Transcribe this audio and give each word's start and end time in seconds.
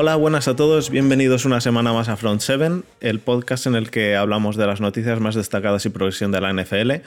Hola, 0.00 0.14
buenas 0.14 0.46
a 0.46 0.54
todos, 0.54 0.90
bienvenidos 0.90 1.44
una 1.44 1.60
semana 1.60 1.92
más 1.92 2.08
a 2.08 2.16
Front 2.16 2.40
7, 2.40 2.84
el 3.00 3.18
podcast 3.18 3.66
en 3.66 3.74
el 3.74 3.90
que 3.90 4.14
hablamos 4.14 4.56
de 4.56 4.64
las 4.64 4.80
noticias 4.80 5.18
más 5.18 5.34
destacadas 5.34 5.84
y 5.86 5.88
progresión 5.88 6.30
de 6.30 6.40
la 6.40 6.52
NFL. 6.52 7.02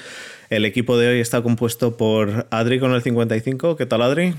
El 0.49 0.65
equipo 0.65 0.97
de 0.97 1.07
hoy 1.07 1.21
está 1.21 1.41
compuesto 1.41 1.95
por 1.95 2.47
Adri 2.51 2.81
con 2.81 2.91
el 2.91 3.01
55. 3.01 3.77
¿Qué 3.77 3.85
tal, 3.85 4.01
Adri? 4.01 4.33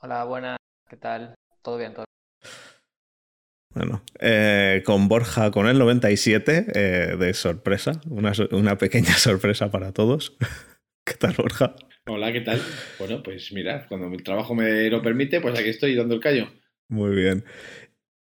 Hola, 0.00 0.24
buenas, 0.24 0.56
¿qué 0.88 0.96
tal? 0.96 1.34
¿Todo 1.60 1.76
bien? 1.76 1.92
¿Todo 1.92 2.06
Bueno, 3.74 4.02
eh, 4.18 4.82
con 4.86 5.08
Borja 5.08 5.50
con 5.50 5.66
el 5.66 5.78
97, 5.78 6.68
eh, 6.74 7.16
de 7.18 7.34
sorpresa, 7.34 8.00
una, 8.08 8.32
una 8.50 8.78
pequeña 8.78 9.12
sorpresa 9.18 9.70
para 9.70 9.92
todos. 9.92 10.38
¿Qué 11.04 11.16
tal, 11.16 11.34
Borja? 11.36 11.76
Hola, 12.06 12.32
¿qué 12.32 12.40
tal? 12.40 12.62
Bueno, 12.98 13.22
pues 13.22 13.52
mira, 13.52 13.84
cuando 13.88 14.08
mi 14.08 14.16
trabajo 14.16 14.54
me 14.54 14.88
lo 14.88 15.02
permite, 15.02 15.42
pues 15.42 15.58
aquí 15.58 15.68
estoy 15.68 15.94
dando 15.94 16.14
el 16.14 16.20
callo. 16.22 16.48
Muy 16.88 17.14
bien. 17.14 17.44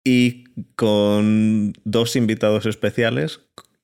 Y 0.04 0.46
con 0.76 1.74
dos 1.84 2.16
invitados 2.16 2.66
especiales, 2.66 3.42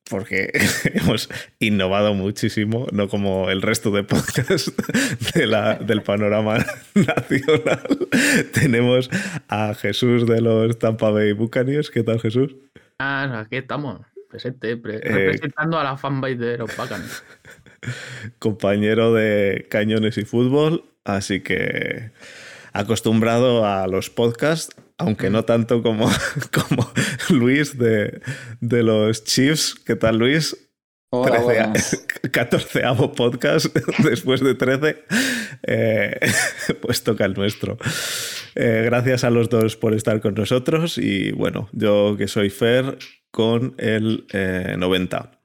porque 0.09 0.51
hemos 0.93 1.29
innovado 1.59 2.13
muchísimo, 2.13 2.87
no 2.91 3.07
como 3.07 3.49
el 3.49 3.61
resto 3.61 3.91
de 3.91 4.03
podcasts 4.03 4.73
de 5.33 5.47
la, 5.47 5.75
del 5.75 6.01
panorama 6.01 6.57
nacional. 6.93 8.07
Tenemos 8.53 9.09
a 9.47 9.73
Jesús 9.73 10.27
de 10.27 10.41
los 10.41 10.77
Tampa 10.79 11.09
Bay 11.09 11.31
Buccaneers. 11.33 11.89
¿Qué 11.89 12.03
tal, 12.03 12.19
Jesús? 12.19 12.55
Ah, 12.99 13.39
aquí 13.39 13.57
estamos, 13.57 14.01
presente, 14.29 14.77
pre 14.77 14.97
eh, 14.97 14.99
representando 15.01 15.79
a 15.79 15.83
la 15.83 15.97
fanbase 15.97 16.35
de 16.35 16.57
los 16.57 16.75
Buccaneers. 16.75 17.23
Compañero 18.39 19.13
de 19.13 19.67
Cañones 19.69 20.17
y 20.17 20.23
Fútbol, 20.23 20.85
así 21.03 21.41
que 21.41 22.11
acostumbrado 22.73 23.65
a 23.65 23.87
los 23.87 24.09
podcasts, 24.09 24.75
aunque 24.97 25.29
no 25.29 25.45
tanto 25.45 25.81
como, 25.81 26.09
como 26.51 26.91
Luis 27.29 27.77
de, 27.77 28.21
de 28.59 28.83
los 28.83 29.23
Chiefs. 29.23 29.75
¿Qué 29.75 29.95
tal, 29.95 30.17
Luis? 30.17 30.57
Hola, 31.15 31.71
14 32.31 32.81
podcast 33.15 33.67
después 34.03 34.41
de 34.41 34.55
13, 34.55 35.03
eh, 35.67 36.19
pues 36.81 37.03
toca 37.03 37.25
el 37.25 37.35
nuestro. 37.35 37.77
Eh, 38.55 38.81
gracias 38.85 39.23
a 39.23 39.29
los 39.29 39.47
dos 39.47 39.75
por 39.75 39.93
estar 39.93 40.21
con 40.21 40.33
nosotros 40.33 40.97
y 40.97 41.31
bueno, 41.31 41.69
yo 41.71 42.15
que 42.17 42.27
soy 42.27 42.49
Fer 42.49 42.97
con 43.29 43.75
el 43.77 44.25
90. 44.75 45.42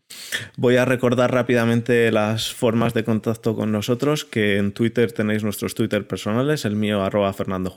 Voy 0.56 0.76
a 0.76 0.84
recordar 0.84 1.32
rápidamente 1.32 2.12
las 2.12 2.52
formas 2.52 2.94
de 2.94 3.04
contacto 3.04 3.54
con 3.54 3.70
nosotros, 3.72 4.24
que 4.24 4.56
en 4.56 4.72
Twitter 4.72 5.12
tenéis 5.12 5.44
nuestros 5.44 5.74
Twitter 5.74 6.06
personales, 6.06 6.64
el 6.64 6.76
mío 6.76 7.02
arroba 7.02 7.32
Fernando 7.32 7.74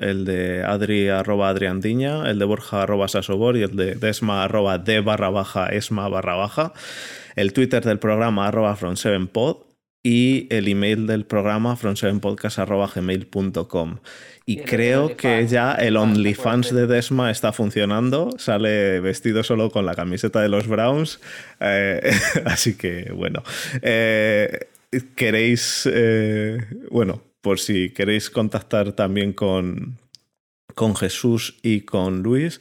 el 0.00 0.24
de 0.24 0.64
Adri 0.64 1.08
arroba 1.08 1.48
Adriandiña, 1.48 2.30
el 2.30 2.38
de 2.38 2.44
Borja 2.44 2.82
arroba 2.82 3.08
Sasobor 3.08 3.56
y 3.56 3.62
el 3.62 3.74
de 3.76 3.94
Desma 3.94 4.44
arroba 4.44 4.78
D 4.78 5.00
barra 5.00 5.30
baja 5.30 5.68
Esma 5.68 6.08
barra 6.08 6.36
baja, 6.36 6.72
el 7.36 7.52
Twitter 7.52 7.84
del 7.84 7.98
programa 7.98 8.48
arroba 8.48 8.76
Front7pod 8.76 9.64
y 10.02 10.46
el 10.50 10.68
email 10.68 11.06
del 11.06 11.26
programa 11.26 11.76
front7podcast.gmail.com. 11.76 13.98
Y 14.48 14.56
creo 14.62 15.14
que 15.14 15.46
ya 15.46 15.74
el 15.74 15.98
OnlyFans 15.98 16.74
de 16.74 16.86
Desma 16.86 17.30
está 17.30 17.52
funcionando. 17.52 18.30
Sale 18.38 18.98
vestido 19.00 19.42
solo 19.42 19.70
con 19.70 19.84
la 19.84 19.94
camiseta 19.94 20.40
de 20.40 20.48
los 20.48 20.66
Browns. 20.66 21.20
Eh, 21.60 22.10
así 22.46 22.74
que, 22.74 23.12
bueno. 23.14 23.42
Eh, 23.82 24.68
queréis. 25.16 25.86
Eh, 25.92 26.64
bueno, 26.90 27.20
por 27.42 27.60
si 27.60 27.90
queréis 27.90 28.30
contactar 28.30 28.92
también 28.92 29.34
con, 29.34 29.98
con 30.74 30.96
Jesús 30.96 31.58
y 31.62 31.82
con 31.82 32.22
Luis. 32.22 32.58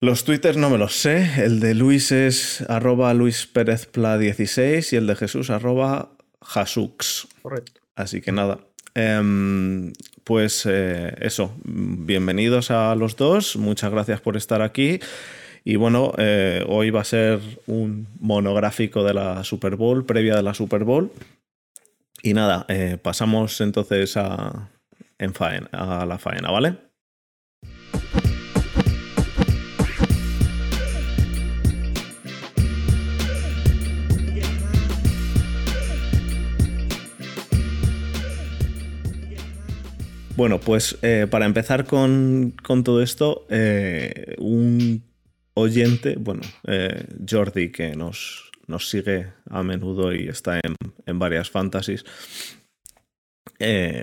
Los 0.00 0.24
twitters 0.24 0.56
no 0.56 0.68
me 0.68 0.78
los 0.78 0.96
sé. 0.96 1.44
El 1.44 1.60
de 1.60 1.74
Luis 1.74 2.10
es 2.10 2.60
arroba 2.62 3.14
luispérezpla16 3.14 4.94
y 4.94 4.96
el 4.96 5.06
de 5.06 5.14
Jesús 5.14 5.50
arroba 5.50 6.10
jasux. 6.42 7.28
Correcto. 7.40 7.82
Así 7.94 8.20
que 8.20 8.32
nada. 8.32 8.58
Em, 8.94 9.92
pues 10.24 10.64
eh, 10.66 11.14
eso, 11.20 11.54
bienvenidos 11.64 12.70
a 12.70 12.94
los 12.94 13.16
dos, 13.16 13.56
muchas 13.56 13.92
gracias 13.92 14.20
por 14.20 14.36
estar 14.36 14.62
aquí. 14.62 14.98
Y 15.64 15.76
bueno, 15.76 16.12
eh, 16.18 16.64
hoy 16.66 16.90
va 16.90 17.02
a 17.02 17.04
ser 17.04 17.40
un 17.66 18.08
monográfico 18.20 19.04
de 19.04 19.14
la 19.14 19.44
Super 19.44 19.76
Bowl, 19.76 20.04
previa 20.04 20.36
de 20.36 20.42
la 20.42 20.54
Super 20.54 20.84
Bowl. 20.84 21.10
Y 22.22 22.34
nada, 22.34 22.64
eh, 22.68 22.98
pasamos 23.00 23.60
entonces 23.60 24.16
a, 24.16 24.70
a 25.18 26.06
la 26.06 26.18
faena, 26.18 26.50
¿vale? 26.50 26.76
Bueno, 40.36 40.58
pues 40.58 40.98
eh, 41.02 41.28
para 41.30 41.46
empezar 41.46 41.84
con, 41.84 42.54
todo 42.84 43.02
esto, 43.02 43.46
eh, 43.50 44.34
un 44.38 45.04
oyente, 45.54 46.16
bueno, 46.18 46.42
eh, 46.66 47.06
Jordi, 47.28 47.70
que 47.70 47.94
nos, 47.94 48.50
nos, 48.66 48.88
sigue 48.88 49.28
a 49.48 49.62
menudo 49.62 50.12
y 50.12 50.26
está 50.26 50.58
en, 50.58 51.18
varias 51.20 51.50
fantasies, 51.50 52.04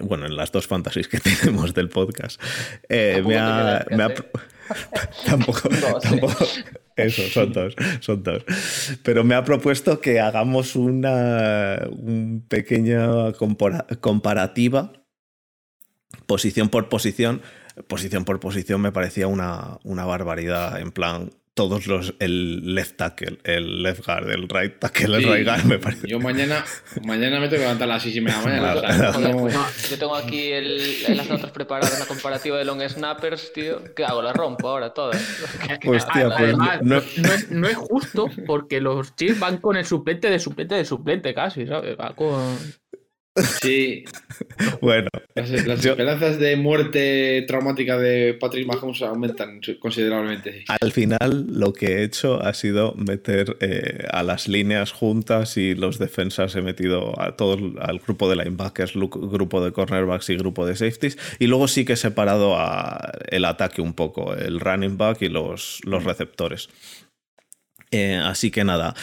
bueno, 0.04 0.26
en 0.26 0.38
las 0.38 0.54
dos 0.54 0.68
fantasies 0.68 1.10
que 1.10 1.20
tenemos 1.44 1.74
del 1.74 1.90
podcast, 1.90 2.42
me 2.90 3.38
ha... 3.38 3.86
tampoco, 5.26 5.68
tampoco, 6.02 6.46
eso, 6.96 7.24
son 7.24 7.52
dos, 7.52 7.76
son 8.00 8.24
dos. 8.24 8.46
Pero 9.04 9.26
me 9.26 9.36
ha 9.36 9.44
propuesto 9.44 10.00
que 10.00 10.22
hagamos 10.22 10.78
una, 10.78 11.90
pequeña 12.48 13.34
comparativa 14.00 14.94
posición 16.26 16.70
por 16.70 16.90
posición, 16.90 17.42
posición 17.88 18.26
por 18.26 18.40
posición 18.40 18.82
me 18.82 18.92
parecía 18.92 19.28
una, 19.28 19.80
una 19.84 20.06
barbaridad. 20.06 20.80
En 20.80 20.92
plan, 20.92 21.32
todos 21.54 21.86
los. 21.88 22.14
El 22.20 22.74
left 22.76 22.98
tackle, 22.98 23.40
el 23.44 23.84
left 23.84 24.06
guard, 24.06 24.30
el 24.32 24.48
right 24.48 24.80
tackle, 24.80 25.18
el 25.18 25.24
right 25.24 25.46
guard, 25.46 25.66
me 25.66 25.80
parece. 25.80 26.08
Yo 26.08 26.20
mañana, 26.20 26.64
mañana 27.06 27.40
me 27.40 27.48
tengo 27.48 27.58
que 27.58 27.66
levantar 27.66 27.90
a 27.90 27.94
las 27.94 28.04
6 28.04 28.16
y 28.16 28.22
media 28.22 28.40
de 28.40 28.62
la 28.62 28.76
mañana. 28.76 29.68
yo 29.90 30.00
tengo 30.00 30.16
aquí 30.16 30.52
el, 30.52 31.18
las 31.18 31.30
notas 31.30 31.52
preparadas, 31.52 31.98
una 31.98 32.06
comparativa 32.06 32.58
de 32.58 32.66
long 32.66 32.82
snappers, 32.82 33.52
tío. 33.54 33.84
¿Qué 33.96 34.06
hago? 34.06 34.22
La 34.22 34.34
rompo 34.34 34.70
ahora 34.70 34.94
todas. 34.94 35.22
Hostia, 35.86 36.30
pues 36.38 36.58
no, 36.58 36.98
es, 36.98 37.52
no, 37.52 37.68
es, 37.68 37.76
justo 37.76 38.30
porque 38.46 38.80
los 38.80 39.16
Chiefs 39.16 39.40
van 39.40 39.58
con 39.58 39.76
el 39.76 39.86
suplente 39.86 40.30
de 40.30 40.40
suplente 40.40 40.76
de 40.76 40.86
suplente 40.86 41.34
casi, 41.34 41.68
¿sabes? 41.68 41.98
Va 42.00 42.16
con. 42.16 42.58
Sí. 43.62 44.04
bueno. 44.82 45.08
Las, 45.36 45.50
esperanzas 45.50 46.38
de 46.40 46.58
muerte 46.58 47.44
traumática 47.48 47.98
de 47.98 48.34
Patrick 48.34 48.68
Mahomes 48.68 49.02
aumentan 49.02 49.62
considerablemente. 49.80 50.66
Al 50.68 50.92
final, 50.92 51.46
lo 51.48 51.72
que 51.72 51.86
he 51.88 52.04
hecho 52.04 52.42
ha 52.44 52.54
sido 52.54 52.94
meter 52.96 53.58
eh, 53.62 54.06
a 54.12 54.24
las 54.24 54.50
líneas 54.50 54.92
juntas 54.92 55.56
y 55.56 55.76
los 55.76 56.00
defensas 56.00 56.56
he 56.56 56.62
metido 56.62 57.20
a 57.22 57.38
todo 57.38 57.58
al 57.80 58.00
grupo 58.00 58.30
de 58.30 58.36
linebackers, 58.36 58.94
grupo 58.96 59.64
de 59.64 59.72
cornerbacks 59.72 60.30
y 60.30 60.36
grupo 60.36 60.66
de 60.66 60.76
safeties. 60.76 61.18
Y 61.40 61.48
luego 61.48 61.70
sí 61.70 61.86
que 61.86 61.94
he 61.94 61.98
separado 61.98 62.58
a 62.58 63.14
el 63.30 63.46
ataque 63.46 63.82
un 63.82 63.94
poco, 63.94 64.36
el 64.36 64.60
running 64.60 64.98
back 64.98 65.22
y 65.22 65.30
los, 65.30 65.80
los 65.86 66.04
receptores. 66.04 66.70
Eh, 67.92 68.16
así 68.16 68.52
que 68.52 68.64
nada. 68.66 68.96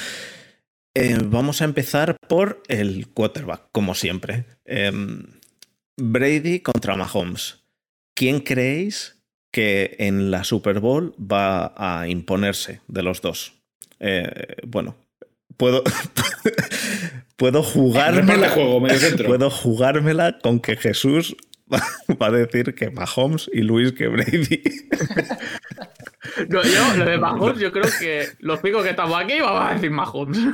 Eh, 1.00 1.18
vamos 1.24 1.62
a 1.62 1.64
empezar 1.64 2.16
por 2.28 2.62
el 2.68 3.06
quarterback, 3.08 3.68
como 3.70 3.94
siempre. 3.94 4.46
Em, 4.64 5.22
Brady 5.96 6.60
contra 6.60 6.96
Mahomes. 6.96 7.62
¿Quién 8.14 8.40
creéis 8.40 9.22
que 9.52 9.94
en 10.00 10.30
la 10.32 10.42
Super 10.42 10.80
Bowl 10.80 11.14
va 11.20 11.72
a 11.76 12.08
imponerse 12.08 12.80
de 12.88 13.02
los 13.02 13.20
dos? 13.20 13.54
Eh, 14.00 14.56
bueno, 14.66 14.96
puedo, 15.56 15.84
puedo 17.36 17.62
jugármela. 17.62 18.52
puedo 18.54 19.50
jugármela 19.50 20.38
con 20.40 20.58
que 20.58 20.76
Jesús 20.76 21.36
va 21.68 22.26
a 22.26 22.30
decir 22.32 22.74
que 22.74 22.90
Mahomes 22.90 23.48
y 23.52 23.60
Luis 23.60 23.92
que 23.92 24.08
Brady. 24.08 24.62
No, 26.48 26.62
yo, 26.62 26.96
lo 26.96 27.04
de 27.04 27.18
Mahomes, 27.18 27.58
yo 27.58 27.72
creo 27.72 27.86
que 28.00 28.28
los 28.40 28.60
picos 28.60 28.82
que 28.82 28.90
estamos 28.90 29.20
aquí 29.20 29.40
vamos 29.40 29.70
a 29.70 29.74
decir 29.74 29.90
Mahomes. 29.90 30.38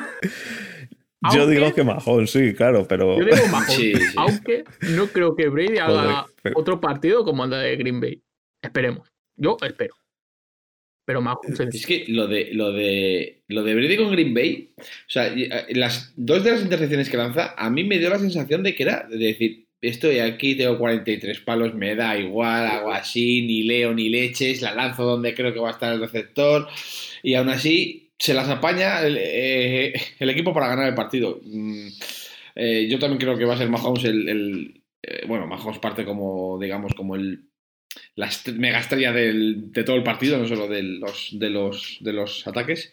Yo 1.33 1.47
digo 1.47 1.73
que 1.73 1.83
Mahomes, 1.85 2.31
sí, 2.31 2.53
claro, 2.53 2.87
pero. 2.87 3.19
Yo 3.19 3.25
digo 3.25 3.47
Mahomes, 3.51 4.15
aunque 4.17 4.65
no 4.91 5.07
creo 5.07 5.35
que 5.35 5.49
Brady 5.49 5.79
haga 5.79 6.27
otro 6.55 6.81
partido 6.81 7.25
como 7.25 7.45
el 7.45 7.51
de 7.51 7.77
Green 7.77 7.99
Bay. 7.99 8.23
Esperemos. 8.61 9.11
Yo 9.35 9.57
espero. 9.63 9.95
Pero 11.07 11.23
Mahomes. 11.23 11.59
Es 11.61 11.87
que 11.87 12.05
lo 12.09 12.27
de, 12.27 12.51
lo 12.53 12.73
de, 12.73 13.43
lo 13.49 13.63
de 13.63 13.75
Brady 13.75 13.97
con 13.97 14.13
Green 14.13 14.35
Bay, 14.35 14.75
o 14.79 14.83
sea, 15.09 15.35
las 15.71 16.13
dos 16.17 16.45
de 16.45 16.51
las 16.51 16.63
intercepciones 16.63 17.09
que 17.09 17.17
lanza, 17.17 17.55
a 17.57 17.71
mí 17.71 17.85
me 17.85 17.99
dio 17.99 18.11
la 18.11 18.19
sensación 18.19 18.63
de 18.63 18.75
que 18.75 18.83
era 18.83 19.07
de 19.09 19.17
decir, 19.17 19.64
estoy 19.89 20.19
aquí, 20.19 20.55
tengo 20.57 20.79
43 20.79 21.41
palos, 21.41 21.75
me 21.75 21.95
da 21.95 22.19
igual, 22.19 22.67
hago 22.67 22.93
así, 22.93 23.43
ni 23.43 23.63
leo 23.63 23.95
ni 23.95 24.09
leches, 24.09 24.63
la 24.63 24.75
lanzo 24.75 25.05
donde 25.05 25.35
creo 25.35 25.53
que 25.53 25.61
va 25.61 25.69
a 25.69 25.73
estar 25.73 25.93
el 25.93 26.01
receptor 26.01 26.69
y 27.23 27.35
aún 27.35 27.49
así 27.49 28.13
se 28.19 28.35
las 28.35 28.49
apaña 28.49 29.03
el, 29.03 29.19
eh, 29.19 29.93
equipo 30.21 30.53
para 30.55 30.69
ganar 30.69 30.89
el 30.89 30.95
partido. 30.95 31.41
Mm, 31.43 31.89
eh, 32.57 32.87
yo 32.89 32.99
también 32.99 33.21
creo 33.21 33.37
que 33.37 33.45
va 33.45 33.55
a 33.55 33.59
ser 33.59 33.69
Mahomes 33.69 34.05
el, 34.05 34.83
eh, 35.03 35.25
bueno, 35.27 35.47
Mahomes 35.47 35.79
parte 35.79 36.05
como, 36.05 36.59
digamos, 36.61 36.95
como 36.95 37.17
el 37.17 37.45
la 38.17 38.31
mega 38.57 38.81
estrella 38.81 39.13
de 39.13 39.85
todo 39.85 39.97
el 39.97 40.03
partido, 40.03 40.39
no 40.39 40.47
solo 40.47 40.69
de 40.69 40.83
los, 40.83 41.31
de 41.39 41.51
los, 41.51 41.99
de 42.01 42.13
los 42.13 42.47
ataques. 42.47 42.93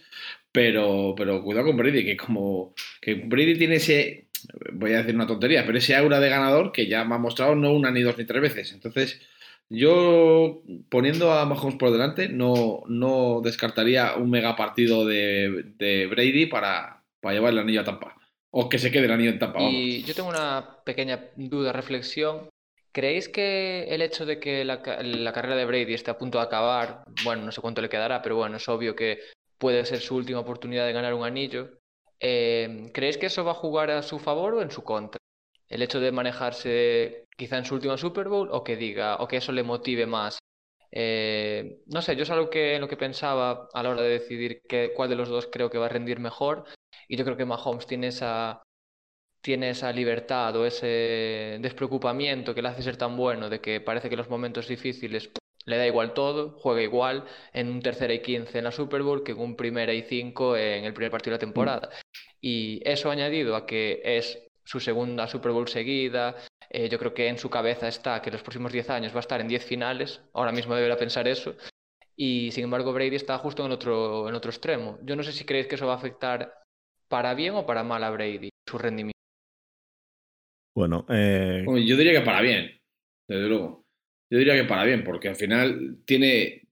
Pero, 0.52 1.14
pero 1.16 1.44
cuidado 1.44 1.68
con 1.68 1.78
Brady, 1.78 2.04
que 2.04 2.18
como 2.18 2.74
que 3.00 3.16
Brady 3.16 3.58
tiene 3.58 3.76
ese, 3.76 4.28
voy 4.74 4.94
a 4.94 4.98
decir 4.98 5.16
una 5.16 5.28
tontería, 5.28 5.66
pero 5.66 5.78
ese 5.78 5.96
aura 5.96 6.20
de 6.20 6.30
ganador 6.30 6.72
que 6.72 6.88
ya 6.88 7.04
me 7.06 7.16
ha 7.16 7.18
mostrado 7.18 7.56
no 7.56 7.74
una, 7.74 7.92
ni 7.92 8.02
dos, 8.02 8.18
ni 8.18 8.26
tres 8.26 8.42
veces. 8.42 8.72
Entonces, 8.74 9.22
yo 9.70 10.62
poniendo 10.90 11.32
a 11.32 11.46
Mahomes 11.46 11.76
por 11.76 11.92
delante, 11.92 12.28
no, 12.28 12.84
no 12.88 13.42
descartaría 13.42 14.16
un 14.16 14.30
mega 14.30 14.56
partido 14.56 15.06
de, 15.06 15.74
de 15.78 16.08
Brady 16.08 16.48
para, 16.48 17.04
para 17.22 17.36
llevar 17.36 17.54
el 17.54 17.60
anillo 17.60 17.82
a 17.82 17.86
Tampa. 17.86 18.18
O 18.50 18.68
que 18.68 18.80
se 18.80 18.92
quede 18.92 19.06
el 19.06 19.12
anillo 19.12 19.32
en 19.32 19.40
Tampa. 19.40 19.62
Y 19.62 20.04
yo 20.04 20.14
tengo 20.14 20.30
una 20.30 20.82
pequeña 20.84 21.30
duda, 21.38 21.72
reflexión. 21.72 22.50
¿Creéis 22.92 23.30
que 23.30 23.86
el 23.86 24.02
hecho 24.02 24.26
de 24.26 24.40
que 24.40 24.66
la, 24.66 24.82
la, 25.04 25.32
carrera 25.32 25.56
de 25.56 25.66
Brady 25.66 25.94
esté 25.94 26.12
a 26.12 26.18
punto 26.18 26.40
de 26.40 26.44
acabar, 26.44 27.06
bueno, 27.24 27.44
no 27.44 27.54
sé 27.54 27.62
cuánto 27.62 27.82
le 27.82 27.88
quedará, 27.88 28.22
pero 28.22 28.36
bueno, 28.36 28.58
es 28.58 28.68
obvio 28.68 28.94
que 28.94 29.20
puede 29.58 29.86
ser 29.86 30.00
su 30.00 30.16
última 30.16 30.40
oportunidad 30.40 30.86
de 30.86 30.92
ganar 30.92 31.14
un 31.14 31.24
anillo. 31.24 31.70
Eh, 32.22 32.92
¿Creéis 32.94 33.18
que 33.18 33.28
eso 33.28 33.44
va 33.44 33.52
a 33.52 33.56
jugar 33.56 33.90
a 33.92 34.04
su 34.04 34.20
favor 34.20 34.54
o 34.56 34.62
en 34.62 34.72
su 34.72 34.84
contra? 34.84 35.20
El 35.70 35.82
hecho 35.82 36.00
de 36.00 36.12
manejarse 36.12 37.26
quizá 37.38 37.58
en 37.58 37.66
su 37.66 37.76
última 37.76 37.98
Super 37.98 38.28
Bowl 38.30 38.50
o 38.52 38.64
que 38.64 38.76
diga, 38.78 39.16
o 39.18 39.28
que 39.28 39.38
eso 39.38 39.52
le 39.52 39.64
motive 39.64 40.06
más. 40.06 40.40
Eh, 40.92 41.82
no 41.88 42.02
sé, 42.02 42.16
yo 42.16 42.24
es 42.24 42.30
algo 42.32 42.50
que 42.50 42.80
lo 42.80 42.88
que 42.90 42.98
pensaba 42.98 43.70
a 43.74 43.84
la 43.84 43.90
hora 43.92 44.02
de 44.04 44.10
decidir 44.10 44.62
cuál 44.96 45.10
de 45.10 45.16
los 45.16 45.30
dos 45.30 45.48
creo 45.52 45.70
que 45.70 45.78
va 45.80 45.88
a 45.88 45.90
rendir 45.90 46.20
mejor. 46.20 46.66
Y 47.08 47.18
yo 47.18 47.24
creo 47.26 47.38
que 47.38 47.46
Mahomes 47.46 47.88
tiene 47.88 48.08
esa, 48.08 48.62
tiene 49.42 49.72
esa 49.72 49.92
libertad 49.94 50.56
o 50.58 50.66
ese 50.66 51.58
despreocupamiento 51.62 52.56
que 52.56 52.62
le 52.62 52.70
hace 52.70 52.84
ser 52.84 52.98
tan 52.98 53.18
bueno, 53.18 53.50
de 53.50 53.62
que 53.62 53.82
parece 53.82 54.10
que 54.10 54.18
los 54.18 54.30
momentos 54.30 54.68
difíciles 54.68 55.32
le 55.66 55.78
da 55.78 55.88
igual 55.88 56.14
todo, 56.14 56.58
juega 56.60 56.82
igual 56.82 57.26
en 57.54 57.70
un 57.70 57.82
tercera 57.82 58.14
y 58.14 58.22
quince 58.22 58.58
en 58.58 58.64
la 58.66 58.72
Super 58.72 59.04
Bowl 59.04 59.24
que 59.24 59.34
en 59.34 59.40
un 59.40 59.56
primera 59.56 59.94
y 59.94 60.02
cinco 60.04 60.58
en 60.58 60.86
el 60.86 60.94
primer 60.94 61.12
partido 61.12 61.32
de 61.32 61.38
la 61.38 61.48
temporada. 61.48 61.90
Y 62.40 62.82
eso 62.84 63.12
añadido 63.12 63.56
a 63.56 63.66
que 63.66 64.02
es 64.04 64.40
su 64.64 64.80
segunda 64.80 65.28
Super 65.28 65.52
Bowl 65.52 65.68
seguida, 65.68 66.36
eh, 66.70 66.90
yo 66.90 66.98
creo 66.98 67.14
que 67.14 67.28
en 67.28 67.38
su 67.38 67.50
cabeza 67.50 67.88
está 67.88 68.22
que 68.22 68.32
los 68.32 68.42
próximos 68.42 68.72
10 68.72 68.90
años 68.90 69.14
va 69.14 69.18
a 69.18 69.22
estar 69.22 69.42
en 69.42 69.48
10 69.48 69.66
finales, 69.66 70.22
ahora 70.34 70.52
mismo 70.52 70.76
deberá 70.76 70.98
pensar 70.98 71.28
eso, 71.28 71.56
y 72.16 72.52
sin 72.52 72.66
embargo 72.66 72.94
Brady 72.94 73.16
está 73.16 73.38
justo 73.38 73.66
en 73.66 73.72
otro, 73.72 74.30
en 74.30 74.36
otro 74.36 74.52
extremo. 74.52 74.98
Yo 75.04 75.16
no 75.16 75.24
sé 75.24 75.34
si 75.34 75.44
creéis 75.44 75.68
que 75.68 75.76
eso 75.76 75.88
va 75.88 75.94
a 75.94 75.98
afectar 75.98 76.54
para 77.08 77.34
bien 77.34 77.56
o 77.56 77.66
para 77.66 77.84
mal 77.84 78.04
a 78.04 78.10
Brady, 78.12 78.50
su 78.68 78.78
rendimiento. 78.78 79.18
Bueno, 80.76 81.06
eh... 81.10 81.66
yo 81.66 81.98
diría 81.98 82.14
que 82.14 82.26
para 82.26 82.42
bien, 82.42 82.72
desde 83.28 83.48
luego. 83.48 83.81
Yo 84.32 84.38
diría 84.38 84.56
que 84.56 84.64
para 84.64 84.86
bien, 84.86 85.04
porque 85.04 85.28
al 85.28 85.36
final 85.36 85.98
tiene 86.06 86.64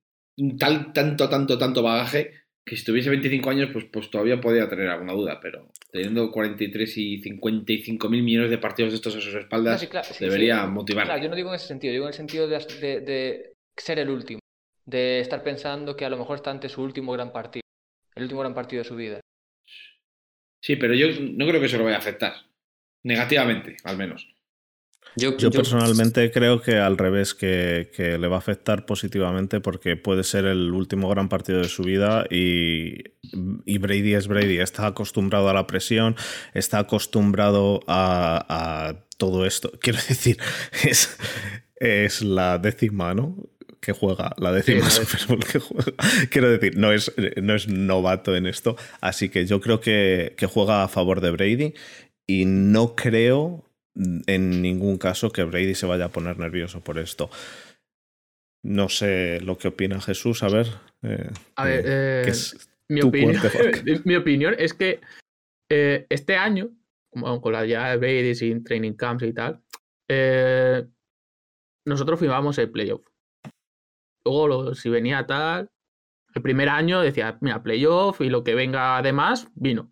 tal, 0.57 0.93
tanto, 0.93 1.27
tanto, 1.29 1.57
tanto 1.57 1.83
bagaje 1.83 2.31
que 2.65 2.77
si 2.77 2.85
tuviese 2.85 3.09
25 3.09 3.49
años, 3.49 3.69
pues, 3.73 3.83
pues 3.91 4.09
todavía 4.09 4.39
podría 4.39 4.69
tener 4.69 4.87
alguna 4.87 5.11
duda, 5.11 5.39
pero 5.41 5.67
teniendo 5.91 6.31
43 6.31 6.97
y 6.97 7.21
55 7.21 8.07
mil 8.07 8.23
millones 8.23 8.49
de 8.49 8.59
partidos 8.59 8.91
de 8.93 8.95
estos 8.95 9.15
a 9.17 9.21
sus 9.21 9.33
espaldas, 9.33 9.89
debería 10.19 10.67
motivar. 10.67 11.05
Claro, 11.05 11.21
yo 11.21 11.29
no 11.29 11.35
digo 11.35 11.49
en 11.49 11.55
ese 11.55 11.67
sentido, 11.67 11.91
digo 11.91 12.05
en 12.05 12.09
el 12.09 12.13
sentido 12.13 12.47
de, 12.47 13.01
de, 13.01 13.53
ser 13.75 13.99
el 13.99 14.09
último, 14.09 14.39
de 14.85 15.19
estar 15.19 15.43
pensando 15.43 15.97
que 15.97 16.05
a 16.05 16.09
lo 16.09 16.17
mejor 16.17 16.37
está 16.37 16.51
ante 16.51 16.69
su 16.69 16.81
último 16.81 17.11
gran 17.11 17.33
partido, 17.33 17.63
el 18.15 18.23
último 18.23 18.39
gran 18.39 18.53
partido 18.53 18.83
de 18.83 18.87
su 18.87 18.95
vida. 18.95 19.19
Sí, 20.63 20.77
pero 20.77 20.93
yo 20.93 21.07
no 21.19 21.45
creo 21.45 21.59
que 21.59 21.65
eso 21.65 21.77
lo 21.77 21.83
vaya 21.83 21.97
a 21.97 21.99
afectar, 21.99 22.35
negativamente, 23.03 23.75
al 23.83 23.97
menos. 23.97 24.38
Yo, 25.15 25.35
personalmente 25.51 26.31
creo 26.31 26.61
que 26.61 26.77
al 26.77 26.97
revés, 26.97 27.33
que, 27.33 27.89
le 27.97 28.27
va 28.27 28.35
a 28.35 28.39
afectar 28.39 28.85
positivamente 28.85 29.59
porque 29.59 29.95
puede 29.95 30.23
ser 30.23 30.45
el 30.45 30.71
último 30.71 31.09
gran 31.09 31.29
partido 31.29 31.59
de 31.59 31.69
su 31.69 31.83
vida 31.83 32.25
y, 32.29 33.03
Brady 33.79 34.13
es 34.13 34.27
Brady, 34.27 34.59
está 34.59 34.87
acostumbrado 34.87 35.49
a 35.49 35.53
la 35.53 35.67
presión, 35.67 36.15
está 36.53 36.79
acostumbrado 36.79 37.81
a, 37.87 39.03
todo 39.17 39.45
esto. 39.45 39.71
Quiero 39.81 39.99
decir, 40.07 40.37
es, 40.83 41.17
es 41.75 42.21
la 42.21 42.57
décima, 42.57 43.13
¿no? 43.13 43.35
que 43.81 43.93
juega, 43.93 44.35
la 44.37 44.51
décima 44.51 44.89
Super 44.89 45.21
Bowl 45.27 45.45
que 45.45 45.59
juega. 45.59 45.93
Quiero 46.29 46.49
decir, 46.49 46.77
no 46.77 46.91
es, 46.91 47.13
no 47.41 47.55
es 47.55 47.67
novato 47.67 48.35
en 48.35 48.45
esto. 48.45 48.75
Así 48.99 49.29
que 49.29 49.45
yo 49.45 49.61
creo 49.61 49.79
que, 49.79 50.33
que 50.37 50.47
juega 50.47 50.83
a 50.83 50.87
favor 50.89 51.21
de 51.21 51.31
Brady 51.31 51.73
y 52.27 52.45
no 52.45 52.95
creo 52.95 53.68
en 53.95 54.61
ningún 54.61 54.97
caso 54.97 55.31
que 55.31 55.43
Brady 55.43 55.75
se 55.75 55.85
vaya 55.85 56.05
a 56.05 56.09
poner 56.09 56.37
nervioso 56.37 56.81
por 56.81 56.97
esto. 56.99 57.29
No 58.63 58.89
sé 58.89 59.39
lo 59.41 59.57
que 59.57 59.69
opina 59.69 60.01
Jesús, 60.01 60.43
a 60.43 60.49
ver. 60.49 60.67
Eh, 61.03 61.29
a 61.55 61.65
ver, 61.65 61.83
eh, 61.85 62.31
mi, 62.89 63.01
opinión, 63.01 63.41
mi, 64.05 64.15
opinión, 64.15 64.55
es 64.57 64.73
que 64.73 64.99
eh, 65.71 66.05
este 66.09 66.35
año, 66.35 66.69
con 67.11 67.53
la 67.53 67.65
ya 67.65 67.89
de 67.89 67.97
Brady 67.97 68.35
sin 68.35 68.63
training 68.63 68.93
camps 68.93 69.23
y 69.23 69.33
tal, 69.33 69.63
nosotros 71.85 72.19
firmamos 72.19 72.57
el 72.57 72.69
playoff. 72.69 73.05
Luego, 74.25 74.75
si 74.75 74.89
venía 74.89 75.25
tal, 75.25 75.69
el 76.35 76.41
primer 76.41 76.69
año 76.69 77.01
decía, 77.01 77.37
mira, 77.41 77.63
playoff 77.63 78.21
y 78.21 78.29
lo 78.29 78.43
que 78.43 78.55
venga 78.55 78.97
además, 78.97 79.49
vino. 79.55 79.91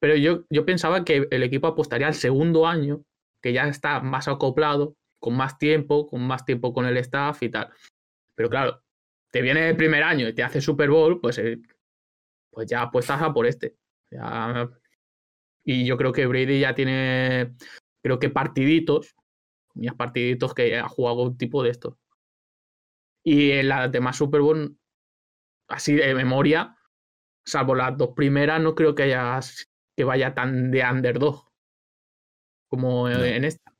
Pero 0.00 0.16
yo, 0.16 0.44
yo 0.50 0.64
pensaba 0.64 1.04
que 1.04 1.26
el 1.30 1.42
equipo 1.42 1.66
apostaría 1.66 2.06
al 2.06 2.14
segundo 2.14 2.66
año, 2.66 3.02
que 3.42 3.52
ya 3.52 3.66
está 3.68 4.00
más 4.00 4.28
acoplado, 4.28 4.96
con 5.18 5.36
más 5.36 5.58
tiempo, 5.58 6.06
con 6.06 6.26
más 6.26 6.44
tiempo 6.44 6.72
con 6.72 6.86
el 6.86 6.96
staff 6.98 7.42
y 7.42 7.50
tal. 7.50 7.72
Pero 8.34 8.48
claro, 8.48 8.82
te 9.30 9.42
viene 9.42 9.68
el 9.68 9.76
primer 9.76 10.02
año 10.02 10.28
y 10.28 10.34
te 10.34 10.42
hace 10.42 10.60
Super 10.60 10.90
Bowl, 10.90 11.20
pues, 11.20 11.38
eh, 11.38 11.58
pues 12.50 12.68
ya 12.68 12.82
apuestas 12.82 13.20
a 13.22 13.32
por 13.32 13.46
este. 13.46 13.76
Y 15.64 15.84
yo 15.84 15.96
creo 15.96 16.12
que 16.12 16.26
Brady 16.26 16.60
ya 16.60 16.74
tiene, 16.74 17.54
creo 18.02 18.18
que 18.18 18.30
partiditos, 18.30 19.14
mis 19.74 19.92
partiditos 19.92 20.54
que 20.54 20.78
ha 20.78 20.88
jugado 20.88 21.22
un 21.22 21.36
tipo 21.36 21.62
de 21.62 21.70
estos. 21.70 21.94
Y 23.22 23.50
en 23.50 23.68
las 23.68 23.92
demás 23.92 24.16
Super 24.16 24.40
Bowl, 24.40 24.78
así 25.68 25.94
de 25.94 26.14
memoria, 26.14 26.76
salvo 27.44 27.74
las 27.74 27.96
dos 27.96 28.10
primeras, 28.14 28.60
no 28.60 28.74
creo 28.74 28.94
que 28.94 29.02
haya 29.02 29.38
que 29.98 30.04
vaya 30.04 30.32
tan 30.32 30.70
de 30.70 30.84
underdog 30.88 31.50
como 32.68 33.08
en 33.08 33.44
esta. 33.44 33.74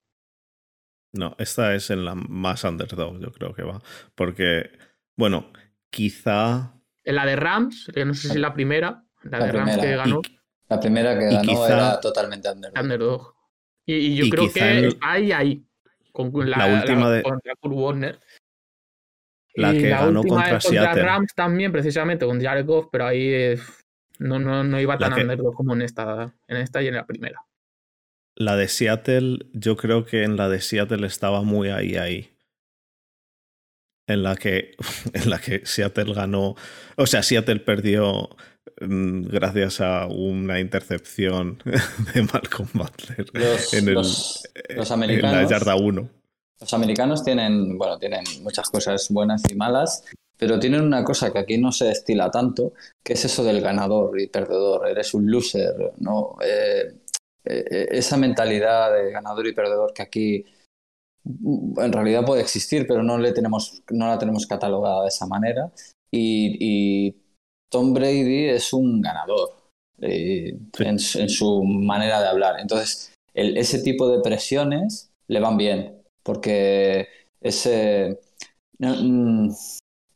No, 1.13 1.37
esta 1.39 1.77
es 1.77 1.91
en 1.91 2.05
la 2.05 2.17
más 2.17 2.65
underdog, 2.65 3.21
yo 3.21 3.31
creo 3.31 3.55
que 3.55 3.63
va. 3.63 3.81
Porque, 4.17 4.69
bueno, 5.17 5.53
quizá. 5.91 6.75
En 7.05 7.15
la 7.15 7.25
de 7.25 7.37
Rams, 7.37 7.89
que 7.95 8.05
no 8.05 8.15
sé 8.15 8.31
si 8.31 8.39
la 8.41 8.53
primera, 8.53 9.05
la, 9.23 9.47
de 9.47 9.53
Rams 9.53 9.77
que 9.79 9.95
ganó. 9.95 10.21
la 10.69 10.81
primera 10.81 11.17
que 11.17 11.27
ganó 11.27 11.67
era 11.67 12.01
totalmente 12.01 12.49
underdog. 12.51 13.37
Y, 13.87 14.17
yo 14.17 14.29
creo 14.29 14.53
que 14.53 14.97
hay 15.01 15.31
ahí. 15.31 15.65
Con 16.11 16.33
la, 16.51 16.81
última 16.81 17.13
de. 17.13 17.23
Contra 17.23 17.55
Kurt 17.61 17.75
Warner. 17.75 18.21
La 19.55 19.73
que 19.73 19.89
ganó 19.89 20.25
contra, 20.25 20.59
contra 20.59 20.95
Rams 20.95 21.33
también, 21.37 21.71
precisamente, 21.71 22.27
con 22.27 22.43
Jared 22.43 22.67
Goff, 22.67 22.89
pero 22.91 23.07
ahí 23.07 23.57
no, 24.19 24.39
no, 24.39 24.65
no 24.65 24.81
iba 24.81 24.99
tan 24.99 25.13
underdog 25.13 25.55
como 25.55 25.75
en 25.75 25.83
esta, 25.83 26.35
en 26.47 26.57
esta 26.57 26.83
y 26.83 26.89
en 26.89 26.95
la 26.95 27.07
primera. 27.07 27.45
La 28.35 28.57
de 28.57 28.69
Seattle, 28.69 29.47
yo 29.53 29.77
creo 29.77 30.05
que 30.05 30.23
en 30.23 30.37
la 30.37 30.49
de 30.49 30.61
Seattle 30.61 31.07
estaba 31.07 31.43
muy 31.43 31.71
ahí, 31.71 31.97
ahí. 31.97 32.35
En 34.07 34.23
la 34.23 34.37
que, 34.37 34.77
en 35.13 35.31
la 35.31 35.41
que 35.41 35.67
Seattle 35.67 36.15
ganó, 36.15 36.55
o 36.97 37.07
sea, 37.07 37.23
Seattle 37.23 37.61
perdió 37.61 38.29
mm, 38.81 39.23
gracias 39.23 39.81
a 39.81 40.07
una 40.07 40.61
intercepción 40.61 41.63
de 42.15 42.23
Malcolm 42.23 42.69
Butler 42.73 43.27
en, 43.73 43.89
el, 43.89 43.95
los 43.95 44.45
americanos, 44.91 45.37
en 45.37 45.43
la 45.43 45.49
yarda 45.49 45.75
1. 45.75 46.09
Los 46.61 46.75
americanos 46.75 47.25
tienen, 47.25 47.79
bueno, 47.79 47.99
tienen 47.99 48.25
muchas 48.43 48.69
cosas 48.71 49.09
buenas 49.11 49.43
y 49.51 49.55
malas, 49.55 50.05
pero 50.39 50.59
tienen 50.59 50.83
una 50.83 51.05
cosa 51.05 51.33
que 51.33 51.41
aquí 51.41 51.59
no 51.59 51.73
se 51.73 51.87
destila 51.87 52.31
tanto, 52.31 52.73
que 53.03 53.15
es 53.15 53.25
eso 53.25 53.43
del 53.43 53.61
ganador 53.61 54.19
y 54.21 54.29
perdedor. 54.29 54.89
Eres 54.89 55.13
un 55.13 55.31
loser, 55.31 55.75
¿no? 55.99 56.37
Eh, 56.41 56.95
eh, 57.45 57.89
esa 57.91 58.17
mentalidad 58.17 58.93
de 58.95 59.11
ganador 59.11 59.47
y 59.47 59.55
perdedor 59.55 59.93
que 59.93 60.03
aquí 60.03 60.45
mm, 61.25 61.81
en 61.81 61.93
realidad 61.93 62.25
puede 62.25 62.43
existir, 62.43 62.87
pero 62.87 63.03
no, 63.03 63.19
le 63.19 63.33
tenemos, 63.33 63.83
no 63.91 64.07
la 64.07 64.19
tenemos 64.19 64.47
catalogada 64.47 65.03
de 65.03 65.09
esa 65.09 65.27
manera. 65.27 65.73
Y, 66.11 67.17
Tom 67.71 67.93
Brady 67.93 68.49
es 68.49 68.73
un 68.73 69.03
ganador 69.03 69.51
eh, 70.01 70.57
en, 70.79 70.99
su 70.99 71.63
manera 71.65 72.23
de 72.23 72.29
hablar. 72.29 72.61
Entonces, 72.61 73.13
ese 73.35 73.81
tipo 73.81 74.09
de 74.09 74.23
presiones 74.23 75.11
le 75.27 75.41
van 75.41 75.59
bien, 75.59 76.01
porque 76.23 77.09
es, 77.43 77.67
eh, 77.67 78.19
mm, 78.79 79.51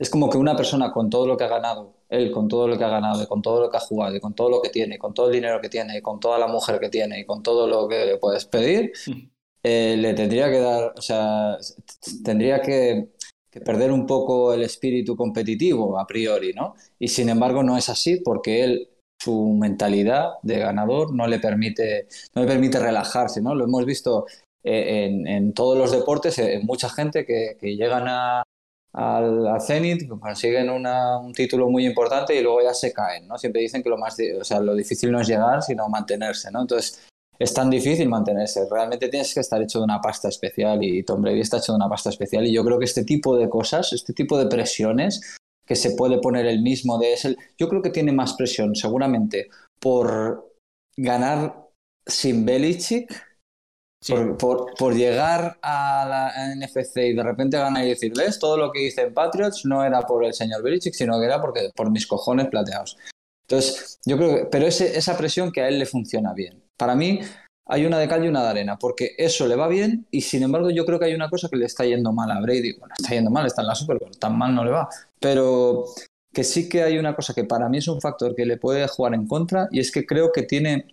es 0.02 0.10
como 0.10 0.28
que 0.28 0.36
una 0.36 0.56
persona 0.56 0.90
con 0.90 1.08
todo 1.08 1.28
lo 1.28 1.36
que 1.36 1.44
ha 1.44 1.48
ganado, 1.48 1.94
él 2.08 2.32
con 2.32 2.48
todo 2.48 2.66
lo 2.66 2.76
que 2.76 2.82
ha 2.82 2.88
ganado, 2.88 3.22
y 3.22 3.26
con 3.26 3.40
todo 3.40 3.60
lo 3.60 3.70
que 3.70 3.76
ha 3.76 3.80
jugado, 3.80 4.16
y 4.16 4.20
con 4.20 4.34
todo 4.34 4.50
lo 4.50 4.60
que 4.60 4.68
tiene, 4.68 4.96
y 4.96 4.98
con 4.98 5.14
todo 5.14 5.28
el 5.28 5.32
dinero 5.32 5.60
que 5.60 5.68
tiene, 5.68 5.98
y 5.98 6.02
con 6.02 6.18
toda 6.18 6.38
la 6.38 6.48
mujer 6.48 6.80
que 6.80 6.88
tiene, 6.88 7.20
y 7.20 7.24
con 7.24 7.42
todo 7.42 7.68
lo 7.68 7.86
que 7.86 8.04
le 8.04 8.16
puedes 8.18 8.44
pedir, 8.44 8.92
eh, 9.62 9.96
le 9.96 10.12
tendría 10.14 10.50
que 10.50 10.58
dar, 10.58 10.92
o 10.98 11.00
sea, 11.00 11.56
tendría 12.24 12.60
que, 12.60 13.10
que 13.48 13.60
perder 13.60 13.92
un 13.92 14.04
poco 14.04 14.52
el 14.52 14.62
espíritu 14.62 15.14
competitivo 15.14 15.96
a 15.96 16.04
priori, 16.04 16.52
¿no? 16.52 16.74
Y 16.98 17.06
sin 17.06 17.28
embargo 17.28 17.62
no 17.62 17.76
es 17.76 17.88
así 17.88 18.16
porque 18.16 18.64
él 18.64 18.88
su 19.22 19.56
mentalidad 19.56 20.32
de 20.42 20.58
ganador 20.58 21.14
no 21.14 21.28
le 21.28 21.38
permite, 21.38 22.08
no 22.34 22.42
le 22.42 22.48
permite 22.48 22.80
relajarse, 22.80 23.40
¿no? 23.40 23.54
Lo 23.54 23.66
hemos 23.66 23.84
visto 23.84 24.26
eh, 24.64 25.06
en, 25.26 25.52
todos 25.54 25.78
los 25.78 25.92
deportes, 25.92 26.38
eh, 26.38 26.60
mucha 26.62 26.88
gente 26.88 27.24
que, 27.24 27.56
llegan 27.60 28.08
a, 28.08 28.42
al, 28.92 29.60
Zenit, 29.60 30.08
consiguen 30.08 30.68
un 30.70 31.32
título 31.32 31.68
muy 31.70 31.86
importante 31.86 32.34
y 32.34 32.42
luego 32.42 32.62
ya 32.62 32.74
se 32.74 32.92
caen, 32.92 33.26
¿no? 33.26 33.38
Siempre 33.38 33.62
dicen 33.62 33.82
que 33.82 33.88
lo 33.88 33.96
más, 33.96 34.16
o 34.38 34.44
sea, 34.44 34.60
lo 34.60 34.74
difícil 34.74 35.10
no 35.10 35.20
es 35.20 35.28
llegar, 35.28 35.62
sino 35.62 35.88
mantenerse, 35.88 36.50
¿no? 36.50 36.60
Entonces, 36.60 37.00
es 37.38 37.54
tan 37.54 37.70
difícil 37.70 38.08
mantenerse. 38.08 38.66
Realmente 38.70 39.08
tienes 39.08 39.32
que 39.34 39.40
estar 39.40 39.60
hecho 39.62 39.78
de 39.78 39.84
una 39.84 40.00
pasta 40.00 40.28
especial 40.28 40.82
y 40.82 41.02
Tom 41.02 41.22
Brady 41.22 41.40
está 41.40 41.58
hecho 41.58 41.72
de 41.72 41.76
una 41.76 41.88
pasta 41.88 42.10
especial. 42.10 42.46
Y 42.46 42.52
yo 42.52 42.64
creo 42.64 42.78
que 42.78 42.84
este 42.84 43.04
tipo 43.04 43.36
de 43.36 43.48
cosas, 43.48 43.92
este 43.92 44.12
tipo 44.12 44.38
de 44.38 44.46
presiones 44.46 45.38
que 45.66 45.74
se 45.74 45.92
puede 45.92 46.18
poner 46.18 46.46
el 46.46 46.60
mismo 46.62 46.98
de 46.98 47.14
ese, 47.14 47.36
yo 47.58 47.68
creo 47.68 47.82
que 47.82 47.90
tiene 47.90 48.12
más 48.12 48.34
presión 48.34 48.74
seguramente 48.74 49.48
por 49.80 50.52
ganar 50.96 51.68
sin 52.06 52.44
Belichick, 52.44 53.10
por, 54.38 54.94
llegar 54.94 55.58
a 55.62 56.06
la 56.08 56.54
NFC 56.54 56.96
y 56.98 57.12
de 57.14 57.22
repente 57.22 57.58
ganar 57.58 57.84
y 57.84 57.90
decirles 57.90 58.38
todo 58.38 58.56
lo 58.56 58.72
que 58.72 58.86
hice 58.86 59.02
en 59.02 59.14
Patriots 59.14 59.64
no 59.64 59.84
era 59.84 60.02
por 60.02 60.24
el 60.24 60.34
señor 60.34 60.62
Belichick, 60.62 60.94
sino 60.94 61.18
que 61.18 61.26
era 61.26 61.40
porque, 61.40 61.70
por 61.74 61.90
mis 61.90 62.06
cojones 62.06 62.48
plateados. 62.48 62.96
Entonces, 63.42 64.00
yo 64.04 64.16
creo 64.16 64.36
que, 64.36 64.44
pero 64.46 64.66
esa 64.66 65.16
presión 65.16 65.52
que 65.52 65.60
a 65.60 65.68
él 65.68 65.78
le 65.78 65.86
funciona 65.86 66.32
bien. 66.32 66.62
Para 66.76 66.94
mí 66.94 67.20
hay 67.66 67.86
una 67.86 67.98
de 67.98 68.08
cal 68.08 68.24
y 68.24 68.28
una 68.28 68.42
de 68.42 68.48
arena, 68.48 68.78
porque 68.78 69.14
eso 69.16 69.46
le 69.46 69.56
va 69.56 69.68
bien 69.68 70.06
y 70.10 70.22
sin 70.22 70.42
embargo 70.42 70.70
yo 70.70 70.84
creo 70.84 70.98
que 70.98 71.06
hay 71.06 71.14
una 71.14 71.30
cosa 71.30 71.48
que 71.48 71.56
le 71.56 71.66
está 71.66 71.84
yendo 71.84 72.12
mal 72.12 72.30
a 72.30 72.40
Brady. 72.40 72.78
Bueno, 72.78 72.94
está 72.98 73.14
yendo 73.14 73.30
mal, 73.30 73.46
está 73.46 73.62
en 73.62 73.68
la 73.68 73.74
Super 73.74 73.98
Bowl, 73.98 74.16
tan 74.18 74.36
mal 74.36 74.54
no 74.54 74.64
le 74.64 74.70
va, 74.70 74.88
pero 75.20 75.84
que 76.32 76.44
sí 76.44 76.68
que 76.68 76.82
hay 76.82 76.98
una 76.98 77.14
cosa 77.14 77.34
que 77.34 77.44
para 77.44 77.68
mí 77.68 77.78
es 77.78 77.88
un 77.88 78.00
factor 78.00 78.34
que 78.34 78.46
le 78.46 78.56
puede 78.56 78.86
jugar 78.88 79.14
en 79.14 79.28
contra 79.28 79.68
y 79.70 79.80
es 79.80 79.92
que 79.92 80.06
creo 80.06 80.32
que 80.32 80.42
tiene 80.42 80.86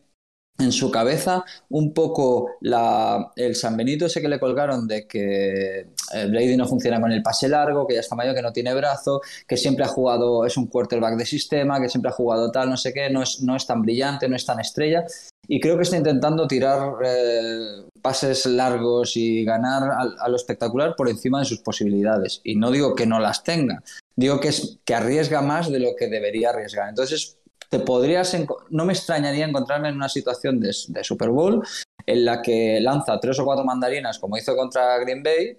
en 0.59 0.71
su 0.71 0.91
cabeza 0.91 1.43
un 1.69 1.93
poco 1.93 2.57
la, 2.61 3.31
el 3.35 3.55
San 3.55 3.77
Benito 3.77 4.05
ese 4.05 4.21
que 4.21 4.27
le 4.27 4.39
colgaron 4.39 4.87
de 4.87 5.07
que 5.07 5.87
Brady 6.11 6.57
no 6.57 6.67
funciona 6.67 6.99
con 6.99 7.11
el 7.11 7.23
pase 7.23 7.47
largo, 7.47 7.87
que 7.87 7.95
ya 7.95 8.01
está 8.01 8.15
mayor, 8.15 8.35
que 8.35 8.41
no 8.41 8.51
tiene 8.51 8.73
brazo, 8.73 9.21
que 9.47 9.57
siempre 9.57 9.85
ha 9.85 9.87
jugado, 9.87 10.45
es 10.45 10.57
un 10.57 10.67
quarterback 10.67 11.17
de 11.17 11.25
sistema, 11.25 11.79
que 11.79 11.89
siempre 11.89 12.09
ha 12.09 12.13
jugado 12.13 12.51
tal, 12.51 12.69
no 12.69 12.77
sé 12.77 12.93
qué, 12.93 13.09
no 13.09 13.23
es, 13.23 13.41
no 13.41 13.55
es 13.55 13.65
tan 13.65 13.81
brillante, 13.81 14.27
no 14.27 14.35
es 14.35 14.45
tan 14.45 14.59
estrella. 14.59 15.05
Y 15.47 15.59
creo 15.59 15.77
que 15.77 15.83
está 15.83 15.97
intentando 15.97 16.47
tirar 16.47 16.93
eh, 17.03 17.85
pases 18.01 18.45
largos 18.45 19.15
y 19.15 19.43
ganar 19.43 19.83
a, 19.83 20.23
a, 20.23 20.29
lo 20.29 20.35
espectacular 20.35 20.95
por 20.95 21.09
encima 21.09 21.39
de 21.39 21.45
sus 21.45 21.59
posibilidades. 21.59 22.41
Y 22.43 22.55
no 22.55 22.69
digo 22.69 22.93
que 22.93 23.07
no 23.07 23.19
las 23.19 23.43
tenga, 23.43 23.81
digo 24.15 24.39
que, 24.39 24.49
es, 24.49 24.77
que 24.85 24.93
arriesga 24.93 25.41
más 25.41 25.71
de 25.71 25.79
lo 25.79 25.95
que 25.95 26.07
debería 26.07 26.49
arriesgar. 26.49 26.89
Entonces, 26.89 27.38
te 27.69 27.79
podrías 27.79 28.35
no 28.69 28.85
me 28.85 28.93
extrañaría 28.93 29.45
encontrarme 29.45 29.89
en 29.89 29.95
una 29.95 30.09
situación 30.09 30.59
de, 30.59 30.73
Super 31.03 31.29
Bowl 31.29 31.63
en 32.05 32.25
la 32.25 32.41
que 32.41 32.79
lanza 32.81 33.19
tres 33.19 33.39
o 33.39 33.45
cuatro 33.45 33.63
mandarinas 33.63 34.19
como 34.19 34.37
hizo 34.37 34.55
contra 34.55 34.97
Green 34.99 35.23
Bay 35.23 35.57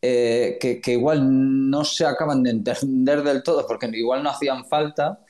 eh, 0.00 0.58
que, 0.60 0.92
igual 0.92 1.70
no 1.70 1.84
se 1.84 2.06
acaban 2.06 2.42
de 2.42 2.50
entender 2.50 3.22
del 3.22 3.42
todo 3.42 3.66
porque 3.66 3.86
igual 3.94 4.22
no 4.22 4.30
hacían 4.30 4.64
falta 4.66 5.20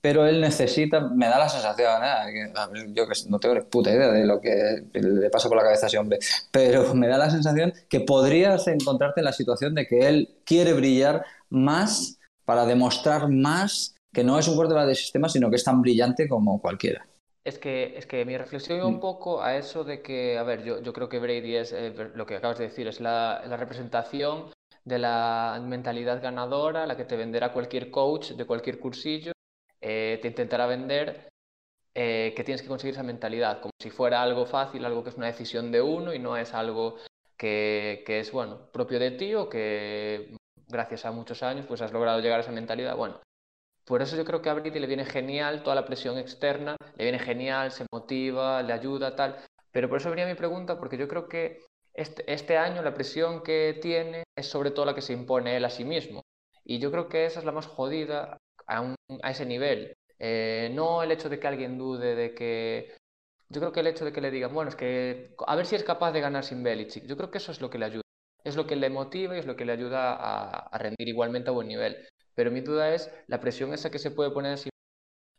pero 0.00 0.26
él 0.26 0.40
necesita, 0.40 1.00
me 1.00 1.26
da 1.26 1.38
la 1.38 1.48
sensación, 1.48 2.02
¿eh? 2.04 2.52
yo 2.94 3.08
que 3.08 3.14
no 3.28 3.40
tengo 3.40 3.62
puta 3.68 3.90
idea 3.90 4.08
de 4.08 4.26
lo 4.26 4.40
que 4.40 4.84
le 4.92 5.28
pasa 5.28 5.48
por 5.48 5.56
la 5.56 5.64
cabeza 5.64 5.86
a 5.86 5.88
ese 5.88 5.98
hombre, 5.98 6.18
pero 6.52 6.94
me 6.94 7.08
da 7.08 7.18
la 7.18 7.30
sensación 7.30 7.72
que 7.88 8.00
podrías 8.00 8.66
encontrarte 8.68 9.20
en 9.20 9.24
la 9.24 9.32
situación 9.32 9.74
de 9.74 9.86
que 9.86 10.08
él 10.08 10.36
quiere 10.44 10.72
brillar 10.72 11.24
más 11.50 12.18
para 12.44 12.64
demostrar 12.64 13.28
más 13.28 13.96
que 14.18 14.24
no 14.24 14.38
es 14.38 14.48
un 14.48 14.56
quarterback 14.56 14.86
de 14.86 14.94
sistema, 14.94 15.28
sino 15.28 15.48
que 15.48 15.56
es 15.56 15.64
tan 15.64 15.80
brillante 15.80 16.28
como 16.28 16.60
cualquiera. 16.60 17.06
Es 17.44 17.58
que, 17.58 17.96
es 17.96 18.04
que 18.04 18.24
mi 18.24 18.36
reflexión 18.36 18.84
un 18.84 18.96
mm. 18.96 19.00
poco 19.00 19.42
a 19.42 19.56
eso 19.56 19.84
de 19.84 20.02
que, 20.02 20.36
a 20.36 20.42
ver, 20.42 20.64
yo, 20.64 20.82
yo 20.82 20.92
creo 20.92 21.08
que 21.08 21.20
Brady 21.20 21.56
es, 21.56 21.72
eh, 21.72 21.94
lo 22.14 22.26
que 22.26 22.36
acabas 22.36 22.58
de 22.58 22.64
decir, 22.64 22.88
es 22.88 23.00
la, 23.00 23.42
la, 23.46 23.56
representación 23.56 24.50
de 24.84 24.98
la 24.98 25.62
mentalidad 25.64 26.20
ganadora, 26.20 26.84
la 26.84 26.96
que 26.96 27.04
te 27.04 27.16
venderá 27.16 27.52
cualquier 27.52 27.90
coach 27.90 28.32
de 28.32 28.44
cualquier 28.44 28.80
cursillo, 28.80 29.32
eh, 29.80 30.18
te 30.20 30.28
intentará 30.28 30.66
vender 30.66 31.28
eh, 31.94 32.32
que 32.36 32.44
tienes 32.44 32.62
que 32.62 32.68
conseguir 32.68 32.94
esa 32.94 33.02
mentalidad, 33.04 33.60
como 33.60 33.72
si 33.80 33.90
fuera 33.90 34.20
algo 34.20 34.46
fácil, 34.46 34.84
algo 34.84 35.02
que 35.04 35.10
es 35.10 35.16
una 35.16 35.26
decisión 35.26 35.70
de 35.70 35.80
uno 35.80 36.12
y 36.12 36.18
no 36.18 36.36
es 36.36 36.52
algo 36.54 36.96
que, 37.36 38.02
que 38.04 38.18
es, 38.18 38.32
bueno, 38.32 38.58
propio 38.72 38.98
de 38.98 39.12
ti 39.12 39.34
o 39.34 39.48
que 39.48 40.36
gracias 40.66 41.06
a 41.06 41.12
muchos 41.12 41.42
años 41.42 41.66
pues 41.66 41.80
has 41.80 41.92
logrado 41.92 42.20
llegar 42.20 42.40
a 42.40 42.42
esa 42.42 42.52
mentalidad. 42.52 42.96
Bueno, 42.96 43.20
por 43.88 44.02
eso 44.02 44.16
yo 44.16 44.24
creo 44.24 44.42
que 44.42 44.50
a 44.50 44.54
Brady 44.54 44.78
le 44.78 44.86
viene 44.86 45.04
genial 45.04 45.62
toda 45.62 45.74
la 45.76 45.86
presión 45.86 46.18
externa, 46.18 46.76
le 46.96 47.04
viene 47.04 47.18
genial, 47.18 47.72
se 47.72 47.86
motiva, 47.92 48.62
le 48.62 48.72
ayuda, 48.72 49.16
tal. 49.16 49.36
Pero 49.72 49.88
por 49.88 49.98
eso 49.98 50.10
venía 50.10 50.26
mi 50.26 50.34
pregunta, 50.34 50.78
porque 50.78 50.96
yo 50.98 51.08
creo 51.08 51.28
que 51.28 51.60
este, 51.94 52.30
este 52.32 52.56
año 52.58 52.82
la 52.82 52.94
presión 52.94 53.42
que 53.42 53.78
tiene 53.80 54.24
es 54.36 54.46
sobre 54.46 54.70
todo 54.70 54.86
la 54.86 54.94
que 54.94 55.02
se 55.02 55.12
impone 55.14 55.56
él 55.56 55.64
a 55.64 55.70
sí 55.70 55.84
mismo. 55.84 56.22
Y 56.64 56.78
yo 56.78 56.90
creo 56.90 57.08
que 57.08 57.26
esa 57.26 57.38
es 57.40 57.44
la 57.46 57.52
más 57.52 57.66
jodida 57.66 58.38
a, 58.66 58.94
a 59.22 59.30
ese 59.30 59.46
nivel. 59.46 59.94
Eh, 60.18 60.70
no 60.74 61.02
el 61.02 61.12
hecho 61.12 61.28
de 61.28 61.38
que 61.40 61.46
alguien 61.46 61.78
dude 61.78 62.14
de 62.14 62.34
que... 62.34 62.96
Yo 63.50 63.60
creo 63.60 63.72
que 63.72 63.80
el 63.80 63.86
hecho 63.86 64.04
de 64.04 64.12
que 64.12 64.20
le 64.20 64.30
digan, 64.30 64.52
bueno, 64.52 64.68
es 64.70 64.76
que 64.76 65.34
a 65.46 65.56
ver 65.56 65.66
si 65.66 65.74
es 65.76 65.84
capaz 65.84 66.12
de 66.12 66.20
ganar 66.20 66.44
sin 66.44 66.62
Belichick. 66.62 67.06
Yo 67.06 67.16
creo 67.16 67.30
que 67.30 67.38
eso 67.38 67.52
es 67.52 67.60
lo 67.60 67.70
que 67.70 67.78
le 67.78 67.86
ayuda. 67.86 68.02
Es 68.44 68.56
lo 68.56 68.66
que 68.66 68.76
le 68.76 68.90
motiva 68.90 69.36
y 69.36 69.38
es 69.40 69.46
lo 69.46 69.56
que 69.56 69.64
le 69.64 69.72
ayuda 69.72 70.14
a, 70.14 70.50
a 70.68 70.78
rendir 70.78 71.08
igualmente 71.08 71.48
a 71.50 71.52
buen 71.52 71.68
nivel. 71.68 71.96
Pero 72.38 72.52
mi 72.52 72.60
duda 72.60 72.94
es 72.94 73.12
la 73.26 73.40
presión 73.40 73.74
esa 73.74 73.90
que 73.90 73.98
se 73.98 74.12
puede 74.12 74.30
poner 74.30 74.52
así 74.52 74.70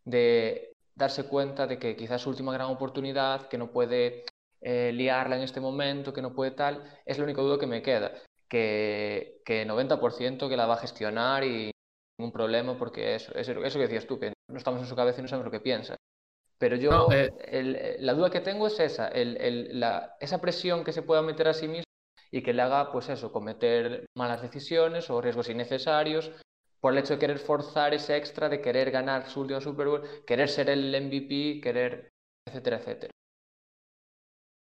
de 0.03 0.73
darse 0.93 1.23
cuenta 1.23 1.65
de 1.65 1.79
que 1.79 1.95
quizás 1.95 2.21
su 2.21 2.29
última 2.29 2.51
gran 2.51 2.67
oportunidad, 2.67 3.47
que 3.47 3.57
no 3.57 3.71
puede 3.71 4.25
eh, 4.59 4.91
liarla 4.93 5.37
en 5.37 5.43
este 5.43 5.61
momento, 5.61 6.11
que 6.11 6.21
no 6.21 6.35
puede 6.35 6.51
tal, 6.51 6.83
es 7.05 7.17
la 7.17 7.23
única 7.23 7.41
duda 7.41 7.57
que 7.57 7.67
me 7.67 7.81
queda. 7.81 8.11
Que, 8.49 9.41
que 9.45 9.65
90% 9.65 10.49
que 10.49 10.57
la 10.57 10.65
va 10.65 10.73
a 10.73 10.79
gestionar 10.79 11.45
y 11.45 11.71
ningún 12.17 12.33
problema, 12.33 12.77
porque 12.77 13.15
eso, 13.15 13.33
eso, 13.33 13.53
eso 13.63 13.79
que 13.79 13.87
decías 13.87 14.05
tú, 14.05 14.19
que 14.19 14.33
no 14.49 14.57
estamos 14.57 14.81
en 14.81 14.87
su 14.87 14.95
cabeza 14.97 15.19
y 15.19 15.21
no 15.21 15.29
sabemos 15.29 15.53
lo 15.53 15.57
que 15.57 15.63
piensa. 15.63 15.95
Pero 16.57 16.75
yo, 16.75 17.07
eh, 17.13 17.95
la 18.01 18.13
duda 18.13 18.29
que 18.29 18.41
tengo 18.41 18.67
es 18.67 18.77
esa, 18.77 19.07
el, 19.07 19.79
la, 19.79 20.17
esa 20.19 20.41
presión 20.41 20.83
que 20.83 20.91
se 20.91 21.03
pueda 21.03 21.21
meter 21.21 21.47
a 21.47 21.53
sí 21.53 21.69
mismo 21.69 21.85
y 22.29 22.41
que 22.43 22.51
le 22.51 22.61
haga, 22.61 22.91
pues 22.91 23.07
eso, 23.07 23.31
cometer 23.31 24.05
malas 24.17 24.41
decisiones 24.41 25.09
o 25.09 25.21
riesgos 25.21 25.49
innecesarios 25.49 26.33
por 26.79 26.93
el 26.93 26.99
hecho 26.99 27.13
de 27.13 27.19
querer 27.19 27.39
forzar 27.39 27.93
ese 27.93 28.15
extra, 28.15 28.49
de 28.49 28.61
querer 28.61 28.91
ganar 28.91 29.29
su 29.29 29.41
último 29.41 29.61
Super 29.61 29.87
Bowl, 29.87 30.03
querer 30.25 30.49
ser 30.49 30.69
el 30.69 30.89
MVP, 30.89 31.61
querer, 31.61 32.09
etcétera, 32.47 32.77
etcétera. 32.77 33.11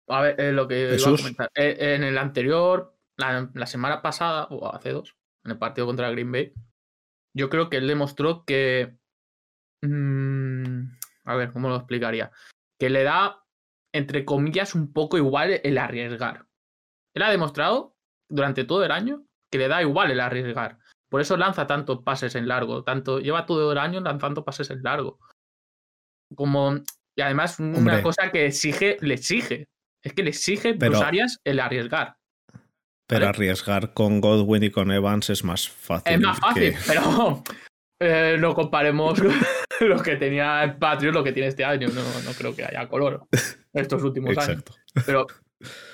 A 0.07 0.22
ver, 0.22 0.39
eh, 0.39 0.51
lo 0.51 0.67
que 0.67 0.95
iba 0.95 0.95
a 0.95 1.17
comentar. 1.17 1.50
Eh, 1.55 1.95
en 1.95 2.03
el 2.03 2.17
anterior, 2.17 2.95
la, 3.17 3.65
semana 3.65 4.01
pasada, 4.01 4.48
o 4.51 4.74
hace 4.74 4.91
dos, 4.91 5.15
en 5.43 5.51
el 5.51 5.57
partido 5.57 5.88
contra 5.88 6.12
Green 6.12 6.31
Bay, 6.31 6.53
yo 7.36 7.50
creo 7.50 7.69
que 7.69 7.77
él 7.77 7.88
demostró 7.88 8.45
que. 8.45 8.98
Mm, 9.81 10.91
a 11.25 11.36
ver, 11.36 11.51
¿cómo 11.51 11.69
lo 11.69 11.75
explicaría? 11.75 12.31
Que 12.79 12.89
le 12.89 13.03
da, 13.03 13.43
entre 13.93 14.25
comillas, 14.25 14.75
un 14.75 14.93
poco 14.93 15.17
igual 15.17 15.60
el 15.63 15.77
arriesgar. 15.77 16.48
Él 17.13 17.24
ha 17.24 17.31
demostrado 17.31 17.95
durante 18.29 18.63
todo 18.63 18.84
el 18.86 18.91
año 18.91 19.25
que 19.51 19.57
le 19.57 19.67
da 19.67 19.81
igual 19.81 20.12
el 20.12 20.19
arriesgar. 20.19 20.79
Por 21.10 21.22
eso 21.22 21.38
lanza 21.38 21.68
tantos 21.68 22.04
pases 22.04 22.36
en 22.36 22.48
largo, 22.48 22.84
tanto 22.84 23.20
lleva 23.20 23.46
todo 23.46 23.72
el 23.72 23.78
año 23.78 24.02
lanzando 24.02 24.44
pases 24.44 24.70
en 24.70 24.82
largo. 24.84 25.20
Como 26.36 26.82
y 27.18 27.22
además 27.22 27.60
una 27.60 28.02
cosa 28.02 28.32
que 28.32 28.48
exige, 28.48 28.98
le 29.00 29.14
exige, 29.14 29.70
es 30.04 30.14
que 30.14 30.24
le 30.24 30.30
exige 30.30 30.74
pero, 30.74 31.02
Arias 31.02 31.40
el 31.46 31.60
arriesgar. 31.60 32.18
Pero 33.08 33.28
arriesgar 33.28 33.94
con 33.94 34.20
Godwin 34.20 34.64
y 34.64 34.72
con 34.72 34.92
Evans 34.92 35.30
es 35.30 35.44
más 35.44 35.70
fácil. 35.70 36.14
Es 36.14 36.20
más 36.20 36.40
fácil, 36.40 36.76
pero 36.86 37.44
eh, 38.02 38.36
no 38.40 38.54
comparemos 38.54 39.20
lo 39.80 40.02
que 40.02 40.18
tenía 40.18 40.64
el 40.64 40.76
Patriot, 40.76 41.14
lo 41.14 41.24
que 41.24 41.32
tiene 41.32 41.50
este 41.50 41.64
año. 41.64 41.88
No, 41.88 42.02
no 42.02 42.32
creo 42.38 42.54
que 42.54 42.66
haya 42.66 42.88
color 42.90 43.28
estos 43.74 44.04
últimos 44.04 44.38
años. 44.38 44.64
Pero 45.06 45.28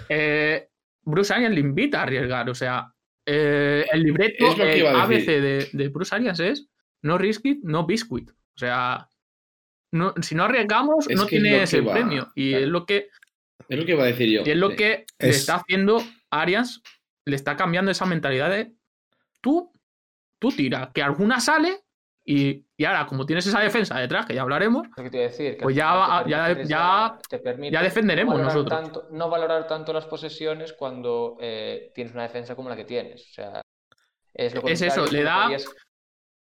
eh, 0.10 0.70
Bruce 1.04 1.34
Arians 1.34 1.54
le 1.54 1.62
invita 1.62 2.00
a 2.00 2.04
arriesgar, 2.04 2.50
o 2.50 2.56
sea, 2.56 2.92
eh, 3.26 3.86
el 3.92 4.04
libreto 4.04 4.54
el 4.60 4.88
ABC 4.88 5.26
de, 5.26 5.70
de, 5.72 5.88
Bruce 5.90 6.16
Arias 6.16 6.40
es 6.40 6.68
no 7.02 7.18
risk 7.18 7.46
it, 7.46 7.60
no 7.64 7.86
biscuit. 7.86 8.30
O 8.30 8.58
sea, 8.58 9.08
no, 9.92 10.14
si 10.22 10.36
no 10.36 10.44
arriesgamos, 10.44 11.08
no 11.10 11.26
tiene 11.26 11.64
ese 11.64 11.82
premio. 11.84 12.32
Y 12.36 12.54
es 12.54 12.68
lo 12.68 12.86
que. 12.86 13.10
Es 13.70 13.78
lo 13.78 13.86
que 13.86 13.92
iba 13.92 14.04
a 14.04 14.08
decir 14.08 14.30
yo. 14.30 14.42
Y 14.46 14.50
es 14.50 14.58
lo 14.58 14.76
que 14.76 15.06
le 15.20 15.30
está 15.30 15.56
haciendo 15.56 16.04
Arians 16.30 16.82
le 17.26 17.36
está 17.36 17.56
cambiando 17.56 17.92
esa 17.92 18.06
mentalidad 18.06 18.50
de 18.50 18.74
tú, 19.42 19.72
tú 20.40 20.52
tira, 20.52 20.92
que 20.94 21.04
alguna 21.04 21.40
sale 21.40 21.82
y, 22.34 22.66
y 22.78 22.86
ahora, 22.86 23.06
como 23.06 23.26
tienes 23.26 23.46
esa 23.48 23.60
defensa 23.60 23.98
detrás, 24.00 24.26
que 24.26 24.34
ya 24.36 24.42
hablaremos, 24.42 24.88
Lo 24.96 25.04
que 25.04 25.10
te 25.10 25.18
iba 25.18 25.26
a 25.26 25.30
decir, 25.30 25.58
que 25.58 25.64
Pues 25.64 25.76
ya 25.76 27.18
te 27.30 27.40
permite 27.40 27.78
defenderemos 27.80 28.38
no 28.38 28.44
nosotros. 28.44 28.82
Tanto, 28.82 29.08
no 29.12 29.30
valorar 29.30 29.68
tanto 29.68 29.92
las 29.94 30.06
posesiones 30.06 30.74
cuando 30.74 31.38
eh, 31.40 31.92
tienes 31.96 32.14
una 32.14 32.24
defensa 32.24 32.56
como 32.56 32.70
la 32.70 32.76
que 32.76 32.86
tienes. 32.86 33.22
O 33.30 33.34
sea, 33.34 33.62
es 34.34 34.54
lo 34.56 34.62
Es 34.68 34.82
eso, 34.82 35.06
le 35.08 35.24
da- 35.24 35.44
podías- 35.46 35.66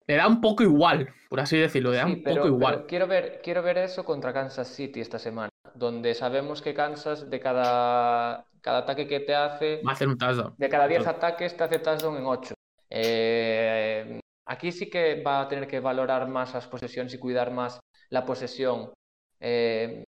le 0.07 0.15
da 0.15 0.27
un 0.27 0.39
poco 0.39 0.61
igual, 0.63 1.09
por 1.29 1.39
así 1.39 1.57
decirlo, 1.57 1.91
le 1.91 1.97
da 1.97 2.05
Sí, 2.05 2.13
un 2.13 2.23
pero, 2.23 2.35
poco 2.37 2.47
igual. 2.47 2.75
pero 2.75 2.87
quiero 2.87 3.07
ver, 3.07 3.41
quiero 3.43 3.61
ver 3.63 3.77
eso 3.79 4.03
contra 4.05 4.31
Kansas 4.33 4.67
City 4.67 5.01
esta 5.01 5.17
semana, 5.19 5.49
donde 5.73 6.13
sabemos 6.13 6.61
que 6.61 6.73
Kansas 6.75 7.29
de 7.29 7.39
cada, 7.39 8.45
cada 8.61 8.77
ataque 8.79 9.07
que 9.07 9.19
te 9.21 9.33
hace, 9.35 9.81
Va 9.85 9.91
a 9.91 9.93
hacer 9.93 10.07
un 10.07 10.17
touchdown. 10.17 10.53
de 10.57 10.69
cada 10.69 10.87
10 10.87 11.07
ataques 11.07 11.57
te 11.57 11.63
hace 11.63 11.79
touchdown 11.79 12.17
en 12.17 12.25
8. 12.25 12.53
Eh, 12.89 14.19
aquí 14.47 14.71
sí 14.71 14.89
que 14.89 15.21
va 15.21 15.41
a 15.41 15.47
tener 15.47 15.67
que 15.67 15.79
valorar 15.79 16.27
más 16.27 16.53
las 16.53 16.67
posesiones 16.67 17.13
y 17.13 17.17
cuidar 17.19 17.51
más 17.51 17.79
la 18.09 18.25
posesión. 18.25 18.91
Eh, 19.39 20.03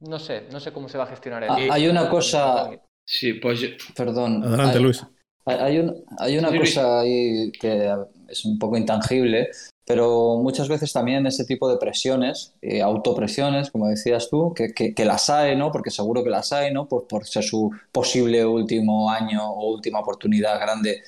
no 0.00 0.18
sé, 0.18 0.44
no 0.52 0.60
sé 0.60 0.72
cómo 0.72 0.88
se 0.88 0.98
va 0.98 1.04
a 1.04 1.08
gestionar 1.08 1.44
eso. 1.44 1.52
Ah, 1.54 1.66
hay 1.74 1.88
una 1.88 2.08
cosa- 2.08 2.70
Sí, 3.08 3.34
pues 3.34 3.60
Perdón. 3.94 4.42
Adelante, 4.42 4.78
hay, 4.78 4.82
Luis. 4.82 5.06
Hay, 5.44 5.78
un- 5.78 6.04
hay 6.18 6.38
una 6.38 6.50
Sí, 6.50 6.58
cosa 6.58 7.00
ahí 7.00 7.52
que 7.52 7.94
es 8.28 8.44
un 8.44 8.58
poco 8.58 8.76
intangible, 8.76 9.50
pero 9.86 10.38
muchas 10.42 10.68
veces 10.68 10.92
también 10.92 11.24
ese 11.24 11.44
tipo 11.44 11.70
de 11.70 11.78
presiones, 11.78 12.52
eh, 12.62 12.82
autopresiones, 12.82 13.70
como 13.70 13.86
decías 13.86 14.28
tú, 14.28 14.52
que, 14.54 14.74
que- 14.74 14.92
que 14.92 15.04
las 15.04 15.30
hay, 15.30 15.54
¿no? 15.54 15.70
Porque 15.70 15.90
seguro 15.90 16.24
que 16.24 16.30
las 16.30 16.52
hay, 16.52 16.74
¿no? 16.74 16.88
Por, 16.88 17.06
por 17.06 17.24
ser 17.26 17.44
su 17.44 17.70
posible 17.92 18.44
último 18.44 19.08
año 19.08 19.48
o 19.48 19.70
última 19.72 20.00
oportunidad 20.00 20.58
grande 20.58 21.04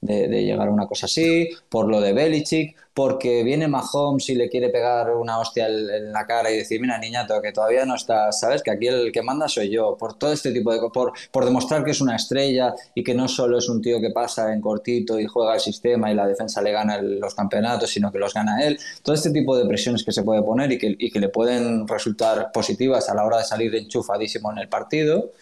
de, 0.00 0.44
llegar 0.44 0.68
a 0.68 0.70
una 0.70 0.86
cosa 0.86 1.06
así, 1.06 1.48
por 1.68 1.88
lo 1.88 2.00
de 2.00 2.12
Belichick, 2.12 2.76
porque 2.94 3.44
viene 3.44 3.68
Mahomes 3.68 4.28
y 4.28 4.34
le 4.34 4.48
quiere 4.48 4.70
pegar 4.70 5.14
una 5.14 5.38
hostia 5.38 5.68
en, 5.68 6.12
la 6.12 6.26
cara 6.26 6.50
y 6.50 6.56
decir, 6.56 6.80
mira, 6.80 6.98
niñato, 6.98 7.40
que 7.40 7.52
todavía 7.52 7.84
no 7.84 7.94
estás, 7.94 8.40
¿sabes? 8.40 8.62
Que 8.62 8.72
aquí 8.72 8.88
el 8.88 9.12
que 9.12 9.22
manda 9.22 9.48
soy 9.48 9.70
yo, 9.70 9.96
por 9.96 10.18
todo 10.18 10.32
este 10.32 10.52
tipo 10.52 10.72
de 10.72 10.80
por, 10.90 11.12
por 11.30 11.44
demostrar 11.44 11.84
que 11.84 11.92
es 11.92 12.00
una 12.00 12.16
estrella 12.16 12.74
y 12.94 13.04
que 13.04 13.14
no 13.14 13.28
solo 13.28 13.58
es 13.58 13.68
un 13.68 13.80
tío 13.80 14.00
que 14.00 14.10
pasa 14.10 14.52
en 14.52 14.60
cortito 14.60 15.18
y 15.20 15.26
juega 15.26 15.54
el 15.54 15.60
sistema 15.60 16.10
y 16.10 16.14
la 16.14 16.26
defensa 16.26 16.60
le 16.62 16.72
gana 16.72 17.00
los 17.00 17.34
campeonatos, 17.34 17.90
sino 17.90 18.10
que 18.10 18.18
los 18.18 18.34
gana 18.34 18.64
él. 18.64 18.78
Todo 19.02 19.14
este 19.14 19.30
tipo 19.30 19.56
de 19.56 19.66
presiones 19.66 20.04
que 20.04 20.12
se 20.12 20.22
puede 20.22 20.42
poner 20.42 20.72
y 20.72 20.78
que, 20.78 20.96
y 20.98 21.10
que 21.10 21.20
le 21.20 21.28
pueden 21.28 21.86
resultar 21.86 22.50
positivas 22.52 23.08
a 23.08 23.14
la 23.14 23.24
hora 23.24 23.38
de 23.38 23.44
salir 23.44 23.74
enchufadísimo 23.74 24.50
en 24.50 24.58
el 24.58 24.68
partido, 24.68 25.32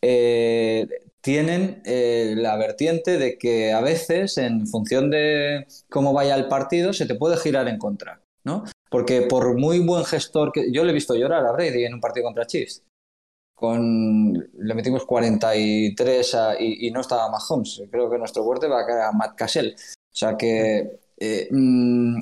eh, 0.00 0.86
tienen 1.20 1.82
eh, 1.84 2.34
la 2.36 2.56
vertiente 2.56 3.18
de 3.18 3.38
que 3.38 3.72
a 3.72 3.80
veces, 3.80 4.38
en 4.38 4.66
función 4.66 5.10
de 5.10 5.66
cómo 5.90 6.12
vaya 6.12 6.34
el 6.36 6.48
partido, 6.48 6.92
se 6.92 7.06
te 7.06 7.14
puede 7.14 7.36
girar 7.36 7.68
en 7.68 7.78
contra, 7.78 8.22
¿no? 8.44 8.64
Porque 8.90 9.22
por 9.22 9.56
muy 9.58 9.80
buen 9.80 10.04
gestor 10.04 10.52
que... 10.52 10.72
Yo 10.72 10.84
le 10.84 10.90
he 10.90 10.94
visto 10.94 11.14
llorar 11.14 11.44
a 11.46 11.52
Brady 11.52 11.84
en 11.84 11.94
un 11.94 12.00
partido 12.00 12.24
contra 12.24 12.46
Chiefs. 12.46 12.82
Con... 13.54 14.32
Le 14.34 14.74
metimos 14.74 15.04
43 15.04 16.34
a- 16.34 16.60
y, 16.60 16.86
y 16.86 16.90
no 16.90 17.00
estaba 17.00 17.28
Mahomes. 17.30 17.82
Creo 17.90 18.08
que 18.08 18.18
nuestro 18.18 18.44
quarterback 18.44 18.88
era 18.88 19.12
Matt 19.12 19.34
Cassell. 19.36 19.74
O 19.76 20.16
sea 20.16 20.36
que... 20.36 21.00
eh, 21.18 21.48
mm, 21.50 22.18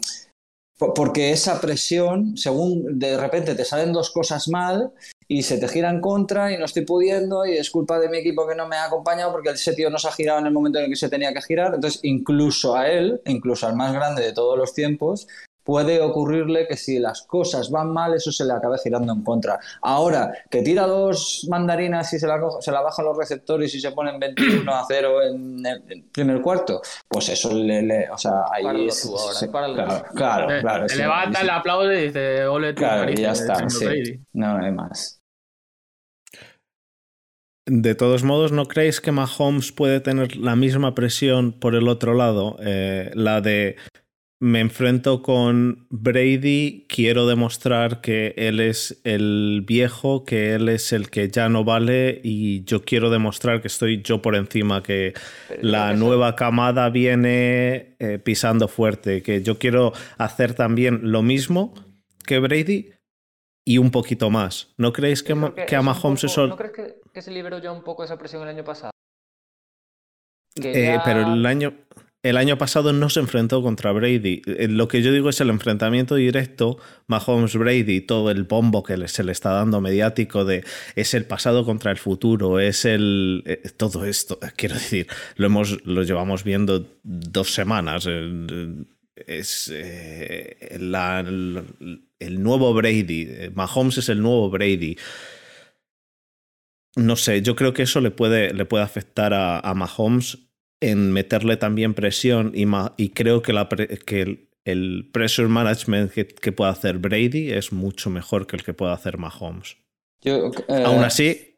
po- 0.79 0.95
porque 0.95 1.31
esa 1.31 1.61
presión, 1.61 2.37
según 2.37 2.99
de 2.99 3.17
repente 3.19 3.55
te 3.55 3.65
salen 3.65 3.93
dos 3.93 4.11
cosas 4.11 4.49
mal, 4.49 4.93
y 5.29 5.43
se 5.43 5.59
te 5.59 5.69
gira 5.69 5.91
en 5.91 6.01
contra 6.01 6.53
y 6.53 6.59
no 6.59 6.65
estoy 6.65 6.85
pudiendo 6.85 7.45
y 7.47 7.57
es 7.59 7.71
culpa 7.71 7.99
de 7.99 8.09
mi 8.09 8.19
equipo 8.19 8.47
que 8.47 8.55
no 8.55 8.67
me 8.69 8.77
ha 8.77 8.85
acompañado 8.85 9.33
porque 9.33 9.51
ese 9.51 9.75
tío 9.75 9.91
no 9.91 9.99
se 9.99 10.09
ha 10.09 10.13
girado 10.13 10.39
en 10.39 10.47
el 10.47 10.53
momento 10.53 10.79
en 10.79 10.85
el 10.85 10.91
que 10.91 10.97
se 10.97 11.09
tenía 11.09 11.33
que 11.35 11.43
girar. 11.43 11.75
Entonces, 11.75 12.01
incluso 12.05 12.77
a 12.77 12.89
él, 12.89 13.21
incluso 13.27 13.67
al 13.67 13.75
más 13.77 13.93
grande 13.93 14.23
de 14.23 14.33
todos 14.33 14.57
los 14.57 14.73
tiempos, 14.73 15.27
puede 15.65 16.01
ocurrirle 16.01 16.69
que 16.69 16.77
si 16.77 17.01
las 17.01 17.23
cosas 17.23 17.73
van 17.73 17.91
mal, 17.93 18.15
eso 18.15 18.31
se 18.31 18.45
le 18.45 18.53
acabe 18.53 18.79
girando 18.79 19.13
en 19.13 19.25
contra. 19.25 19.59
Ahora, 19.83 20.33
que 20.49 20.63
tira 20.63 20.87
dos 20.87 21.45
mandarinas 21.51 22.13
y 22.13 22.21
se 22.21 22.27
la, 22.29 22.39
se 22.61 22.71
la 22.71 22.83
bajan 22.83 23.05
los 23.05 23.17
receptores 23.19 23.75
y 23.75 23.81
se 23.81 23.91
ponen 23.91 24.21
21 24.21 24.73
a 24.73 24.85
0 24.87 25.23
en 25.25 25.67
el 25.67 26.05
primer 26.13 26.41
cuarto, 26.41 26.81
pues 27.09 27.31
eso 27.31 27.53
le... 27.53 27.83
le- 27.83 28.09
o 28.09 28.17
sea, 28.17 28.45
ahí 28.53 28.63
Páralo 28.63 28.87
es- 28.87 29.03
tú 29.03 29.19
ahora, 29.19 29.53
páralo 29.53 29.75
claro, 29.75 30.05
tú. 30.09 30.15
claro, 30.15 30.51
Eh, 30.53 30.61
claro, 30.61 30.89
se 30.89 30.95
sí, 30.95 31.01
levanta, 31.03 31.41
sí. 31.41 31.47
le 31.47 31.51
aplaude 31.53 32.01
y 32.01 32.07
dice, 32.07 32.47
ole 32.47 32.73
tu 32.73 32.79
Claro, 32.79 33.11
ya 33.11 33.33
está, 33.33 33.69
sí. 33.69 33.85
Brady". 33.87 34.21
No 34.35 34.59
hay 34.59 34.71
más. 34.71 35.16
De 37.69 37.97
todos 37.97 38.23
modos, 38.23 38.53
¿no 38.53 38.67
creéis 38.67 39.01
que 39.01 39.11
Mahomes 39.11 39.73
puede 39.73 39.99
tener 39.99 40.37
la 40.37 40.55
misma 40.55 40.95
presión 40.95 41.53
por 41.53 41.75
el 41.75 41.89
otro 41.89 42.15
lado? 42.15 42.57
Eh, 42.65 43.11
la 43.15 43.41
de 43.41 43.75
me 44.39 44.61
enfrento 44.61 45.21
con 45.21 45.89
Brady, 45.91 46.87
quiero 46.89 47.27
demostrar 47.27 48.01
que 48.01 48.35
él 48.37 48.61
es 48.61 49.01
el 49.03 49.65
viejo, 49.67 50.25
que 50.25 50.55
él 50.55 50.69
es 50.69 50.93
el 50.93 51.11
que 51.11 51.29
ya 51.29 51.49
no 51.49 51.65
vale 51.65 52.21
y 52.23 52.63
yo 52.65 52.85
quiero 52.85 53.11
demostrar 53.11 53.61
que 53.63 53.69
estoy 53.69 54.01
yo 54.03 54.23
por 54.23 54.37
encima, 54.37 54.83
que 54.85 55.15
Pero 55.49 55.63
la 55.63 55.91
que 55.91 55.97
nueva 55.97 56.37
camada 56.37 56.89
viene 56.91 57.97
eh, 57.99 58.21
pisando 58.23 58.69
fuerte, 58.69 59.23
que 59.23 59.43
yo 59.43 59.59
quiero 59.59 59.93
hacer 60.19 60.55
también 60.55 61.01
lo 61.11 61.23
mismo 61.23 61.75
que 62.25 62.39
Brady 62.39 62.91
y 63.69 63.79
un 63.79 63.91
poquito 63.91 64.31
más. 64.31 64.69
¿No 64.79 64.93
creéis 64.93 65.23
que, 65.25 65.35
Ma- 65.35 65.53
que 65.55 65.75
a 65.77 65.83
Mahomes 65.83 66.21
poco- 66.23 66.27
eso... 66.33 66.47
¿No 66.47 66.57
crees 66.57 66.73
que, 66.73 66.95
que 67.13 67.21
se 67.21 67.33
liberó 67.33 67.59
ya 67.59 67.73
un 67.73 67.83
poco 67.83 68.05
esa 68.05 68.17
presión 68.17 68.43
el 68.45 68.49
año 68.49 68.65
pasado? 68.65 68.93
Eh, 70.63 70.93
ya- 70.95 71.03
Pero 71.05 71.35
el 71.35 71.45
año, 71.45 71.75
el 72.23 72.37
año 72.37 72.57
pasado 72.59 72.93
no 72.93 73.11
se 73.11 73.21
enfrentó 73.21 73.63
contra 73.63 73.91
Brady. 73.93 74.43
Eh, 74.47 74.69
Lo 74.69 74.89
que 74.89 75.03
yo 75.03 75.13
digo 75.13 75.29
es 75.31 75.41
el 75.41 75.51
enfrentamiento 75.51 76.15
directo, 76.15 76.79
Mahomes-Brady, 77.09 78.07
todo 78.07 78.31
el 78.31 78.45
bombo 78.45 78.83
que 78.83 79.09
se 79.09 79.25
le 79.25 79.33
está 79.33 79.51
dando 79.51 79.81
mediático 79.81 80.45
de 80.45 80.65
es 80.95 81.13
el 81.15 81.27
pasado 81.27 81.65
contra 81.65 81.91
el 81.91 81.99
futuro, 81.99 82.61
es 82.61 82.85
el... 82.85 83.43
eh, 83.47 83.69
todo 83.77 84.05
esto, 84.07 84.39
quiero 84.57 84.75
decir, 84.77 85.09
lo, 85.37 85.47
hemos, 85.47 85.85
lo 85.85 86.05
llevamos 86.05 86.45
viendo 86.45 86.87
dos 87.03 87.53
semanas. 87.53 88.07
eh, 88.09 88.85
Es 89.17 89.71
eh, 89.75 90.77
la- 90.79 91.21
el, 91.21 91.65
el 92.19 92.43
nuevo 92.43 92.73
Brady. 92.75 93.27
eh, 93.29 93.51
Mahomes 93.55 93.99
es 93.99 94.09
el 94.09 94.21
nuevo 94.21 94.51
Brady. 94.51 94.97
No 96.97 97.17
sé, 97.17 97.43
yo 97.43 97.57
creo 97.57 97.75
que 97.75 97.83
eso 97.83 98.01
le 98.01 98.11
puede, 98.11 98.55
le 98.55 98.65
puede 98.65 98.85
afectar 98.85 99.35
a, 99.35 99.59
a 99.61 99.75
Mahomes 99.75 100.39
en 100.81 101.13
meterle 101.13 101.57
también 101.57 101.95
presión 101.95 102.53
y, 102.55 102.67
ma- 102.67 102.95
y 102.97 103.11
creo 103.11 103.43
que, 103.43 103.53
la 103.53 103.69
que 103.69 104.23
el, 104.23 104.49
el 104.65 105.11
pressure 105.13 105.49
management 105.49 106.13
que, 106.13 106.27
que 106.27 106.53
puede 106.53 106.71
hacer 106.71 106.99
Brady 106.99 107.53
es 107.53 107.73
mucho 107.73 108.09
mejor 108.11 108.47
que 108.47 108.57
el 108.57 108.65
que 108.65 108.73
puede 108.75 108.93
hacer 108.93 109.19
Mahomes. 109.19 109.77
Yo, 110.23 110.51
eh, 110.69 110.83
Aún 110.85 111.05
así, 111.05 111.56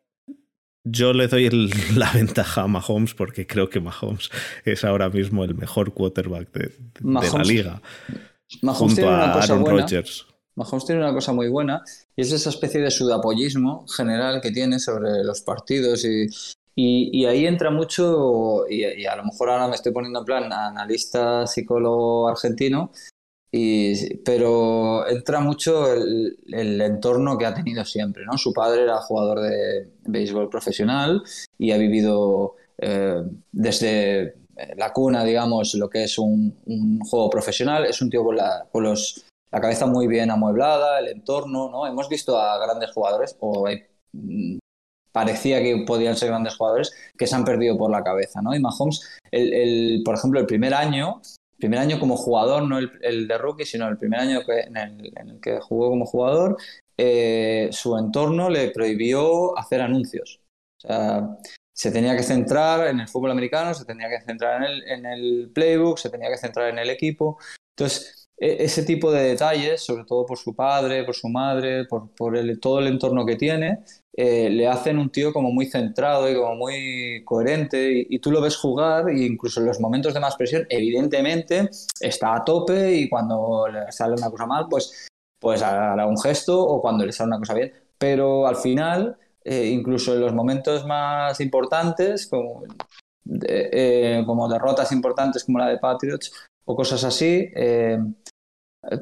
yo 0.84 1.12
le 1.12 1.28
doy 1.28 1.46
el- 1.46 1.70
la 1.96 2.10
ventaja 2.12 2.62
a 2.62 2.66
Mahomes 2.68 3.14
porque 3.14 3.46
creo 3.46 3.68
que 3.68 3.80
Mahomes 3.80 4.30
es 4.64 4.84
ahora 4.84 5.08
mismo 5.08 5.44
el 5.44 5.54
mejor 5.54 5.92
quarterback 5.92 6.50
de, 6.52 6.60
de- 6.60 6.70
de 7.00 7.32
la 7.32 7.42
liga, 7.44 7.82
Mahomes 8.62 8.78
junto 8.78 8.94
tiene 8.96 9.10
una 9.10 9.30
a 9.30 9.32
cosa 9.34 9.52
Aaron 9.52 9.64
buena. 9.64 9.80
Rodgers. 9.82 10.26
Mahomes 10.56 10.84
tiene 10.86 11.00
una 11.02 11.12
cosa 11.12 11.32
muy 11.32 11.48
buena 11.48 11.82
y 12.16 12.22
es 12.22 12.32
esa 12.32 12.50
especie 12.50 12.80
de 12.80 12.90
sudapollismo 12.90 13.86
general 13.86 14.40
que 14.40 14.50
tiene 14.50 14.80
sobre 14.80 15.22
los 15.22 15.40
partidos 15.42 16.04
y, 16.04 16.26
y, 16.74 17.10
y 17.12 17.26
ahí 17.26 17.46
entra 17.46 17.70
mucho, 17.70 18.64
y, 18.68 18.84
y 18.84 19.06
a 19.06 19.14
lo 19.16 19.24
mejor 19.24 19.50
ahora 19.50 19.68
me 19.68 19.74
estoy 19.76 19.92
poniendo 19.92 20.18
en 20.20 20.24
plan 20.24 20.52
analista 20.52 21.46
psicólogo 21.46 22.28
argentino, 22.28 22.90
y, 23.50 24.16
pero 24.18 25.06
entra 25.08 25.40
mucho 25.40 25.92
el, 25.92 26.38
el 26.52 26.80
entorno 26.80 27.38
que 27.38 27.46
ha 27.46 27.54
tenido 27.54 27.84
siempre, 27.84 28.24
¿no? 28.24 28.36
Su 28.36 28.52
padre 28.52 28.82
era 28.82 28.98
jugador 28.98 29.40
de 29.40 29.90
béisbol 30.04 30.48
profesional 30.50 31.22
y 31.56 31.72
ha 31.72 31.78
vivido 31.78 32.56
eh, 32.78 33.22
desde 33.52 34.34
la 34.76 34.92
cuna, 34.92 35.24
digamos, 35.24 35.74
lo 35.74 35.88
que 35.88 36.04
es 36.04 36.18
un, 36.18 36.56
un 36.66 36.98
juego 37.00 37.30
profesional. 37.30 37.84
Es 37.86 38.02
un 38.02 38.10
tío 38.10 38.24
con, 38.24 38.36
la, 38.36 38.66
con 38.70 38.82
los 38.84 39.24
la 39.50 39.60
cabeza 39.60 39.86
muy 39.86 40.06
bien 40.08 40.30
amueblada, 40.30 40.98
el 41.00 41.08
entorno, 41.08 41.70
¿no? 41.70 41.86
Hemos 41.86 42.08
visto 42.08 42.38
a 42.38 42.58
grandes 42.58 42.90
jugadores, 42.92 43.34
o 43.40 43.66
hay- 43.66 43.82
mm, 44.12 44.58
parecía 45.10 45.62
que 45.62 45.84
podían 45.86 46.16
ser 46.16 46.28
grandes 46.28 46.56
jugadores, 46.56 46.92
que 47.16 47.26
se 47.26 47.34
han 47.34 47.44
perdido 47.44 47.78
por 47.78 47.90
la 47.90 48.04
cabeza, 48.04 48.42
¿no? 48.42 48.54
Y 48.54 48.60
Mahomes, 48.60 49.00
el, 49.30 49.52
el- 49.54 50.02
por 50.04 50.16
ejemplo, 50.16 50.38
el 50.38 50.46
primer 50.46 50.74
año, 50.74 51.22
primer 51.58 51.80
año 51.80 51.98
como 52.00 52.16
jugador, 52.16 52.62
no 52.62 52.78
el, 52.78 52.90
el 53.02 53.28
de 53.28 53.38
rookie, 53.38 53.64
sino 53.64 53.88
el 53.88 53.98
primer 53.98 54.20
año 54.20 54.40
que, 54.46 54.60
en, 54.60 54.76
el, 54.76 55.40
que 55.40 55.60
jugó 55.60 55.90
como 55.90 56.06
jugador, 56.06 56.56
eh, 56.96 57.68
su 57.72 57.96
entorno 57.98 58.48
le 58.48 58.70
prohibió 58.70 59.58
hacer 59.58 59.80
anuncios. 59.82 60.40
Se 61.72 61.92
tenía 61.92 62.16
que 62.16 62.22
centrar 62.24 62.88
en 62.88 63.00
el 63.00 63.08
fútbol 63.08 63.30
americano, 63.30 63.72
se 63.72 63.84
tenía 63.84 64.08
que 64.08 64.20
centrar 64.20 64.62
en 64.62 64.68
el, 64.68 64.82
en 64.88 65.06
el 65.06 65.50
playbook, 65.54 65.98
se 65.98 66.10
tenía 66.10 66.28
que 66.28 66.36
centrar 66.38 66.70
en 66.70 66.78
el 66.78 66.90
equipo. 66.90 67.38
Entonces, 67.76 68.28
e- 68.36 68.64
ese 68.64 68.82
tipo 68.82 69.12
de 69.12 69.22
detalles, 69.22 69.80
sobre 69.82 70.04
todo 70.04 70.26
por 70.26 70.38
su 70.38 70.54
padre, 70.56 71.04
por 71.04 71.14
su 71.14 71.28
madre, 71.28 71.84
por, 71.84 72.10
por 72.16 72.34
todo 72.60 72.80
el 72.80 72.88
entorno 72.88 73.24
que 73.24 73.36
tiene, 73.36 73.84
eh, 74.20 74.50
le 74.50 74.66
hacen 74.66 74.98
un 74.98 75.10
tío 75.10 75.32
como 75.32 75.52
muy 75.52 75.66
centrado 75.66 76.28
y 76.28 76.34
como 76.34 76.56
muy 76.56 77.22
coherente 77.24 77.92
y, 77.92 78.16
y 78.16 78.18
tú 78.18 78.32
lo 78.32 78.40
ves 78.40 78.56
jugar 78.56 79.08
e 79.10 79.24
incluso 79.24 79.60
en 79.60 79.66
los 79.66 79.78
momentos 79.78 80.12
de 80.12 80.18
más 80.18 80.34
presión, 80.34 80.66
evidentemente 80.68 81.70
está 82.00 82.34
a 82.34 82.44
tope 82.44 82.96
y 82.96 83.08
cuando 83.08 83.68
le 83.68 83.92
sale 83.92 84.14
una 84.14 84.28
cosa 84.28 84.44
mal, 84.44 84.66
pues, 84.68 85.06
pues 85.38 85.62
hará 85.62 86.04
un 86.04 86.18
gesto 86.18 86.60
o 86.60 86.82
cuando 86.82 87.06
le 87.06 87.12
sale 87.12 87.28
una 87.28 87.38
cosa 87.38 87.54
bien, 87.54 87.72
pero 87.96 88.48
al 88.48 88.56
final, 88.56 89.16
eh, 89.44 89.66
incluso 89.66 90.12
en 90.14 90.20
los 90.22 90.34
momentos 90.34 90.84
más 90.84 91.40
importantes, 91.40 92.26
como, 92.26 92.64
eh, 93.46 94.24
como 94.26 94.48
derrotas 94.48 94.90
importantes 94.90 95.44
como 95.44 95.60
la 95.60 95.68
de 95.68 95.78
Patriots 95.78 96.32
o 96.64 96.74
cosas 96.74 97.04
así, 97.04 97.52
eh, 97.54 98.00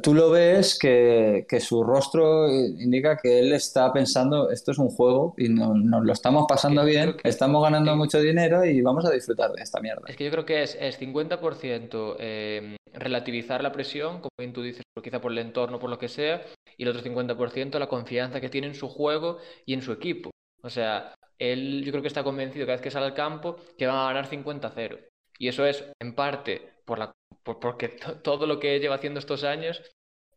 tú 0.02 0.14
lo 0.14 0.30
ves 0.30 0.78
que, 0.78 1.46
que 1.48 1.60
su 1.60 1.82
rostro 1.84 2.48
indica 2.48 3.16
que 3.16 3.38
él 3.40 3.52
está 3.52 3.92
pensando, 3.92 4.50
esto 4.50 4.72
es 4.72 4.78
un 4.78 4.88
juego 4.88 5.34
y 5.38 5.48
no- 5.48 5.74
nos 5.74 6.04
lo 6.04 6.12
estamos 6.12 6.46
pasando 6.48 6.82
Que- 6.82 6.90
bien, 6.90 7.16
que- 7.16 7.28
estamos 7.28 7.62
ganando 7.62 7.94
mucho 7.96 8.20
dinero 8.20 8.64
y 8.64 8.80
vamos 8.82 9.04
a 9.04 9.10
disfrutar 9.10 9.52
de 9.52 9.62
esta 9.62 9.80
mierda. 9.80 10.02
Es 10.08 10.16
que 10.16 10.24
yo 10.24 10.30
creo 10.30 10.44
que 10.44 10.62
es, 10.62 10.76
es 10.80 10.98
50% 10.98 12.16
eh, 12.18 12.76
relativizar 12.94 13.62
la 13.62 13.72
presión, 13.72 14.16
como 14.20 14.30
bien 14.38 14.52
tú 14.52 14.62
dices, 14.62 14.82
por- 14.94 15.02
quizá 15.04 15.20
por 15.20 15.32
el 15.32 15.38
entorno, 15.38 15.78
por 15.78 15.90
lo 15.90 15.98
que 15.98 16.08
sea, 16.08 16.42
y 16.76 16.82
el 16.82 16.88
otro 16.88 17.02
50% 17.02 17.78
la 17.78 17.88
confianza 17.88 18.40
que 18.40 18.48
tiene 18.48 18.66
en 18.68 18.74
su 18.74 18.88
juego 18.88 19.38
y 19.64 19.74
en 19.74 19.82
su 19.82 19.92
equipo. 19.92 20.30
O 20.62 20.70
sea, 20.70 21.14
él 21.38 21.82
yo 21.84 21.92
creo 21.92 22.02
que 22.02 22.08
está 22.08 22.24
convencido 22.24 22.66
cada 22.66 22.76
vez 22.76 22.82
que 22.82 22.90
sale 22.90 23.06
al 23.06 23.14
campo 23.14 23.56
que 23.78 23.86
van 23.86 23.96
a 23.96 24.04
ganar 24.06 24.26
50-0. 24.26 24.98
Y 25.38 25.48
eso 25.48 25.66
es, 25.66 25.84
en 26.00 26.14
parte, 26.14 26.70
por 26.86 26.98
la, 26.98 27.12
por- 27.42 27.60
porque 27.60 27.88
to- 27.88 28.18
todo 28.20 28.46
lo 28.46 28.58
que 28.58 28.78
lleva 28.80 28.96
haciendo 28.96 29.20
estos 29.20 29.44
años 29.44 29.82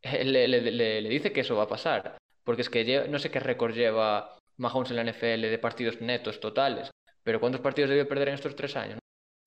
eh, 0.01 0.23
le, 0.23 0.47
le- 0.47 0.61
le- 0.71 1.01
le 1.01 1.09
dice 1.09 1.31
que 1.31 1.41
eso 1.41 1.55
va 1.55 1.63
a 1.63 1.67
pasar. 1.67 2.17
Porque 2.43 2.61
es 2.61 2.69
que 2.69 3.07
no 3.09 3.19
sé 3.19 3.29
qué 3.29 3.39
récord 3.39 3.73
lleva 3.75 4.37
Mahomes 4.57 4.89
en 4.91 4.95
la 4.97 5.03
NFL 5.03 5.41
de 5.49 5.59
partidos 5.59 6.01
netos 6.01 6.39
totales, 6.39 6.89
pero 7.23 7.39
¿cuántos 7.39 7.61
partidos 7.61 7.89
debió 7.89 8.07
perder 8.07 8.29
en 8.29 8.33
estos 8.35 8.55
tres 8.55 8.75
años? 8.75 8.99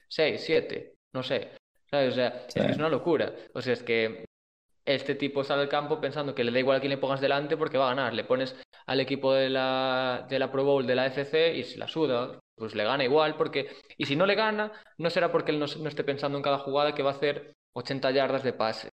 ¿Seis? 0.09 0.43
¿Siete? 0.43 0.95
No 1.13 1.23
sé. 1.23 1.51
¿Sabes? 1.91 2.13
O 2.13 2.15
sea, 2.15 2.47
Sí. 2.49 2.61
es 2.61 2.77
una 2.77 2.89
locura. 2.89 3.33
O 3.55 3.61
sea, 3.61 3.73
es 3.75 3.83
que 3.83 4.25
este 4.85 5.15
tipo 5.15 5.45
sale 5.45 5.63
al 5.63 5.69
campo 5.69 6.01
pensando 6.01 6.35
que 6.35 6.45
le 6.45 6.53
da 6.53 6.59
igual 6.59 6.77
a 6.77 6.81
quién 6.81 6.91
le 6.91 6.99
pongas 6.99 7.21
delante 7.21 7.57
porque 7.57 7.79
va 7.79 7.87
a 7.87 7.95
ganar. 7.95 8.15
Le 8.15 8.25
pones 8.25 8.57
al 8.87 9.01
equipo 9.01 9.33
de 9.33 9.51
la, 9.51 10.27
de 10.29 10.39
la 10.39 10.51
Pro 10.51 10.65
Bowl 10.65 10.87
de 10.87 10.95
la 10.95 11.07
FC 11.07 11.55
y 11.57 11.65
se 11.65 11.79
la 11.79 11.89
suda, 11.89 12.39
pues 12.57 12.75
le 12.75 12.85
gana 12.85 13.05
igual 13.05 13.37
porque... 13.37 13.77
Y 13.97 14.07
si 14.07 14.17
no 14.17 14.27
le 14.27 14.35
gana, 14.35 14.73
no 14.99 15.11
será 15.11 15.31
porque 15.31 15.53
él 15.53 15.59
no, 15.59 15.67
esté 15.67 16.05
pensando 16.05 16.39
en 16.39 16.43
cada 16.43 16.59
jugada 16.59 16.95
que 16.95 17.03
va 17.03 17.11
a 17.11 17.15
hacer 17.15 17.53
80 17.75 18.11
yardas 18.11 18.43
de 18.43 18.53
pase. 18.53 18.89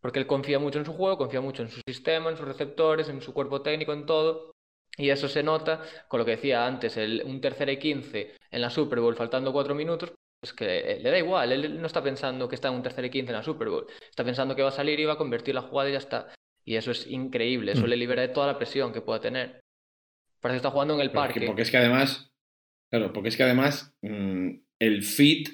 Porque 0.00 0.18
él 0.18 0.26
confía 0.26 0.58
mucho 0.58 0.78
en 0.78 0.84
su 0.84 0.92
juego, 0.92 1.18
confía 1.18 1.40
mucho 1.40 1.62
en 1.62 1.70
su 1.70 1.80
sistema, 1.86 2.30
en 2.30 2.36
sus 2.36 2.46
receptores, 2.46 3.08
en 3.08 3.22
su 3.22 3.32
cuerpo 3.32 3.62
técnico, 3.62 3.92
en 3.92 4.06
todo. 4.06 4.52
Y 4.96 5.10
eso 5.10 5.28
se 5.28 5.42
nota 5.42 5.82
con 6.08 6.18
lo 6.18 6.24
que 6.24 6.32
decía 6.32 6.66
antes, 6.66 6.96
el, 6.96 7.22
un 7.24 7.40
tercer 7.40 7.68
y 7.68 7.78
15 7.78 8.34
en 8.50 8.60
la 8.60 8.70
Super 8.70 9.00
Bowl 9.00 9.16
faltando 9.16 9.52
cuatro 9.52 9.74
minutos, 9.74 10.12
pues 10.44 10.52
que 10.52 10.98
le 11.02 11.10
da 11.10 11.18
igual, 11.18 11.52
él 11.52 11.80
no 11.80 11.86
está 11.86 12.02
pensando 12.02 12.46
que 12.48 12.54
está 12.54 12.68
en 12.68 12.74
un 12.74 12.82
tercer 12.82 13.02
y 13.06 13.10
15 13.10 13.30
en 13.30 13.36
la 13.38 13.42
Super 13.42 13.70
Bowl, 13.70 13.86
está 14.10 14.24
pensando 14.24 14.54
que 14.54 14.60
va 14.62 14.68
a 14.68 14.72
salir 14.72 15.00
y 15.00 15.06
va 15.06 15.14
a 15.14 15.18
convertir 15.18 15.54
la 15.54 15.62
jugada 15.62 15.88
y 15.88 15.92
ya 15.92 15.98
está. 15.98 16.28
Y 16.66 16.76
eso 16.76 16.90
es 16.90 17.06
increíble, 17.06 17.72
eso 17.72 17.86
Mm. 17.86 17.88
le 17.88 17.96
libera 17.96 18.20
de 18.22 18.28
toda 18.28 18.46
la 18.46 18.58
presión 18.58 18.92
que 18.92 19.00
pueda 19.00 19.20
tener. 19.20 19.60
Parece 20.40 20.56
que 20.56 20.66
está 20.66 20.70
jugando 20.70 20.94
en 20.94 21.00
el 21.00 21.10
Pero 21.10 21.22
es 21.22 21.26
parque. 21.28 21.46
porque 21.46 21.62
es 21.62 21.70
que 21.70 21.76
además, 21.78 22.30
claro, 22.90 23.12
porque 23.14 23.30
es 23.30 23.36
que 23.38 23.42
además 23.42 23.94
mm, 24.02 24.50
el 24.80 25.02
fit 25.02 25.48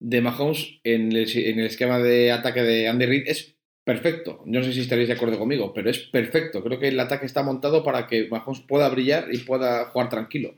de 0.00 0.20
Mahomes 0.22 0.80
en 0.82 1.12
el, 1.12 1.28
en 1.36 1.58
el 1.60 1.66
esquema 1.66 1.98
de 1.98 2.32
ataque 2.32 2.62
de 2.62 2.88
Andy 2.88 3.04
Reid 3.06 3.24
es 3.26 3.56
perfecto. 3.84 4.42
Yo 4.46 4.60
no 4.60 4.64
sé 4.64 4.72
si 4.72 4.80
estaréis 4.80 5.08
de 5.08 5.14
acuerdo 5.14 5.38
conmigo, 5.38 5.74
pero 5.74 5.90
es 5.90 5.98
perfecto. 5.98 6.62
Creo 6.64 6.78
que 6.78 6.88
el 6.88 6.98
ataque 7.00 7.26
está 7.26 7.42
montado 7.42 7.84
para 7.84 8.06
que 8.06 8.28
Mahomes 8.28 8.60
pueda 8.60 8.88
brillar 8.88 9.26
y 9.30 9.38
pueda 9.38 9.86
jugar 9.90 10.08
tranquilo. 10.08 10.54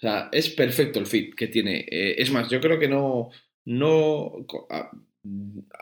O 0.00 0.02
sea, 0.02 0.28
es 0.32 0.48
perfecto 0.50 0.98
el 0.98 1.06
fit 1.06 1.34
que 1.34 1.48
tiene. 1.48 1.80
Eh, 1.90 2.14
es 2.18 2.30
más, 2.32 2.48
yo 2.48 2.58
creo 2.60 2.78
que 2.78 2.88
no, 2.88 3.28
no, 3.66 4.32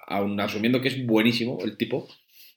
aun 0.06 0.40
asumiendo 0.40 0.80
que 0.80 0.88
es 0.88 1.06
buenísimo 1.06 1.58
el 1.62 1.76
tipo, 1.76 2.08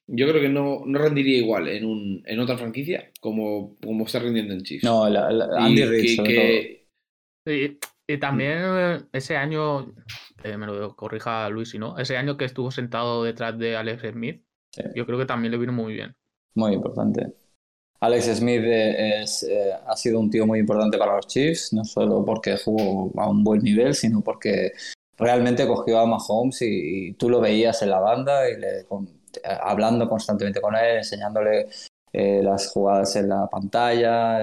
yo 0.07 0.27
creo 0.27 0.41
que 0.41 0.49
no, 0.49 0.81
no 0.85 0.99
rendiría 0.99 1.37
igual 1.37 1.67
en, 1.69 1.85
un, 1.85 2.23
en 2.25 2.39
otra 2.39 2.57
franquicia 2.57 3.11
como, 3.19 3.77
como 3.77 4.05
está 4.05 4.19
rindiendo 4.19 4.53
en 4.53 4.63
Chiefs. 4.63 4.83
No, 4.83 5.07
la- 5.09 5.31
la- 5.31 5.49
Andy 5.65 5.81
Y 5.81 5.85
Reid, 5.85 6.03
que- 6.03 6.15
sobre 6.15 6.27
que- 7.45 7.77
Y, 8.07 8.13
y 8.13 8.17
también 8.17 8.57
eh, 8.61 8.97
ese 9.13 9.37
año, 9.37 9.93
eh, 10.43 10.57
me 10.57 10.65
lo 10.65 10.95
corrija 10.95 11.47
Luis 11.49 11.69
si 11.69 11.79
no, 11.79 11.97
ese 11.97 12.17
año 12.17 12.37
que 12.37 12.45
estuvo 12.45 12.71
sentado 12.71 13.23
detrás 13.23 13.57
de 13.57 13.75
Alex 13.75 14.03
Smith, 14.11 14.41
Sí. 14.73 14.83
yo 14.95 15.05
creo 15.05 15.19
que 15.19 15.25
también 15.25 15.51
le 15.51 15.57
vino 15.57 15.73
muy 15.73 15.93
bien. 15.93 16.15
Muy 16.55 16.73
importante. 16.73 17.27
Alex 18.01 18.25
Smith 18.37 18.63
es, 18.65 19.43
eh, 19.43 19.73
ha 19.85 19.95
sido 19.95 20.19
un 20.19 20.29
tío 20.29 20.47
muy 20.47 20.59
importante 20.59 20.97
para 20.97 21.15
los 21.15 21.27
Chiefs, 21.27 21.71
no 21.71 21.83
solo 21.85 22.25
porque 22.25 22.57
jugó 22.57 23.11
a 23.21 23.29
un 23.29 23.43
buen 23.43 23.61
nivel, 23.61 23.93
sino 23.93 24.21
porque 24.21 24.71
realmente 25.17 25.67
cogió 25.67 25.99
a 25.99 26.07
Mahomes 26.07 26.61
y, 26.63 27.13
tú 27.13 27.29
lo 27.29 27.39
veías 27.39 27.81
en 27.83 27.91
la 27.91 27.99
banda 27.99 28.49
y 28.49 28.53
hablando 29.61 30.09
constantemente 30.09 30.59
con 30.59 30.75
él, 30.75 30.97
enseñándole 30.97 31.67
eh, 32.11 32.41
las 32.43 32.71
jugadas 32.71 33.15
en 33.15 33.29
la 33.29 33.47
pantalla, 33.47 34.41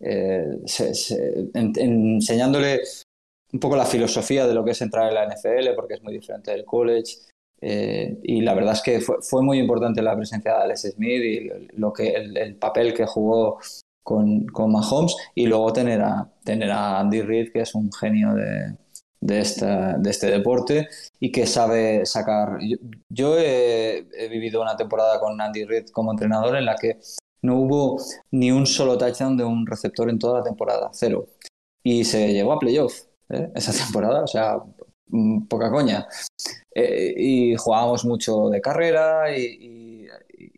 eh, 0.00 0.58
se- 0.66 0.94
se- 0.94 1.48
en- 1.54 1.72
enseñándole 1.78 2.82
un 3.52 3.60
poco 3.60 3.76
la 3.76 3.86
filosofía 3.86 4.46
de 4.46 4.54
lo 4.54 4.64
que 4.64 4.72
es 4.72 4.82
entrar 4.82 5.08
en 5.08 5.14
la 5.14 5.24
NFL, 5.24 5.74
porque 5.74 5.94
es 5.94 6.02
muy 6.02 6.12
diferente 6.12 6.50
del 6.50 6.64
college. 6.64 7.14
Eh, 7.60 8.18
y 8.22 8.40
la 8.42 8.54
verdad 8.54 8.74
es 8.74 8.82
que 8.82 9.00
fue, 9.00 9.16
fue 9.20 9.42
muy 9.42 9.58
importante 9.58 10.02
la 10.02 10.16
presencia 10.16 10.54
de 10.54 10.62
Alex 10.62 10.92
Smith 10.94 11.22
y 11.22 11.50
lo 11.78 11.92
que, 11.92 12.10
el, 12.10 12.36
el 12.36 12.56
papel 12.56 12.94
que 12.94 13.06
jugó 13.06 13.58
con, 14.02 14.46
con 14.46 14.72
Mahomes 14.72 15.16
y 15.34 15.46
luego 15.46 15.72
tener 15.72 16.00
a, 16.00 16.30
tener 16.44 16.70
a 16.70 17.00
Andy 17.00 17.22
Reid, 17.22 17.52
que 17.52 17.60
es 17.60 17.74
un 17.74 17.92
genio 17.92 18.34
de, 18.34 18.74
de, 19.20 19.40
esta, 19.40 19.98
de 19.98 20.10
este 20.10 20.28
deporte 20.28 20.88
y 21.20 21.30
que 21.32 21.46
sabe 21.46 22.06
sacar... 22.06 22.58
Yo, 22.60 22.76
yo 23.08 23.38
he, 23.38 24.06
he 24.16 24.28
vivido 24.28 24.62
una 24.62 24.76
temporada 24.76 25.20
con 25.20 25.40
Andy 25.40 25.64
Reid 25.64 25.88
como 25.88 26.12
entrenador 26.12 26.56
en 26.56 26.64
la 26.64 26.76
que 26.76 26.98
no 27.42 27.56
hubo 27.56 28.02
ni 28.30 28.50
un 28.50 28.66
solo 28.66 28.98
touchdown 28.98 29.36
de 29.36 29.44
un 29.44 29.66
receptor 29.66 30.08
en 30.10 30.18
toda 30.18 30.38
la 30.38 30.44
temporada, 30.44 30.90
cero. 30.92 31.26
Y 31.82 32.04
se 32.04 32.32
llegó 32.32 32.52
a 32.52 32.58
playoff 32.58 33.02
¿eh? 33.28 33.50
esa 33.54 33.72
temporada, 33.84 34.22
o 34.22 34.26
sea, 34.26 34.58
poca 35.48 35.70
coña. 35.70 36.06
Eh, 36.74 37.14
y 37.16 37.56
jugábamos 37.56 38.04
mucho 38.04 38.48
de 38.48 38.60
carrera 38.60 39.36
y, 39.36 39.42
y- 39.42 39.88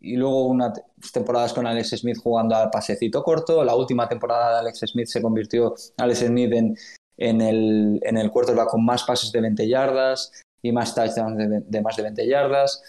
y 0.03 0.15
luego 0.15 0.45
unas 0.45 0.79
temporadas 1.11 1.53
con 1.53 1.65
Alex 1.65 1.89
Smith 1.97 2.17
jugando 2.21 2.55
al 2.55 2.69
pasecito 2.69 3.23
corto. 3.23 3.63
La 3.63 3.75
última 3.75 4.07
temporada 4.07 4.53
de 4.53 4.59
Alex 4.59 4.79
Smith 4.91 5.07
se 5.07 5.21
convirtió 5.21 5.73
Alex 5.97 6.19
Smith 6.19 6.51
en, 6.53 6.75
en 7.17 7.41
el, 7.41 7.99
en 8.03 8.17
el 8.17 8.29
quarterback 8.31 8.69
con 8.69 8.85
más 8.85 9.03
pases 9.03 9.31
de 9.31 9.41
20 9.41 9.67
yardas 9.67 10.31
y 10.61 10.71
más 10.71 10.93
touchdowns 10.93 11.37
de, 11.37 11.61
de 11.65 11.81
más 11.81 11.95
de 11.97 12.03
20 12.03 12.27
yardas. 12.27 12.83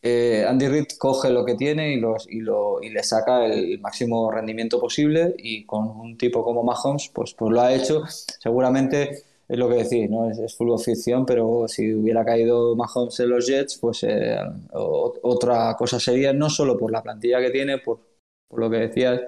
Eh, 0.00 0.44
Andy 0.48 0.68
Reid 0.68 0.86
coge 0.98 1.28
lo 1.30 1.44
que 1.44 1.56
tiene 1.56 1.92
y, 1.92 2.00
los, 2.00 2.28
y, 2.30 2.38
lo, 2.40 2.80
y 2.80 2.90
le 2.90 3.02
saca 3.02 3.44
el 3.46 3.80
máximo 3.80 4.30
rendimiento 4.30 4.78
posible 4.80 5.34
y 5.38 5.64
con 5.66 5.88
un 5.88 6.16
tipo 6.16 6.44
como 6.44 6.62
Mahomes 6.62 7.10
pues, 7.12 7.34
pues 7.34 7.52
lo 7.52 7.60
ha 7.60 7.72
hecho. 7.74 8.02
Seguramente 8.38 9.24
es 9.48 9.58
lo 9.58 9.68
que 9.68 9.76
decís, 9.76 10.10
¿no? 10.10 10.30
Es, 10.30 10.38
es 10.38 10.54
fútbol 10.56 10.78
ficción, 10.78 11.24
pero 11.24 11.66
si 11.68 11.94
hubiera 11.94 12.24
caído 12.24 12.76
Mahomes 12.76 13.18
en 13.20 13.30
los 13.30 13.46
Jets, 13.46 13.78
pues 13.78 14.04
eh, 14.04 14.36
otra 14.72 15.74
cosa 15.76 15.98
sería, 15.98 16.32
no 16.32 16.50
solo 16.50 16.76
por 16.76 16.92
la 16.92 17.02
plantilla 17.02 17.40
que 17.40 17.50
tiene, 17.50 17.78
por, 17.78 18.00
por 18.48 18.60
lo 18.60 18.70
que 18.70 18.76
decías 18.76 19.22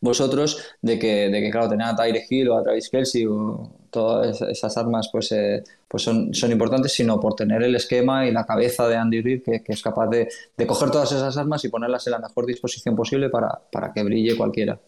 vosotros, 0.00 0.62
de 0.80 0.98
que, 0.98 1.28
de 1.28 1.40
que 1.40 1.50
claro, 1.50 1.68
tener 1.68 1.86
a 1.86 1.96
Tyreek 1.96 2.30
Hill 2.30 2.50
o 2.50 2.58
a 2.58 2.62
Travis 2.62 2.88
Kelsey 2.88 3.26
o 3.26 3.72
todas 3.90 4.42
esas 4.42 4.76
armas 4.76 5.08
pues, 5.10 5.32
eh, 5.32 5.64
pues 5.88 6.02
son, 6.02 6.32
son 6.34 6.52
importantes, 6.52 6.92
sino 6.92 7.18
por 7.18 7.34
tener 7.34 7.62
el 7.62 7.74
esquema 7.74 8.26
y 8.26 8.30
la 8.30 8.46
cabeza 8.46 8.86
de 8.86 8.96
Andy 8.96 9.22
Reid, 9.22 9.42
que, 9.42 9.62
que 9.62 9.72
es 9.72 9.82
capaz 9.82 10.08
de, 10.08 10.28
de 10.56 10.66
coger 10.66 10.90
todas 10.90 11.10
esas 11.12 11.36
armas 11.36 11.64
y 11.64 11.68
ponerlas 11.68 12.06
en 12.06 12.12
la 12.12 12.18
mejor 12.20 12.46
disposición 12.46 12.94
posible 12.94 13.28
para, 13.30 13.60
para 13.72 13.92
que 13.92 14.04
brille 14.04 14.36
cualquiera. 14.36 14.78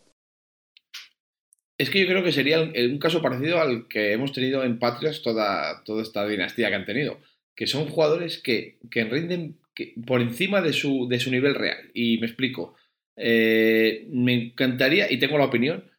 Es 1.81 1.89
que 1.89 1.99
yo 1.99 2.07
creo 2.07 2.23
que 2.23 2.31
sería 2.31 2.61
un 2.61 2.99
caso 2.99 3.23
parecido 3.23 3.59
al 3.59 3.89
que 3.89 4.13
hemos 4.13 4.33
tenido 4.33 4.65
en 4.65 4.79
Patriots 4.79 5.23
toda, 5.23 5.83
toda 5.83 6.03
esta 6.03 6.29
dinastía 6.29 6.69
que 6.69 6.75
han 6.75 6.85
tenido. 6.85 7.23
Que 7.57 7.67
son 7.67 7.87
jugadores 7.87 8.37
que, 8.37 8.77
que 8.91 9.05
rinden 9.05 9.57
por 10.07 10.21
encima 10.21 10.61
de 10.61 10.75
su, 10.75 11.09
de 11.09 11.19
su 11.19 11.31
nivel 11.31 11.55
real. 11.55 11.91
Y 11.95 12.19
me 12.19 12.27
explico. 12.27 12.75
Eh, 13.17 14.07
me 14.11 14.35
encantaría, 14.35 15.11
y 15.11 15.19
tengo 15.19 15.39
la 15.39 15.47
opinión, 15.47 15.91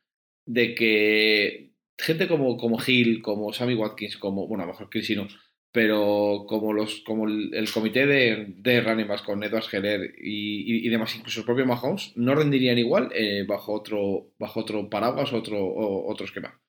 de 0.46 0.76
que 0.76 1.72
gente 1.98 2.28
como, 2.28 2.58
como 2.58 2.78
como 3.24 3.52
Sammy 3.52 3.74
Watkins, 3.74 4.18
como, 4.18 4.48
bueno, 4.48 4.66
a 4.66 4.68
lo 4.68 4.74
mejor 4.74 4.88
Chris 4.92 5.10
no, 5.18 5.28
pero 5.72 6.46
como 6.48 6.74
los 6.74 7.02
como 7.06 7.28
el, 7.28 7.72
comité 7.72 8.06
de, 8.06 8.54
de 8.58 8.82
running 8.82 9.08
backs 9.08 9.22
con 9.22 9.44
Edwards 9.44 9.74
Heller 9.74 10.14
y, 10.22 10.86
y- 10.86 10.88
demás, 10.90 11.16
incluso 11.16 11.40
el 11.42 11.46
propio 11.46 11.66
Mahomes, 11.66 12.12
no 12.16 12.36
rendirían 12.36 12.78
igual 12.78 13.10
eh, 13.16 13.46
bajo 13.48 13.74
otro 13.74 14.32
bajo 14.38 14.60
otro 14.62 14.90
paraguas, 14.90 15.32
otro, 15.34 15.64
o- 15.64 16.12
otro 16.12 16.26
esquema. 16.26 16.60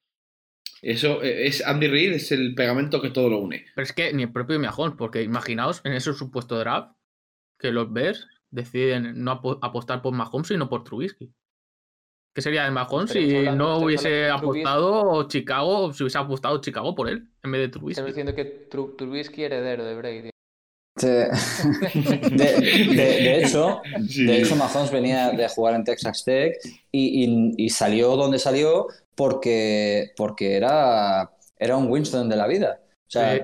Eso 0.83 1.23
eh, 1.23 1.47
es 1.47 1.65
Andy 1.67 1.89
Reid, 1.89 2.13
es 2.13 2.33
el 2.33 2.55
pegamento 2.55 3.01
que 3.01 3.11
todo 3.11 3.29
lo 3.29 3.39
une. 3.39 3.67
Pero 3.75 3.85
es 3.85 3.93
que 3.93 4.13
ni 4.13 4.25
el 4.25 4.33
propio 4.33 4.59
Mahomes, 4.59 4.95
porque 4.97 5.23
imaginaos 5.23 5.81
en 5.85 5.93
ese 5.93 6.13
supuesto 6.13 6.59
draft, 6.59 6.93
que 7.59 7.73
los 7.73 7.93
Bears 7.93 8.27
deciden 8.51 9.23
no 9.25 9.41
apostar 9.63 10.03
por 10.03 10.13
Mahomes 10.15 10.49
sino 10.49 10.69
por 10.69 10.85
Trubisky. 10.85 11.33
¿Qué 12.35 12.41
sería 12.41 12.65
de 12.65 12.71
Mahomes 12.71 13.11
si 13.11 13.43
no 13.55 13.79
hubiese 13.79 14.31
apostado 14.31 15.29
Chicago, 15.29 15.93
si 15.93 16.03
hubiese 16.03 16.17
apostado 16.17 16.61
Chicago 16.63 16.95
por 16.95 17.11
él 17.11 17.29
en 17.43 17.53
vez 17.53 17.61
de 17.61 17.69
Trubisky? 17.69 18.01
Estamos 18.01 18.13
diciendo 18.13 18.35
que 18.35 18.45
Trubisky 18.97 19.45
heredero 19.45 19.85
de 19.85 19.95
Brady. 19.95 20.31
De, 21.03 21.31
de, 22.95 23.41
hecho, 23.41 23.81
de 23.99 24.43
hecho, 24.43 24.57
Mahomes 24.57 24.91
venía 24.91 25.31
de 25.31 25.49
jugar 25.49 25.75
en 25.75 25.85
Texas 25.85 26.23
Tech 26.23 26.55
y, 26.93 27.55
y, 27.57 27.71
salió 27.71 28.15
donde 28.15 28.39
salió 28.39 28.89
porque, 29.15 30.13
porque 30.17 30.55
era, 30.55 31.31
era 31.59 31.79
un 31.79 31.91
Winston 31.91 32.29
de 32.29 32.37
la 32.37 32.47
vida. 32.47 32.79
O 33.07 33.11
sea, 33.11 33.43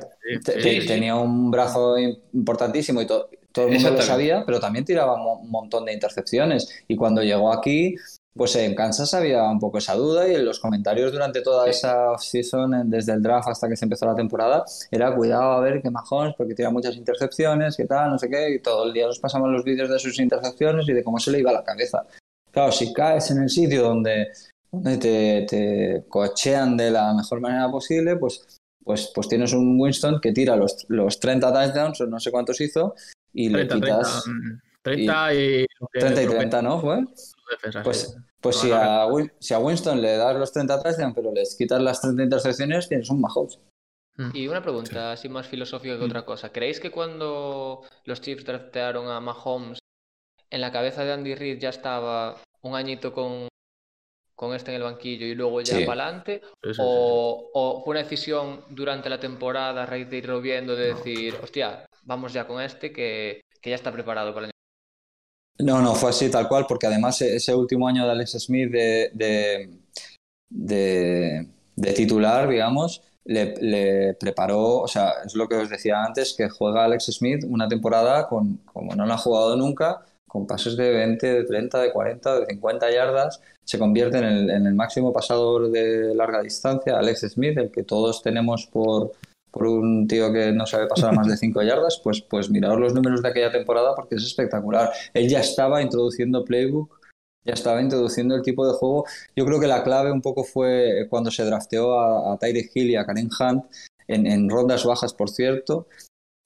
tenía 0.54 1.16
un 1.16 1.50
brazo 1.50 1.96
importantísimo 1.98 3.00
y 3.00 3.06
todo, 3.06 3.30
todo 3.50 3.66
el 3.66 3.74
mundo 3.74 3.90
lo 3.92 4.02
sabía, 4.02 4.44
pero 4.44 4.60
también 4.60 4.84
tiraba 4.84 5.14
un 5.14 5.50
montón 5.50 5.86
de 5.86 5.94
intercepciones. 5.94 6.84
Y 6.86 6.96
cuando 6.96 7.22
llegó 7.22 7.52
aquí, 7.52 7.96
pues 8.38 8.54
en 8.54 8.76
Kansas 8.76 9.12
había 9.14 9.42
un 9.42 9.58
poco 9.58 9.78
esa 9.78 9.94
duda 9.94 10.28
y 10.28 10.34
en 10.36 10.44
los 10.44 10.60
comentarios 10.60 11.10
durante 11.12 11.42
toda 11.42 11.68
esa 11.68 12.12
off-season, 12.12 12.88
desde 12.88 13.12
el 13.12 13.20
draft 13.20 13.48
hasta 13.48 13.68
que 13.68 13.76
se 13.76 13.84
empezó 13.84 14.06
la 14.06 14.14
temporada, 14.14 14.64
era 14.92 15.12
cuidado 15.14 15.52
a 15.52 15.60
ver 15.60 15.82
que 15.82 15.90
Mahomes, 15.90 16.36
porque 16.38 16.54
tira 16.54 16.70
muchas 16.70 16.94
intercepciones, 16.96 17.76
que 17.76 17.84
tal, 17.84 18.10
no 18.10 18.18
sé 18.18 18.30
qué, 18.30 18.54
y 18.54 18.60
todo 18.60 18.86
el 18.86 18.92
día 18.92 19.06
nos 19.06 19.18
pasamos 19.18 19.50
los 19.50 19.64
vídeos 19.64 19.90
de 19.90 19.98
sus 19.98 20.20
intercepciones 20.20 20.88
y 20.88 20.92
de 20.92 21.02
cómo 21.02 21.18
se 21.18 21.32
le 21.32 21.40
iba 21.40 21.52
la 21.52 21.64
cabeza. 21.64 22.06
Claro, 22.52 22.70
si 22.70 22.92
caes 22.92 23.28
en 23.32 23.42
el 23.42 23.50
sitio 23.50 23.82
donde, 23.82 24.28
donde 24.70 24.96
te, 24.98 25.46
te 25.48 26.04
cochean 26.08 26.76
de 26.76 26.92
la 26.92 27.12
mejor 27.12 27.40
manera 27.40 27.68
posible, 27.68 28.16
pues, 28.16 28.60
pues, 28.84 29.10
pues 29.12 29.28
tienes 29.28 29.52
un 29.52 29.78
Winston 29.80 30.20
que 30.20 30.32
tira 30.32 30.54
los, 30.54 30.86
los 30.88 31.18
30 31.18 31.52
touchdowns, 31.52 32.00
o 32.00 32.06
no 32.06 32.20
sé 32.20 32.30
cuántos 32.30 32.60
hizo, 32.60 32.94
y 33.32 33.48
le 33.48 33.66
quitas... 33.66 34.24
30 34.82 35.34
y, 35.34 35.66
30 35.92 36.22
y 36.22 36.26
30, 36.26 36.62
¿no? 36.62 36.80
Fue? 36.80 37.04
Pues, 37.82 38.16
pues 38.40 38.56
si, 38.56 38.70
a, 38.70 39.06
si, 39.40 39.54
a, 39.54 39.58
Winston 39.58 40.00
le 40.00 40.16
das 40.16 40.36
los 40.36 40.52
30 40.52 40.82
touchdowns, 40.82 41.14
pero 41.14 41.32
les 41.32 41.56
quitas 41.56 41.80
las 41.82 42.00
30 42.00 42.22
intercepciones, 42.22 42.88
tienes 42.88 43.10
un 43.10 43.20
Mahomes. 43.20 43.58
Mm. 44.16 44.30
Y 44.34 44.48
una 44.48 44.62
pregunta 44.62 45.12
así 45.12 45.28
más 45.28 45.46
filosófica 45.46 45.98
que 45.98 46.04
otra 46.04 46.24
cosa. 46.24 46.50
¿Creéis 46.50 46.80
que 46.80 46.90
cuando 46.90 47.82
los 48.04 48.20
Chiefs 48.20 48.44
draftearon 48.44 49.08
a 49.08 49.20
Mahomes, 49.20 49.78
en 50.50 50.60
la 50.60 50.72
cabeza 50.72 51.04
de 51.04 51.12
Andy 51.12 51.34
Reid 51.34 51.58
ya 51.58 51.68
estaba 51.68 52.36
un 52.62 52.74
añito 52.74 53.12
con, 53.12 53.48
con 54.34 54.54
este 54.54 54.70
en 54.70 54.76
el 54.76 54.82
banquillo 54.82 55.26
y 55.26 55.34
luego 55.34 55.60
ya 55.60 55.84
para 55.86 56.04
adelante? 56.04 56.42
o, 56.78 57.50
o, 57.52 57.82
fue 57.84 57.92
una 57.92 58.02
decisión 58.02 58.64
durante 58.70 59.08
la 59.08 59.20
temporada, 59.20 59.82
a 59.82 59.86
raíz 59.86 60.08
de 60.08 60.18
irlo 60.18 60.40
viendo, 60.40 60.74
de 60.74 60.94
decir, 60.94 61.34
hostia, 61.42 61.86
vamos 62.02 62.32
ya 62.32 62.46
con 62.46 62.60
este 62.62 62.92
que, 62.92 63.40
que 63.60 63.70
ya 63.70 63.76
está 63.76 63.92
preparado 63.92 64.32
para 64.32 64.46
el 64.46 64.50
año 64.50 64.57
no, 65.58 65.82
no, 65.82 65.94
fue 65.94 66.10
así 66.10 66.30
tal 66.30 66.48
cual, 66.48 66.66
porque 66.68 66.86
además 66.86 67.20
e-, 67.22 67.36
ese 67.36 67.54
último 67.54 67.88
año 67.88 68.04
de 68.04 68.12
Alex 68.12 68.32
Smith 68.38 68.70
de, 68.70 69.10
de, 70.50 71.92
titular, 71.94 72.48
digamos, 72.48 73.02
le, 73.24 74.14
preparó, 74.14 74.80
o 74.80 74.88
sea, 74.88 75.12
es 75.24 75.34
lo 75.34 75.48
que 75.48 75.56
os 75.56 75.68
decía 75.68 76.04
antes, 76.04 76.34
que 76.36 76.48
juega 76.48 76.84
Alex 76.84 77.06
Smith 77.06 77.44
una 77.46 77.68
temporada 77.68 78.28
con, 78.28 78.58
como 78.72 78.94
no 78.94 79.04
lo 79.06 79.14
ha 79.14 79.18
jugado 79.18 79.56
nunca, 79.56 80.02
con 80.26 80.46
pases 80.46 80.76
de 80.76 80.90
20, 80.90 81.26
de 81.26 81.44
30, 81.44 81.80
de 81.80 81.92
40, 81.92 82.40
de 82.40 82.46
50 82.46 82.90
yardas, 82.90 83.40
se 83.64 83.78
convierte 83.78 84.18
en 84.18 84.66
el 84.66 84.74
máximo 84.74 85.12
pasador 85.12 85.70
de 85.70 86.14
larga 86.14 86.42
distancia, 86.42 86.98
Alex 86.98 87.20
Smith, 87.30 87.58
el 87.58 87.70
que 87.70 87.82
todos 87.82 88.22
tenemos 88.22 88.66
por, 88.66 89.12
por 89.50 89.66
un 89.66 90.06
tío 90.06 90.32
que 90.32 90.52
no 90.52 90.66
sabe 90.66 90.86
pasar 90.86 91.10
a 91.10 91.12
más 91.12 91.26
de 91.26 91.36
5 91.36 91.62
yardas, 91.62 92.00
pues, 92.02 92.20
pues 92.22 92.50
miraos 92.50 92.78
los 92.78 92.94
números 92.94 93.22
de 93.22 93.28
aquella 93.28 93.50
temporada 93.50 93.94
porque 93.94 94.16
es 94.16 94.24
espectacular. 94.24 94.90
Él 95.14 95.28
ya 95.28 95.40
estaba 95.40 95.82
introduciendo 95.82 96.44
playbook, 96.44 96.98
ya 97.44 97.54
estaba 97.54 97.80
introduciendo 97.80 98.34
el 98.34 98.42
tipo 98.42 98.66
de 98.66 98.74
juego. 98.74 99.06
Yo 99.34 99.46
creo 99.46 99.58
que 99.60 99.66
la 99.66 99.82
clave 99.82 100.12
un 100.12 100.22
poco 100.22 100.44
fue 100.44 101.06
cuando 101.08 101.30
se 101.30 101.44
drafteó 101.44 101.98
a, 101.98 102.34
a 102.34 102.38
Hill 102.48 102.90
y 102.90 102.96
a 102.96 103.06
Karen 103.06 103.30
Hunt, 103.40 103.64
en, 104.06 104.48
rondas 104.48 104.84
bajas, 104.84 105.14
por 105.14 105.30
cierto. 105.30 105.88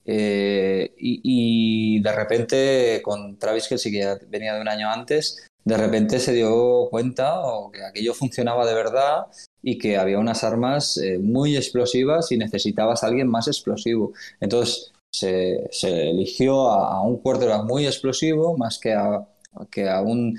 Eh, 0.05 0.93
y, 0.97 2.01
de 2.01 2.11
repente 2.11 3.01
con 3.03 3.37
Travis 3.37 3.69
que 3.69 3.77
que 3.77 4.17
venía 4.27 4.53
de 4.53 4.61
un 4.61 4.67
año 4.67 4.89
antes, 4.89 5.47
de 5.65 5.77
repente 5.77 6.19
se 6.19 6.33
dio 6.33 6.87
cuenta 6.89 7.41
o 7.41 7.71
que 7.71 7.83
aquello 7.83 8.13
funcionaba 8.13 8.65
de 8.65 8.73
verdad 8.73 9.27
y 9.61 9.77
que 9.77 9.97
había 9.97 10.19
unas 10.19 10.43
armas 10.43 10.97
eh, 10.97 11.17
muy 11.19 11.55
explosivas 11.55 12.31
y 12.31 12.37
necesitabas 12.37 13.03
a 13.03 13.07
alguien 13.07 13.29
más 13.29 13.47
explosivo. 13.47 14.13
Entonces 14.41 14.91
se, 15.11 16.09
eligió 16.09 16.69
a, 16.69 17.01
un 17.01 17.17
quarterback 17.17 17.63
muy 17.63 17.85
explosivo 17.85 18.57
más 18.57 18.79
que 18.79 18.93
a, 18.93 19.25
que 19.71 19.89
a 19.89 20.01
un 20.01 20.37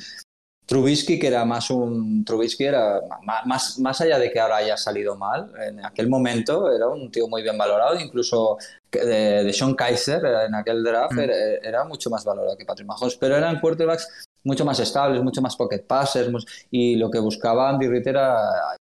Trubisky, 0.67 1.19
que 1.19 1.27
era 1.27 1.45
más 1.45 1.71
un. 1.71 2.25
Trubisky 2.25 2.65
era 2.65 2.99
más, 3.45 3.79
más 3.79 4.01
allá 4.01 4.19
de 4.19 4.33
que 4.33 4.41
ahora 4.41 4.57
haya 4.57 4.79
salido 4.79 5.15
mal, 5.15 5.53
en 5.61 5.85
aquel 5.85 6.09
momento 6.09 6.73
era 6.73 6.89
un 6.89 7.11
tío 7.11 7.29
muy 7.29 7.43
bien 7.43 7.59
valorado, 7.59 8.01
incluso 8.01 8.57
de, 8.91 9.45
de 9.45 9.53
Sean 9.53 9.75
Kaiser 9.75 10.25
en 10.25 10.55
aquel 10.55 10.83
draft 10.83 11.13
mm. 11.13 11.21
era, 11.21 11.35
era, 11.63 11.85
mucho 11.85 12.09
más 12.09 12.25
valorado 12.25 12.57
que 12.57 12.65
Patrick 12.65 12.89
Mahomes, 12.89 13.17
pero 13.17 13.37
eran 13.37 13.61
quarterbacks 13.61 14.09
mucho 14.45 14.65
más 14.65 14.79
estables, 14.79 15.23
mucho 15.23 15.43
más 15.43 15.57
pocket 15.57 15.87
passers, 15.87 16.31
y 16.71 16.97
lo 16.97 17.11
que 17.11 17.19
buscaba 17.19 17.71
Andy 17.71 17.89
Reid 17.89 18.07
era 18.07 18.37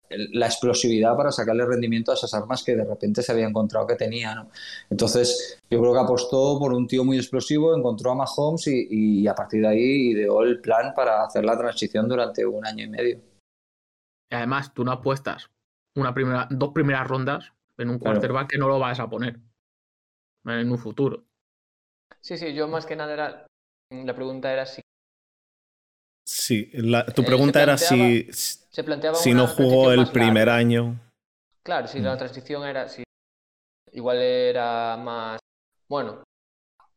la 0.09 0.45
explosividad 0.45 1.15
para 1.15 1.31
sacarle 1.31 1.65
rendimiento 1.65 2.11
a 2.11 2.15
esas 2.15 2.33
armas 2.33 2.63
que 2.63 2.75
de 2.75 2.83
repente 2.83 3.23
se 3.23 3.31
había 3.31 3.47
encontrado 3.47 3.87
que 3.87 3.95
tenía. 3.95 4.35
¿no? 4.35 4.49
Entonces, 4.89 5.59
yo 5.69 5.79
creo 5.79 5.93
que 5.93 5.99
apostó 5.99 6.59
por 6.59 6.73
un 6.73 6.87
tío 6.87 7.03
muy 7.03 7.17
explosivo, 7.17 7.75
encontró 7.75 8.11
a 8.11 8.15
Mahomes 8.15 8.67
y, 8.67 9.21
y 9.21 9.27
a 9.27 9.35
partir 9.35 9.61
de 9.61 9.69
ahí 9.69 10.11
ideó 10.11 10.43
el 10.43 10.59
plan 10.59 10.93
para 10.95 11.23
hacer 11.23 11.45
la 11.45 11.57
transición 11.57 12.07
durante 12.07 12.45
un 12.45 12.65
año 12.65 12.83
y 12.83 12.89
medio. 12.89 13.19
Y 14.29 14.35
además, 14.35 14.73
tú 14.73 14.83
no 14.83 14.91
apuestas 14.91 15.49
una 15.95 16.13
primera, 16.13 16.47
dos 16.49 16.71
primeras 16.73 17.07
rondas 17.07 17.53
en 17.77 17.89
un 17.89 17.99
quarterback 17.99 18.49
que 18.49 18.57
no 18.57 18.67
lo 18.67 18.79
vas 18.79 18.99
a 18.99 19.09
poner 19.09 19.39
en 20.45 20.71
un 20.71 20.77
futuro. 20.77 21.23
Sí, 22.19 22.37
sí, 22.37 22.53
yo 22.53 22.67
más 22.67 22.85
que 22.85 22.95
nada 22.95 23.13
era. 23.13 23.47
La 23.91 24.15
pregunta 24.15 24.51
era 24.51 24.65
si 24.65 24.81
Sí, 26.25 26.71
tu 27.15 27.21
eh, 27.21 27.25
pregunta 27.25 27.61
era 27.61 27.77
si, 27.77 28.27
si 28.31 29.33
no 29.33 29.47
jugó 29.47 29.91
el 29.91 30.07
primer 30.11 30.49
año. 30.49 30.99
Claro, 31.63 31.87
si 31.87 31.99
la 31.99 32.15
mm. 32.15 32.17
transición 32.17 32.65
era, 32.65 32.87
si 32.89 33.03
igual 33.91 34.17
era 34.17 34.97
más, 34.97 35.39
bueno, 35.87 36.23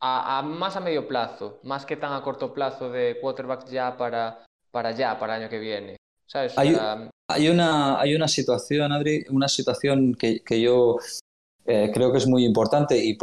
a, 0.00 0.42
más 0.42 0.76
a 0.76 0.80
medio 0.80 1.06
plazo, 1.08 1.60
más 1.62 1.86
que 1.86 1.96
tan 1.96 2.12
a 2.12 2.22
corto 2.22 2.52
plazo 2.52 2.90
de 2.90 3.18
quarterbacks 3.20 3.70
ya 3.70 3.96
para, 3.96 4.44
para 4.70 4.92
ya, 4.92 5.18
para 5.18 5.36
el 5.36 5.42
año 5.42 5.50
que 5.50 5.58
viene. 5.58 5.96
Hay, 6.56 6.76
hay, 7.28 7.48
una, 7.48 8.00
hay 8.00 8.14
una 8.14 8.28
situación, 8.28 8.92
Adri, 8.92 9.24
una 9.30 9.48
situación 9.48 10.14
que, 10.14 10.40
que 10.40 10.60
yo 10.60 10.98
eh, 11.68 11.90
creo 11.92 12.12
que 12.12 12.18
es 12.18 12.28
muy 12.28 12.44
importante 12.44 12.96
y, 12.96 13.14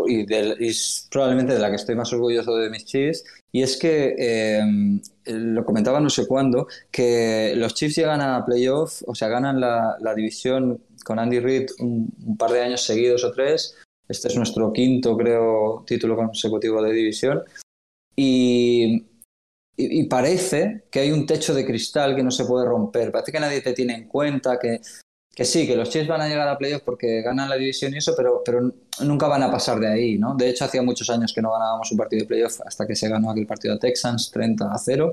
probablemente 1.09 1.53
de 1.53 1.59
la 1.59 1.69
que 1.69 1.77
estoy 1.77 1.95
más 1.95 2.11
orgulloso 2.11 2.55
de 2.55 2.69
mis 2.69 2.83
Chiefs, 2.83 3.23
y 3.53 3.61
es 3.61 3.77
que 3.77 4.15
em, 4.17 4.99
lo 5.25 5.63
comentaba 5.63 6.01
no 6.01 6.09
sé 6.09 6.27
cuándo, 6.27 6.67
que 6.91 7.53
los 7.55 7.73
Chiefs 7.73 7.95
llegan 7.95 8.19
a 8.19 8.43
playoff, 8.45 9.01
o 9.05 9.15
sea, 9.15 9.29
ganan 9.29 9.61
la, 9.61 10.13
división 10.15 10.81
con 11.05 11.19
Andy 11.19 11.39
Reid 11.39 11.69
un, 11.79 12.35
par 12.37 12.51
de 12.51 12.61
años 12.61 12.81
seguidos 12.81 13.23
o 13.23 13.31
tres. 13.31 13.77
Este 14.09 14.27
es 14.27 14.35
nuestro 14.35 14.73
quinto, 14.73 15.15
creo, 15.15 15.83
título 15.87 16.15
consecutivo 16.17 16.81
de 16.81 16.91
división. 16.91 17.43
Y, 18.15 19.05
y, 19.77 20.03
parece 20.05 20.83
que 20.91 20.99
hay 20.99 21.11
un 21.11 21.25
techo 21.25 21.53
de 21.53 21.65
cristal 21.65 22.15
que 22.15 22.23
no 22.23 22.31
se 22.31 22.45
puede 22.45 22.65
romper. 22.65 23.11
Parece 23.11 23.31
que 23.31 23.39
nadie 23.39 23.61
te 23.61 23.73
tiene 23.73 23.95
en 23.95 24.07
cuenta, 24.07 24.59
que 24.59 24.81
que 25.35 25.45
sí, 25.45 25.65
que 25.65 25.75
los 25.75 25.89
Chiefs 25.89 26.07
van 26.07 26.21
a 26.21 26.27
llegar 26.27 26.47
a 26.47 26.57
playoffs 26.57 26.83
porque 26.83 27.21
ganan 27.21 27.49
la 27.49 27.55
división 27.55 27.93
y 27.93 27.97
eso, 27.97 28.13
pero, 28.15 28.43
pero 28.45 28.71
nunca 29.01 29.27
van 29.27 29.41
a 29.41 29.51
pasar 29.51 29.79
de 29.79 29.87
ahí, 29.87 30.17
¿no? 30.19 30.35
De 30.35 30.49
hecho, 30.49 30.65
hacía 30.65 30.83
muchos 30.83 31.09
años 31.09 31.33
que 31.33 31.41
no 31.41 31.51
ganábamos 31.51 31.91
un 31.91 31.97
partido 31.97 32.21
de 32.21 32.27
playoff 32.27 32.61
hasta 32.65 32.85
que 32.85 32.95
se 32.95 33.09
ganó 33.09 33.31
aquel 33.31 33.47
partido 33.47 33.73
de 33.73 33.79
Texans 33.79 34.29
30 34.31 34.71
a 34.71 34.77
0. 34.77 35.11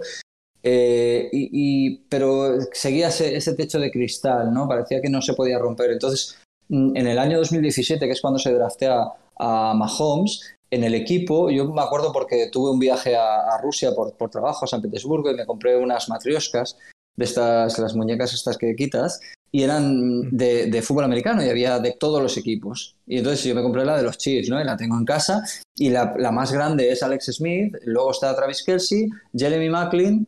Eh, 0.62 1.30
y, 1.32 2.00
pero 2.10 2.60
seguía 2.72 3.08
ese, 3.08 3.54
techo 3.54 3.80
de 3.80 3.90
cristal, 3.90 4.52
¿no? 4.52 4.68
Parecía 4.68 5.00
que 5.00 5.08
no 5.08 5.22
se 5.22 5.32
podía 5.32 5.58
romper. 5.58 5.90
Entonces, 5.90 6.36
mm, 6.68 6.96
en 6.96 7.06
el 7.06 7.18
año 7.18 7.38
2017, 7.38 8.04
que 8.04 8.12
es 8.12 8.20
cuando 8.20 8.38
se 8.38 8.52
draftea 8.52 9.04
a 9.38 9.74
Mahomes, 9.74 10.54
en 10.70 10.84
el 10.84 10.94
equipo, 10.94 11.50
yo 11.50 11.64
me 11.64 11.82
acuerdo 11.82 12.12
porque 12.12 12.48
tuve 12.52 12.70
un 12.70 12.78
viaje 12.78 13.16
a, 13.16 13.58
Rusia 13.62 13.92
por, 13.94 14.14
por, 14.16 14.30
trabajo, 14.30 14.66
a 14.66 14.68
San 14.68 14.82
Petersburgo, 14.82 15.30
y 15.30 15.34
me 15.34 15.46
compré 15.46 15.76
unas 15.76 16.08
matrioscas 16.08 16.76
de 17.16 17.24
estas, 17.24 17.78
las 17.78 17.94
muñecas 17.96 18.32
estas 18.34 18.56
que 18.56 18.76
quitas, 18.76 19.20
y 19.52 19.62
eran 19.62 20.30
de, 20.30 20.82
fútbol 20.82 21.04
americano 21.04 21.44
y 21.44 21.48
había 21.48 21.78
de 21.78 21.92
todos 21.92 22.22
los 22.22 22.36
equipos. 22.36 22.96
Y 23.06 23.18
entonces 23.18 23.44
yo 23.44 23.54
me 23.54 23.62
compré 23.62 23.84
la 23.84 23.96
de 23.96 24.02
los 24.04 24.16
Chiefs, 24.16 24.48
¿no? 24.48 24.60
Y 24.60 24.64
la 24.64 24.76
tengo 24.76 24.96
en 24.96 25.04
casa. 25.04 25.42
Y 25.76 25.90
la, 25.90 26.14
más 26.32 26.52
grande 26.52 26.90
es 26.90 27.02
Alex 27.02 27.26
Smith, 27.32 27.74
luego 27.84 28.12
está 28.12 28.34
Travis 28.34 28.62
Kelsey, 28.62 29.08
Jeremy 29.36 29.68
Macklin, 29.68 30.26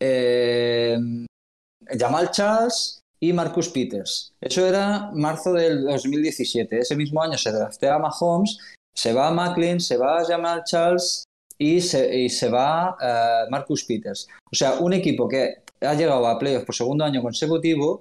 eh, 0.00 0.98
Jamal 1.98 2.30
Charles 2.30 3.00
y 3.20 3.32
Marcus 3.32 3.68
Peters. 3.68 4.32
Eso 4.40 4.66
era 4.66 5.10
marzo 5.12 5.52
del 5.52 5.84
2017. 5.84 6.78
Ese 6.78 6.96
mismo 6.96 7.22
año 7.22 7.36
se 7.36 7.52
draftea 7.52 7.96
a 7.96 7.98
Mahomes, 7.98 8.58
se 8.94 9.12
va 9.12 9.28
a 9.28 9.32
Macklin, 9.32 9.80
se 9.80 9.96
va 9.96 10.20
a 10.20 10.24
Jamal 10.24 10.64
Charles 10.64 11.24
y 11.58 11.80
se, 11.80 12.16
y 12.16 12.28
se 12.30 12.48
va 12.48 12.96
eh, 13.00 13.50
Marcus 13.50 13.84
Peters. 13.84 14.26
O 14.50 14.56
sea, 14.56 14.74
un 14.80 14.92
equipo 14.92 15.28
que 15.28 15.62
ha 15.80 15.94
llegado 15.94 16.26
a 16.26 16.38
playoffs 16.38 16.64
por 16.64 16.74
segundo 16.74 17.04
año 17.04 17.22
consecutivo, 17.22 18.00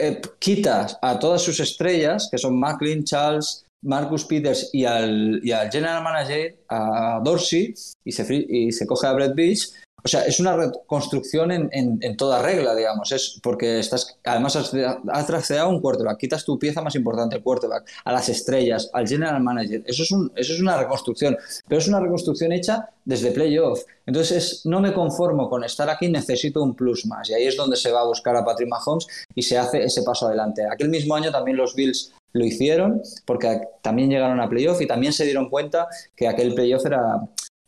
eh, 0.00 0.20
quitas 0.38 0.98
a 1.02 1.18
todas 1.18 1.42
sus 1.42 1.60
estrellas, 1.60 2.28
que 2.30 2.38
son 2.38 2.58
Macklin, 2.58 3.04
Charles, 3.04 3.64
Marcus 3.82 4.24
Peters 4.24 4.70
y 4.72 4.84
al, 4.84 5.40
y 5.42 5.52
al 5.52 5.70
general 5.70 6.02
manager, 6.02 6.56
a 6.68 7.20
Dorsey, 7.22 7.74
y 8.04 8.12
se, 8.12 8.46
y 8.48 8.72
se 8.72 8.86
coge 8.86 9.06
a 9.06 9.12
Brett 9.12 9.34
Beach. 9.34 9.70
O 10.04 10.08
sea, 10.08 10.22
es 10.24 10.40
una 10.40 10.56
reconstrucción 10.56 11.50
en, 11.52 11.68
en- 11.72 11.98
toda 12.16 12.42
regla, 12.42 12.74
digamos. 12.74 13.12
Es 13.12 13.38
porque 13.42 13.78
estás, 13.78 14.18
además 14.24 14.56
has, 14.56 14.72
has 15.12 15.26
un 15.66 15.80
quarterback, 15.80 16.18
quitas 16.18 16.44
tu 16.44 16.58
pieza 16.58 16.82
más 16.82 16.94
importante, 16.94 17.36
el 17.36 17.42
quarterback, 17.42 17.88
a 18.04 18.12
las 18.12 18.28
estrellas, 18.28 18.90
al 18.92 19.06
general 19.06 19.42
manager. 19.42 19.82
Eso 19.86 20.02
es, 20.02 20.10
un, 20.10 20.30
eso 20.36 20.52
es 20.52 20.60
una 20.60 20.76
reconstrucción, 20.76 21.36
pero 21.68 21.78
es 21.80 21.88
una 21.88 22.00
reconstrucción 22.00 22.52
hecha 22.52 22.88
desde 23.04 23.30
playoff. 23.32 23.82
Entonces, 24.06 24.36
es- 24.36 24.66
no 24.66 24.80
me 24.80 24.92
conformo 24.92 25.48
con 25.48 25.64
estar 25.64 25.88
aquí, 25.88 26.08
necesito 26.08 26.62
un 26.62 26.74
plus 26.74 27.06
más. 27.06 27.28
Y 27.30 27.34
ahí 27.34 27.46
es 27.46 27.56
donde 27.56 27.76
se 27.76 27.90
va 27.92 28.00
a 28.00 28.06
buscar 28.06 28.36
a 28.36 28.44
Patrick 28.44 28.68
Mahomes 28.68 29.06
y 29.34 29.42
se 29.42 29.58
hace 29.58 29.82
ese 29.84 30.02
paso 30.02 30.26
adelante. 30.26 30.64
Aquel 30.70 30.88
mismo 30.88 31.14
año 31.14 31.30
también 31.30 31.56
los 31.56 31.74
Bills 31.74 32.12
lo 32.32 32.44
hicieron 32.44 33.02
porque 33.24 33.60
también 33.82 34.08
llegaron 34.08 34.40
a 34.40 34.48
playoff 34.48 34.80
y 34.80 34.86
también 34.86 35.12
se 35.12 35.24
dieron 35.24 35.48
cuenta 35.50 35.88
que 36.14 36.28
aquel 36.28 36.54
playoff 36.54 36.86
era, 36.86 37.20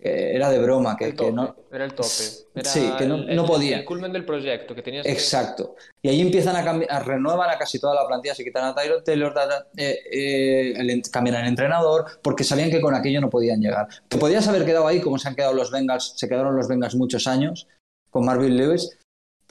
era 0.02 0.50
de 0.50 0.58
broma, 0.58 0.96
que, 0.96 1.04
El 1.06 1.10
que 1.12 1.16
tope, 1.16 1.32
no, 1.32 1.56
Era 1.70 1.84
el 1.84 1.94
tope. 1.94 2.08
Era 2.54 2.70
Sí, 2.70 2.92
que 2.98 3.06
no- 3.06 3.16
el- 3.16 3.36
no 3.36 3.46
podía. 3.46 3.78
El 3.78 3.84
culmen 3.84 4.12
del 4.12 4.24
proyecto, 4.24 4.74
que 4.74 4.82
tenías 4.82 5.06
que- 5.06 5.12
Exacto. 5.12 5.76
Y 6.02 6.08
ahí 6.08 6.20
empiezan 6.20 6.56
a 6.56 6.64
cambiar, 6.64 7.06
renuevan 7.06 7.48
a 7.50 7.56
casi 7.58 7.78
toda 7.78 7.94
la 7.94 8.06
plantilla, 8.06 8.34
se 8.34 8.42
quitan 8.44 8.64
a 8.64 8.74
Tyler 8.74 9.02
Taylor, 9.04 9.32
eh, 9.76 9.98
eh, 10.10 10.72
el 10.76 11.02
cambian 11.10 11.36
el 11.36 11.46
entrenador, 11.48 12.06
porque 12.22 12.44
sabían 12.44 12.70
que 12.70 12.80
con 12.80 12.94
aquello 12.94 13.20
no 13.20 13.30
podían 13.30 13.60
llegar. 13.60 13.86
Podías 14.08 14.46
haber 14.48 14.64
quedado 14.64 14.86
ahí 14.86 15.00
como 15.00 15.18
se 15.18 15.28
han 15.28 15.34
quedado 15.36 15.54
los 15.54 15.70
Bengals, 15.70 16.14
se 16.16 16.28
quedaron 16.28 16.56
los 16.56 16.68
Bengals 16.68 16.94
muchos 16.94 17.26
años 17.26 17.68
con 18.10 18.24
Marvin 18.26 18.56
Lewis, 18.56 18.98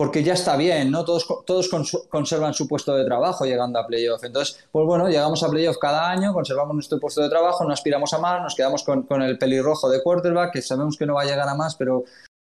porque 0.02 0.24
ya 0.24 0.34
está 0.34 0.58
bien, 0.58 0.90
¿no? 0.90 1.06
Todos, 1.06 1.28
todos 1.46 1.72
cons- 1.72 2.08
conservan 2.10 2.56
su 2.56 2.68
puesto 2.68 2.96
de 2.96 3.06
trabajo 3.06 3.46
llegando 3.46 3.78
a 3.78 3.86
playoff. 3.86 4.24
Entonces, 4.24 4.68
pues 4.72 4.84
bueno, 4.88 5.08
llegamos 5.08 5.44
a 5.44 5.48
playoff 5.50 5.78
cada 5.78 6.10
año, 6.10 6.34
conservamos 6.34 6.74
nuestro 6.74 7.00
puesto 7.00 7.22
de 7.22 7.30
trabajo, 7.30 7.64
no 7.66 7.72
aspiramos 7.72 8.12
a 8.14 8.18
más, 8.18 8.42
nos 8.42 8.56
quedamos 8.56 8.82
con, 8.84 9.04
con 9.04 9.22
el 9.22 9.38
pelirrojo 9.38 9.92
de 9.92 10.02
quarterback, 10.02 10.54
que 10.54 10.64
sabemos 10.64 10.98
que 10.98 11.06
no 11.06 11.14
va 11.14 11.22
a 11.22 11.26
llegar 11.26 11.48
a 11.48 11.54
más, 11.54 11.76
pero 11.76 12.04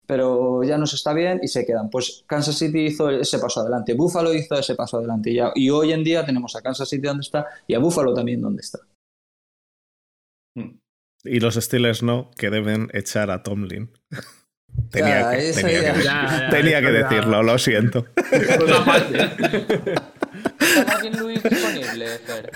pero 0.07 0.63
ya 0.63 0.79
nos 0.79 0.95
está 0.95 1.13
bien 1.13 1.41
y 1.43 1.49
se 1.49 1.67
quedan. 1.67 1.91
Pues 1.91 2.23
Kansas 2.29 2.57
City 2.57 2.87
hizo 2.87 3.11
ese 3.11 3.41
paso 3.41 3.63
adelante, 3.63 3.95
Buffalo 3.95 4.33
hizo 4.33 4.55
ese 4.57 4.77
paso 4.77 4.99
adelante 4.99 5.31
y, 5.31 5.35
ya- 5.37 5.51
y 5.57 5.71
hoy 5.71 5.93
en 5.93 6.05
día 6.05 6.25
tenemos 6.25 6.55
a 6.55 6.63
Kansas 6.63 6.89
City 6.89 7.09
donde 7.09 7.23
está 7.23 7.47
y 7.67 7.75
a 7.75 7.81
Buffalo 7.81 8.15
también 8.15 8.41
donde 8.41 8.61
está. 8.61 8.79
Y 11.25 11.41
los 11.41 11.57
Steelers 11.57 12.03
no, 12.05 12.31
que 12.37 12.49
deben 12.51 12.91
echar 12.93 13.31
a 13.33 13.43
Tomlin. 13.43 13.91
tenía 14.91 15.21
Ya, 15.21 15.31
que, 15.31 15.53
tenía 15.53 15.83
ya- 15.83 15.93
que- 15.95 16.03
Ya, 16.03 16.39
ya, 16.41 16.51
tenía 16.51 16.81
que 16.81 16.91
decirlo, 16.91 17.43
lo 17.43 17.59
siento. 17.59 18.07
Cosa 18.59 18.79
aparte. 18.83 19.19
¿Está 20.61 20.85
Marvin 20.87 21.13
Lewis 21.17 21.43
disponible, 21.43 22.07
Fer? 22.27 22.51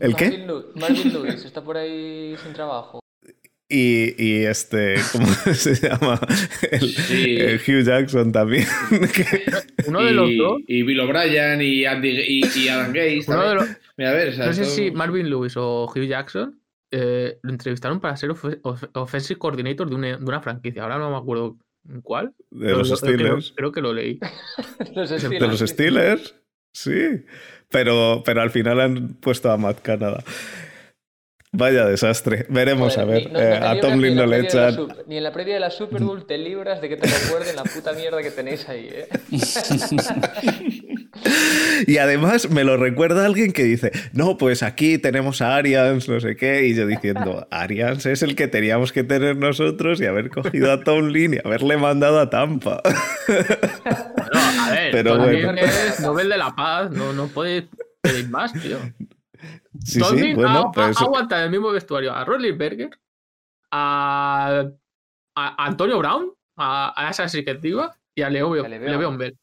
¿El 0.00 0.14
qué? 0.16 0.24
Marvin 0.26 0.46
Lu- 0.46 0.72
Marvin 0.76 1.12
Lewis 1.12 1.44
está 1.44 1.62
por 1.62 1.76
ahí 1.76 2.34
sin 2.42 2.52
trabajo. 2.52 3.00
Y, 3.70 4.14
y 4.22 4.44
este, 4.46 4.94
¿cómo 5.12 5.26
se 5.54 5.74
llama? 5.74 6.18
El, 6.70 6.80
Sí. 6.94 7.36
el 7.36 7.56
Hugh 7.60 7.84
Jackson 7.84 8.32
también. 8.32 8.66
Uno 9.86 10.02
de 10.04 10.12
los 10.12 10.30
y, 10.30 10.36
dos. 10.38 10.58
y 10.66 10.82
Bill 10.82 11.00
O'Brien 11.00 11.60
y, 11.60 11.84
Andy, 11.84 12.08
y, 12.26 12.58
y 12.58 12.68
Adam 12.68 12.88
Gates. 12.94 13.28
Uno 13.28 13.46
de 13.48 13.54
los, 13.56 13.68
Mira, 13.98 14.10
a 14.10 14.14
ver, 14.14 14.28
o 14.28 14.32
sea, 14.32 14.46
no 14.46 14.52
sé 14.54 14.62
todo- 14.62 14.70
si 14.74 14.90
Marvin 14.90 15.28
Lewis 15.28 15.54
o 15.56 15.84
Hugh 15.84 16.06
Jackson 16.06 16.58
eh, 16.90 17.38
lo 17.42 17.50
entrevistaron 17.50 18.00
para 18.00 18.16
ser 18.16 18.30
offensive 18.94 19.38
coordinator 19.38 19.88
de 19.88 19.94
una, 19.94 20.16
de 20.16 20.24
una 20.24 20.40
franquicia. 20.40 20.82
Ahora 20.82 20.98
no 20.98 21.10
me 21.10 21.16
acuerdo 21.16 21.56
cuál. 22.02 22.32
de 22.50 22.70
los 22.70 22.88
creo- 22.88 22.96
Steelers. 22.96 23.52
Creo, 23.56 23.72
que 23.72 23.80
lo 23.80 23.92
leí. 23.92 24.18
Los 24.94 25.10
De 25.10 25.18
Steelers. 25.20 25.60
los 25.60 25.70
Steelers, 25.70 26.34
sí. 26.74 27.24
Pero, 27.70 28.22
pero 28.24 28.40
al 28.42 28.50
final 28.50 28.80
han 28.80 29.08
puesto 29.14 29.50
a 29.50 29.56
Matt 29.58 29.80
Canada. 29.82 30.22
Vaya 31.52 31.86
desastre. 31.86 32.44
Veremos 32.50 32.94
Joder, 32.94 33.08
a 33.08 33.10
ver. 33.10 33.32
no- 33.32 33.40
Eh, 33.40 33.54
a 33.54 33.80
Tomlin 33.80 34.14
no 34.16 34.26
le 34.26 34.40
echan. 34.40 34.74
Super- 34.74 35.04
Ni 35.06 35.16
en 35.16 35.24
la 35.24 35.32
previa 35.32 35.54
de 35.54 35.60
la 35.60 35.70
Super 35.70 36.02
Bowl 36.02 36.26
te 36.26 36.36
libras 36.38 36.80
de 36.82 36.88
que 36.90 36.96
te 36.98 37.06
recuerden 37.06 37.56
la 37.56 37.64
puta 37.64 37.92
mierda 37.94 38.22
que 38.22 38.30
tenéis 38.30 38.68
ahí, 38.68 38.88
¿eh? 38.92 39.08
Y 41.86 41.98
además 41.98 42.50
me 42.50 42.64
lo 42.64 42.76
recuerda 42.76 43.24
alguien 43.24 43.52
que 43.52 43.62
dice, 43.62 43.92
no, 44.12 44.36
pues 44.36 44.62
aquí 44.62 44.98
tenemos 44.98 45.40
a 45.40 45.56
Arians, 45.56 46.08
no 46.08 46.20
sé 46.20 46.36
qué, 46.36 46.66
y 46.66 46.74
yo 46.74 46.86
diciendo, 46.86 47.46
Arians 47.50 48.04
es 48.06 48.22
el 48.22 48.34
que 48.34 48.48
teníamos 48.48 48.92
que 48.92 49.04
tener 49.04 49.36
nosotros 49.36 50.00
y 50.00 50.06
haber 50.06 50.30
cogido 50.30 50.72
a 50.72 50.82
Tomlin 50.82 51.34
y 51.34 51.38
haberle 51.44 51.76
mandado 51.76 52.18
a 52.18 52.30
Tampa. 52.30 52.82
Bueno, 53.26 54.30
a 54.34 54.70
ver, 54.70 54.90
Pero 54.92 55.16
Tomlin 55.16 55.44
bueno. 55.44 55.60
es 55.60 56.00
Nobel 56.00 56.28
de 56.28 56.38
la 56.38 56.54
Paz, 56.54 56.90
no, 56.90 57.12
no 57.12 57.28
puedes 57.28 57.64
pedir 58.00 58.28
más, 58.28 58.52
tío. 58.52 58.78
Sí, 59.84 60.00
Tomlin 60.00 60.24
sí, 60.24 60.34
bueno, 60.34 60.58
ha, 60.58 60.72
pues 60.72 61.00
ha 61.00 61.04
aguantado 61.04 61.42
en 61.42 61.46
el 61.46 61.50
mismo 61.52 61.70
vestuario 61.70 62.12
a 62.12 62.24
Berger, 62.24 62.90
a, 63.70 64.64
a 65.36 65.64
Antonio 65.66 65.98
Brown, 65.98 66.32
a, 66.56 66.92
a 66.96 67.10
esa 67.10 67.24
ejecutiva 67.24 67.94
y 68.14 68.22
a 68.22 68.30
Leo. 68.30 68.54
Le'Veon 68.54 69.16
Bell. 69.16 69.36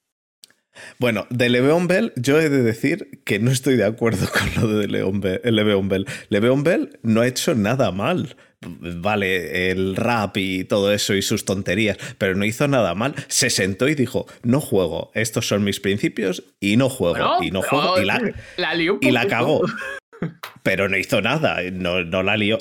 Bueno, 1.00 1.28
de 1.30 1.50
Le'Veon 1.50 1.88
Bell, 1.88 2.14
yo 2.16 2.40
he 2.40 2.50
de 2.50 2.62
decir 2.64 3.22
que 3.26 3.40
no 3.40 3.52
estoy 3.52 3.76
de 3.76 3.86
acuerdo 3.86 4.28
con 4.32 4.64
lo 4.64 4.78
de 4.78 4.88
Le'Veon 4.88 5.22
Bell. 5.22 5.42
Le'Veon 5.44 5.88
Bell. 5.88 6.06
Le'Veon 6.30 6.64
Bell 6.64 7.00
no 7.04 7.22
ha 7.22 7.28
hecho 7.28 7.56
nada 7.56 7.92
mal. 7.92 8.36
Vale, 8.62 9.70
el 9.70 9.96
rap 9.96 10.38
y 10.38 10.64
todo 10.64 10.92
eso 10.92 11.14
y 11.14 11.22
sus 11.22 11.46
tonterías, 11.46 11.98
pero 12.18 12.36
no 12.36 12.46
hizo 12.46 12.68
nada 12.68 12.96
mal. 12.96 13.14
Se 13.28 13.50
sentó 13.50 13.88
y 13.88 13.96
dijo, 13.96 14.26
no 14.44 14.60
juego, 14.60 15.12
estos 15.14 15.48
son 15.48 15.64
mis 15.64 15.80
principios 15.80 16.44
y 16.60 16.78
no 16.78 16.90
juego. 16.90 17.14
Bueno, 17.16 17.44
y 17.44 17.52
no 17.52 17.62
juego. 17.62 18.02
Y 18.02 18.06
la, 18.06 18.34
la 18.58 18.74
lió 18.74 18.98
y 19.02 19.12
la 19.12 19.28
cagó. 19.28 19.62
Pero 20.64 20.90
no 20.90 20.98
hizo 20.98 21.22
nada, 21.22 21.58
no, 21.72 22.04
no 22.04 22.24
la 22.24 22.38
lió. 22.38 22.58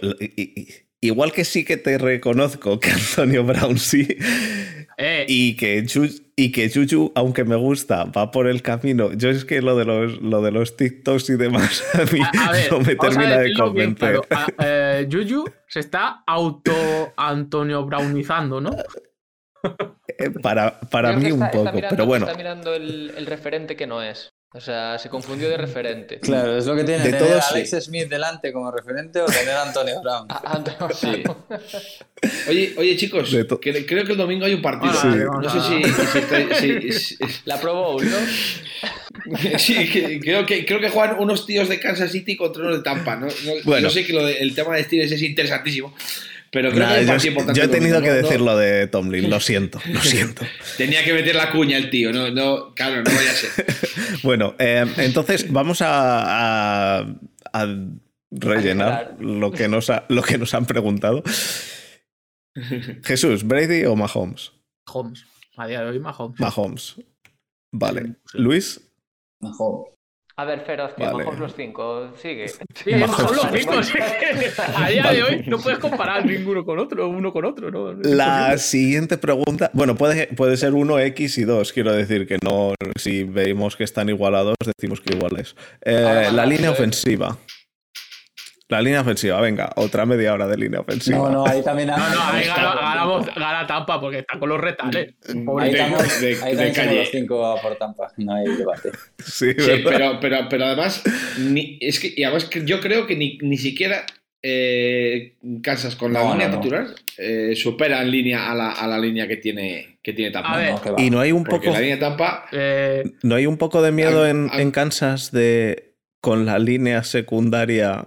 Igual 1.01 1.33
que 1.33 1.45
sí 1.45 1.65
que 1.65 1.77
te 1.77 1.99
reconozco 1.99 2.81
que 2.81 2.91
Antonio 2.91 3.45
Brown 3.45 3.79
sí, 3.79 4.09
Eh, 4.97 5.27
y 5.29 5.57
que, 5.57 5.83
Ju- 5.85 6.23
y 6.37 6.53
que 6.53 6.71
Juju, 6.71 7.13
aunque 7.15 7.45
me 7.45 7.57
gusta, 7.57 8.05
va 8.05 8.31
por 8.31 8.47
el 8.47 8.63
camino. 8.63 9.13
Yo 9.13 9.29
es 9.31 9.45
que 9.45 9.61
lo 9.63 9.77
de 9.77 9.85
los, 9.85 10.21
lo 10.23 10.41
de 10.43 10.51
los 10.53 10.77
TikToks 10.77 11.31
y 11.31 11.37
demás 11.37 11.83
a 11.95 12.05
mí 12.13 12.21
a, 12.21 12.49
a 12.49 12.53
ver, 12.53 12.71
no 12.71 12.81
me 12.81 12.95
termina 12.95 13.39
de 13.39 13.55
convencer. 13.55 14.21
claro. 14.29 14.47
Eh, 14.59 15.09
Juju 15.11 15.45
se 15.69 15.81
está 15.81 16.23
auto 16.27 16.73
Antonio 17.17 17.85
Brownizando, 17.85 18.61
¿no? 18.61 18.71
Eh, 20.19 20.31
Para, 20.43 20.79
para 20.79 21.13
mí 21.15 21.33
un 21.33 21.43
está- 21.43 21.51
poco, 21.51 21.73
mirando- 21.73 21.89
pero 21.91 22.07
bueno. 22.07 22.27
Está 22.27 22.37
mirando 22.37 22.75
el, 22.75 23.13
el 23.17 23.27
referente 23.27 23.77
que 23.77 23.87
no 23.87 24.03
es. 24.03 24.31
O 24.57 24.61
sea, 24.61 24.97
se 25.01 25.09
confundió 25.09 25.49
de 25.49 25.57
referente. 25.57 26.21
Claro, 26.21 26.57
es 26.57 26.65
lo 26.65 26.77
que 26.77 26.85
tiene 26.85 27.01
De 27.03 27.11
tener 27.11 27.21
todos, 27.29 27.43
a 27.45 27.49
Alex 27.49 27.71
sí. 27.71 27.81
Smith 27.81 28.09
delante 28.09 28.53
como 28.53 28.71
referente 28.71 29.21
o 29.21 29.27
tener 29.27 29.51
a 29.51 29.63
Antonio 29.63 30.01
Brown. 30.01 30.27
A- 30.31 30.53
Antonio 30.55 30.89
Sí. 30.95 31.23
Brown. 31.25 31.37
Oye, 32.49 32.75
oye, 32.77 32.97
chicos, 32.97 33.31
que- 33.61 33.85
creo 33.85 34.05
que 34.05 34.13
el 34.13 34.17
domingo 34.19 34.45
hay 34.47 34.55
un 34.55 34.63
partido. 34.63 34.93
Ah, 34.95 35.01
Sí. 35.03 35.09
No 35.43 35.51
sé 35.51 35.61
si. 35.61 35.83
si 36.13 36.19
estáis- 36.19 36.57
si- 36.59 36.93
si- 37.17 37.17
La 37.47 37.61
Pro 37.61 37.75
Bowl, 37.75 38.05
¿no? 38.09 39.59
sí, 39.59 39.91
que- 39.91 40.21
creo, 40.21 40.47
que, 40.47 40.65
creo 40.65 40.81
que 40.81 40.89
juegan 40.89 41.17
unos 41.19 41.47
tíos 41.47 41.69
de 41.69 41.81
Kansas 41.81 42.13
City 42.13 42.37
contra 42.37 42.63
unos 42.63 42.77
de 42.77 42.83
Tampa. 42.85 43.17
No, 43.17 43.27
No- 43.27 43.33
Bueno. 43.65 43.89
yo 43.89 43.91
sé 43.93 44.07
que 44.07 44.13
lo 44.13 44.25
de- 44.25 44.39
el 44.39 44.55
tema 44.55 44.77
de 44.77 44.85
Steelers 44.85 45.11
es 45.13 45.23
interesantísimo, 45.23 45.95
pero 46.55 46.71
creo 46.71 46.89
que 46.89 47.01
yo, 47.03 47.07
partido 47.09 47.29
importante. 47.33 47.61
yo 47.61 47.65
he 47.67 47.69
tenido 47.69 48.01
que 48.01 48.09
¿no? 48.09 48.15
No- 48.15 48.23
decir 48.23 48.41
lo 48.41 48.57
de 48.57 48.87
Tomlin, 48.87 49.29
lo 49.29 49.41
siento, 49.41 49.79
lo 49.93 50.01
siento. 50.15 50.43
Tenía 50.79 51.05
que 51.05 51.13
meter 51.13 51.35
la 51.35 51.51
cuña 51.51 51.77
el 51.77 51.91
tío, 51.91 52.13
no, 52.13 52.31
no, 52.31 52.73
claro, 52.75 53.03
no 53.03 53.11
vaya 53.15 53.31
a 53.31 53.35
ser. 53.35 53.51
Bueno, 54.23 54.55
eh, 54.59 54.87
entonces 54.97 55.53
vamos 55.53 55.83
a, 55.83 57.01
a- 57.01 57.15
a 57.53 57.67
rellenar 58.31 59.17
lo 59.21 59.53
que, 59.53 59.69
nos 59.69 59.91
ha- 59.91 60.07
lo 60.09 60.23
que 60.23 60.39
nos 60.39 60.55
han 60.55 60.65
preguntado. 60.65 61.23
Jesús, 63.05 63.45
¿Brady 63.45 63.85
o 63.85 63.97
Mahomes? 63.97 64.53
Mahomes. 64.87 65.25
A 65.57 65.67
día 65.67 65.81
de 65.83 65.91
hoy, 65.91 65.99
Mahomes. 66.01 66.41
Mahomes. 66.41 66.95
Vale. 67.73 68.03
Sí. 68.31 68.39
Luis, 68.39 68.81
Mejor. 69.41 69.94
A 70.37 70.45
ver, 70.45 70.63
Fer, 70.63 70.81
hostia, 70.81 71.11
Vale. 71.13 71.25
Mahomes 71.25 71.41
los 71.41 71.55
cinco. 71.55 72.11
Sigue. 72.21 72.49
Sí, 72.49 72.91
Mahomes 72.93 73.37
los 73.37 73.47
cinco. 73.53 73.83
sí. 73.85 73.99
A 74.77 74.89
día 74.89 75.03
Vale. 75.05 75.17
de 75.17 75.23
hoy 75.23 75.45
no 75.47 75.59
puedes 75.63 75.79
comparar 75.79 76.27
ninguno 76.27 76.65
con 76.65 76.79
otro, 76.81 77.09
uno 77.09 77.33
con 77.33 77.45
otro, 77.45 77.71
¿no? 77.71 77.93
La 77.93 78.59
siguiente 78.59 79.17
pregunta, 79.17 79.71
bueno, 79.75 79.95
puede, 79.95 80.27
puede 80.29 80.57
ser 80.57 80.75
uno 80.75 80.99
X 80.99 81.39
y 81.39 81.45
dos, 81.45 81.73
quiero 81.73 81.93
decir 81.93 82.27
que 82.27 82.39
no, 82.43 82.75
si 82.99 83.23
vemos 83.23 83.77
que 83.77 83.85
están 83.85 84.09
igualados, 84.09 84.57
decimos 84.77 85.01
que 85.01 85.15
iguales. 85.15 85.55
Eh, 85.83 86.29
la 86.33 86.45
línea 86.47 86.73
ofensiva. 86.73 87.39
La 88.69 88.81
línea 88.81 89.03
ofensiva, 89.03 89.39
venga, 89.43 89.71
otra 89.77 90.07
media 90.07 90.33
hora 90.33 90.47
de 90.49 90.57
línea 90.57 90.81
ofensiva. 90.81 91.19
No, 91.19 91.31
no, 91.31 91.47
ahí 91.47 91.63
también 91.63 91.89
No, 91.89 91.99
no, 91.99 92.05
ahí 92.33 92.47
gana- 92.47 92.75
ganamos, 92.75 93.27
gana 93.35 93.67
Tampa 93.67 94.01
porque 94.01 94.21
está 94.21 94.39
con 94.39 94.49
los 94.49 94.59
retales. 94.59 95.15
Pobre 95.45 95.67
Ahí 95.67 95.73
de- 95.73 95.79
estamos, 95.81 96.21
de- 96.21 96.39
ahí 96.43 96.57
de 96.57 96.71
también 96.71 96.99
los 97.01 97.11
cinco 97.11 97.59
por 97.63 97.77
Tampa. 97.77 98.11
No 98.17 98.35
hay 98.35 98.47
debate. 98.57 98.91
Sí, 99.23 99.49
pero, 99.85 100.19
pero, 100.19 100.49
pero 100.49 100.65
además, 100.65 101.03
ni- 101.39 101.77
es 101.81 102.01
que, 102.01 102.15
y 102.17 102.25
además 102.25 102.49
yo 102.65 102.81
creo 102.81 103.07
que 103.07 103.17
ni, 103.17 103.37
ni 103.43 103.59
siquiera 103.59 104.07
eh, 104.47 105.37
Kansas 105.63 105.95
con 105.97 106.13
la 106.13 106.23
No, 106.23 106.33
línea 106.33 106.49
no, 106.49 106.55
no. 106.57 106.61
titular 106.61 106.87
eh, 107.19 107.53
supera 107.57 108.01
en 108.03 108.11
línea 108.11 108.51
a 108.51 108.55
la, 108.55 108.73
a 108.73 108.87
la 108.87 108.99
línea 108.99 109.27
que 109.29 109.37
tiene, 109.39 109.99
que 110.03 110.13
tiene 110.15 110.31
Tampa. 110.31 110.55
A 110.55 110.57
ver, 110.59 110.71
No, 110.73 110.81
que 110.83 110.91
va. 110.91 111.01
Y 111.03 111.11
no 111.11 111.21
hay 111.21 111.33
un 111.33 111.45
Porque 111.45 111.67
poco, 111.69 111.75
la 111.75 111.81
línea 111.81 111.97
de 111.97 112.01
Tampa 112.01 112.47
Eh, 112.53 113.05
no 113.23 113.35
hay 113.35 113.47
un 113.47 113.59
poco 113.59 113.83
de 113.83 113.93
miedo 113.93 114.27
en, 114.27 114.51
en 114.55 114.71
Kansas 114.71 115.33
de 115.33 115.95
con 116.21 116.47
la 116.47 116.59
línea 116.59 117.05
secundaria 117.05 118.05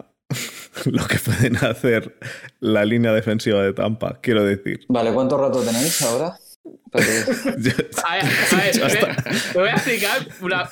lo 0.85 1.05
que 1.07 1.17
pueden 1.19 1.55
hacer 1.57 2.17
la 2.59 2.85
línea 2.85 3.11
defensiva 3.13 3.61
de 3.61 3.73
Tampa, 3.73 4.19
quiero 4.21 4.43
decir. 4.43 4.85
Vale, 4.89 5.11
¿cuánto 5.13 5.37
rato 5.37 5.61
tenéis 5.63 6.01
ahora? 6.03 6.37
Yo- 7.57 7.71
a 8.05 8.15
ver, 8.15 8.25
a 8.53 8.57
ver, 8.87 9.15
te, 9.53 9.59
voy 9.59 9.69
a 9.69 9.73
explicar 9.73 10.27
una- 10.41 10.69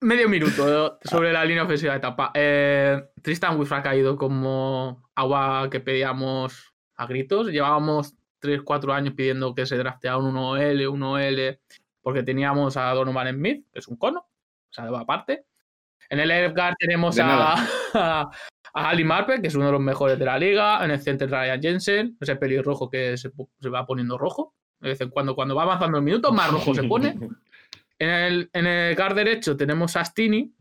medio 0.00 0.28
minuto 0.28 0.98
sobre 1.04 1.32
la 1.32 1.44
línea 1.44 1.64
ofensiva 1.64 1.94
de 1.94 2.00
Tampa. 2.00 2.30
Eh, 2.34 3.02
Tristan 3.22 3.58
Wirfs 3.58 3.72
ha 3.72 3.82
caído 3.82 4.16
como 4.16 5.08
agua 5.14 5.68
que 5.70 5.80
pedíamos 5.80 6.72
a 6.96 7.06
gritos. 7.06 7.48
Llevábamos 7.48 8.14
3-4 8.42 8.92
años 8.94 9.14
pidiendo 9.14 9.54
que 9.54 9.66
se 9.66 9.76
drafteara 9.76 10.16
un 10.18 10.34
1L, 10.34 10.88
1L, 10.88 11.58
porque 12.02 12.22
teníamos 12.22 12.76
a 12.76 12.90
Donovan 12.92 13.34
Smith, 13.34 13.66
que 13.72 13.78
es 13.78 13.88
un 13.88 13.96
cono, 13.96 14.20
o 14.20 14.72
sea, 14.72 14.90
va 14.90 15.00
aparte. 15.00 15.44
En 16.08 16.18
el 16.18 16.28
left 16.28 16.56
guard 16.56 16.74
tenemos 16.78 17.14
De 17.14 17.22
a, 17.22 18.30
a 18.72 18.88
Ali 18.88 19.04
Marpe, 19.04 19.40
que 19.40 19.48
es 19.48 19.54
uno 19.54 19.66
de 19.66 19.72
los 19.72 19.80
mejores 19.80 20.18
de 20.18 20.24
la 20.24 20.38
liga. 20.38 20.84
En 20.84 20.90
el 20.90 21.00
center 21.00 21.30
Ryan 21.30 21.60
Jensen, 21.60 22.16
ese 22.20 22.36
pelirrojo 22.36 22.88
que 22.88 23.16
se, 23.16 23.30
se 23.60 23.68
va 23.68 23.86
poniendo 23.86 24.18
rojo. 24.18 24.54
De 24.80 24.90
vez 24.90 25.00
en 25.00 25.10
cuando, 25.10 25.34
cuando 25.34 25.54
va 25.54 25.64
avanzando 25.64 25.98
el 25.98 26.04
minuto, 26.04 26.32
más 26.32 26.50
rojo 26.50 26.74
se 26.74 26.84
pone. 26.84 27.16
En 28.00 28.08
el, 28.08 28.50
en 28.54 28.66
el 28.66 28.96
guard 28.96 29.14
derecho 29.14 29.58
tenemos 29.58 29.94
a 29.94 30.02
Stini. 30.02 30.54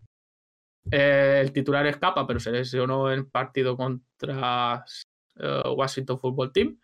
Eh, 0.91 1.39
el 1.41 1.53
titular 1.53 1.87
escapa, 1.87 2.27
pero 2.27 2.37
se 2.37 2.51
lesionó 2.51 3.09
en 3.11 3.29
partido 3.29 3.77
contra 3.77 4.83
eh, 5.37 5.61
Washington 5.73 6.19
Football 6.19 6.51
Team. 6.51 6.77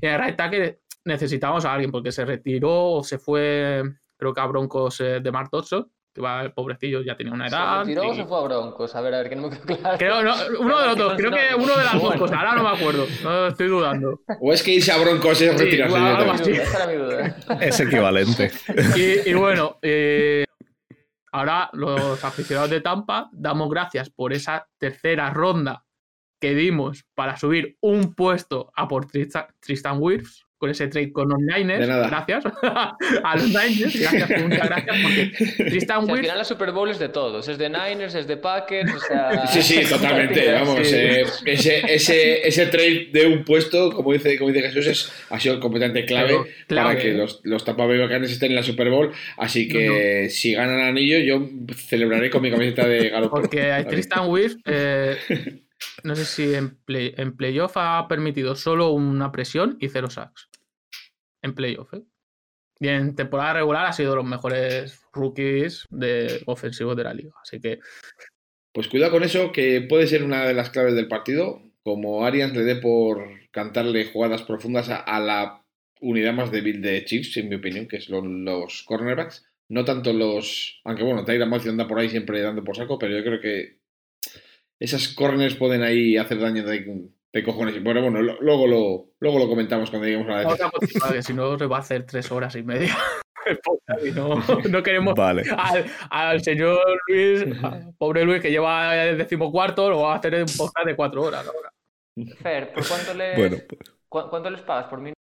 Y 0.00 0.06
en 0.06 0.14
el 0.14 0.24
right 0.24 0.36
tackle 0.36 0.80
necesitamos 1.04 1.64
a 1.64 1.74
alguien 1.74 1.90
porque 1.90 2.12
se 2.12 2.24
retiró 2.24 2.92
o 2.92 3.04
se 3.04 3.18
fue, 3.18 3.82
creo 4.16 4.32
que 4.32 4.40
a 4.40 4.46
Broncos 4.46 5.00
eh, 5.00 5.20
de 5.20 5.32
Mark 5.32 5.50
Dodson, 5.52 5.90
que 6.12 6.20
va 6.20 6.42
el 6.42 6.52
pobrecillo, 6.52 7.02
ya 7.02 7.16
tenía 7.16 7.32
una 7.32 7.46
edad. 7.46 7.74
¿Se 7.82 7.88
retiró 7.94 8.10
o 8.10 8.14
se 8.14 8.24
fue 8.24 8.38
a 8.38 8.40
Broncos? 8.42 8.94
A 8.96 9.00
ver, 9.00 9.14
a 9.14 9.18
ver, 9.18 9.28
que 9.28 9.36
no 9.36 9.42
me 9.42 9.50
quedó 9.50 9.62
claro. 9.78 9.98
Creo, 9.98 10.22
no, 10.24 10.34
uno 10.58 10.80
de 10.80 10.86
los 10.88 10.96
dos, 10.96 11.14
creo 11.16 11.30
que 11.32 11.54
uno 11.56 11.76
de 11.76 11.84
las 11.84 12.02
dos 12.02 12.14
cosas, 12.16 12.36
ahora 12.36 12.54
no 12.56 12.62
me 12.64 12.68
acuerdo, 12.76 13.06
no 13.22 13.46
estoy 13.46 13.68
dudando. 13.68 14.20
O 14.40 14.52
es 14.52 14.62
que 14.62 14.72
irse 14.72 14.90
a 14.92 14.98
Broncos 14.98 15.40
es 15.40 15.52
Sí, 15.52 15.64
retirarse. 15.64 15.96
algo 15.96 16.08
directamente. 16.34 16.62
así. 16.62 16.68
Esa 16.68 16.76
era 16.84 16.86
mi 16.86 16.94
duda. 16.98 17.36
es 17.60 17.80
equivalente. 17.80 18.50
Y, 18.96 19.30
y 19.30 19.34
bueno, 19.34 19.78
eh, 19.82 20.44
ahora 21.32 21.70
los 21.74 22.24
aficionados 22.24 22.70
de 22.70 22.80
Tampa 22.80 23.28
damos 23.32 23.70
gracias 23.70 24.10
por 24.10 24.32
esa 24.32 24.66
tercera 24.78 25.30
ronda 25.30 25.84
que 26.40 26.54
dimos 26.54 27.04
para 27.14 27.36
subir 27.36 27.76
un 27.80 28.14
puesto 28.14 28.72
a 28.74 28.88
por 28.88 29.06
Tristan, 29.06 29.46
Tristan 29.60 29.98
Wirfs 30.00 30.44
con 30.60 30.68
ese 30.70 30.88
trade 30.88 31.10
con 31.10 31.30
los 31.30 31.38
Niners. 31.38 31.80
De 31.80 31.86
nada. 31.86 32.06
Gracias 32.08 32.44
a 32.62 33.34
los 33.36 33.48
Niners, 33.48 33.98
gracias, 33.98 34.42
muchas 34.42 34.66
gracias 34.68 34.96
porque 35.02 35.64
Tristan 35.70 35.98
O 36.02 36.06
sea, 36.06 36.14
al 36.14 36.20
final 36.20 36.38
la 36.38 36.44
Super 36.44 36.70
Bowl 36.72 36.90
es 36.90 36.98
de 36.98 37.08
todos. 37.08 37.48
Es 37.48 37.56
de 37.56 37.70
Niners, 37.70 38.14
es 38.14 38.26
de 38.26 38.36
Packers, 38.36 38.94
o 38.94 39.00
sea... 39.00 39.46
Sí, 39.46 39.62
sí, 39.62 39.80
totalmente. 39.88 40.52
Vamos, 40.52 40.86
Sí. 40.86 40.94
eh, 40.94 41.24
ese, 41.46 41.82
ese, 41.94 42.46
ese 42.46 42.66
trade 42.66 43.08
de 43.10 43.26
un 43.26 43.42
puesto, 43.44 43.90
como 43.90 44.12
dice, 44.12 44.36
como 44.38 44.52
dice 44.52 44.68
Jesús, 44.68 44.86
es, 44.86 45.12
ha 45.30 45.40
sido 45.40 45.58
completamente 45.60 46.04
clave, 46.04 46.36
clave, 46.66 46.88
para 46.90 47.00
que 47.00 47.12
los, 47.14 47.40
los 47.44 47.64
Tampa 47.64 47.86
Bay 47.86 47.98
Buccaneers 47.98 48.30
estén 48.32 48.50
en 48.52 48.56
la 48.56 48.62
Super 48.62 48.90
Bowl. 48.90 49.12
Así 49.38 49.66
que 49.66 50.28
si 50.28 50.52
ganan 50.52 50.78
el 50.80 50.88
anillo, 50.88 51.18
yo 51.20 51.48
celebraré 51.74 52.28
con 52.28 52.42
mi 52.42 52.50
camiseta 52.50 52.86
de 52.86 53.08
Garoppolo. 53.08 53.42
Porque 53.44 53.82
Tristan 53.88 54.28
Wirfs, 54.28 54.58
eh, 54.66 55.16
no 56.04 56.14
sé 56.14 56.26
si 56.26 56.54
en, 56.54 56.76
play- 56.84 57.14
en 57.16 57.34
playoff 57.34 57.72
ha 57.76 58.06
permitido 58.08 58.54
solo 58.54 58.90
una 58.90 59.32
presión 59.32 59.78
y 59.80 59.88
cero 59.88 60.10
sacks. 60.10 60.49
En 61.42 61.54
playoff, 61.54 61.94
¿eh? 61.94 62.02
Y 62.80 62.88
en 62.88 63.14
temporada 63.14 63.54
regular 63.54 63.86
ha 63.86 63.92
sido 63.92 64.10
de 64.10 64.16
los 64.16 64.24
mejores 64.24 65.02
rookies 65.12 65.84
de 65.90 66.42
ofensivos 66.46 66.96
de 66.96 67.04
la 67.04 67.12
liga. 67.12 67.32
Así 67.42 67.60
que 67.60 67.78
Pues 68.72 68.88
cuidado 68.88 69.12
con 69.12 69.22
eso, 69.22 69.52
que 69.52 69.82
puede 69.82 70.06
ser 70.06 70.24
una 70.24 70.46
de 70.46 70.54
las 70.54 70.70
claves 70.70 70.94
del 70.94 71.08
partido. 71.08 71.62
Como 71.82 72.24
Arians 72.24 72.54
le 72.54 72.64
dé 72.64 72.76
por 72.76 73.28
cantarle 73.50 74.06
jugadas 74.06 74.42
profundas 74.42 74.88
a, 74.88 75.20
la 75.20 75.62
unidad 76.00 76.32
más 76.32 76.50
débil 76.50 76.80
de 76.80 77.04
Chiefs, 77.04 77.36
en 77.36 77.50
mi 77.50 77.56
opinión, 77.56 77.86
que 77.86 78.00
son 78.00 78.44
los 78.44 78.82
cornerbacks. 78.84 79.44
No 79.68 79.84
tanto 79.84 80.12
los. 80.14 80.80
Aunque 80.84 81.04
bueno, 81.04 81.24
Tyra 81.24 81.46
Matthew 81.46 81.72
anda 81.72 81.86
por 81.86 81.98
ahí 81.98 82.08
siempre 82.08 82.40
dando 82.40 82.64
por 82.64 82.76
saco, 82.76 82.98
pero 82.98 83.16
yo 83.16 83.22
creo 83.22 83.40
que 83.40 83.80
esas 84.78 85.08
corners 85.08 85.54
pueden 85.56 85.82
ahí 85.82 86.16
hacer 86.16 86.38
daño 86.38 86.64
de, 86.64 87.10
de 87.32 87.44
cojones. 87.44 87.82
Bueno, 87.82 88.08
lo- 88.10 88.40
luego, 88.40 88.66
lo, 88.66 89.04
luego 89.20 89.38
lo 89.38 89.48
comentamos 89.48 89.90
cuando 89.90 90.06
lleguemos 90.06 90.28
a 90.28 90.42
la 90.42 91.12
que 91.12 91.22
si 91.22 91.32
no 91.34 91.56
se 91.58 91.66
va 91.66 91.76
a 91.76 91.80
hacer 91.80 92.04
tres 92.04 92.30
horas 92.32 92.54
y 92.56 92.62
media. 92.62 92.96
el 93.46 93.58
podcast, 93.58 94.04
y 94.06 94.12
no, 94.12 94.42
no 94.68 94.82
queremos 94.82 95.14
Vale. 95.14 95.44
al, 95.56 95.86
al 96.10 96.42
señor 96.42 96.78
Luis, 97.08 97.42
al 97.64 97.94
pobre 97.96 98.24
Luis 98.24 98.42
que 98.42 98.50
lleva 98.50 98.94
el 99.04 99.16
decimocuarto, 99.18 99.88
lo 99.88 100.00
va 100.02 100.12
a 100.14 100.16
hacer 100.16 100.34
en 100.34 100.42
un 100.42 100.56
podcast 100.56 100.86
de 100.86 100.94
cuatro 100.96 101.22
horas 101.22 101.46
ahora. 101.46 101.70
Fer, 102.42 102.72
¿por 102.72 102.86
cuánto 102.86 103.14
les, 103.14 103.36
Bueno, 103.38 103.56
pues, 103.68 103.80
cu- 104.08 104.28
¿cuánto 104.28 104.50
les 104.50 104.60
pagas 104.62 104.86
por 104.86 104.98
minuto? 105.00 105.19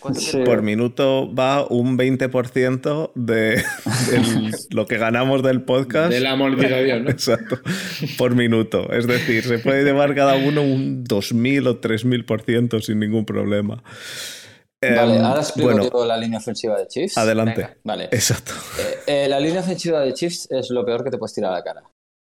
¿Cuánto 0.00 0.20
Sí. 0.20 0.38
por 0.44 0.62
minuto 0.62 1.32
va 1.34 1.66
un 1.68 1.96
20% 1.98 3.12
de 3.14 3.54
el- 4.12 4.54
lo 4.70 4.86
que 4.86 4.96
ganamos 4.98 5.42
del 5.42 5.62
podcast. 5.62 6.10
De 6.10 6.20
la 6.20 6.36
monetización, 6.36 7.04
¿no? 7.04 7.10
Exacto, 7.10 7.58
por 8.18 8.34
minuto. 8.34 8.90
Es 8.92 9.06
decir, 9.06 9.44
se 9.44 9.58
puede 9.58 9.84
llevar 9.84 10.14
cada 10.14 10.36
uno 10.36 10.62
un 10.62 11.04
2.000 11.04 11.66
o 11.68 11.80
3.000% 11.80 12.80
sin 12.80 12.98
ningún 12.98 13.24
problema. 13.26 13.82
Vale, 14.82 15.16
Em, 15.16 15.22
ahora 15.24 15.40
explico 15.42 15.68
bueno, 15.74 16.04
la 16.06 16.16
línea 16.16 16.38
ofensiva 16.38 16.78
de 16.78 16.86
Chiefs. 16.86 17.18
adelante. 17.18 17.60
Venga. 17.60 17.76
Vale. 17.84 18.04
Exacto. 18.04 18.52
Eh, 18.78 19.24
eh, 19.24 19.28
la 19.28 19.38
línea 19.38 19.60
ofensiva 19.60 20.00
de 20.00 20.14
Chiefs 20.14 20.48
es 20.50 20.70
lo 20.70 20.86
peor 20.86 21.04
que 21.04 21.10
te 21.10 21.18
puedes 21.18 21.34
tirar 21.34 21.52
a 21.52 21.56
la 21.56 21.62
cara. 21.62 21.82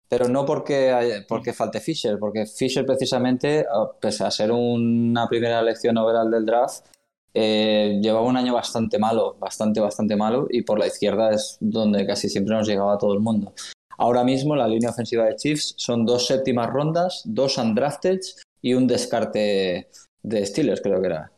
Pero 0.10 0.28
no 0.28 0.46
porque, 0.46 0.92
hay- 0.92 1.22
porque 1.26 1.54
falte 1.54 1.80
Fisher, 1.80 2.18
porque 2.20 2.46
Fisher 2.46 2.86
precisamente, 2.86 3.60
a- 3.62 3.98
pese 4.02 4.26
a 4.26 4.32
ser 4.32 4.52
una 4.52 5.30
primera 5.30 5.62
elección 5.62 5.98
overall 5.98 6.30
del 6.30 6.46
draft, 6.46 6.88
eh, 7.34 8.00
llevaba 8.02 8.26
un 8.26 8.38
año 8.38 8.54
bastante 8.54 9.00
malo, 9.00 9.36
bastante, 9.40 9.80
bastante 9.80 10.16
malo, 10.16 10.48
y 10.50 10.64
por 10.64 10.80
la 10.80 10.88
izquierda 10.88 11.32
es 11.32 11.58
donde 11.60 12.06
casi 12.06 12.30
siempre 12.30 12.56
nos 12.56 12.68
llegaba 12.68 12.98
todo 12.98 13.14
el 13.14 13.20
mundo. 13.20 13.54
Ahora 13.98 14.24
mismo 14.24 14.56
la 14.56 14.68
línea 14.68 14.90
ofensiva 14.90 15.26
de 15.26 15.36
Chiefs 15.36 15.76
son 15.78 16.06
dos 16.06 16.26
séptimas 16.26 16.70
rondas, 16.70 17.22
dos 17.26 17.58
undrafted 17.58 18.20
y 18.62 18.74
un 18.74 18.88
descarte 18.88 19.90
de 20.24 20.46
Steelers, 20.46 20.82
creo 20.82 21.00
que 21.02 21.08
era. 21.08 21.32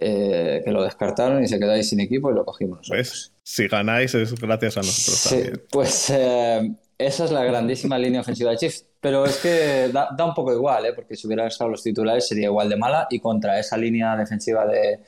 Eh, 0.00 0.62
que 0.64 0.70
lo 0.70 0.84
descartaron 0.84 1.42
y 1.42 1.48
se 1.48 1.58
quedó 1.58 1.72
ahí 1.72 1.82
sin 1.82 1.98
equipo 1.98 2.30
y 2.30 2.34
lo 2.34 2.44
cogimos 2.44 2.78
nosotros. 2.78 2.98
¿Ves? 2.98 3.32
Si 3.42 3.66
ganáis 3.66 4.14
es 4.14 4.32
gracias 4.40 4.76
a 4.76 4.80
nosotros 4.80 5.18
Sí, 5.18 5.34
también. 5.36 5.62
pues 5.72 6.10
eh, 6.10 6.72
esa 6.98 7.24
es 7.24 7.32
la 7.32 7.42
grandísima 7.42 7.98
línea 7.98 8.20
ofensiva 8.20 8.52
de 8.52 8.58
Chiefs. 8.58 8.84
Pero 9.00 9.24
es 9.24 9.38
que 9.38 9.90
da, 9.92 10.08
da 10.16 10.24
un 10.24 10.34
poco 10.34 10.52
igual, 10.52 10.86
¿eh? 10.86 10.92
porque 10.92 11.16
si 11.16 11.26
hubieran 11.26 11.48
estado 11.48 11.70
los 11.70 11.82
titulares 11.82 12.26
sería 12.28 12.46
igual 12.46 12.68
de 12.68 12.76
mala 12.76 13.06
y 13.10 13.20
contra 13.20 13.58
esa 13.58 13.76
línea 13.76 14.16
defensiva 14.16 14.66
de, 14.66 15.00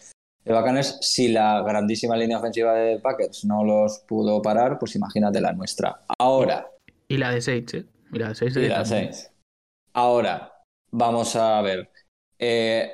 de 0.44 0.54
Buccaneers, 0.54 0.98
si 1.00 1.28
la 1.28 1.62
grandísima 1.62 2.16
línea 2.16 2.38
ofensiva 2.38 2.74
de 2.74 2.98
Packers 2.98 3.44
no 3.44 3.64
los 3.64 4.00
pudo 4.08 4.40
parar, 4.40 4.78
pues 4.78 4.96
imagínate 4.96 5.40
la 5.40 5.52
nuestra. 5.52 6.00
Ahora, 6.18 6.70
Y 7.08 7.16
la 7.18 7.30
de 7.32 7.40
Saints, 7.40 7.74
¿eh? 7.74 7.86
Y 8.12 8.18
la 8.18 8.28
de 8.28 8.34
Saints. 8.34 8.56
y 8.56 8.60
de 8.60 8.68
la. 8.68 8.84
Saints. 8.84 9.30
Ahora, 9.92 10.52
vamos 10.90 11.36
a 11.36 11.60
ver. 11.62 11.90
Eh, 12.38 12.90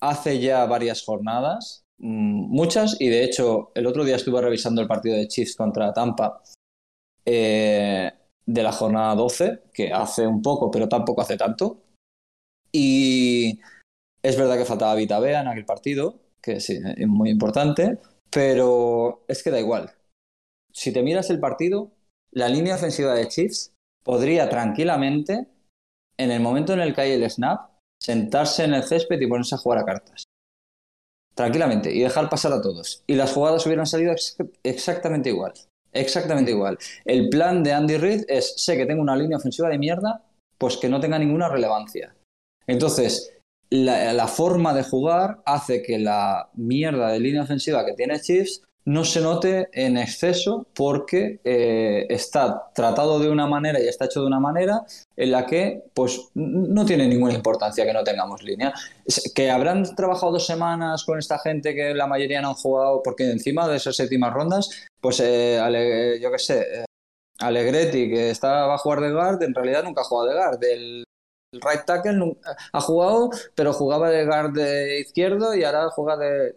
hace 0.00 0.40
ya 0.40 0.64
varias 0.66 1.04
jornadas, 1.04 1.84
mm, 1.98 2.48
muchas, 2.48 3.00
y 3.00 3.08
de 3.08 3.24
hecho 3.24 3.70
el 3.74 3.86
otro 3.86 4.04
día 4.04 4.16
estuve 4.16 4.40
revisando 4.40 4.80
el 4.80 4.88
partido 4.88 5.16
de 5.16 5.28
Chiefs 5.28 5.54
contra 5.56 5.92
Tampa 5.92 6.42
eh, 7.24 8.10
de 8.46 8.62
la 8.62 8.72
jornada 8.72 9.14
12, 9.14 9.62
que 9.72 9.92
hace 9.92 10.26
un 10.26 10.42
poco, 10.42 10.70
pero 10.70 10.88
tampoco 10.88 11.20
hace 11.20 11.36
tanto. 11.36 11.82
Y 12.72 13.60
es 14.22 14.36
verdad 14.36 14.56
que 14.56 14.64
faltaba 14.64 14.94
Vita 14.94 15.20
Bea 15.20 15.40
en 15.42 15.48
aquel 15.48 15.64
partido, 15.64 16.20
que 16.42 16.60
sí, 16.60 16.78
es 16.96 17.08
muy 17.08 17.30
importante, 17.30 17.98
pero 18.30 19.24
es 19.28 19.42
que 19.42 19.50
da 19.50 19.60
igual. 19.60 19.90
Si 20.72 20.92
te 20.92 21.02
miras 21.02 21.30
el 21.30 21.40
partido, 21.40 21.92
la 22.32 22.48
línea 22.48 22.76
ofensiva 22.76 23.14
de 23.14 23.28
Chiefs 23.28 23.72
podría 24.04 24.48
tranquilamente, 24.48 25.48
en 26.16 26.30
el 26.30 26.40
momento 26.40 26.72
en 26.72 26.80
el 26.80 26.94
que 26.94 27.00
hay 27.02 27.12
el 27.12 27.28
snap, 27.30 27.70
sentarse 28.00 28.64
en 28.64 28.74
el 28.74 28.84
césped 28.84 29.20
y 29.20 29.26
ponerse 29.26 29.54
a 29.54 29.58
jugar 29.58 29.78
a 29.78 29.84
cartas. 29.84 30.24
Tranquilamente, 31.34 31.92
y 31.92 32.00
dejar 32.00 32.28
pasar 32.28 32.52
a 32.52 32.60
todos. 32.60 33.02
Y 33.06 33.14
las 33.14 33.32
jugadas 33.32 33.64
hubieran 33.66 33.86
salido 33.86 34.12
ex- 34.12 34.36
exactamente 34.62 35.30
igual. 35.30 35.52
Exactamente 35.92 36.50
igual. 36.50 36.78
El 37.04 37.28
plan 37.28 37.62
de 37.62 37.72
Andy 37.72 37.96
Reid 37.96 38.24
es, 38.28 38.54
sé 38.56 38.76
que 38.76 38.86
tengo 38.86 39.02
una 39.02 39.16
línea 39.16 39.38
ofensiva 39.38 39.68
de 39.68 39.78
mierda, 39.78 40.24
pues 40.58 40.76
que 40.76 40.88
no 40.88 41.00
tenga 41.00 41.18
ninguna 41.18 41.48
relevancia. 41.48 42.14
Entonces, 42.66 43.32
la, 43.70 44.26
forma 44.26 44.74
de 44.74 44.82
jugar 44.82 45.40
hace 45.44 45.82
que 45.82 45.98
la 45.98 46.50
mierda 46.54 47.08
de 47.12 47.20
línea 47.20 47.42
ofensiva 47.42 47.84
que 47.86 47.94
tiene 47.94 48.20
Chiefs 48.20 48.62
no 48.84 49.04
se 49.04 49.20
note 49.20 49.68
en 49.72 49.96
exceso 49.96 50.66
porque 50.74 51.40
eh, 51.44 52.06
está 52.08 52.70
tratado 52.74 53.20
de 53.20 53.28
una 53.28 53.46
manera 53.46 53.78
y 53.78 53.86
está 53.86 54.06
hecho 54.06 54.22
de 54.22 54.26
una 54.26 54.40
manera 54.40 54.82
en 55.16 55.30
la 55.30 55.46
que 55.46 55.84
pues 55.94 56.30
no 56.34 56.84
tiene 56.84 57.06
ninguna 57.06 57.34
importancia 57.34 57.84
que 57.84 57.92
no 57.92 58.02
tengamos 58.02 58.42
línea. 58.42 58.72
Que 59.34 59.50
habrán 59.50 59.94
trabajado 59.94 60.32
dos 60.32 60.46
semanas 60.46 61.04
con 61.04 61.18
esta 61.18 61.38
gente 61.38 61.74
que 61.74 61.94
la 61.94 62.06
mayoría 62.06 62.40
no 62.40 62.48
han 62.48 62.54
jugado 62.54 63.02
porque 63.02 63.30
encima 63.30 63.68
de 63.68 63.76
esas 63.76 63.94
séptimas 63.94 64.32
rondas, 64.32 64.70
pues 65.00 65.20
eh, 65.20 66.18
yo 66.20 66.32
qué 66.32 66.38
sé, 66.38 66.60
eh, 66.60 66.84
Alegretti 67.38 68.10
que 68.10 68.30
estaba 68.30 68.74
a 68.74 68.78
jugar 68.78 69.00
de 69.00 69.12
guard, 69.12 69.42
en 69.42 69.54
realidad 69.54 69.84
nunca 69.84 70.00
ha 70.00 70.04
jugado 70.04 70.28
de 70.28 70.34
guard. 70.34 70.58
Right 71.52 71.84
tackle 71.84 72.36
ha 72.72 72.80
jugado, 72.80 73.30
pero 73.54 73.72
jugaba 73.72 74.10
de 74.10 74.24
guard 74.24 74.56
izquierdo 75.00 75.54
y 75.54 75.64
ahora 75.64 75.90
juega 75.90 76.16
de... 76.16 76.56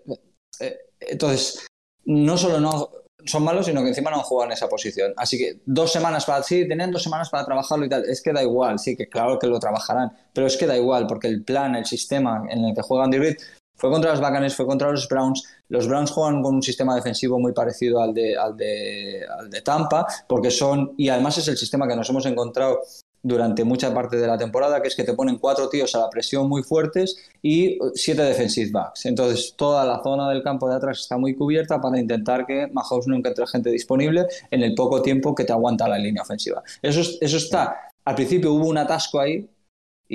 entonces, 1.00 1.66
no 2.06 2.38
solo 2.38 2.60
no 2.60 2.90
son 3.26 3.44
malos, 3.44 3.66
sino 3.66 3.82
que 3.82 3.90
encima 3.90 4.12
no 4.12 4.18
han 4.18 4.24
jugado 4.24 4.50
en 4.50 4.54
esa 4.54 4.68
posición. 4.68 5.14
Así 5.16 5.38
que 5.38 5.62
dos 5.66 5.92
semanas 5.92 6.26
para, 6.26 6.44
sí, 6.44 6.66
tienen 6.68 6.92
dos 6.92 7.04
semanas 7.04 7.30
para 7.30 7.46
trabajarlo 7.46 7.86
y 7.86 7.90
tal. 7.90 8.04
Es 8.06 8.22
que 8.22 8.34
da 8.34 8.44
igual, 8.44 8.80
sí, 8.80 8.96
que 8.98 9.08
claro 9.08 9.40
que 9.40 9.48
lo 9.48 9.60
trabajarán, 9.60 10.12
pero 10.34 10.48
es 10.48 10.58
que 10.58 10.68
da 10.68 10.76
igual, 10.76 11.08
porque 11.08 11.28
el 11.28 11.44
plan, 11.44 11.76
el 11.76 11.86
sistema 11.86 12.44
en 12.50 12.66
el 12.66 12.76
que 12.76 12.82
juegan 12.82 13.14
Andy 13.14 13.36
fue 13.76 13.90
contra 13.90 14.12
los 14.12 14.22
Bacanes, 14.22 14.56
fue 14.56 14.66
contra 14.66 14.92
los 14.92 15.08
Browns. 15.08 15.44
Los 15.70 15.88
Browns 15.88 16.12
juegan 16.12 16.44
con 16.44 16.56
un 16.56 16.64
sistema 16.64 16.96
defensivo 16.96 17.40
muy 17.40 17.54
parecido 17.54 18.02
al 18.02 18.14
de, 18.14 18.38
al 18.38 18.56
de, 18.56 19.26
al 19.40 19.50
de 19.50 19.62
Tampa, 19.62 20.06
porque 20.28 20.52
son, 20.52 20.94
y 20.98 21.10
además 21.10 21.38
es 21.38 21.48
el 21.48 21.58
sistema 21.58 21.88
que 21.88 21.96
nos 21.96 22.10
hemos 22.10 22.26
encontrado 22.26 22.82
durante 23.24 23.64
mucha 23.64 23.94
parte 23.94 24.18
de 24.18 24.28
la 24.28 24.38
temporada, 24.38 24.82
que 24.82 24.90
es 24.90 24.96
que 24.96 25.06
te 25.06 25.14
ponen 25.14 25.38
cuatro 25.38 25.70
tíos 25.70 25.96
a 25.96 26.00
la 26.00 26.10
presión 26.10 26.48
muy 26.50 26.62
fuertes 26.62 27.18
y 27.42 27.80
siete 27.96 28.22
defensive 28.22 28.70
backs. 28.72 29.06
Entonces, 29.06 29.54
toda 29.56 29.86
la 29.86 30.04
zona 30.04 30.30
del 30.30 30.44
campo 30.44 30.70
de 30.70 30.76
atrás 30.76 31.00
está 31.00 31.18
muy 31.18 31.34
cubierta 31.34 31.82
para 31.82 31.98
intentar 31.98 32.46
que 32.46 32.68
Mahomes 32.68 33.08
no 33.08 33.16
encuentre 33.16 33.48
gente 33.48 33.70
disponible 33.70 34.28
en 34.52 34.62
el 34.62 34.76
poco 34.76 35.02
tiempo 35.02 35.34
que 35.34 35.46
te 35.46 35.54
aguanta 35.54 35.88
la 35.88 35.98
línea 35.98 36.22
ofensiva. 36.22 36.62
Eso, 36.82 37.02
eso 37.22 37.38
está. 37.38 37.90
Al 38.06 38.16
principio 38.16 38.54
hubo 38.54 38.68
un 38.68 38.78
atasco 38.78 39.22
ahí, 39.22 39.48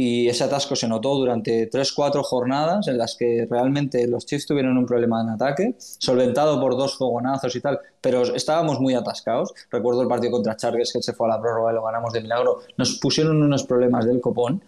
y 0.00 0.28
ese 0.28 0.44
atasco 0.44 0.76
se 0.76 0.86
notó 0.86 1.16
durante 1.16 1.68
3-4 1.68 2.22
jornadas 2.22 2.86
en 2.86 2.98
las 2.98 3.16
que 3.16 3.48
realmente 3.50 4.06
los 4.06 4.26
Chiefs 4.26 4.46
tuvieron 4.46 4.78
un 4.78 4.86
problema 4.86 5.20
en 5.22 5.30
ataque, 5.30 5.74
solventado 5.76 6.60
por 6.60 6.76
dos 6.76 6.96
fogonazos 6.96 7.56
y 7.56 7.60
tal, 7.60 7.80
pero 8.00 8.22
estábamos 8.22 8.78
muy 8.78 8.94
atascados. 8.94 9.52
Recuerdo 9.72 10.02
el 10.02 10.06
partido 10.06 10.30
contra 10.30 10.56
Chargers 10.56 10.92
que 10.92 11.02
se 11.02 11.14
fue 11.14 11.26
a 11.26 11.30
la 11.34 11.40
prórroga 11.40 11.72
y 11.72 11.74
lo 11.74 11.82
ganamos 11.82 12.12
de 12.12 12.20
milagro. 12.20 12.60
Nos 12.76 13.00
pusieron 13.00 13.42
unos 13.42 13.64
problemas 13.64 14.06
del 14.06 14.20
copón. 14.20 14.62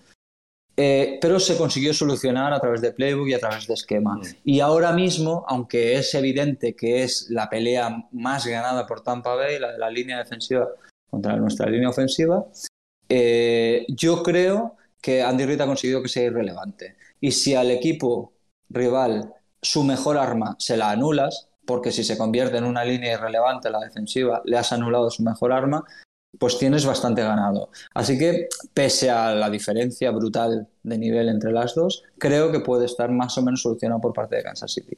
Eh, 0.77 1.21
pero 1.23 1.39
se 1.39 1.57
consiguió 1.57 1.95
solucionar 1.95 2.53
a 2.53 2.61
través 2.61 2.81
de 2.81 2.91
playbook 2.91 3.29
y 3.29 3.35
a 3.35 3.39
través 3.39 3.69
de 3.69 3.75
esquema. 3.75 4.17
Mm. 4.17 4.23
Y 4.45 4.59
ahora 4.59 4.91
mismo, 4.91 5.45
aunque 5.47 5.95
es 5.95 6.13
evidente 6.17 6.75
que 6.75 7.05
es 7.05 7.31
la 7.31 7.49
pelea 7.49 8.09
más 8.11 8.49
ganada 8.49 8.85
por 8.85 9.03
Tampa 9.03 9.37
Bay, 9.37 9.61
la 9.61 9.71
de 9.71 9.79
la 9.79 9.91
línea 9.91 10.19
defensiva 10.19 10.69
contra 11.09 11.37
nuestra 11.37 11.71
línea 11.71 11.89
ofensiva, 11.89 12.45
eh, 13.09 13.87
yo 13.89 14.25
creo 14.25 14.77
que 15.01 15.23
Andy 15.23 15.47
Reid 15.47 15.61
ha 15.61 15.67
conseguido 15.67 16.03
que 16.03 16.09
sea 16.09 16.25
irrelevante. 16.25 16.97
Y 17.21 17.33
si 17.33 17.55
al 17.55 17.71
equipo 17.71 18.33
rival 18.69 19.35
su 19.63 19.83
mejor 19.85 20.17
arma 20.17 20.57
se 20.59 20.77
la 20.77 20.91
anulas, 20.91 21.49
porque 21.67 21.93
si 21.93 22.05
se 22.05 22.19
convierte 22.19 22.57
en 22.57 22.65
una 22.65 22.85
línea 22.85 23.15
irrelevante 23.15 23.71
la 23.71 23.81
defensiva, 23.81 24.43
le 24.45 24.57
has 24.57 24.73
anulado 24.73 25.11
su 25.11 25.23
mejor 25.23 25.53
arma, 25.53 25.85
pues 26.39 26.59
tienes 26.59 26.87
bastante 26.87 27.23
ganado. 27.23 27.71
Así 27.95 28.19
que, 28.19 28.49
pese 28.73 29.11
a 29.11 29.35
la 29.35 29.51
diferencia 29.51 30.11
brutal 30.11 30.69
de 30.83 30.99
nivel 30.99 31.29
entre 31.29 31.53
las 31.53 31.75
dos, 31.75 32.05
creo 32.19 32.53
que 32.53 32.61
puede 32.61 32.87
estar 32.87 33.11
más 33.11 33.37
o 33.39 33.43
menos 33.43 33.63
solucionado 33.63 34.01
por 34.01 34.13
parte 34.13 34.37
de 34.37 34.43
Kansas 34.43 34.73
City. 34.73 34.97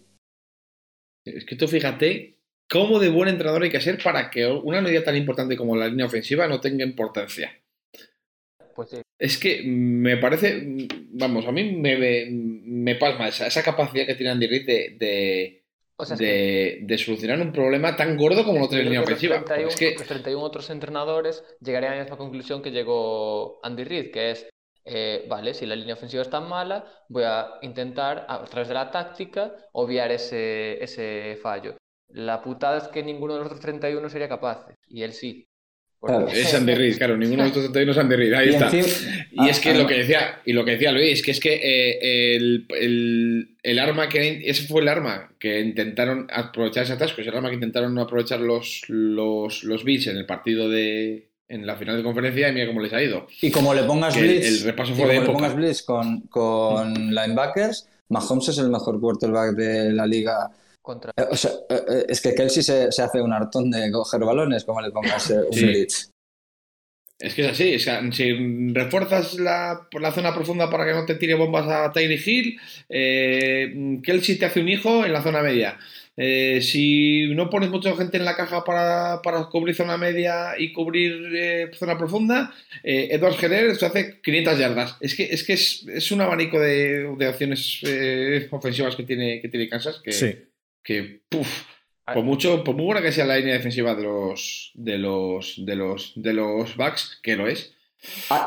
Es 1.24 1.44
que 1.44 1.56
tú 1.56 1.68
fíjate 1.68 2.38
cómo 2.68 2.98
de 2.98 3.10
buen 3.10 3.28
entrenador 3.28 3.62
hay 3.62 3.70
que 3.70 3.80
ser 3.80 4.02
para 4.02 4.30
que 4.30 4.46
una 4.46 4.80
medida 4.80 5.04
tan 5.04 5.16
importante 5.16 5.56
como 5.56 5.76
la 5.76 5.88
línea 5.88 6.06
ofensiva 6.06 6.48
no 6.48 6.60
tenga 6.60 6.84
importancia. 6.84 7.61
Pues 8.74 9.02
es 9.18 9.38
que 9.38 9.62
me 9.64 10.16
parece, 10.16 10.62
vamos, 11.10 11.46
a 11.46 11.52
mí 11.52 11.72
me, 11.72 12.26
me, 12.28 12.94
pasma 12.96 13.28
esa, 13.28 13.46
esa, 13.46 13.62
capacidad 13.62 14.06
que 14.06 14.14
tiene 14.14 14.32
Andy 14.32 14.46
Reid 14.46 14.66
de, 14.98 15.62
de, 16.18 16.98
solucionar 16.98 17.40
un 17.40 17.52
problema 17.52 17.96
tan 17.96 18.16
gordo 18.16 18.44
como 18.44 18.60
lo 18.60 18.68
tiene 18.68 18.84
la 18.84 18.90
línea 18.90 19.02
ofensiva. 19.02 19.44
es 19.56 19.76
que... 19.76 19.94
Los 19.94 20.06
31 20.06 20.42
otros 20.42 20.70
entrenadores 20.70 21.44
llegarían 21.60 21.92
a 21.92 21.96
la 21.96 22.02
misma 22.02 22.18
conclusión 22.18 22.62
que 22.62 22.70
llegó 22.70 23.60
Andy 23.64 23.84
Reid, 23.84 24.10
que 24.10 24.30
es, 24.32 24.48
eh, 24.84 25.24
vale, 25.28 25.54
si 25.54 25.66
la 25.66 25.76
línea 25.76 25.94
ofensiva 25.94 26.22
es 26.22 26.30
tan 26.30 26.48
mala, 26.48 26.84
voy 27.08 27.24
a 27.24 27.58
intentar, 27.62 28.26
a 28.28 28.44
través 28.44 28.68
de 28.68 28.74
la 28.74 28.90
táctica, 28.90 29.54
obviar 29.72 30.10
ese, 30.10 30.82
ese 30.82 31.38
fallo. 31.40 31.76
La 32.08 32.42
putada 32.42 32.78
es 32.78 32.88
que 32.88 33.02
ninguno 33.02 33.34
de 33.34 33.38
los 33.40 33.46
otros 33.46 33.60
31 33.60 34.08
sería 34.08 34.28
capaz, 34.28 34.66
y 34.86 35.02
él 35.02 35.12
sí. 35.12 35.46
Es 36.32 36.52
Andy 36.52 36.74
Reid, 36.74 36.98
claro, 36.98 37.16
ninguno 37.16 37.44
de 37.44 37.48
estos 37.48 37.70
no 37.70 37.92
es 37.92 37.98
Andy 37.98 38.16
Reid, 38.16 38.32
ahí 38.32 38.48
está. 38.48 38.70
y 38.74 39.48
es 39.48 39.60
que 39.60 39.72
lo 39.74 39.86
que 39.86 39.98
decía, 39.98 40.40
y 40.44 40.52
lo 40.52 40.64
que 40.64 40.72
decía 40.72 40.90
Luis, 40.90 41.22
que 41.22 41.30
es 41.30 41.38
que 41.38 41.54
eh, 41.62 42.34
el, 42.34 43.46
el, 43.62 43.78
arma 43.78 44.08
que 44.08 44.42
ese 44.44 44.66
fue 44.66 44.82
el 44.82 44.88
arma 44.88 45.30
que 45.38 45.60
intentaron 45.60 46.26
aprovechar 46.32 46.82
ese 46.82 46.94
atasco, 46.94 47.20
es 47.20 47.28
el 47.28 47.36
arma 47.36 47.50
que 47.50 47.54
intentaron 47.54 47.96
aprovechar 48.00 48.40
los, 48.40 48.82
los, 48.88 49.62
los 49.62 49.84
Bills 49.84 50.08
en 50.08 50.16
el 50.16 50.26
partido 50.26 50.68
de 50.68 51.28
en 51.48 51.66
la 51.66 51.76
final 51.76 51.98
de 51.98 52.02
conferencia 52.02 52.48
y 52.48 52.52
mira 52.52 52.66
cómo 52.66 52.80
les 52.80 52.92
ha 52.94 53.02
ido. 53.02 53.26
Y 53.40 53.50
como 53.50 53.74
le 53.74 53.82
pongas 53.82 54.18
Blitz, 54.18 54.46
el, 54.46 54.60
repaso 54.62 54.94
fue 54.94 55.06
de 55.06 55.20
le 55.20 55.26
pongas 55.26 55.54
Blitz 55.54 55.82
con, 55.82 56.22
con 56.22 57.14
linebackers, 57.14 57.88
Mahomes 58.08 58.48
es 58.48 58.58
el 58.58 58.70
mejor 58.70 58.98
quarterback 58.98 59.54
de 59.54 59.92
la 59.92 60.06
liga 60.06 60.50
eh, 61.16 61.26
o 61.30 61.36
sea, 61.36 61.52
eh, 61.68 61.82
eh, 61.88 62.06
es 62.08 62.20
que 62.20 62.34
Kelsey 62.34 62.62
se, 62.62 62.90
se, 62.90 63.02
hace 63.02 63.22
un 63.22 63.32
hartón 63.32 63.70
de 63.70 63.90
coger 63.92 64.20
balones, 64.20 64.64
como 64.64 64.80
le 64.80 64.90
pongas 64.90 65.30
un 65.30 65.50
blitz. 65.50 66.10
Es 67.18 67.34
que 67.34 67.42
es 67.42 67.52
así, 67.52 67.78
si 67.78 68.72
refuerzas 68.72 69.34
la, 69.34 69.86
la, 69.92 70.10
zona 70.10 70.34
profunda 70.34 70.68
para 70.68 70.84
que 70.84 70.92
no 70.92 71.06
te 71.06 71.14
tire 71.14 71.34
bombas 71.34 71.68
a 71.68 71.92
Tyree 71.92 72.20
Hill, 72.24 72.58
eh, 72.88 74.00
Kelsey 74.02 74.38
te 74.38 74.46
hace 74.46 74.60
un 74.60 74.68
hijo 74.68 75.04
en 75.04 75.12
la 75.12 75.22
zona 75.22 75.40
media. 75.40 75.78
si 76.16 77.32
no 77.32 77.48
pones 77.48 77.70
mucha 77.70 77.94
gente 77.94 78.16
en 78.16 78.24
la 78.24 78.34
caja 78.34 78.64
para, 78.64 79.22
para 79.22 79.44
cubrir 79.44 79.76
zona 79.76 79.96
media 79.96 80.54
y 80.58 80.72
cubrir 80.72 81.70
zona 81.74 81.96
profunda, 81.96 82.52
Edward 82.82 83.36
Jenner 83.36 83.76
se 83.76 83.86
hace 83.86 84.20
500 84.20 84.58
yardas. 84.58 84.96
Es 85.00 85.14
que 85.14 85.22
es, 85.22 85.44
que 85.44 85.52
es, 85.52 85.86
es 85.86 86.10
un 86.10 86.22
abanico 86.22 86.58
de, 86.58 87.14
de 87.16 87.28
opciones 87.28 87.82
ofensivas 88.50 88.96
que 88.96 89.04
tiene, 89.04 89.40
que 89.40 89.48
tiene 89.48 89.68
Kansas 89.68 90.00
que, 90.02 90.10
sí 90.10 90.34
que, 90.82 91.22
puf, 91.28 91.64
por 92.04 92.24
mucho, 92.24 92.64
por 92.64 92.74
muy 92.74 92.86
buena 92.86 93.02
que 93.02 93.12
sea 93.12 93.24
la 93.24 93.36
línea 93.36 93.54
defensiva 93.54 93.94
de 93.94 94.02
los 94.02 94.72
de 94.74 94.98
los 94.98 95.54
de 95.64 95.76
los 95.76 96.12
de 96.16 96.32
los 96.32 96.76
backs, 96.76 97.20
que 97.22 97.36
lo 97.36 97.46
es. 97.46 97.72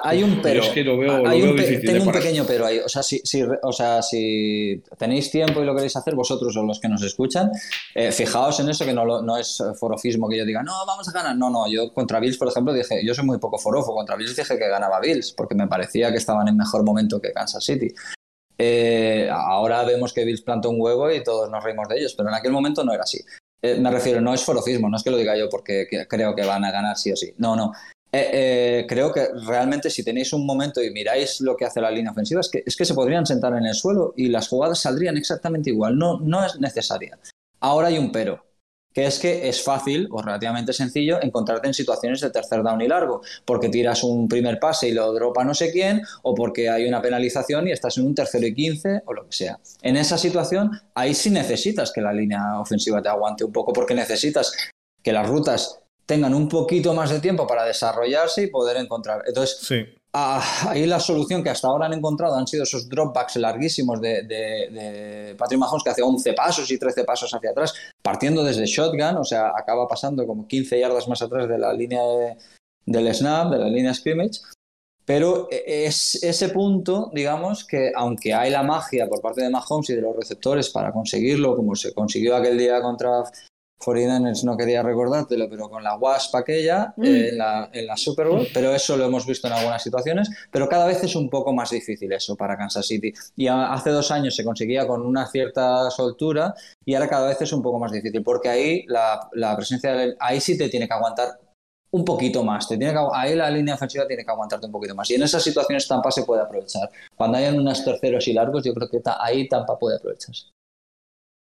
Hay 0.03 0.21
un 0.21 0.41
pero. 0.41 0.61
Es 0.61 0.69
que 0.69 0.83
lo 0.83 0.97
veo, 0.97 1.23
tengo 1.23 2.03
un 2.03 2.11
pequeño 2.11 2.43
pero 2.45 2.65
ahí. 2.65 2.79
O 2.79 2.89
sea, 2.89 3.01
si, 3.01 3.21
o 3.63 3.71
sea, 3.71 4.01
si 4.01 4.83
tenéis 4.97 5.31
tiempo 5.31 5.61
y 5.61 5.65
lo 5.65 5.73
queréis 5.73 5.95
hacer, 5.95 6.13
vosotros 6.13 6.55
o 6.57 6.63
los 6.63 6.81
que 6.81 6.89
nos 6.89 7.01
escuchan, 7.03 7.49
eh, 7.93 8.11
fijaos 8.11 8.59
en 8.59 8.67
eso 8.67 8.85
que 8.85 8.91
no, 8.91 9.21
no 9.21 9.37
es 9.37 9.63
forofismo 9.79 10.27
que 10.27 10.37
yo 10.37 10.45
diga, 10.45 10.61
no, 10.61 10.85
vamos 10.85 11.07
a 11.07 11.11
ganar. 11.13 11.37
No, 11.37 11.49
no, 11.49 11.71
yo 11.71 11.93
contra 11.93 12.19
Bills, 12.19 12.37
por 12.37 12.49
ejemplo, 12.49 12.73
dije, 12.73 13.05
yo 13.05 13.13
soy 13.13 13.25
muy 13.25 13.37
poco 13.37 13.57
forofo. 13.57 13.95
Contra 13.95 14.17
Bills 14.17 14.35
dije 14.35 14.57
que 14.57 14.67
ganaba 14.67 14.99
Bills, 14.99 15.31
porque 15.31 15.55
me 15.55 15.67
parecía 15.67 16.11
que 16.11 16.17
estaban 16.17 16.49
en 16.49 16.57
mejor 16.57 16.83
momento 16.83 17.21
que 17.21 17.31
Kansas 17.31 17.63
City. 17.63 17.93
Eh, 18.57 19.29
ahora 19.31 19.83
vemos 19.83 20.13
que 20.13 20.23
Bills 20.23 20.41
plantó 20.41 20.69
un 20.69 20.79
huevo 20.79 21.11
y 21.11 21.23
todos 21.23 21.49
nos 21.49 21.63
reímos 21.63 21.87
de 21.89 21.97
ellos, 21.97 22.13
pero 22.15 22.29
en 22.29 22.35
aquel 22.35 22.51
momento 22.51 22.83
no 22.83 22.93
era 22.93 23.03
así. 23.03 23.19
Eh, 23.61 23.77
me 23.79 23.91
refiero, 23.91 24.21
no 24.21 24.33
es 24.33 24.43
forocismo, 24.43 24.89
no 24.89 24.97
es 24.97 25.03
que 25.03 25.11
lo 25.11 25.17
diga 25.17 25.35
yo 25.37 25.49
porque 25.49 25.87
creo 26.07 26.35
que 26.35 26.45
van 26.45 26.63
a 26.63 26.71
ganar 26.71 26.97
sí 26.97 27.11
o 27.11 27.15
sí. 27.15 27.33
No, 27.37 27.55
no. 27.55 27.73
Eh, 28.11 28.85
creo 28.87 29.11
que 29.11 29.27
realmente 29.45 29.89
si 29.89 30.03
tenéis 30.03 30.31
un 30.31 30.45
momento 30.45 30.81
y 30.81 30.89
miráis 30.91 31.41
lo 31.41 31.57
que 31.57 31.65
hace 31.65 31.81
la 31.81 31.91
línea 31.91 32.11
ofensiva, 32.11 32.39
es 32.39 32.49
que, 32.49 32.63
es 32.65 32.75
que 32.77 32.85
se 32.85 32.93
podrían 32.93 33.25
sentar 33.25 33.53
en 33.57 33.65
el 33.65 33.73
suelo 33.73 34.13
y 34.15 34.29
las 34.29 34.47
jugadas 34.47 34.79
saldrían 34.79 35.17
exactamente 35.17 35.69
igual. 35.69 35.97
No, 35.97 36.19
no 36.21 36.45
es 36.45 36.59
necesaria. 36.59 37.17
Ahora 37.59 37.87
hay 37.87 37.97
un 37.97 38.11
pero 38.11 38.45
que 38.95 39.05
es 39.05 39.19
que 39.19 39.49
es 39.49 39.61
fácil 39.61 40.07
o 40.09 40.21
relativamente 40.21 40.71
sencillo 40.71 41.21
encontrarte 41.21 41.67
en 41.67 41.73
situaciones 41.73 42.21
de 42.21 42.29
tercer 42.29 42.63
down 42.63 42.81
y 42.81 42.87
largo, 42.87 43.21
porque 43.43 43.67
tiras 43.67 44.03
un 44.05 44.29
primer 44.29 44.57
pase 44.57 44.87
y 44.87 44.93
lo 44.93 45.11
dropa 45.11 45.43
no 45.43 45.53
sé 45.53 45.69
quién, 45.71 46.01
o 46.23 46.33
porque 46.33 46.69
hay 46.69 46.87
una 46.87 47.01
penalización 47.01 47.67
y 47.67 47.73
estás 47.73 47.97
en 47.97 48.05
un 48.05 48.15
tercero 48.15 48.47
y 48.47 48.55
quince, 48.55 49.01
o 49.05 49.13
lo 49.13 49.25
que 49.25 49.35
sea. 49.35 49.59
En 49.81 49.97
esa 49.97 50.17
situación, 50.17 50.71
ahí 50.93 51.13
sí 51.13 51.29
necesitas 51.29 51.91
que 51.91 51.99
la 51.99 52.13
línea 52.13 52.57
ofensiva 52.57 53.01
te 53.01 53.09
aguante 53.09 53.43
un 53.43 53.51
poco, 53.51 53.73
porque 53.73 53.93
necesitas 53.93 54.53
que 55.03 55.11
las 55.11 55.27
rutas 55.27 55.81
tengan 56.05 56.33
un 56.33 56.47
poquito 56.47 56.93
más 56.93 57.09
de 57.09 57.19
tiempo 57.19 57.45
para 57.45 57.65
desarrollarse 57.65 58.43
y 58.43 58.47
poder 58.47 58.77
encontrar. 58.77 59.23
Entonces, 59.27 59.57
sí. 59.61 59.85
Ah, 60.17 60.41
ahí 60.69 60.85
la 60.85 61.01
solución 61.01 61.43
que 61.43 61.49
hasta 61.49 61.67
ahora 61.67 61.87
han 61.87 61.93
encontrado 61.93 62.35
han 62.35 62.47
sido 62.47 62.63
esos 62.63 62.87
dropbacks 62.87 63.35
larguísimos 63.35 63.99
de, 63.99 64.23
de, 64.23 65.35
Patrick 65.37 65.59
Mahomes 65.59 65.83
que 65.83 65.89
hace 65.89 66.01
11 66.01 66.31
pasos 66.31 66.71
y 66.71 66.79
13 66.79 67.03
pasos 67.03 67.33
hacia 67.33 67.49
atrás, 67.49 67.73
partiendo 68.01 68.41
desde 68.41 68.65
shotgun, 68.65 69.17
o 69.17 69.25
sea, 69.25 69.49
acaba 69.49 69.89
pasando 69.89 70.25
como 70.25 70.47
15 70.47 70.79
yardas 70.79 71.09
más 71.09 71.21
atrás 71.21 71.49
de 71.49 71.57
la 71.57 71.73
línea 71.73 72.01
del 72.85 73.13
snap, 73.13 73.51
de 73.51 73.59
la 73.59 73.67
línea 73.67 73.93
scrimmage. 73.93 74.39
Pero 75.03 75.49
es 75.51 76.23
ese 76.23 76.47
punto, 76.47 77.11
digamos, 77.13 77.65
que 77.65 77.91
aunque 77.93 78.33
hay 78.33 78.51
la 78.51 78.63
magia 78.63 79.09
por 79.09 79.19
parte 79.19 79.43
de 79.43 79.49
Mahomes 79.49 79.89
y 79.89 79.95
de 79.95 80.01
los 80.01 80.15
receptores 80.15 80.69
para 80.69 80.93
conseguirlo, 80.93 81.57
como 81.57 81.75
se 81.75 81.93
consiguió 81.93 82.37
aquel 82.37 82.57
día 82.57 82.81
contra 82.81 83.25
49ers 83.79 84.43
no 84.43 84.55
quería 84.57 84.81
recordártelo, 84.81 85.49
pero 85.49 85.69
con 85.69 85.83
la 85.83 85.95
Wasp 85.95 86.35
aquella 86.35 86.93
eh, 87.03 87.29
en, 87.31 87.37
la, 87.37 87.69
en 87.73 87.85
la 87.87 87.97
Super 87.97 88.27
Bowl, 88.27 88.47
pero 88.53 88.73
eso 88.73 88.95
lo 88.97 89.05
hemos 89.05 89.25
visto 89.27 89.47
en 89.47 89.53
algunas 89.53 89.83
situaciones, 89.83 90.29
pero 90.51 90.67
cada 90.69 90.85
vez 90.87 91.03
es 91.03 91.15
un 91.15 91.29
poco 91.29 91.53
más 91.53 91.69
difícil 91.69 92.11
eso 92.13 92.35
para 92.35 92.57
Kansas 92.57 92.87
City. 92.87 93.13
Y 93.35 93.47
a- 93.47 93.73
hace 93.73 93.89
dos 93.91 94.09
años 94.11 94.35
se 94.35 94.43
conseguía 94.43 94.87
con 94.87 95.01
una 95.01 95.27
cierta 95.27 95.89
soltura 95.91 96.53
y 96.85 96.93
ahora 96.95 97.09
cada 97.09 97.27
vez 97.27 97.41
es 97.41 97.51
un 97.53 97.61
poco 97.61 97.77
más 97.79 97.91
difícil, 97.91 98.23
porque 98.23 98.49
ahí 98.49 98.85
la, 98.87 99.29
la 99.33 99.55
presencia 99.55 99.93
del... 99.93 100.15
Ahí 100.19 100.39
sí 100.39 100.57
te 100.57 100.69
tiene 100.69 100.87
que 100.87 100.93
aguantar 100.93 101.39
un 101.91 102.03
poquito 102.03 102.43
más, 102.43 102.67
te 102.67 102.77
tiene 102.77 102.91
que, 102.93 102.99
ahí 103.13 103.35
la 103.35 103.49
línea 103.49 103.75
ofensiva 103.75 104.05
tiene 104.07 104.25
que 104.25 104.31
aguantarte 104.31 104.65
un 104.65 104.71
poquito 104.71 104.93
más. 104.95 105.09
Y 105.11 105.15
en 105.15 105.23
esas 105.23 105.41
situaciones 105.43 105.87
Tampa 105.87 106.11
se 106.11 106.23
puede 106.23 106.41
aprovechar. 106.41 106.89
Cuando 107.15 107.37
hayan 107.37 107.57
unos 107.59 107.85
terceros 107.85 108.27
y 108.27 108.33
largos, 108.33 108.63
yo 108.65 108.73
creo 108.73 108.89
que 108.89 108.99
ta- 108.99 109.17
ahí 109.23 109.47
Tampa 109.47 109.77
puede 109.79 109.97
aprovecharse. 109.97 110.47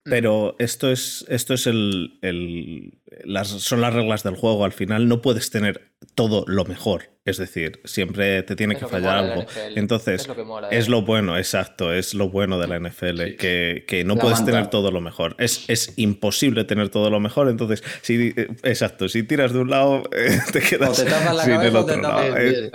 Pero 0.05 0.55
esto 0.59 0.91
es, 0.91 1.25
esto 1.29 1.55
es 1.55 1.67
el, 1.67 2.19
el- 2.23 2.99
las, 3.25 3.49
son 3.49 3.81
las 3.81 3.95
reglas 3.95 4.23
del 4.23 4.37
juego. 4.37 4.65
Al 4.65 4.73
final 4.73 5.09
no 5.09 5.23
puedes 5.23 5.49
tener 5.51 5.93
todo 6.15 6.45
lo 6.47 6.65
mejor. 6.67 7.11
Es 7.25 7.39
decir, 7.39 7.81
siempre 7.85 8.43
te 8.43 8.55
tiene 8.55 8.75
Es 8.75 8.81
que 8.81 8.87
fallar 8.87 9.17
algo. 9.17 9.47
Entonces, 9.77 10.21
es 10.23 10.29
lo 10.29 10.37
que 10.37 10.45
mola. 10.45 10.69
de 10.69 10.77
Es 10.77 10.89
la 10.89 10.97
lo 10.97 11.03
bueno, 11.03 11.39
exacto, 11.39 11.91
es 11.95 12.13
lo 12.13 12.29
bueno 12.29 12.59
de 12.59 12.69
la 12.69 12.77
NFL, 12.79 13.25
Sí. 13.31 13.37
que, 13.37 13.85
que 13.89 14.05
no 14.05 14.15
La 14.17 14.21
puedes 14.21 14.39
manta. 14.41 14.53
tener 14.53 14.67
todo 14.69 14.91
lo 14.91 15.01
mejor. 15.01 15.37
Es, 15.39 15.65
es 15.69 15.95
imposible 15.97 16.65
tener 16.65 16.91
todo 16.91 17.09
lo 17.09 17.19
mejor, 17.21 17.49
entonces, 17.49 17.83
si, 18.03 18.35
eh, 18.37 18.49
exacto, 18.63 19.09
si 19.09 19.23
tiras 19.23 19.55
de 19.55 19.61
un 19.61 19.71
lado, 19.71 20.03
eh, 20.13 20.39
te 20.53 20.59
O 20.59 20.63
quedas 20.63 20.97
te 21.03 21.05
tapas 21.11 21.35
la 21.35 21.45
sin 21.45 21.53
cabeza 21.55 21.69
el 21.71 21.77
o 21.77 21.87
te 21.87 21.93
otro 21.93 22.03
tapas 22.03 22.29
lado. 22.29 22.37
el 22.37 22.55
Eh, 22.65 22.71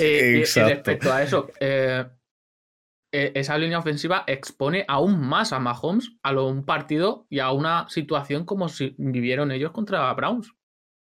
Eh, 0.00 0.30
y- 0.34 0.36
y 0.36 0.38
Exacto. 0.40 0.68
respecto 0.74 1.12
a 1.12 1.22
eso, 1.22 1.50
eh, 1.60 2.04
esa 3.12 3.58
línea 3.58 3.78
ofensiva 3.78 4.24
expone 4.26 4.84
aún 4.88 5.20
más 5.20 5.52
a 5.52 5.58
Mahomes 5.58 6.12
a 6.22 6.32
lo- 6.32 6.46
un 6.48 6.64
partido 6.64 7.26
y 7.28 7.38
a 7.40 7.52
una 7.52 7.86
situación 7.88 8.44
como 8.44 8.68
si 8.68 8.94
vivieron 8.98 9.52
ellos 9.52 9.70
contra 9.72 10.12
Browns. 10.14 10.52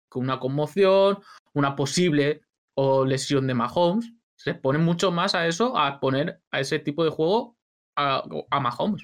Con 0.09 0.23
una 0.23 0.39
conmoción, 0.39 1.19
una 1.53 1.75
posible 1.75 2.41
o 2.75 3.05
lesión 3.05 3.47
de 3.47 3.53
Mahomes. 3.53 4.11
Se 4.35 4.51
expone 4.51 4.79
mucho 4.79 5.11
más 5.11 5.33
a 5.35 5.47
eso, 5.47 5.77
a 5.77 5.99
poner 5.99 6.41
a 6.51 6.59
ese 6.59 6.79
tipo 6.79 7.03
de 7.03 7.09
juego 7.09 7.55
a, 7.95 8.23
a 8.51 8.59
Mahomes. 8.59 9.03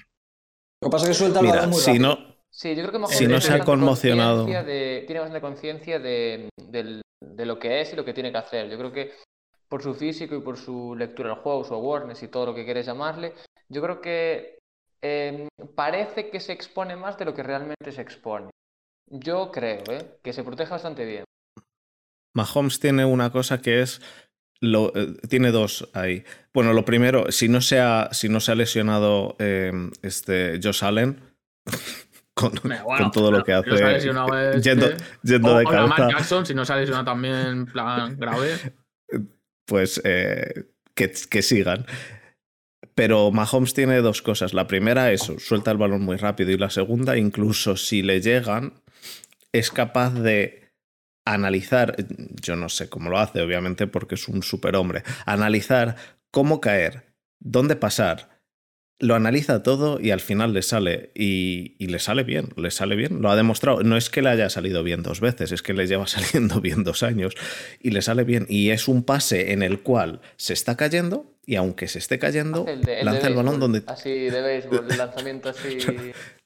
Lo 0.80 0.88
que 0.88 0.92
pasa 0.92 1.04
es 1.10 1.18
que 1.18 1.24
suelta 1.24 1.40
el 1.40 1.46
Mira, 1.46 1.66
muy 1.66 1.80
si 1.80 1.98
rápido. 1.98 2.08
no, 2.16 2.30
Sí, 2.52 2.74
yo 2.74 2.82
creo 2.82 2.92
que 2.92 2.98
Mahomes 2.98 3.16
Si 3.18 3.24
no 3.26 3.28
tiene 3.28 3.40
se 3.40 3.48
ha 3.48 3.58
bastante 3.58 3.64
conmocionado. 3.70 4.46
De, 4.46 5.04
tiene 5.06 5.20
bastante 5.20 5.40
conciencia 5.40 5.98
de 5.98 6.48
lo 7.46 7.58
que 7.58 7.80
es 7.80 7.92
y 7.92 7.96
lo 7.96 8.04
que 8.04 8.12
tiene 8.12 8.32
que 8.32 8.38
hacer. 8.38 8.68
Yo 8.68 8.76
creo 8.78 8.92
que 8.92 9.12
por 9.70 9.82
su 9.82 9.94
físico 9.94 10.34
y 10.34 10.40
por 10.40 10.56
su 10.58 10.94
lectura 10.96 11.30
del 11.30 11.38
juego, 11.38 11.64
su 11.64 11.74
awareness 11.74 12.22
y 12.22 12.28
todo 12.28 12.46
lo 12.46 12.54
que 12.54 12.64
quieres 12.64 12.86
llamarle, 12.86 13.34
yo 13.68 13.80
creo 13.80 14.00
que 14.00 14.58
eh, 15.02 15.48
parece 15.74 16.28
que 16.28 16.40
se 16.40 16.52
expone 16.52 16.96
más 16.96 17.16
de 17.16 17.24
lo 17.24 17.34
que 17.34 17.42
realmente 17.42 17.92
se 17.92 18.02
expone. 18.02 18.50
Yo 19.08 19.50
creo, 19.50 19.82
¿eh? 19.90 20.18
Que 20.22 20.32
se 20.32 20.42
protege 20.44 20.70
bastante 20.70 21.04
bien. 21.04 21.24
Mahomes 22.34 22.80
tiene 22.80 23.04
una 23.04 23.30
cosa 23.30 23.60
que 23.60 23.80
es. 23.82 24.00
Lo, 24.60 24.92
eh, 24.94 25.16
tiene 25.28 25.52
dos 25.52 25.88
ahí. 25.94 26.24
Bueno, 26.52 26.72
lo 26.74 26.84
primero, 26.84 27.32
si 27.32 27.48
no 27.48 27.60
se 27.60 27.80
ha, 27.80 28.10
si 28.12 28.28
no 28.28 28.40
se 28.40 28.52
ha 28.52 28.54
lesionado 28.54 29.36
eh, 29.38 29.72
este 30.02 30.60
Josh 30.62 30.84
Allen 30.84 31.18
con, 32.34 32.52
Bueno, 32.62 32.84
con 32.84 33.10
todo 33.10 33.30
lo 33.30 33.42
que 33.42 33.52
se 33.52 33.56
ha 33.56 33.58
hace. 33.60 33.92
lesionado 33.92 34.38
este, 34.38 34.60
Yendo, 34.60 34.86
yendo 35.22 35.54
o, 35.54 35.58
de 35.58 35.64
o 35.64 35.72
Lamar. 35.72 36.10
Jackson, 36.10 36.44
si 36.44 36.54
no 36.54 36.64
se 36.64 36.72
ha 36.72 36.76
lesionado 36.76 37.04
también 37.06 37.34
en 37.34 37.66
plan 37.66 38.16
grave. 38.18 38.56
pues 39.70 40.00
eh, 40.02 40.64
que, 40.96 41.12
que 41.30 41.42
sigan. 41.42 41.86
Pero 42.96 43.30
Mahomes 43.30 43.72
tiene 43.72 43.98
dos 43.98 44.20
cosas. 44.20 44.52
La 44.52 44.66
primera 44.66 45.12
es 45.12 45.32
suelta 45.38 45.70
el 45.70 45.78
balón 45.78 46.02
muy 46.02 46.16
rápido 46.16 46.50
y 46.50 46.58
la 46.58 46.70
segunda, 46.70 47.16
incluso 47.16 47.76
si 47.76 48.02
le 48.02 48.20
llegan, 48.20 48.82
es 49.52 49.70
capaz 49.70 50.10
de 50.14 50.72
analizar, 51.24 51.94
yo 52.42 52.56
no 52.56 52.68
sé 52.68 52.88
cómo 52.88 53.10
lo 53.10 53.18
hace, 53.18 53.40
obviamente, 53.40 53.86
porque 53.86 54.16
es 54.16 54.26
un 54.26 54.42
superhombre, 54.42 55.04
analizar 55.24 55.94
cómo 56.32 56.60
caer, 56.60 57.14
dónde 57.38 57.76
pasar. 57.76 58.29
Lo 59.00 59.14
analiza 59.14 59.62
todo 59.62 59.98
y 59.98 60.10
al 60.10 60.20
final 60.20 60.52
le 60.52 60.62
sale. 60.62 61.10
Y, 61.14 61.74
y 61.78 61.86
le 61.88 61.98
sale 61.98 62.22
bien, 62.22 62.50
le 62.56 62.70
sale 62.70 62.96
bien. 62.96 63.22
Lo 63.22 63.30
ha 63.30 63.36
demostrado. 63.36 63.82
No 63.82 63.96
es 63.96 64.10
que 64.10 64.20
le 64.22 64.28
haya 64.28 64.50
salido 64.50 64.82
bien 64.82 65.02
dos 65.02 65.20
veces, 65.20 65.52
es 65.52 65.62
que 65.62 65.72
le 65.72 65.86
lleva 65.86 66.06
saliendo 66.06 66.60
bien 66.60 66.84
dos 66.84 67.02
años. 67.02 67.34
Y 67.80 67.90
le 67.90 68.02
sale 68.02 68.24
bien. 68.24 68.46
Y 68.48 68.70
es 68.70 68.88
un 68.88 69.02
pase 69.02 69.52
en 69.52 69.62
el 69.62 69.80
cual 69.80 70.20
se 70.36 70.52
está 70.52 70.76
cayendo 70.76 71.24
y 71.46 71.56
aunque 71.56 71.88
se 71.88 71.98
esté 71.98 72.18
cayendo, 72.18 72.62
Hace 72.62 72.72
el 72.74 72.82
de- 72.82 72.92
el 72.92 72.98
de 72.98 73.04
lanza 73.04 73.26
el 73.26 73.34
balón 73.34 73.58
donde... 73.58 73.82
Así 73.86 74.10
de 74.10 74.40
béisbol, 74.42 74.86
el 74.88 74.98
lanzamiento 74.98 75.48
así. 75.48 75.78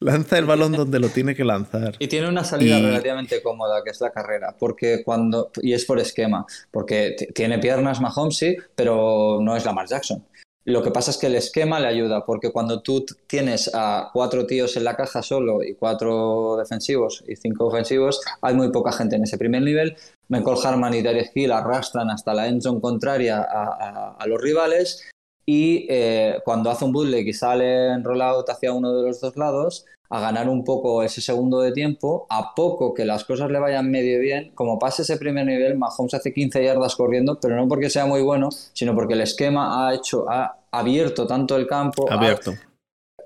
Lanza 0.01 0.39
el 0.39 0.45
balón 0.47 0.73
donde 0.73 0.99
lo 1.01 1.09
tiene 1.09 1.35
que 1.35 1.45
lanzar. 1.45 1.97
Y 1.99 2.07
tiene 2.07 2.29
una 2.29 2.45
salida 2.45 2.79
Y- 2.79 2.83
relativamente 2.83 3.43
cómoda, 3.43 3.83
que 3.85 3.91
es 3.91 4.01
la 4.01 4.13
carrera, 4.13 4.55
porque 4.59 5.03
cuando 5.05 5.51
y 5.61 5.73
es 5.75 5.85
por 5.85 5.99
esquema, 5.99 6.47
porque 6.71 7.17
tiene 7.35 7.59
piernas 7.59 8.01
Mahomes, 8.01 8.37
sí, 8.37 8.57
pero 8.77 9.41
no 9.43 9.57
es 9.57 9.65
Lamar 9.65 9.89
Jackson. 9.89 10.25
Lo 10.67 10.83
que 10.83 10.91
pasa 10.91 11.11
es 11.11 11.19
que 11.19 11.27
el 11.27 11.35
esquema 11.35 11.79
le 11.79 11.89
ayuda, 11.89 12.25
porque 12.25 12.51
cuando 12.51 12.81
tú 12.81 13.05
tienes 13.27 13.71
a 13.75 14.09
cuatro 14.15 14.47
tíos 14.47 14.77
en 14.79 14.85
la 14.85 14.97
caja 14.97 15.23
solo 15.23 15.63
y 15.63 15.75
cuatro 15.75 16.57
defensivos 16.57 17.23
y 17.29 17.37
cinco 17.37 17.67
ofensivos, 17.67 18.21
hay 18.41 18.55
muy 18.55 18.71
poca 18.73 18.91
gente 18.93 19.17
en 19.17 19.25
ese 19.25 19.37
primer 19.37 19.61
nivel. 19.61 19.95
Michael 20.29 20.57
Harman 20.65 20.95
y 20.95 21.03
Derek 21.03 21.33
Hill 21.35 21.53
arrastran 21.53 22.09
hasta 22.11 22.33
la 22.33 22.49
end 22.49 22.63
zone 22.63 22.81
contraria 22.81 23.43
a, 23.43 23.65
a- 23.65 24.17
a 24.19 24.27
los 24.27 24.41
rivales 24.41 25.03
y 25.47 25.87
eh, 25.91 26.41
cuando 26.47 26.71
hace 26.71 26.87
un 26.87 26.93
bootleg 26.95 27.29
y 27.29 27.35
sale 27.35 27.89
en 27.93 28.03
rollout 28.03 28.49
hacia 28.49 28.73
uno 28.73 28.97
de 28.97 29.07
los 29.07 29.21
dos 29.21 29.37
lados, 29.37 29.85
a 30.11 30.21
ganar 30.21 30.49
un 30.49 30.65
poco 30.65 31.03
ese 31.03 31.21
segundo 31.21 31.61
de 31.61 31.73
tiempo, 31.73 32.27
a 32.31 32.55
poco 32.55 32.95
que 32.95 33.05
las 33.05 33.25
cosas 33.25 33.51
le 33.51 33.59
vayan 33.59 33.91
medio 33.91 34.21
bien, 34.21 34.53
como 34.55 34.79
pase 34.79 35.03
ese 35.03 35.17
primer 35.17 35.47
nivel, 35.47 35.77
Mahomes 35.79 36.15
hace 36.15 36.33
15 36.33 36.63
yardas 36.63 36.95
corriendo, 36.95 37.39
pero 37.41 37.57
no 37.57 37.67
porque 37.67 37.91
sea 37.91 38.07
muy 38.07 38.23
bueno, 38.23 38.51
sino 38.73 38.95
porque 38.95 39.15
el 39.15 39.23
esquema 39.23 39.89
ha 39.89 39.95
hecho, 39.95 40.27
ha 40.29 40.57
abierto 40.71 41.27
tanto 41.27 41.57
el 41.57 41.67
campo, 41.67 42.09
ha- 42.11 42.15
Abierto. 42.15 42.53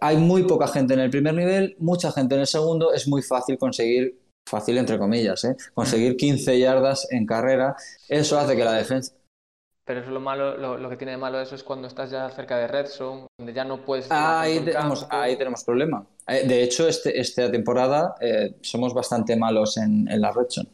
hay 0.00 0.16
muy 0.16 0.44
poca 0.44 0.68
gente 0.68 0.94
en 0.94 1.00
el 1.00 1.10
primer 1.10 1.34
nivel, 1.34 1.76
mucha 1.80 2.12
gente 2.12 2.36
en 2.36 2.42
el 2.42 2.46
segundo, 2.46 2.92
es 2.94 3.06
muy 3.08 3.22
fácil 3.22 3.58
conseguir, 3.58 4.18
fácil 4.48 4.78
entre 4.78 4.98
comillas, 4.98 5.44
¿eh? 5.44 5.56
conseguir 5.74 6.16
15 6.16 6.58
yardas 6.58 7.06
en 7.10 7.26
carrera, 7.26 7.76
eso 8.08 8.38
hace 8.38 8.56
que 8.56 8.64
la 8.64 8.72
defensa... 8.72 9.12
Pero 9.84 10.00
eso 10.00 10.10
lo 10.10 10.20
malo, 10.20 10.56
lo, 10.58 10.76
lo 10.76 10.90
que 10.90 10.96
tiene 10.98 11.12
de 11.12 11.16
malo 11.18 11.40
eso 11.40 11.54
es 11.54 11.62
cuando 11.64 11.88
estás 11.88 12.10
ya 12.10 12.28
cerca 12.30 12.58
de 12.58 12.66
Red 12.68 12.86
Zone, 12.88 13.26
donde 13.38 13.54
ya 13.54 13.64
no 13.64 13.86
puedes. 13.86 14.06
Ahí 14.10 14.60
tenemos, 14.60 15.00
campo. 15.00 15.16
ahí 15.16 15.36
tenemos 15.38 15.64
problema. 15.64 16.04
Eh, 16.28 16.46
De 16.46 16.62
hecho, 16.62 16.86
este, 16.88 17.18
esta 17.20 17.50
temporada 17.50 18.14
eh, 18.20 18.56
somos 18.60 18.94
bastante 18.94 19.36
malos 19.36 19.76
en, 19.76 20.08
en 20.08 20.20
la 20.20 20.32
red 20.32 20.46
zone. 20.48 20.68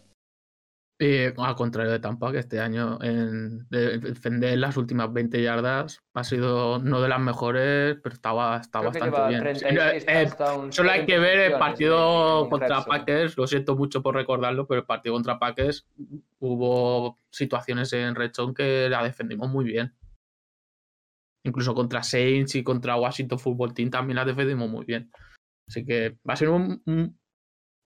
Y 0.97 1.25
al 1.37 1.57
contrario 1.57 1.91
de 1.91 1.99
Tampa, 1.99 2.31
que 2.31 2.39
este 2.39 2.61
año 2.61 3.03
en 3.03 3.67
de- 3.69 3.99
defender 3.99 4.57
las 4.59 4.77
últimas 4.77 5.13
20 5.13 5.43
yardas 5.43 5.99
ha 6.15 6.23
sido 6.25 6.79
no 6.79 7.01
de 7.01 7.09
las 7.09 7.19
mejores, 7.21 7.97
pero 8.01 8.15
estaba, 8.15 8.59
está 8.59 8.79
Creo 8.79 8.93
que 8.93 8.99
bastante 9.01 9.29
bien. 9.29 9.43
36 9.43 10.05
Eh, 10.07 10.31
Solo 10.71 10.91
hay 10.93 11.05
que 11.05 11.19
ver 11.19 11.39
el 11.53 11.59
partido 11.59 12.49
contra. 12.49 12.85
Packers, 12.85 13.37
lo 13.37 13.47
siento 13.49 13.75
mucho 13.77 14.03
por 14.03 14.15
recordarlo, 14.15 14.69
pero 14.69 14.81
el 14.83 14.87
partido 14.87 15.15
contra 15.17 15.39
Packers 15.41 15.85
hubo 16.39 17.19
situaciones 17.29 17.93
en 17.93 18.15
Red 18.15 18.31
Zone 18.33 18.55
que 18.55 18.89
la 18.89 19.03
defendimos 19.03 19.51
muy 19.51 19.65
bien. 19.65 19.93
Incluso 21.45 21.75
contra 21.75 22.03
Saints 22.05 22.55
y 22.55 22.63
contra 22.63 22.97
Washington 22.97 23.39
Football 23.41 23.75
Team 23.75 23.91
también 23.91 24.17
la 24.17 24.25
defendimos 24.25 24.71
muy 24.71 24.85
bien. 24.87 25.11
Así 25.69 25.85
que 25.85 26.11
va 26.29 26.35
a 26.35 26.37
ser 26.37 26.49
un, 26.51 26.83
un- 26.87 27.19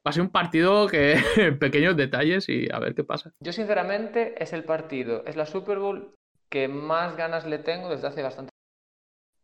va 0.06 0.10
a 0.10 0.12
ser 0.12 0.22
un 0.22 0.30
partido 0.30 0.88
que 0.88 1.16
pequeños 1.60 1.96
detalles 1.96 2.48
y 2.48 2.68
a 2.72 2.78
ver 2.78 2.94
qué 2.94 3.04
pasa. 3.04 3.32
Yo, 3.42 3.52
sinceramente, 3.52 4.42
es 4.42 4.52
el 4.52 4.64
partido, 4.64 5.24
es 5.26 5.36
la 5.36 5.46
Super 5.46 5.78
Bowl 5.78 6.14
que 6.50 6.66
más 6.68 7.16
ganas 7.16 7.46
le 7.46 7.58
tengo 7.58 7.90
desde 7.90 8.06
hace 8.08 8.22
bastante 8.22 8.50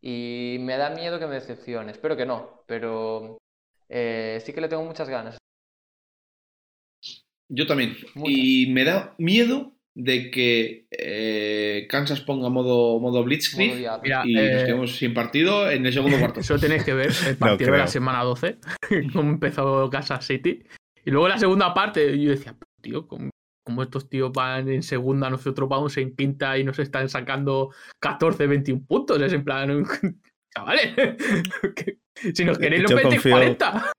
Y 0.00 0.56
me 0.60 0.76
da 0.76 0.90
miedo 0.90 1.18
que 1.18 1.26
me 1.26 1.34
decepcione. 1.34 1.92
Espero 1.92 2.16
que 2.16 2.26
no, 2.26 2.62
pero 2.66 3.38
eh, 3.88 4.40
sí 4.44 4.52
que 4.52 4.60
le 4.60 4.68
tengo 4.68 4.84
muchas 4.84 5.08
ganas. 5.08 5.38
Yo 7.48 7.66
también. 7.66 7.96
Muchas. 8.14 8.34
Y 8.36 8.66
me 8.72 8.84
da 8.84 9.14
miedo 9.18 9.72
de 9.94 10.30
que 10.30 10.86
eh, 10.90 11.53
Kansas 11.88 12.20
ponga 12.20 12.48
modo, 12.48 12.98
modo 13.00 13.22
Blitzkrieg 13.24 13.80
Modo. 13.86 14.00
Mira, 14.02 14.22
y 14.24 14.38
eh, 14.38 14.52
nos 14.54 14.62
quedemos 14.64 14.96
sin 14.96 15.14
partido 15.14 15.70
en 15.70 15.84
el 15.86 15.92
segundo 15.92 16.18
cuarto. 16.18 16.40
Eso 16.40 16.58
tenéis 16.58 16.84
que 16.84 16.94
ver, 16.94 17.12
el 17.26 17.36
partido 17.38 17.72
de 17.72 17.78
la 17.78 17.86
semana 17.86 18.22
12, 18.24 18.58
cómo 19.12 19.30
empezó 19.30 19.88
Kansas 19.90 20.26
City. 20.26 20.62
Y 21.04 21.10
luego 21.10 21.28
la 21.28 21.38
segunda 21.38 21.74
parte, 21.74 22.18
yo 22.18 22.30
decía, 22.30 22.54
tío, 22.80 23.06
¿cómo, 23.06 23.30
cómo 23.64 23.82
estos 23.82 24.08
tíos 24.08 24.32
van 24.32 24.68
en 24.68 24.82
segunda, 24.82 25.28
nosotros 25.28 25.68
vamos 25.68 25.96
en 25.98 26.14
quinta 26.16 26.56
y 26.58 26.64
nos 26.64 26.78
están 26.78 27.08
sacando 27.08 27.70
14, 28.00 28.46
21 28.46 28.84
puntos? 28.86 29.20
Es 29.20 29.32
en 29.32 29.44
plan, 29.44 29.84
chavales, 30.56 30.92
si 32.34 32.44
nos 32.44 32.58
queréis 32.58 32.82
lo 32.84 32.88
Yo 32.90 32.96
metéis 32.96 33.22
confío- 33.22 33.32
40. 33.32 33.92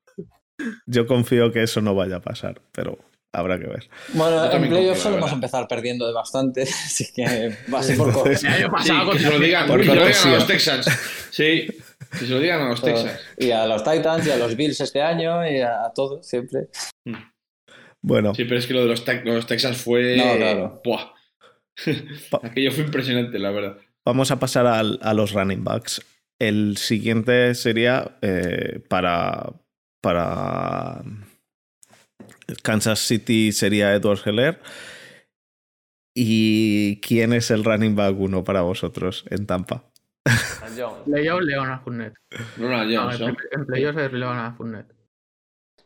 Yo 0.88 1.06
confío 1.06 1.52
que 1.52 1.64
eso 1.64 1.82
no 1.82 1.94
vaya 1.96 2.18
a 2.18 2.22
pasar, 2.22 2.62
pero 2.72 2.98
habrá 3.36 3.60
que 3.60 3.68
ver. 3.68 3.90
Bueno, 4.14 4.52
en 4.52 4.70
playoffs 4.70 5.02
solemos 5.02 5.32
empezar 5.32 5.68
perdiendo 5.68 6.08
de 6.08 6.14
bastante, 6.14 6.62
así 6.86 7.06
que 7.14 7.56
va 7.74 7.80
a 7.80 7.84
ser 7.84 7.98
por 7.98 8.10
El 8.28 8.36
año 8.48 8.68
Sí, 8.68 8.72
pasado 8.72 9.12
que 9.12 9.20
se 9.20 9.30
lo 9.30 9.40
digan, 9.40 9.68
Por 9.68 9.78
que 9.80 9.86
se 9.86 9.96
lo 9.96 10.06
digan 10.06 10.28
a 10.28 10.36
los 10.36 10.48
Texans. 10.48 10.86
Sí. 11.32 11.68
Que 12.12 12.18
se 12.20 12.28
lo 12.28 12.40
digan 12.40 12.62
a 12.62 12.70
los 12.70 12.82
Texas. 12.82 13.20
Y 13.38 13.52
a 13.52 13.66
los 13.68 13.84
Titans 13.84 14.26
y 14.28 14.32
a 14.32 14.38
los 14.38 14.56
Bills 14.56 14.80
este 14.82 15.02
año 15.02 15.46
y 15.50 15.60
a, 15.62 15.86
a 15.86 15.94
todos, 15.94 16.26
siempre. 16.28 16.68
Bueno, 18.02 18.34
Sí, 18.36 18.46
pero 18.46 18.60
es 18.60 18.68
que 18.68 18.74
lo 18.74 18.82
de 18.82 18.88
los, 18.88 19.04
Tex- 19.06 19.24
los 19.26 19.48
Texas 19.48 19.78
fue. 19.78 20.16
No, 20.18 20.36
claro. 20.38 20.82
Buah. 20.84 21.12
Aquello 22.44 22.72
fue 22.72 22.84
impresionante, 22.86 23.38
la 23.40 23.52
verdad. 23.52 23.78
vamos 24.06 24.32
a 24.32 24.40
pasar 24.40 24.66
al- 24.68 25.00
a 25.02 25.14
los 25.14 25.32
running 25.34 25.64
backs. 25.64 26.02
El 26.40 26.78
siguiente 26.78 27.56
sería 27.56 28.18
eh, 28.22 28.80
para, 28.90 29.54
para 30.02 31.02
Kansas 32.64 33.00
City 33.00 33.52
sería 33.52 33.94
Edward 33.94 34.20
Heller. 34.26 34.60
¿Y 36.14 37.00
quién 37.02 37.34
es 37.34 37.52
el 37.52 37.64
running 37.64 37.96
back 37.96 38.16
uno 38.18 38.44
para 38.44 38.62
vosotros 38.62 39.26
en 39.30 39.46
Tampa? 39.46 39.84
Playoff, 41.06 41.42
Leona 41.44 41.80
Fournette. 41.80 42.16
Ronald 42.58 42.92
No, 42.92 43.02
Jones, 43.02 43.20
en, 43.22 43.28
¿no? 43.28 43.36
en 43.52 43.66
playoff 43.66 43.98
es 43.98 44.14
Leona 44.14 44.54
Fournette. 44.54 44.94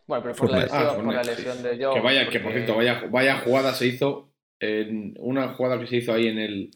Bueno, 0.07 0.23
pero 0.23 0.35
por 0.35 0.51
la 0.51 0.59
lesión, 0.61 0.81
Ah, 0.81 0.87
por 0.95 0.97
la 0.97 1.03
Fournette, 1.03 1.25
lesión 1.25 1.57
sí. 1.57 1.63
de 1.63 1.69
Jones. 1.83 1.95
Que 1.95 2.01
vaya, 2.01 2.29
que 2.29 2.39
por 2.39 2.51
cierto, 2.53 2.75
vaya, 2.75 3.03
vaya 3.09 3.37
jugada 3.39 3.73
se 3.73 3.87
hizo. 3.87 4.25
En 4.61 5.13
una 5.19 5.53
jugada 5.53 5.79
que 5.79 5.87
se 5.87 5.97
hizo 5.97 6.13
ahí 6.13 6.27
en 6.27 6.37
el. 6.37 6.71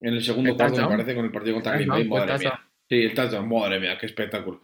En 0.00 0.14
el 0.14 0.22
segundo 0.22 0.50
¿El 0.50 0.56
cuarto, 0.56 0.82
me 0.82 0.88
parece, 0.88 1.14
con 1.14 1.24
el 1.24 1.32
partido 1.32 1.54
contra 1.54 1.72
El 1.72 1.86
Green 1.86 1.90
Bay. 1.90 2.08
Madre 2.08 2.38
mía. 2.38 2.68
Sí, 2.88 2.96
el 3.02 3.14
touchdown, 3.14 3.48
madre 3.48 3.80
mía, 3.80 3.96
qué 3.98 4.06
espectáculo. 4.06 4.60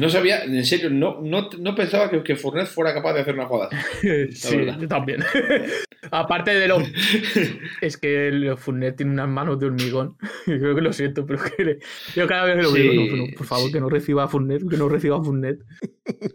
No 0.00 0.08
sabía, 0.08 0.44
en 0.44 0.64
serio, 0.64 0.90
no, 0.90 1.20
no, 1.22 1.48
no 1.58 1.74
pensaba 1.74 2.10
que, 2.10 2.22
que 2.22 2.36
Fournette 2.36 2.68
fuera 2.68 2.92
capaz 2.94 3.14
de 3.14 3.20
hacer 3.20 3.34
una 3.34 3.46
jugada. 3.46 3.70
sí, 4.30 4.56
verdad. 4.56 4.78
yo 4.80 4.88
también. 4.88 5.20
Aparte 6.10 6.54
de 6.54 6.68
lo. 6.68 6.78
Es 7.80 7.96
que 7.96 8.28
el 8.28 8.56
Fournette 8.56 8.96
tiene 8.98 9.12
unas 9.12 9.28
manos 9.28 9.58
de 9.58 9.66
hormigón. 9.66 10.16
Yo 10.46 10.58
creo 10.58 10.74
que 10.74 10.80
lo 10.80 10.92
siento, 10.92 11.26
pero 11.26 11.40
que 11.42 11.64
le- 11.64 11.78
yo 12.14 12.26
cada 12.26 12.44
vez 12.44 12.56
que 12.56 12.62
lo 12.62 12.68
Sí, 12.70 12.80
digo, 12.82 13.16
no, 13.16 13.26
no, 13.26 13.32
por 13.36 13.46
favor, 13.46 13.66
sí. 13.66 13.72
que 13.72 13.80
no 13.80 13.88
reciba 13.88 14.24
a 14.24 14.28
Fournette, 14.28 14.68
que 14.68 14.76
no 14.76 14.88
reciba 14.88 15.16
a 15.16 15.22
Fournette. 15.22 15.60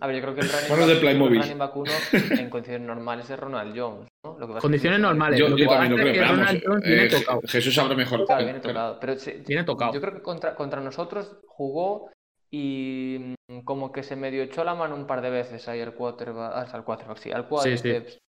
A 0.01 0.07
ver, 0.07 0.15
yo 0.17 0.21
creo 0.23 0.35
que 0.35 0.41
el 0.41 0.49
running 0.49 0.69
Manos 0.69 0.87
de 0.87 0.93
el 0.93 1.39
running 1.41 1.57
back 1.57 1.75
uno 1.77 1.91
en 2.39 2.49
condiciones 2.49 2.87
normales 2.87 3.29
es 3.29 3.39
Ronald 3.39 3.77
Jones. 3.77 4.07
¿no? 4.23 4.37
Lo 4.39 4.47
que 4.47 4.53
que 4.55 4.59
Condiciones 4.59 4.97
sé- 4.97 5.01
normales. 5.03 5.39
Yo, 5.39 5.47
lo 5.49 5.57
yo 5.57 5.65
que 5.65 5.69
también 5.71 5.91
lo 5.91 5.97
creo, 5.97 6.07
es 6.11 6.19
que 6.19 6.25
Ronald 6.25 6.63
Jones 6.65 6.83
eh, 6.85 7.07
tocado. 7.19 7.41
Jesús 7.47 7.73
sabrá 7.73 7.95
mejor. 7.95 8.25
Claro, 8.25 8.43
viene 8.43 8.59
tocado. 8.59 8.97
Pero 8.99 9.15
sí, 9.17 9.33
Viene 9.47 9.63
tocado. 9.63 9.93
Yo 9.93 10.01
creo 10.01 10.13
que 10.15 10.21
contra, 10.21 10.55
contra 10.55 10.81
nosotros 10.81 11.37
jugó 11.47 12.09
y 12.51 13.35
mm, 13.47 13.61
como 13.61 13.91
que 13.91 14.03
se 14.03 14.15
medio 14.15 14.43
echó 14.43 14.63
la 14.63 14.75
mano 14.75 14.95
un 14.95 15.07
par 15.07 15.21
de 15.21 15.29
veces 15.29 15.67
ahí 15.67 15.81
al 15.81 15.95
quarterback, 15.95 16.51
ah, 16.53 16.67
al 16.71 16.83
quarterback, 16.83 17.17
sí, 17.17 17.31
al 17.31 17.47
cuádriceps. 17.47 18.19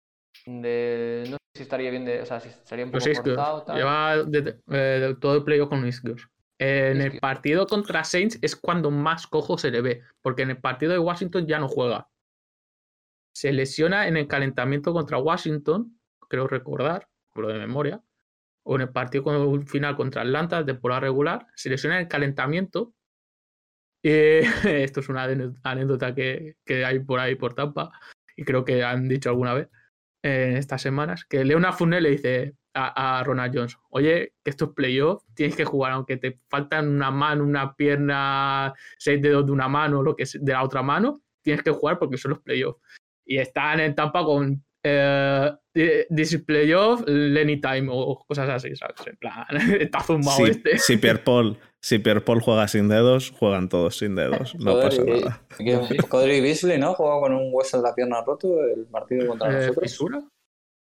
De, 0.47 1.25
no 1.29 1.33
sé 1.37 1.39
si 1.57 1.63
estaría 1.65 1.91
bien 1.91 2.05
de, 2.05 2.23
o 2.23 2.27
sea, 2.27 2.41
si 2.41 2.49
estaría 2.49 2.85
un 2.87 2.93
Los 2.93 3.07
poco 3.07 3.23
cortado. 3.23 3.63
Tal. 3.65 3.77
Lleva 3.77 4.17
de- 4.25 4.61
eh, 4.71 4.77
de 5.01 5.15
todo 5.17 5.37
el 5.37 5.45
playoff 5.45 5.69
con 5.69 5.87
isquios. 5.87 6.29
En 6.59 7.01
el 7.01 7.19
partido 7.19 7.67
contra 7.67 8.05
Saints 8.05 8.39
es 8.41 8.55
cuando 8.55 8.91
más 8.93 9.27
cojo 9.27 9.59
se 9.59 9.71
le 9.73 9.81
ve, 9.81 10.03
porque 10.21 10.43
en 10.43 10.51
el 10.51 10.59
partido 10.59 10.93
de 10.93 10.99
Washington 11.01 11.47
ya 11.47 11.59
no 11.59 11.67
juega. 11.69 12.09
Se 13.35 13.53
lesiona 13.53 14.07
en 14.09 14.17
el 14.17 14.29
calentamiento 14.29 14.93
contra 14.93 15.19
Washington, 15.19 15.99
creo 16.29 16.47
recordar, 16.47 17.09
por 17.35 17.45
lo 17.45 17.49
de 17.53 17.59
memoria, 17.59 18.01
o 18.65 18.77
en 18.77 18.83
el 18.83 18.91
partido 18.91 19.25
con- 19.25 19.67
final 19.67 19.97
contra 19.97 20.23
Atlanta, 20.23 20.59
de 20.63 20.73
temporada 20.73 21.01
regular, 21.01 21.47
se 21.57 21.69
lesiona 21.71 21.97
en 21.97 22.03
el 22.03 22.09
calentamiento. 22.09 22.95
Eh, 24.03 24.43
esto 24.65 25.01
es 25.01 25.09
una 25.09 25.25
anécdota 25.63 26.15
que, 26.15 26.57
que 26.65 26.85
hay 26.85 27.01
por 27.01 27.21
ahí 27.21 27.35
por 27.35 27.55
Tampa, 27.55 27.91
y 28.37 28.45
creo 28.45 28.65
que 28.65 28.83
han 28.85 29.09
dicho 29.09 29.29
alguna 29.31 29.55
vez 29.55 29.69
en 30.23 30.57
estas 30.57 30.83
semanas, 30.83 31.25
que 31.25 31.45
Leona 31.45 31.73
Fournette 31.73 32.03
le 32.03 32.11
dice 32.11 32.55
a, 32.75 33.19
a 33.19 33.25
Ronald 33.25 33.57
Jones, 33.57 33.79
oye, 33.91 34.35
que 34.43 34.51
esto 34.51 34.67
es 34.67 34.71
playoff, 34.73 35.25
tienes 35.35 35.57
que 35.57 35.65
jugar, 35.65 35.93
aunque 35.93 36.17
te 36.17 36.39
faltan 36.49 36.89
una 36.89 37.11
mano, 37.11 37.45
una 37.45 37.75
pierna, 37.75 38.73
seis 38.99 39.21
dedos 39.21 39.47
de 39.47 39.53
una 39.53 39.69
mano, 39.69 40.03
lo 40.03 40.15
que 40.15 40.23
es 40.23 40.39
de 40.41 40.53
la 40.53 40.63
otra 40.63 40.83
mano, 40.83 41.23
tienes 41.43 41.63
que 41.63 41.71
jugar 41.71 41.99
porque 41.99 42.17
son 42.17 42.31
los 42.31 42.41
playoffs. 42.41 42.81
Y 43.25 43.39
están 43.39 43.81
en 43.81 43.95
Tampa 43.95 44.25
con 44.25 44.65
eh, 44.85 45.53
This 45.75 46.33
is 46.35 46.43
playoff, 46.43 47.03
Lenny 47.07 47.61
time 47.61 47.89
o 47.91 48.25
cosas 48.27 48.49
así, 48.49 48.75
¿sabes? 48.77 49.07
En 49.07 49.17
plan, 49.17 49.47
está 49.81 50.01
zumbado 50.01 50.47
este. 50.47 50.79
si 50.79 50.97
Pierre 50.97 51.21
Paul, 51.21 51.59
si 51.83 51.99
Pierre 51.99 52.21
Paul 52.21 52.41
juega 52.41 52.69
sin 52.69 52.89
dedos, 52.89 53.31
juegan 53.33 53.69
todos 53.69 53.97
sin 53.99 54.15
dedos. 54.15 54.55
No 54.55 54.73
Joder, 54.73 54.89
pasa 54.89 55.05
nada. 55.05 55.47
que 55.59 55.97
Codry 56.09 56.41
Beasley, 56.41 56.79
¿no? 56.79 56.95
Jugó 56.95 57.21
con 57.21 57.35
un 57.35 57.51
hueso 57.53 57.77
de 57.79 57.83
la 57.83 57.95
pierna 57.95 58.23
roto 58.23 58.63
el 58.65 58.87
partido 58.87 59.27
contra 59.27 59.49
Eh, 59.51 59.67
nosotros. 59.67 59.91
¿Fisura? 59.91 60.23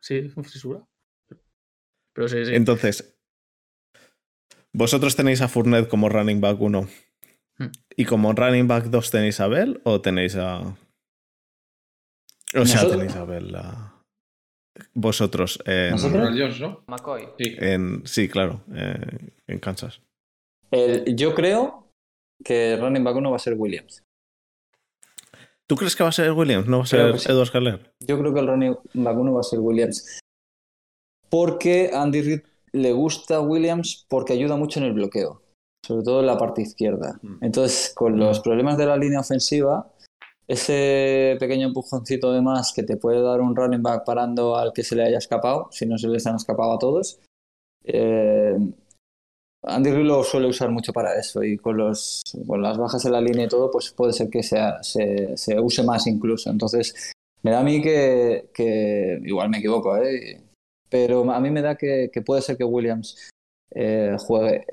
Sí, 0.03 0.29
fisura. 0.43 0.81
Pero 2.15 2.29
sí, 2.29 2.45
sí. 2.45 2.55
Entonces, 2.55 3.17
¿vosotros 4.73 5.15
tenéis 5.17 5.41
a 5.41 5.49
Fournette 5.49 5.89
como 5.89 6.09
running 6.09 6.41
back 6.41 6.61
1? 6.61 6.89
Hmm. 7.59 7.67
¿Y 7.97 8.05
como 8.05 8.33
running 8.33 8.67
back 8.69 8.87
2 8.87 9.11
tenéis 9.11 9.41
a 9.41 9.47
Bell 9.49 9.81
o 9.85 10.01
tenéis 10.01 10.37
a. 10.37 10.61
O 12.57 12.65
sea, 12.67 12.89
tenéis 12.89 13.15
a 13.17 13.25
Bell. 13.25 13.55
a- 13.55 13.95
Vosotros. 14.95 15.61
En, 15.67 15.91
¿Nosotros? 15.91 16.61
¿no? 16.61 16.85
McCoy. 16.87 17.29
Sí. 17.39 17.57
en- 17.59 18.03
sí, 18.07 18.29
claro, 18.29 18.63
eh, 18.75 19.33
en 19.49 19.59
Kansas. 19.59 20.01
El- 20.71 21.17
yo 21.17 21.35
creo 21.35 21.89
que 22.45 22.77
running 22.77 23.05
back 23.05 23.17
uno 23.17 23.31
va 23.31 23.37
a 23.37 23.41
ser 23.41 23.55
Williams. 23.55 24.03
¿Tú 25.67 25.77
crees 25.77 25.95
que 25.95 26.03
va 26.03 26.09
a 26.09 26.13
ser 26.13 26.33
Williams? 26.33 26.67
¿No 26.67 26.79
va 26.79 26.85
a 26.85 26.87
ser 26.87 27.19
sí. 27.19 27.31
Edward? 27.31 27.81
Yo 28.01 28.19
creo 28.19 28.33
que 28.33 28.41
el 28.41 28.47
running 28.47 28.77
back 28.95 29.19
uno 29.19 29.35
va 29.35 29.41
a 29.41 29.45
ser 29.45 29.61
Williams. 29.61 30.21
Porque 31.29 31.91
Andy 31.93 32.23
Reid 32.23 32.41
le 32.73 32.93
gusta 32.93 33.41
Williams 33.41 34.07
porque 34.09 34.33
ayuda 34.33 34.57
mucho 34.57 34.81
en 34.81 34.87
el 34.87 34.95
bloqueo, 34.95 35.43
sobre 35.87 36.03
todo 36.03 36.21
en 36.21 36.27
la 36.27 36.39
parte 36.39 36.63
izquierda. 36.63 37.19
Mm. 37.23 37.45
Entonces, 37.45 37.93
con 37.95 38.19
los 38.19 38.41
problemas 38.41 38.79
de 38.79 38.87
la 38.87 38.97
línea 38.97 39.21
ofensiva, 39.21 39.93
ese 40.47 41.37
pequeño 41.39 41.67
empujoncito 41.69 42.33
de 42.33 42.41
más 42.41 42.73
que 42.73 42.83
te 42.83 42.97
puede 42.97 43.21
dar 43.21 43.43
un 43.43 43.55
running 43.55 43.83
back 43.83 44.07
parando 44.07 44.57
al 44.57 44.73
que 44.73 44.83
se 44.83 44.97
le 44.97 45.05
haya 45.05 45.19
escapado, 45.19 45.69
si 45.71 45.85
no 45.85 45.99
se 45.99 46.09
les 46.09 46.27
han 46.27 46.37
escapado 46.37 46.73
a 46.73 46.79
todos, 46.79 47.21
eh, 47.85 48.57
Andy 49.65 49.91
lo 50.05 50.23
suele 50.23 50.47
usar 50.47 50.71
mucho 50.71 50.93
para 50.93 51.19
eso 51.19 51.43
y 51.43 51.57
con, 51.59 51.77
los, 51.77 52.23
con 52.47 52.63
las 52.63 52.79
bajas 52.79 53.05
en 53.05 53.13
la 53.13 53.21
línea 53.21 53.47
y 53.47 53.49
todo, 53.49 53.71
pues 53.71 53.91
puede 53.91 54.13
ser 54.13 54.31
que 54.31 54.43
sea, 54.43 54.83
se, 54.83 55.37
se 55.37 55.59
use 55.59 55.83
más 55.83 56.07
incluso. 56.07 56.49
Entonces, 56.51 57.13
me 57.43 57.51
da 57.51 57.61
a 57.61 57.65
mí 57.65 57.83
que, 57.83 58.51
que- 58.55 59.21
igual 59.25 59.49
me 59.51 59.59
equivoco, 59.59 59.97
¿eh? 59.97 60.43
pero 60.89 61.31
a 61.31 61.41
mí 61.41 61.51
me 61.51 61.61
da 61.63 61.77
que, 61.77 62.09
que 62.13 62.23
puede 62.23 62.41
ser 62.41 62.57
que 62.57 62.65
Williams 62.65 63.31
eh, 63.75 64.17
juegue. 64.19 64.65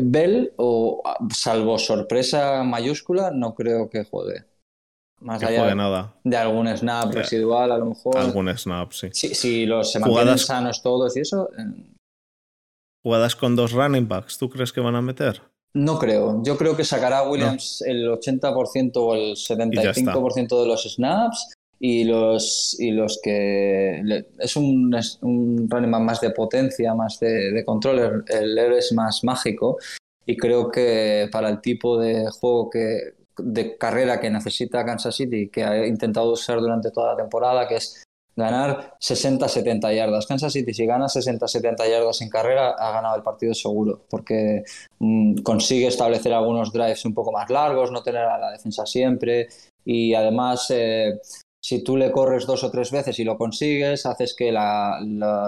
Bell, 0.00 0.52
o 0.56 1.02
salvo 1.34 1.78
sorpresa 1.78 2.62
mayúscula, 2.62 3.30
no 3.30 3.54
creo 3.54 3.90
que 3.90 4.04
juegue. 4.04 4.44
Más 5.20 5.40
Que 5.40 5.46
allá 5.46 5.60
juegue 5.60 5.74
nada. 5.74 6.14
de 6.22 6.36
algún 6.36 6.68
snap 6.76 7.12
Ya. 7.12 7.20
residual, 7.22 7.72
a 7.72 7.76
lo 7.78 7.86
mejor. 7.86 8.16
Algún 8.16 8.56
snap, 8.56 8.92
sí. 8.92 9.08
Si, 9.12 9.34
si 9.34 9.66
los 9.66 9.90
se 9.92 9.98
mantienen 9.98 10.24
Jugadas- 10.26 10.46
sanos 10.46 10.80
todos 10.82 11.16
y 11.16 11.20
eso, 11.20 11.50
eh, 11.58 11.64
Jugadas 13.08 13.36
con 13.36 13.56
dos 13.56 13.72
running 13.72 14.06
backs, 14.06 14.36
¿tú 14.36 14.50
crees 14.50 14.70
que 14.70 14.82
van 14.82 14.94
a 14.94 15.00
meter? 15.00 15.40
no 15.74 15.98
creo. 15.98 16.42
Yo 16.44 16.58
creo 16.58 16.76
que 16.76 16.84
sacará 16.84 17.22
Williams 17.22 17.82
el 17.86 18.06
80% 18.10 18.92
o 18.96 19.14
el 19.14 19.34
75% 19.36 20.60
de 20.60 20.66
los 20.66 20.82
snaps 20.94 21.54
y 21.80 22.04
los, 22.04 22.76
y 22.78 22.90
los 22.90 23.18
que... 23.22 24.00
le- 24.04 24.26
es 24.38 24.56
un, 24.56 24.92
es 24.94 25.18
un 25.22 25.66
running 25.70 25.90
back 25.90 26.02
más 26.02 26.20
de 26.20 26.30
potencia, 26.32 26.94
más 26.94 27.18
de, 27.20 27.50
de 27.52 27.64
control. 27.64 28.24
El, 28.28 28.58
el 28.58 28.72
es 28.74 28.92
más 28.92 29.24
mágico 29.24 29.78
y 30.26 30.36
creo 30.36 30.70
que 30.70 31.28
para 31.32 31.48
el 31.48 31.62
tipo 31.62 31.98
de 31.98 32.28
juego 32.30 32.68
que 32.68 33.14
de 33.38 33.78
carrera 33.78 34.20
que 34.20 34.28
necesita 34.30 34.84
Kansas 34.84 35.14
City, 35.16 35.48
que 35.48 35.64
ha 35.64 35.86
intentado 35.86 36.32
usar 36.32 36.60
durante 36.60 36.90
toda 36.90 37.12
la 37.12 37.16
temporada, 37.16 37.66
que 37.68 37.76
es 37.76 38.02
ganar 38.38 38.94
60-70 39.00 39.94
yardas. 39.94 40.26
Kansas 40.26 40.52
City, 40.52 40.72
si 40.72 40.86
gana 40.86 41.06
60-70 41.06 41.88
yardas 41.90 42.20
en 42.22 42.30
carrera, 42.30 42.70
ha 42.70 42.92
ganado 42.92 43.16
el 43.16 43.22
partido 43.22 43.52
seguro, 43.52 44.04
porque 44.08 44.62
mm, 45.00 45.38
consigue 45.42 45.88
establecer 45.88 46.32
algunos 46.32 46.72
drives 46.72 47.04
un 47.04 47.14
poco 47.14 47.32
más 47.32 47.50
largos, 47.50 47.90
no 47.90 48.02
tener 48.02 48.22
a 48.22 48.38
la 48.38 48.52
defensa 48.52 48.86
siempre, 48.86 49.48
y 49.84 50.14
además, 50.14 50.66
eh, 50.70 51.18
si 51.60 51.82
tú 51.82 51.96
le 51.96 52.12
corres 52.12 52.46
dos 52.46 52.62
o 52.64 52.70
tres 52.70 52.90
veces 52.92 53.18
y 53.18 53.24
lo 53.24 53.36
consigues, 53.36 54.06
haces 54.06 54.34
que 54.36 54.52
la- 54.52 54.98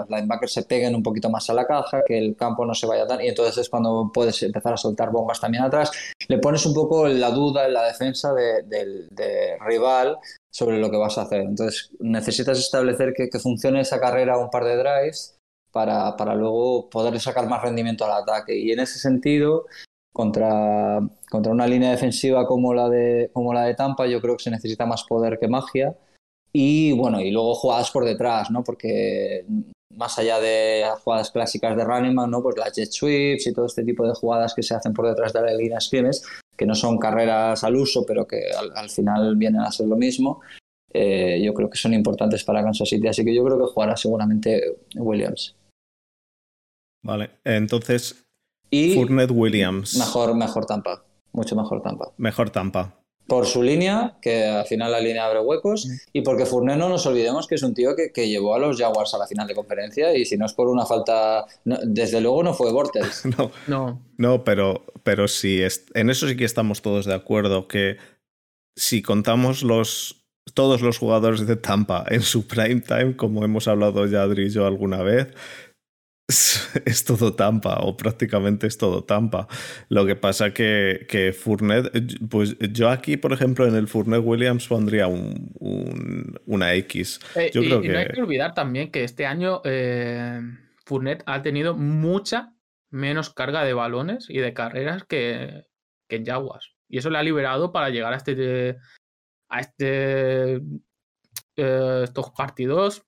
linebackers 0.09 0.53
se 0.53 0.63
peguen 0.63 0.93
un 0.95 1.03
poquito 1.03 1.29
más 1.29 1.49
a 1.49 1.53
la 1.53 1.65
caja, 1.65 2.03
que 2.05 2.17
el 2.17 2.35
campo 2.35 2.65
no 2.65 2.73
se 2.73 2.85
vaya 2.87 3.07
tan, 3.07 3.21
y 3.21 3.27
entonces 3.29 3.57
es 3.57 3.69
cuando 3.69 4.11
puedes 4.13 4.41
empezar 4.43 4.73
a 4.73 4.77
soltar 4.77 5.11
bombas 5.11 5.39
también 5.39 5.63
atrás. 5.63 5.91
Le 6.27 6.37
pones 6.39 6.65
un 6.65 6.73
poco 6.73 7.07
la 7.07 7.31
duda 7.31 7.65
en 7.65 7.73
la 7.73 7.83
defensa 7.85 8.33
de- 8.33 8.63
del 8.63 9.07
de 9.09 9.57
rival 9.65 10.17
sobre 10.51 10.79
lo 10.79 10.91
que 10.91 10.97
vas 10.97 11.17
a 11.17 11.21
hacer. 11.23 11.41
Entonces, 11.41 11.91
necesitas 11.99 12.59
establecer 12.59 13.13
que, 13.15 13.29
que 13.29 13.39
funcione 13.39 13.79
esa 13.81 13.99
carrera 13.99 14.37
un 14.37 14.49
par 14.49 14.65
de 14.65 14.75
drives 14.77 15.37
para, 15.71 16.17
para 16.17 16.35
luego 16.35 16.89
poder 16.89 17.17
sacar 17.21 17.47
más 17.47 17.61
rendimiento 17.61 18.03
al 18.03 18.23
ataque. 18.23 18.57
Y 18.57 18.71
en 18.73 18.81
ese 18.81 18.99
sentido, 18.99 19.65
contra, 20.13 20.99
contra 21.31 21.51
una 21.53 21.65
línea 21.65 21.91
defensiva 21.91 22.45
como 22.45 22.73
la, 22.73 22.89
de, 22.89 23.29
como 23.31 23.53
la 23.53 23.63
de 23.63 23.73
Tampa, 23.73 24.05
yo 24.05 24.19
creo 24.21 24.35
que 24.35 24.43
se 24.43 24.51
necesita 24.51 24.85
más 24.85 25.05
poder 25.05 25.39
que 25.39 25.47
magia. 25.47 25.95
Y 26.53 26.91
bueno, 26.91 27.21
y 27.21 27.31
luego 27.31 27.55
jugadas 27.55 27.89
por 27.89 28.03
detrás, 28.03 28.51
¿no? 28.51 28.63
Porque 28.63 29.45
más 29.95 30.19
allá 30.19 30.39
de 30.41 30.81
las 30.81 30.99
jugadas 30.99 31.31
clásicas 31.31 31.77
de 31.77 31.85
running 31.85 32.13
back, 32.15 32.27
¿no? 32.27 32.43
Pues 32.43 32.57
las 32.57 32.73
jet 32.75 32.91
sweeps 32.91 33.47
y 33.47 33.53
todo 33.53 33.65
este 33.65 33.83
tipo 33.85 34.05
de 34.05 34.13
jugadas 34.13 34.53
que 34.53 34.61
se 34.61 34.75
hacen 34.75 34.93
por 34.93 35.07
detrás 35.07 35.31
de 35.31 35.41
la 35.41 35.53
línea 35.53 35.79
scrimmage, 35.79 36.19
que 36.57 36.65
no 36.65 36.75
son 36.75 36.97
carreras 36.97 37.63
al 37.63 37.77
uso, 37.77 38.05
pero 38.05 38.27
que 38.27 38.51
al, 38.51 38.71
al 38.75 38.89
final 38.89 39.37
vienen 39.37 39.61
a 39.61 39.71
ser 39.71 39.87
lo 39.87 39.95
mismo. 39.95 40.41
eh, 40.93 41.41
yo 41.41 41.53
creo 41.53 41.69
que 41.69 41.77
son 41.77 41.93
importantes 41.93 42.43
para 42.43 42.61
Kansas 42.61 42.89
City, 42.89 43.07
así 43.07 43.23
que 43.23 43.33
yo 43.33 43.45
creo 43.45 43.57
que 43.57 43.71
jugará 43.73 43.95
seguramente 43.95 44.61
Williams. 44.95 45.55
Vale, 47.03 47.31
entonces 47.45 48.23
Y 48.69 48.93
Fournette 48.95 49.31
Williams. 49.31 49.95
mejor, 49.97 50.35
mejor 50.35 50.65
Tampa, 50.65 51.03
mucho 51.33 51.55
mejor 51.55 51.81
Tampa. 51.81 52.11
Mejor 52.17 52.49
Tampa. 52.49 52.97
Por 53.27 53.45
su 53.45 53.63
línea, 53.63 54.17
que 54.21 54.45
al 54.45 54.65
final 54.65 54.91
la 54.91 54.99
línea 54.99 55.25
abre 55.25 55.39
huecos, 55.39 55.87
y 56.11 56.21
porque 56.21 56.45
Fournette 56.45 56.77
no 56.79 56.89
nos 56.89 57.05
olvidemos 57.05 57.47
que 57.47 57.55
es 57.55 57.63
un 57.63 57.73
tío 57.73 57.95
que, 57.95 58.11
que 58.11 58.27
llevó 58.27 58.55
a 58.55 58.59
los 58.59 58.77
Jaguars 58.77 59.13
a 59.13 59.19
la 59.19 59.27
final 59.27 59.47
de 59.47 59.55
conferencia, 59.55 60.13
y 60.17 60.25
si 60.25 60.37
no 60.37 60.45
es 60.45 60.53
por 60.53 60.67
una 60.67 60.85
falta, 60.85 61.45
no- 61.63 61.77
desde 61.83 62.19
luego 62.19 62.43
no 62.43 62.53
fue 62.53 62.71
Bortles. 62.73 63.23
No, 63.37 63.51
No, 63.67 64.01
no 64.17 64.43
pero, 64.43 64.83
pero 65.03 65.27
sí, 65.29 65.61
es- 65.61 65.85
en 65.93 66.09
eso 66.09 66.27
sí 66.27 66.35
que 66.35 66.43
estamos 66.45 66.81
todos 66.81 67.05
de 67.05 67.13
acuerdo, 67.13 67.67
que 67.69 67.97
si 68.75 69.01
contamos 69.01 69.63
los, 69.63 70.25
todos 70.53 70.81
los 70.81 70.97
jugadores 70.97 71.45
de 71.47 71.55
Tampa 71.55 72.03
en 72.09 72.23
su 72.23 72.47
prime 72.47 72.81
time, 72.81 73.15
como 73.15 73.45
hemos 73.45 73.67
hablado 73.69 74.07
ya 74.07 74.23
Adri 74.23 74.47
y 74.47 74.49
yo 74.49 74.65
alguna 74.65 75.03
vez, 75.03 75.27
es, 76.31 76.69
es 76.85 77.03
todo 77.05 77.33
Tampa, 77.35 77.77
o 77.81 77.95
prácticamente 77.95 78.67
es 78.67 78.77
todo 78.77 79.03
Tampa. 79.03 79.47
Lo 79.89 80.05
que 80.05 80.15
pasa 80.15 80.53
que, 80.53 81.05
que 81.09 81.33
Fournette, 81.33 81.91
pues 82.29 82.55
yo 82.71 82.89
aquí, 82.89 83.17
por 83.17 83.33
ejemplo, 83.33 83.67
en 83.67 83.75
el 83.75 83.87
Fournette 83.87 84.23
Williams 84.23 84.67
pondría 84.67 85.07
un, 85.07 85.51
un- 85.59 86.39
una 86.45 86.73
X. 86.75 87.19
Eh, 87.35 87.51
Yo 87.53 87.61
y, 87.61 87.67
creo 87.67 87.83
y 87.83 87.87
no 87.89 87.97
hay 87.99 88.07
que- 88.07 88.13
que 88.13 88.21
olvidar 88.21 88.53
también 88.53 88.91
que 88.91 89.03
este 89.03 89.25
año 89.25 89.61
eh, 89.65 90.41
Fournette 90.85 91.23
ha 91.25 91.41
tenido 91.41 91.75
mucha 91.75 92.53
menos 92.89 93.29
carga 93.33 93.63
de 93.63 93.73
balones 93.73 94.25
y 94.29 94.39
de 94.39 94.53
carreras 94.53 95.03
que, 95.05 95.65
que 96.09 96.15
en 96.17 96.25
Jaguars. 96.25 96.75
Y 96.89 96.97
eso 96.97 97.09
le 97.09 97.17
ha 97.17 97.23
liberado 97.23 97.71
para 97.71 97.89
llegar 97.89 98.13
a 98.13 98.17
este 98.17 98.77
a 99.49 99.59
este 99.61 100.55
eh, 101.55 102.01
estos 102.03 102.31
partidos 102.31 103.03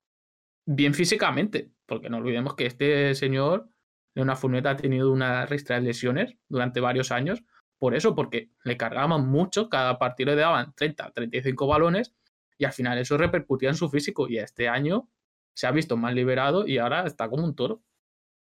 bien 0.66 0.94
físicamente. 0.94 1.73
Porque 1.86 2.10
no 2.10 2.18
olvidemos 2.18 2.56
que 2.56 2.66
este 2.66 3.14
señor, 3.16 3.70
Leonard 4.16 4.38
Fournette, 4.38 4.68
ha 4.68 4.76
tenido 4.78 5.12
una 5.12 5.46
ristra 5.46 5.76
de 5.78 5.82
lesiones 5.84 6.36
durante 6.48 6.80
varios 6.80 7.12
años. 7.12 7.44
Por 7.80 7.96
eso, 7.96 8.16
porque 8.16 8.50
le 8.64 8.78
cargaban 8.78 9.28
mucho, 9.28 9.68
cada 9.70 10.00
partido 10.00 10.32
le 10.36 10.42
daban 10.42 10.74
30, 10.76 11.12
35 11.12 11.68
balones 11.68 12.14
y 12.58 12.66
al 12.66 12.72
final 12.72 12.98
eso 12.98 13.18
repercutía 13.18 13.70
en 13.70 13.76
su 13.76 13.90
físico 13.90 14.30
y 14.30 14.38
este 14.38 14.70
año 14.70 15.10
se 15.54 15.68
ha 15.68 15.72
visto 15.72 15.98
más 15.98 16.14
liberado 16.14 16.66
y 16.66 16.78
ahora 16.78 17.06
está 17.06 17.28
como 17.30 17.44
un 17.44 17.56
toro. 17.56 17.82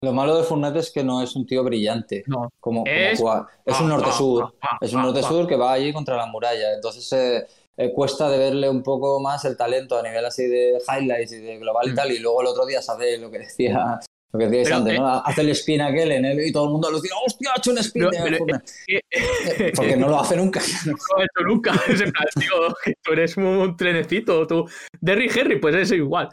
Lo 0.02 0.12
malo 0.12 0.36
de 0.36 0.44
Fournette 0.44 0.76
es 0.76 0.90
que 0.92 1.02
no 1.02 1.22
es 1.22 1.34
un 1.34 1.44
tío 1.46 1.64
brillante, 1.64 2.22
No, 2.26 2.50
como, 2.60 2.84
Es- 2.86 3.20
un 3.20 3.88
norte-sur. 3.88 4.54
Es 4.80 4.92
un 4.92 5.02
norte-sur 5.02 5.46
que 5.46 5.56
va 5.56 5.72
allí 5.72 5.92
contra 5.92 6.16
la 6.16 6.26
muralla. 6.26 6.74
Entonces 6.74 7.12
eh, 7.12 7.46
eh, 7.78 7.92
cuesta 7.94 8.28
de 8.28 8.36
verle 8.38 8.68
un 8.68 8.82
poco 8.82 9.20
más 9.20 9.44
el 9.44 9.56
talento 9.56 9.96
a 9.98 10.02
nivel 10.02 10.24
así 10.24 10.46
de 10.46 10.78
highlights 10.88 11.32
y 11.32 11.38
de 11.38 11.58
global 11.58 11.88
y 11.88 11.92
Mm. 11.92 11.94
tal. 11.94 12.12
Y 12.12 12.18
luego 12.18 12.40
el 12.42 12.48
otro 12.48 12.66
día 12.66 12.82
se 12.82 12.92
hace 12.92 13.18
lo 13.18 13.30
que 13.30 13.38
decía, 13.38 14.00
lo 14.32 14.38
que 14.38 14.46
decíais 14.46 14.72
antes, 14.72 14.94
eh, 14.94 14.98
¿no? 14.98 15.06
Hace 15.24 15.40
el 15.42 15.48
spin 15.50 15.80
aquel 15.80 16.12
en 16.12 16.24
él 16.24 16.40
y 16.46 16.52
todo 16.52 16.64
el 16.66 16.72
mundo 16.72 16.88
alucina, 16.88 17.14
¡hostia, 17.24 17.50
ha 17.54 17.58
hecho 17.58 17.70
un 17.70 17.78
spin! 17.78 18.02
Pero- 18.10 18.10
de 18.10 18.30
pero, 18.30 18.38
Fournette". 18.38 18.70
Eh, 18.88 19.00
Eh, 19.10 19.72
Porque 19.74 19.96
no 19.96 20.08
lo 20.08 20.20
hace 20.20 20.36
nunca. 20.36 20.60
no 20.86 20.92
lo 21.16 21.22
he 21.22 21.24
hecho 21.24 21.46
nunca. 21.46 21.72
Es 21.88 22.00
en 22.00 22.12
plan, 22.12 22.26
tío, 22.38 22.94
tú 23.02 23.12
eres 23.12 23.36
un 23.36 23.76
trenecito. 23.76 24.46
Tú. 24.46 24.68
Derry 25.00 25.30
Henry, 25.34 25.58
pues 25.60 25.74
es 25.76 25.92
igual. 25.92 26.28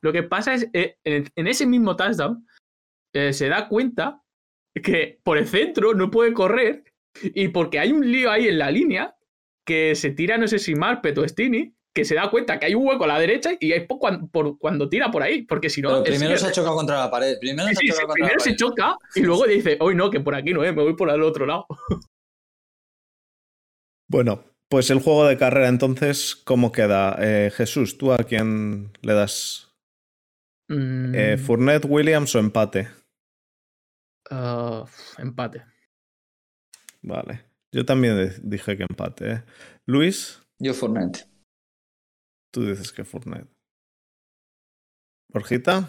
Lo 0.00 0.12
que 0.12 0.22
pasa 0.22 0.54
es, 0.54 0.68
eh, 0.72 0.96
en, 1.04 1.28
en 1.34 1.46
ese 1.46 1.66
mismo 1.66 1.96
touchdown, 1.96 2.46
eh, 3.14 3.32
se 3.32 3.48
da 3.48 3.68
cuenta 3.68 4.22
que 4.82 5.20
por 5.22 5.38
el 5.38 5.46
centro 5.46 5.92
no 5.94 6.10
puede 6.10 6.32
correr 6.32 6.84
y 7.22 7.48
porque 7.48 7.78
hay 7.78 7.92
un 7.92 8.10
lío 8.10 8.30
ahí 8.30 8.48
en 8.48 8.58
la 8.58 8.70
línea 8.70 9.14
que 9.64 9.94
se 9.94 10.10
tira, 10.10 10.38
no 10.38 10.48
sé 10.48 10.58
si 10.58 10.74
Marpet 10.74 11.16
o 11.18 11.26
Stini, 11.28 11.74
que 11.94 12.04
se 12.04 12.14
da 12.14 12.30
cuenta 12.30 12.58
que 12.58 12.66
hay 12.66 12.74
un 12.74 12.86
hueco 12.86 13.04
a 13.04 13.08
la 13.08 13.18
derecha 13.18 13.50
y 13.60 13.72
es 13.72 13.86
por 13.86 13.98
cuando, 13.98 14.26
por 14.28 14.58
cuando 14.58 14.88
tira 14.88 15.10
por 15.10 15.22
ahí, 15.22 15.42
porque 15.42 15.70
si 15.70 15.82
no... 15.82 16.02
Pero 16.02 16.14
es 16.14 16.18
primero 16.18 16.36
se 16.38 16.46
ha 16.46 16.52
chocado 16.52 16.76
contra 16.76 16.98
la 16.98 17.10
pared. 17.10 17.36
Primero 17.38 17.68
Sí, 17.68 17.74
se 17.74 17.80
sí, 17.80 17.90
ha 17.90 17.94
sí, 17.94 18.00
chocado 18.00 18.08
contra 18.08 18.14
primero 18.14 18.34
la 18.38 18.40
se 18.40 18.50
pared. 18.50 18.56
choca 18.56 18.96
y 19.14 19.20
luego 19.22 19.46
dice, 19.46 19.76
hoy 19.80 19.94
no, 19.94 20.10
que 20.10 20.20
por 20.20 20.34
aquí 20.34 20.52
no, 20.52 20.64
eh, 20.64 20.72
me 20.72 20.82
voy 20.82 20.96
por 20.96 21.10
el 21.10 21.22
otro 21.22 21.46
lado. 21.46 21.66
Bueno, 24.08 24.44
pues 24.68 24.90
el 24.90 25.00
juego 25.00 25.26
de 25.26 25.36
carrera 25.38 25.68
entonces, 25.68 26.36
¿cómo 26.36 26.70
queda? 26.72 27.16
Eh, 27.20 27.50
Jesús, 27.54 27.98
¿tú 27.98 28.12
a 28.12 28.18
quién 28.18 28.92
le 29.02 29.14
das? 29.14 29.72
Mm, 30.70 31.14
Eh, 31.14 31.36
¿Fournette, 31.38 31.86
Williams 31.88 32.34
o 32.34 32.38
empate? 32.38 32.88
ah, 34.30 34.84
empate. 35.18 35.62
Vale. 37.02 37.51
Yo 37.72 37.84
también 37.84 38.30
dije 38.42 38.76
que 38.76 38.82
empate. 38.88 39.30
¿eh? 39.32 39.42
Luis, 39.86 40.42
Yo 40.58 40.74
Fournette. 40.74 41.26
tú 42.52 42.66
dices 42.66 42.92
que 42.92 43.04
Fournette. 43.04 43.48
Borjita, 45.32 45.88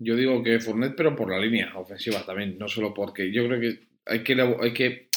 Yo 0.00 0.16
digo 0.16 0.42
que 0.42 0.60
Fournette, 0.60 0.94
pero 0.96 1.14
por 1.16 1.30
la 1.30 1.38
línea 1.38 1.76
ofensiva 1.76 2.24
también, 2.24 2.56
no 2.58 2.68
solo 2.68 2.92
porque 2.94 3.32
yo 3.32 3.46
creo 3.46 3.60
que 3.60 3.88
hay 4.06 4.22
que, 4.24 4.32
hay 4.60 4.72
que 4.72 5.08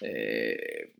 eh, 0.00 0.94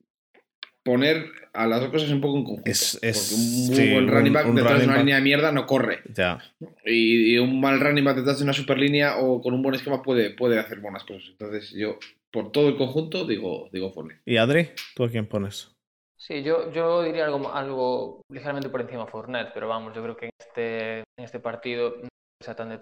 poner 0.84 1.26
a 1.52 1.66
las 1.66 1.80
dos 1.80 1.90
cosas 1.90 2.10
un 2.10 2.20
poco 2.20 2.38
en 2.38 2.44
conjunto. 2.44 2.70
Es- 2.70 2.98
es- 3.02 3.16
porque 3.18 3.34
un 3.34 3.66
muy 3.66 3.76
sí, 3.76 3.92
buen 3.92 4.08
running 4.08 4.28
un- 4.28 4.32
back 4.34 4.46
un 4.46 4.54
detrás 4.56 4.78
de 4.78 4.84
una 4.84 4.92
back- 4.94 5.00
línea 5.02 5.16
de 5.16 5.22
mierda 5.22 5.52
no 5.52 5.66
corre. 5.66 6.00
ya. 6.14 6.38
Y, 6.84 7.34
y 7.34 7.38
un 7.38 7.60
mal 7.60 7.78
running 7.80 8.04
back 8.04 8.16
detrás 8.16 8.38
de 8.38 8.44
una 8.44 8.52
super 8.52 8.78
línea 8.78 9.18
o 9.18 9.40
con 9.40 9.54
un 9.54 9.62
buen 9.62 9.74
esquema 9.76 10.02
puede, 10.02 10.30
puede 10.30 10.58
hacer 10.58 10.80
buenas 10.80 11.04
cosas. 11.04 11.28
Entonces 11.30 11.70
yo, 11.70 11.98
por 12.32 12.52
todo 12.52 12.68
el 12.68 12.76
conjunto, 12.76 13.26
digo, 13.26 13.68
digo 13.72 13.92
Fournette. 13.92 14.22
¿Y 14.26 14.36
Adri? 14.36 14.70
¿Tú 14.94 15.04
a 15.04 15.08
quién 15.08 15.26
pones? 15.26 15.74
Sí, 16.18 16.42
yo, 16.42 16.72
yo 16.72 17.02
diría 17.02 17.26
algo, 17.26 17.52
algo 17.52 18.22
ligeramente 18.30 18.68
por 18.68 18.80
encima 18.80 19.04
de 19.04 19.10
Fournette, 19.10 19.52
pero 19.54 19.68
vamos, 19.68 19.94
yo 19.94 20.02
creo 20.02 20.16
que 20.16 20.26
en 20.26 20.32
este, 20.38 20.98
en 20.98 21.24
este 21.24 21.38
partido 21.38 21.96
no 22.02 22.08
sea 22.44 22.56
tan 22.56 22.70
de... 22.70 22.80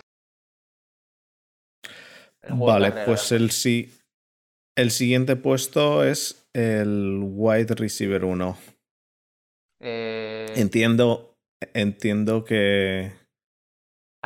Vale, 2.49 2.93
pues 3.05 3.33
el, 3.33 3.51
sí, 3.51 3.93
el 4.77 4.91
siguiente 4.91 5.37
puesto 5.37 6.05
es 6.05 6.49
el 6.55 7.21
wide 7.23 7.75
receiver 7.75 8.25
1. 8.25 8.57
Eh, 9.83 10.47
Entiendo, 10.57 11.35
entiendo 11.75 12.45
que... 12.45 13.13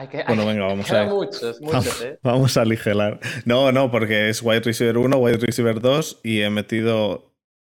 hay 0.01 0.09
que, 0.09 0.25
Bueno, 0.27 0.43
hay- 0.43 0.49
venga, 0.49 0.67
vamos 0.67 0.91
a 0.91 1.05
muchos, 1.07 1.61
muchos, 1.61 2.03
¿eh? 2.03 2.19
Vamos 2.23 2.57
a 2.57 2.63
aligerar. 2.63 3.21
No, 3.45 3.71
no, 3.73 3.91
porque 3.91 4.29
es 4.31 4.43
wide 4.43 4.61
receiver 4.61 4.97
1, 4.99 5.17
wide 5.19 5.37
receiver 5.39 5.81
2 5.81 6.21
y 6.25 6.41
he 6.41 6.51
metido 6.51 7.27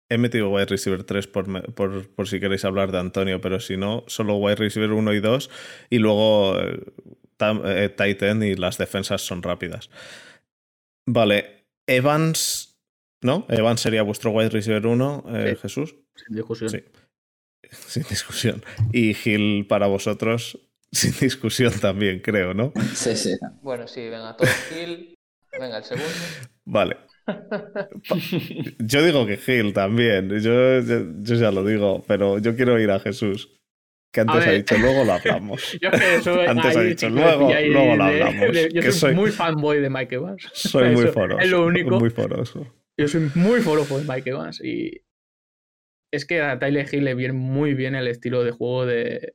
he 0.09 0.17
metido 0.17 0.49
wide 0.49 0.65
receiver 0.67 1.03
3 1.03 1.27
por, 1.27 1.73
por, 1.73 2.07
por 2.15 2.27
si 2.27 2.39
queréis 2.39 2.65
hablar 2.65 2.91
de 2.91 2.99
Antonio, 2.99 3.41
pero 3.41 3.59
si 3.59 3.77
no, 3.77 4.03
solo 4.07 4.35
wide 4.35 4.55
receiver 4.57 4.91
1 4.91 5.13
y 5.13 5.19
2 5.19 5.49
y 5.89 5.97
luego 5.97 6.59
eh, 6.59 6.79
eh, 7.65 7.89
tight 7.89 8.21
end 8.21 8.43
y 8.43 8.55
las 8.55 8.77
defensas 8.77 9.21
son 9.21 9.41
rápidas. 9.41 9.89
Vale, 11.07 11.65
Evans, 11.87 12.79
¿no? 13.21 13.45
Evans 13.49 13.81
sería 13.81 14.03
vuestro 14.03 14.31
wide 14.31 14.49
receiver 14.49 14.85
1, 14.85 15.23
eh, 15.29 15.49
Sí. 15.55 15.61
Jesús, 15.61 15.95
Sin 16.15 16.35
discusión. 16.35 16.69
Sí. 16.69 16.83
sin 17.71 18.03
discusión. 18.03 18.63
Y 18.91 19.13
Gil 19.15 19.65
para 19.67 19.87
vosotros, 19.87 20.59
sin 20.99 21.11
discusión 21.19 21.73
también, 21.79 22.19
creo, 22.19 22.53
¿no? 22.53 22.71
Sí, 22.93 23.15
sí. 23.15 23.35
Bueno, 23.61 23.87
sí, 23.87 24.01
venga, 24.09 24.35
todo 24.37 24.47
Hill, 24.71 25.15
venga, 25.59 25.77
el 25.77 25.83
segundo. 25.83 26.09
Vale. 26.65 26.97
Yo 28.79 29.03
digo 29.03 29.25
que 29.25 29.37
Gil 29.37 29.73
también. 29.73 30.29
Yo, 30.39 30.79
yo, 30.81 31.05
yo 31.21 31.35
ya 31.35 31.51
lo 31.51 31.65
digo, 31.65 32.03
pero 32.07 32.37
yo 32.39 32.55
quiero 32.55 32.79
ir 32.79 32.91
a 32.91 32.99
Jesús. 32.99 33.59
Que 34.11 34.21
antes 34.21 34.45
ha 34.45 34.51
dicho, 34.51 34.77
luego 34.77 35.03
lo 35.05 35.13
hablamos. 35.13 35.75
Yo 35.81 35.89
es 35.89 35.99
que 35.99 36.21
soy 36.21 36.45
Antes 36.45 36.77
ha 36.77 36.81
dicho, 36.81 37.09
luego- 37.09 37.51
ahí 37.51 37.67
luego 37.69 37.95
lo 37.95 38.03
hablamos, 38.03 38.51
de- 38.53 38.69
yo 38.71 38.81
que 38.81 38.91
soy, 38.91 38.99
soy- 39.09 39.15
muy 39.15 39.31
fanboy 39.31 39.79
de 39.81 39.89
Mike 39.89 40.13
Evans. 40.15 40.47
Soy 40.53 40.89
muy 40.91 41.07
foroso. 41.07 41.39
Es 41.41 41.49
lo 41.49 41.65
único. 41.65 41.99
Muy 41.99 42.11
foroso. 42.11 42.67
Yo 42.95 43.07
soy 43.07 43.31
muy 43.33 43.61
forofo 43.61 43.97
de 43.97 44.05
Mike 44.07 44.29
Evans 44.29 44.63
y 44.63 45.01
es 46.13 46.25
que 46.27 46.41
a 46.41 46.59
Tyler 46.59 46.87
Hill 46.93 47.05
le 47.05 47.15
viene 47.15 47.33
muy 47.33 47.73
bien 47.73 47.95
el 47.95 48.07
estilo 48.07 48.43
de 48.43 48.51
juego 48.51 48.85
de, 48.85 49.33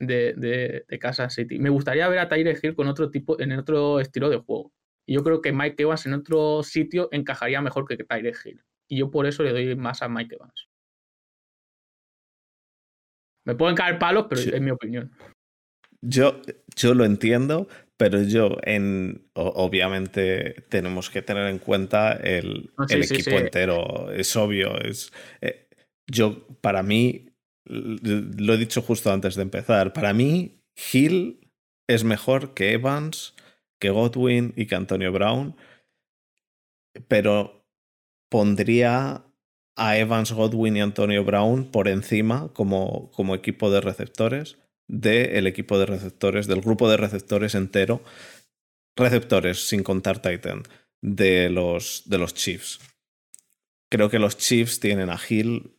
de, 0.00 0.34
de, 0.36 0.84
de 0.88 0.98
Kansas 0.98 1.34
City. 1.34 1.58
Me 1.58 1.70
gustaría 1.70 2.08
ver 2.08 2.18
a 2.18 2.28
Tyler 2.28 2.58
Hill 2.60 2.74
con 2.74 2.88
otro 2.88 3.10
tipo, 3.10 3.40
en 3.40 3.52
otro 3.52 4.00
estilo 4.00 4.28
de 4.28 4.38
juego. 4.38 4.72
Y 5.06 5.14
yo 5.14 5.22
creo 5.22 5.40
que 5.40 5.52
Mike 5.52 5.82
Evans 5.82 6.06
en 6.06 6.14
otro 6.14 6.62
sitio 6.62 7.08
encajaría 7.12 7.60
mejor 7.60 7.86
que 7.86 7.96
Tyler 7.96 8.34
Hill. 8.44 8.62
Y 8.88 8.98
yo 8.98 9.10
por 9.10 9.26
eso 9.26 9.42
le 9.42 9.52
doy 9.52 9.76
más 9.76 10.02
a 10.02 10.08
Mike 10.08 10.34
Evans. 10.34 10.68
Me 13.46 13.54
pueden 13.54 13.76
caer 13.76 13.98
palos, 13.98 14.26
pero 14.28 14.40
Sí. 14.40 14.50
es 14.52 14.60
mi 14.60 14.70
opinión. 14.70 15.12
Yo, 16.02 16.40
yo 16.76 16.94
lo 16.94 17.04
entiendo, 17.04 17.68
pero 17.96 18.22
yo, 18.22 18.56
en, 18.62 19.28
obviamente, 19.34 20.64
tenemos 20.68 21.10
que 21.10 21.22
tener 21.22 21.48
en 21.48 21.58
cuenta 21.58 22.12
el, 22.12 22.70
No, 22.78 22.88
sí, 22.88 22.94
el 22.94 23.04
sí, 23.04 23.14
equipo 23.14 23.30
sí. 23.30 23.36
entero. 23.36 24.10
Es 24.12 24.34
obvio. 24.36 24.78
Es, 24.80 25.12
eh, 25.40 25.68
yo, 26.06 26.46
para 26.60 26.82
mí, 26.82 27.29
lo 27.70 28.54
he 28.54 28.58
dicho 28.58 28.82
justo 28.82 29.12
antes 29.12 29.36
de 29.36 29.42
empezar, 29.42 29.92
para 29.92 30.12
mí, 30.12 30.60
Hill 30.92 31.50
es 31.88 32.04
mejor 32.04 32.54
que 32.54 32.72
Evans, 32.72 33.34
que 33.80 33.90
Godwin 33.90 34.52
y 34.56 34.66
que 34.66 34.74
Antonio 34.74 35.12
Brown, 35.12 35.56
pero 37.08 37.64
pondría 38.28 39.24
a 39.76 39.96
Evans, 39.96 40.32
Godwin 40.32 40.76
y 40.76 40.80
Antonio 40.80 41.24
Brown 41.24 41.70
por 41.70 41.88
encima 41.88 42.52
como, 42.52 43.10
como 43.12 43.34
equipo 43.34 43.70
de 43.70 43.80
receptores 43.80 44.58
del 44.90 45.46
equipo 45.46 45.78
de 45.78 45.86
receptores, 45.86 46.46
del 46.48 46.60
grupo 46.60 46.90
de 46.90 46.96
receptores 46.96 47.54
entero, 47.54 48.02
receptores 48.96 49.68
sin 49.68 49.84
contar 49.84 50.20
Titan, 50.20 50.64
de 51.00 51.48
los, 51.48 52.02
de 52.06 52.18
los 52.18 52.34
Chiefs. 52.34 52.80
Creo 53.88 54.10
que 54.10 54.18
los 54.18 54.36
Chiefs 54.36 54.80
tienen 54.80 55.08
a 55.08 55.18
Hill, 55.28 55.76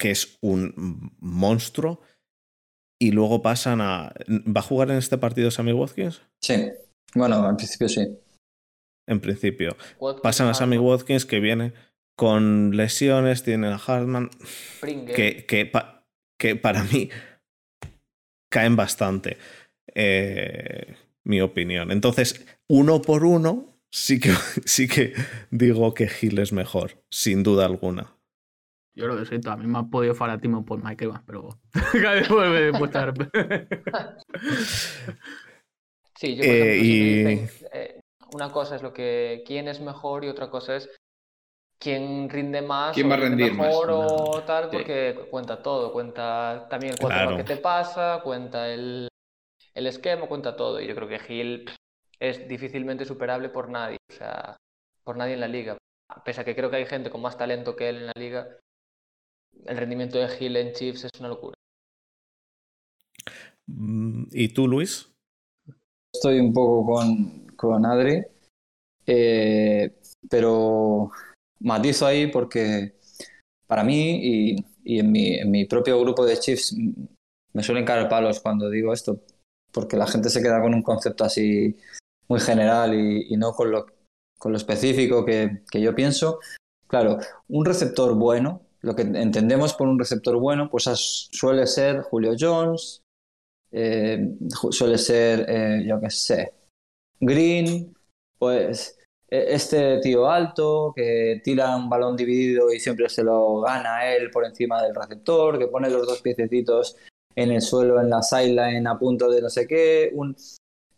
que 0.00 0.10
es 0.10 0.38
un 0.40 1.12
monstruo, 1.20 2.00
y 2.98 3.12
luego 3.12 3.40
pasan 3.42 3.80
a... 3.80 4.12
¿Va 4.28 4.60
a 4.60 4.62
jugar 4.62 4.90
en 4.90 4.96
este 4.96 5.16
partido 5.18 5.50
Sammy 5.50 5.72
Watkins? 5.72 6.22
Sí, 6.42 6.54
bueno, 7.14 7.48
en 7.48 7.56
principio 7.56 7.88
sí. 7.88 8.18
En 9.06 9.20
principio. 9.20 9.76
Watkins, 9.98 10.22
Pasan 10.22 10.48
a 10.48 10.54
Sammy 10.54 10.78
Watkins 10.78 11.24
que 11.26 11.40
viene 11.40 11.72
con 12.16 12.76
lesiones, 12.76 13.42
tienen 13.42 13.72
a 13.72 13.76
Hartman, 13.76 14.30
que, 15.14 15.44
que, 15.46 15.66
pa- 15.66 16.06
que 16.38 16.56
para 16.56 16.82
mí 16.84 17.08
caen 18.50 18.76
bastante, 18.76 19.38
eh, 19.94 20.94
mi 21.24 21.40
opinión. 21.40 21.90
Entonces, 21.90 22.44
uno 22.68 23.00
por 23.02 23.24
uno, 23.24 23.80
sí 23.90 24.20
que, 24.20 24.32
sí 24.64 24.88
que 24.88 25.14
digo 25.50 25.94
que 25.94 26.08
Hill 26.20 26.38
es 26.38 26.52
mejor, 26.52 27.02
sin 27.10 27.42
duda 27.42 27.64
alguna. 27.66 28.16
Yo 28.94 29.06
lo 29.06 29.24
siento, 29.24 29.50
a 29.50 29.56
mí 29.56 29.66
me 29.66 29.78
ha 29.78 29.82
podido 29.84 30.14
fanatismo 30.14 30.64
por 30.64 30.82
Mike 30.82 31.04
Evans, 31.04 31.22
pero 31.26 31.48
cada 32.02 32.14
vez 32.14 32.28
vuelve 32.28 32.70
a. 32.70 34.14
Sí, 36.16 36.36
yo 36.36 36.44
por 36.44 36.54
Eh, 36.54 36.58
ejemplo, 36.58 36.84
si 36.84 36.90
y- 36.90 37.24
me 37.24 37.30
dicen, 37.30 37.68
eh, 37.72 38.00
una 38.34 38.52
cosa 38.52 38.76
es 38.76 38.82
lo 38.82 38.92
que 38.92 39.42
quién 39.46 39.68
es 39.68 39.80
mejor 39.80 40.24
y 40.24 40.28
otra 40.28 40.50
cosa 40.50 40.76
es 40.76 40.90
quién 41.78 42.28
rinde 42.28 42.62
más 42.62 42.94
¿Quién 42.94 43.06
o 43.06 43.10
va 43.10 43.14
a 43.14 43.18
rinde 43.18 43.36
rendir 43.46 43.54
más? 43.58 43.68
mejor 43.68 43.90
o 43.90 44.42
tal, 44.46 44.64
Sí. 44.64 44.70
porque 44.72 45.26
cuenta 45.30 45.62
todo, 45.62 45.92
cuenta 45.92 46.66
también 46.68 46.92
el 46.92 46.98
Claro. 46.98 47.36
que 47.36 47.44
te 47.44 47.56
pasa, 47.56 48.20
cuenta 48.22 48.68
el, 48.68 49.08
el 49.74 49.86
esquema, 49.86 50.26
cuenta 50.26 50.56
todo. 50.56 50.80
Y 50.80 50.86
yo 50.88 50.94
creo 50.94 51.08
que 51.08 51.20
Hill 51.28 51.64
pff, 51.64 51.74
es 52.20 52.46
difícilmente 52.48 53.04
superable 53.06 53.48
por 53.48 53.70
nadie, 53.70 53.96
o 54.10 54.12
sea, 54.12 54.56
por 55.04 55.16
nadie 55.16 55.34
en 55.34 55.40
la 55.40 55.48
liga. 55.48 55.78
Pese 56.24 56.42
a 56.42 56.44
que 56.44 56.54
creo 56.54 56.70
que 56.70 56.76
hay 56.76 56.86
gente 56.86 57.08
con 57.08 57.22
más 57.22 57.38
talento 57.38 57.76
que 57.76 57.88
él 57.88 57.96
en 57.98 58.06
la 58.06 58.12
liga, 58.16 58.48
el 59.66 59.76
rendimiento 59.76 60.18
de 60.18 60.28
Hill 60.38 60.56
en 60.56 60.72
Chiefs 60.72 61.04
es 61.04 61.10
una 61.18 61.28
locura. 61.28 61.54
Mm, 63.66 64.24
¿Y 64.32 64.48
tú, 64.48 64.66
Luis? 64.66 65.10
Estoy 66.12 66.40
un 66.40 66.52
poco 66.52 66.86
con, 66.86 67.46
con 67.56 67.86
Adri, 67.86 68.24
eh, 69.06 69.94
pero 70.28 71.10
matizo 71.60 72.06
ahí 72.06 72.26
porque 72.26 72.96
para 73.66 73.84
mí 73.84 74.18
y, 74.22 74.56
y 74.82 74.98
en, 74.98 75.12
mi, 75.12 75.34
en 75.34 75.50
mi 75.50 75.66
propio 75.66 76.00
grupo 76.00 76.26
de 76.26 76.38
Chiefs 76.38 76.74
me 77.52 77.62
suelen 77.62 77.84
caer 77.84 78.08
palos 78.08 78.40
cuando 78.40 78.68
digo 78.68 78.92
esto, 78.92 79.20
porque 79.72 79.96
la 79.96 80.06
gente 80.06 80.30
se 80.30 80.42
queda 80.42 80.60
con 80.60 80.74
un 80.74 80.82
concepto 80.82 81.24
así 81.24 81.76
muy 82.28 82.40
general 82.40 82.94
y, 82.94 83.32
y 83.32 83.36
no 83.36 83.52
con 83.52 83.70
lo, 83.70 83.86
con 84.38 84.52
lo 84.52 84.58
específico 84.58 85.24
que, 85.24 85.62
que 85.70 85.80
yo 85.80 85.94
pienso. 85.94 86.40
Claro, 86.88 87.18
un 87.48 87.64
receptor 87.64 88.14
bueno, 88.14 88.62
lo 88.82 88.94
que 88.94 89.02
entendemos 89.02 89.74
por 89.74 89.88
un 89.88 89.98
receptor 89.98 90.36
bueno, 90.38 90.70
pues 90.70 91.28
suele 91.30 91.66
ser 91.66 92.02
Julio 92.02 92.34
Jones, 92.38 93.02
eh, 93.72 94.36
suele 94.70 94.98
ser, 94.98 95.46
eh, 95.48 95.84
yo 95.86 96.00
qué 96.00 96.10
sé, 96.10 96.52
Green, 97.20 97.94
pues 98.38 98.98
e- 99.28 99.54
este 99.54 99.98
tío 100.00 100.28
alto 100.28 100.92
que 100.94 101.40
tira 101.44 101.76
un 101.76 101.88
balón 101.88 102.16
dividido 102.16 102.72
y 102.72 102.80
siempre 102.80 103.08
se 103.08 103.22
lo 103.22 103.60
gana 103.60 104.06
él 104.14 104.30
por 104.30 104.44
encima 104.44 104.82
del 104.82 104.94
receptor, 104.94 105.58
que 105.58 105.68
pone 105.68 105.90
los 105.90 106.06
dos 106.06 106.20
piececitos 106.22 106.96
en 107.36 107.52
el 107.52 107.62
suelo, 107.62 108.00
en 108.00 108.10
la 108.10 108.22
sideline, 108.22 108.86
a 108.86 108.98
punto 108.98 109.30
de 109.30 109.42
no 109.42 109.50
sé 109.50 109.66
qué. 109.66 110.10
Un... 110.14 110.34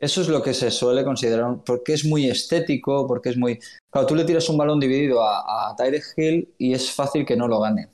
Eso 0.02 0.20
es 0.20 0.28
lo 0.28 0.42
que 0.42 0.52
se 0.52 0.68
suele 0.72 1.04
considerar, 1.04 1.58
porque 1.64 1.92
es 1.92 2.04
muy 2.04 2.28
estético, 2.28 3.06
porque 3.06 3.28
es 3.28 3.36
muy... 3.36 3.60
Claro, 3.88 4.08
tú 4.08 4.16
le 4.16 4.24
tiras 4.24 4.48
un 4.48 4.58
balón 4.58 4.80
dividido 4.80 5.22
a, 5.22 5.70
a 5.70 5.76
Hill 6.16 6.52
y 6.58 6.72
es 6.72 6.90
fácil 6.90 7.24
que 7.24 7.36
no 7.36 7.46
lo 7.46 7.60
gane. 7.60 7.88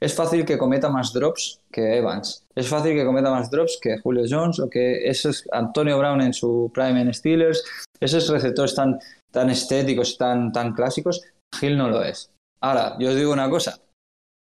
Es 0.00 0.14
fácil 0.14 0.44
que 0.44 0.58
cometa 0.58 0.88
más 0.88 1.12
drops 1.12 1.60
que 1.70 1.98
Evans. 1.98 2.44
Es 2.56 2.68
fácil 2.68 2.94
que 2.94 3.04
cometa 3.04 3.30
más 3.30 3.50
drops 3.50 3.78
que 3.80 3.98
Julio 3.98 4.24
Jones 4.28 4.58
o 4.58 4.68
que 4.68 5.08
esos 5.08 5.44
Antonio 5.52 5.96
Brown 5.96 6.20
en 6.22 6.32
su 6.32 6.72
prime 6.74 7.00
en 7.00 7.14
Steelers. 7.14 7.64
Esos 8.00 8.28
receptores 8.28 8.74
tan, 8.74 8.98
tan 9.30 9.48
estéticos, 9.48 10.18
tan, 10.18 10.50
tan 10.50 10.74
clásicos. 10.74 11.22
Hill 11.62 11.78
no 11.78 11.88
lo 11.88 12.02
es. 12.02 12.32
Ahora, 12.60 12.96
yo 12.98 13.10
os 13.10 13.16
digo 13.16 13.32
una 13.32 13.48
cosa. 13.48 13.78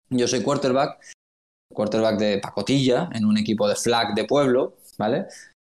Yo 0.08 0.28
soy 0.28 0.42
quarterback, 0.42 1.00
quarterback 1.74 2.18
de 2.18 2.38
pacotilla 2.38 3.08
en 3.12 3.24
un 3.24 3.36
equipo 3.38 3.68
de 3.68 3.74
flag 3.74 4.14
de 4.14 4.24
pueblo, 4.24 4.76
¿vale? 4.98 5.26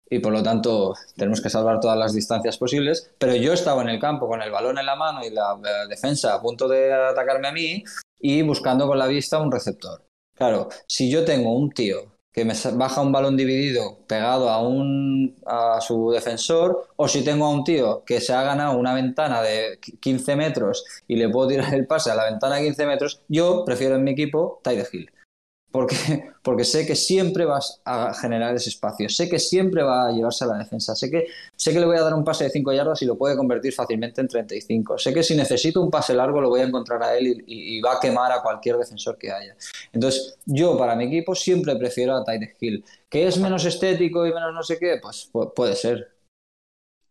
Y 0.09 0.19
por 0.19 0.33
lo 0.33 0.43
tanto 0.43 0.93
tenemos 1.15 1.41
que 1.41 1.49
salvar 1.49 1.79
todas 1.79 1.97
las 1.97 2.13
distancias 2.13 2.57
posibles. 2.57 3.11
Pero 3.17 3.35
yo 3.35 3.53
estaba 3.53 3.81
en 3.81 3.89
el 3.89 3.99
campo 3.99 4.27
con 4.27 4.41
el 4.41 4.51
balón 4.51 4.77
en 4.77 4.85
la 4.85 4.95
mano 4.95 5.25
y 5.25 5.31
la 5.31 5.57
defensa 5.89 6.33
a 6.33 6.41
punto 6.41 6.67
de 6.67 6.93
atacarme 6.93 7.47
a 7.47 7.51
mí 7.51 7.83
y 8.19 8.41
buscando 8.41 8.87
con 8.87 8.97
la 8.97 9.07
vista 9.07 9.39
un 9.39 9.51
receptor. 9.51 10.03
Claro, 10.35 10.69
si 10.87 11.09
yo 11.09 11.23
tengo 11.23 11.55
un 11.55 11.71
tío 11.71 12.15
que 12.35 12.43
me 12.43 12.53
baja 12.73 12.99
un 12.99 13.13
balón 13.13 13.37
dividido 13.37 13.99
pegado 14.07 14.49
a, 14.49 14.61
un, 14.61 15.35
a 15.45 15.79
su 15.79 16.11
defensor, 16.11 16.89
o 16.97 17.07
si 17.07 17.23
tengo 17.23 17.45
a 17.45 17.49
un 17.49 17.63
tío 17.63 18.03
que 18.05 18.19
se 18.19 18.33
ha 18.33 18.43
ganado 18.43 18.77
una 18.77 18.93
ventana 18.93 19.41
de 19.41 19.79
15 20.01 20.35
metros 20.35 20.83
y 21.07 21.15
le 21.15 21.29
puedo 21.29 21.47
tirar 21.47 21.73
el 21.73 21.87
pase 21.87 22.11
a 22.11 22.15
la 22.15 22.25
ventana 22.25 22.57
de 22.57 22.63
15 22.63 22.85
metros, 22.87 23.21
yo 23.29 23.63
prefiero 23.63 23.95
en 23.95 24.03
mi 24.03 24.11
equipo 24.11 24.59
Tyler 24.63 24.85
Hill. 24.91 25.11
Porque, 25.75 26.23
porque 26.41 26.63
sé 26.63 26.85
que 26.87 26.95
siempre 26.95 27.43
vas 27.45 27.81
a 27.83 28.13
generar 28.13 28.55
ese 28.55 28.69
espacio, 28.69 29.09
sé 29.09 29.27
que 29.29 29.39
siempre 29.39 29.83
va 29.83 30.07
a 30.07 30.11
llevarse 30.11 30.45
a 30.45 30.47
la 30.47 30.57
defensa, 30.57 30.95
sé 30.95 31.11
que, 31.11 31.27
sé 31.55 31.73
que 31.73 31.79
le 31.81 31.85
voy 31.85 31.97
a 31.97 32.01
dar 32.01 32.13
un 32.13 32.23
pase 32.23 32.45
de 32.45 32.49
5 32.49 32.71
yardas 32.71 33.01
y 33.01 33.05
lo 33.05 33.17
puede 33.17 33.35
convertir 33.35 33.73
fácilmente 33.73 34.21
en 34.21 34.27
35. 34.29 34.97
Sé 34.97 35.13
que 35.13 35.21
si 35.21 35.35
necesito 35.35 35.81
un 35.81 35.91
pase 35.91 36.13
largo 36.13 36.39
lo 36.39 36.47
voy 36.49 36.61
a 36.61 36.63
encontrar 36.63 37.03
a 37.03 37.17
él 37.17 37.27
y, 37.27 37.31
y- 37.45 37.77
y 37.77 37.81
va 37.81 37.97
a 37.97 37.99
quemar 37.99 38.31
a 38.31 38.41
cualquier 38.41 38.77
defensor 38.77 39.17
que 39.17 39.31
haya. 39.31 39.55
Entonces, 39.91 40.37
yo 40.45 40.77
para 40.77 40.95
mi 40.95 41.05
equipo 41.05 41.35
siempre 41.35 41.75
prefiero 41.75 42.15
a 42.15 42.23
Tyreek 42.23 42.55
Hill. 42.61 42.85
¿Que 43.09 43.27
es 43.27 43.37
menos 43.37 43.65
estético 43.65 44.25
y 44.25 44.33
menos 44.33 44.53
no 44.53 44.63
sé 44.63 44.77
qué? 44.79 44.97
Pues 45.01 45.29
pu- 45.33 45.53
puede 45.53 45.75
ser. 45.75 46.11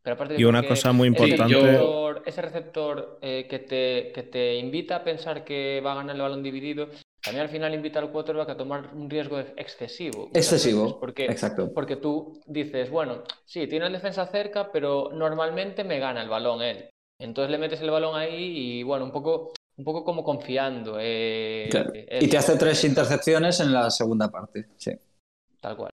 Pero 0.02 0.14
aparte 0.14 0.36
Y 0.38 0.44
una 0.44 0.60
que 0.62 0.68
cosa 0.68 0.92
muy 0.92 1.08
ese 1.08 1.16
importante- 1.24 1.54
receptor, 1.62 2.22
ese 2.26 2.42
receptor 2.42 3.18
eh, 3.22 3.46
que, 3.48 3.58
te, 3.58 4.12
que 4.14 4.22
te 4.22 4.54
invita 4.56 4.96
a 4.96 5.04
pensar 5.04 5.44
que 5.44 5.80
va 5.84 5.92
a 5.92 5.96
ganar 5.96 6.14
el 6.16 6.20
balón 6.22 6.42
dividido, 6.42 6.88
también 7.24 7.42
al 7.44 7.48
final 7.48 7.74
invita 7.74 7.98
al 8.00 8.10
quarterback 8.12 8.50
a 8.50 8.56
tomar 8.56 8.90
un 8.94 9.08
riesgo 9.08 9.38
excesivo. 9.40 10.30
Excesivo, 10.34 11.00
porque, 11.00 11.24
exacto. 11.24 11.72
porque 11.72 11.96
tú 11.96 12.40
dices, 12.46 12.90
bueno, 12.90 13.22
sí, 13.46 13.66
tiene 13.66 13.86
el 13.86 13.92
defensa 13.92 14.26
cerca, 14.26 14.70
pero 14.70 15.10
normalmente 15.12 15.84
me 15.84 15.98
gana 15.98 16.22
el 16.22 16.28
balón 16.28 16.60
él. 16.62 16.90
Entonces 17.18 17.50
le 17.50 17.58
metes 17.58 17.80
el 17.80 17.90
balón 17.90 18.16
ahí 18.16 18.78
y 18.78 18.82
bueno, 18.82 19.04
un 19.06 19.12
poco, 19.12 19.52
un 19.76 19.84
poco 19.84 20.04
como 20.04 20.22
confiando. 20.22 20.98
eh, 21.00 21.68
Claro. 21.70 21.90
eh, 21.94 22.18
Y 22.20 22.28
te 22.28 22.36
hace 22.36 22.56
tres 22.58 22.84
intercepciones 22.84 23.60
en 23.60 23.72
la 23.72 23.88
segunda 23.90 24.30
parte. 24.30 24.66
Sí. 24.76 24.90
Tal 25.60 25.76
cual. 25.76 25.90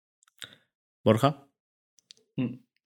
Borja. 1.02 1.42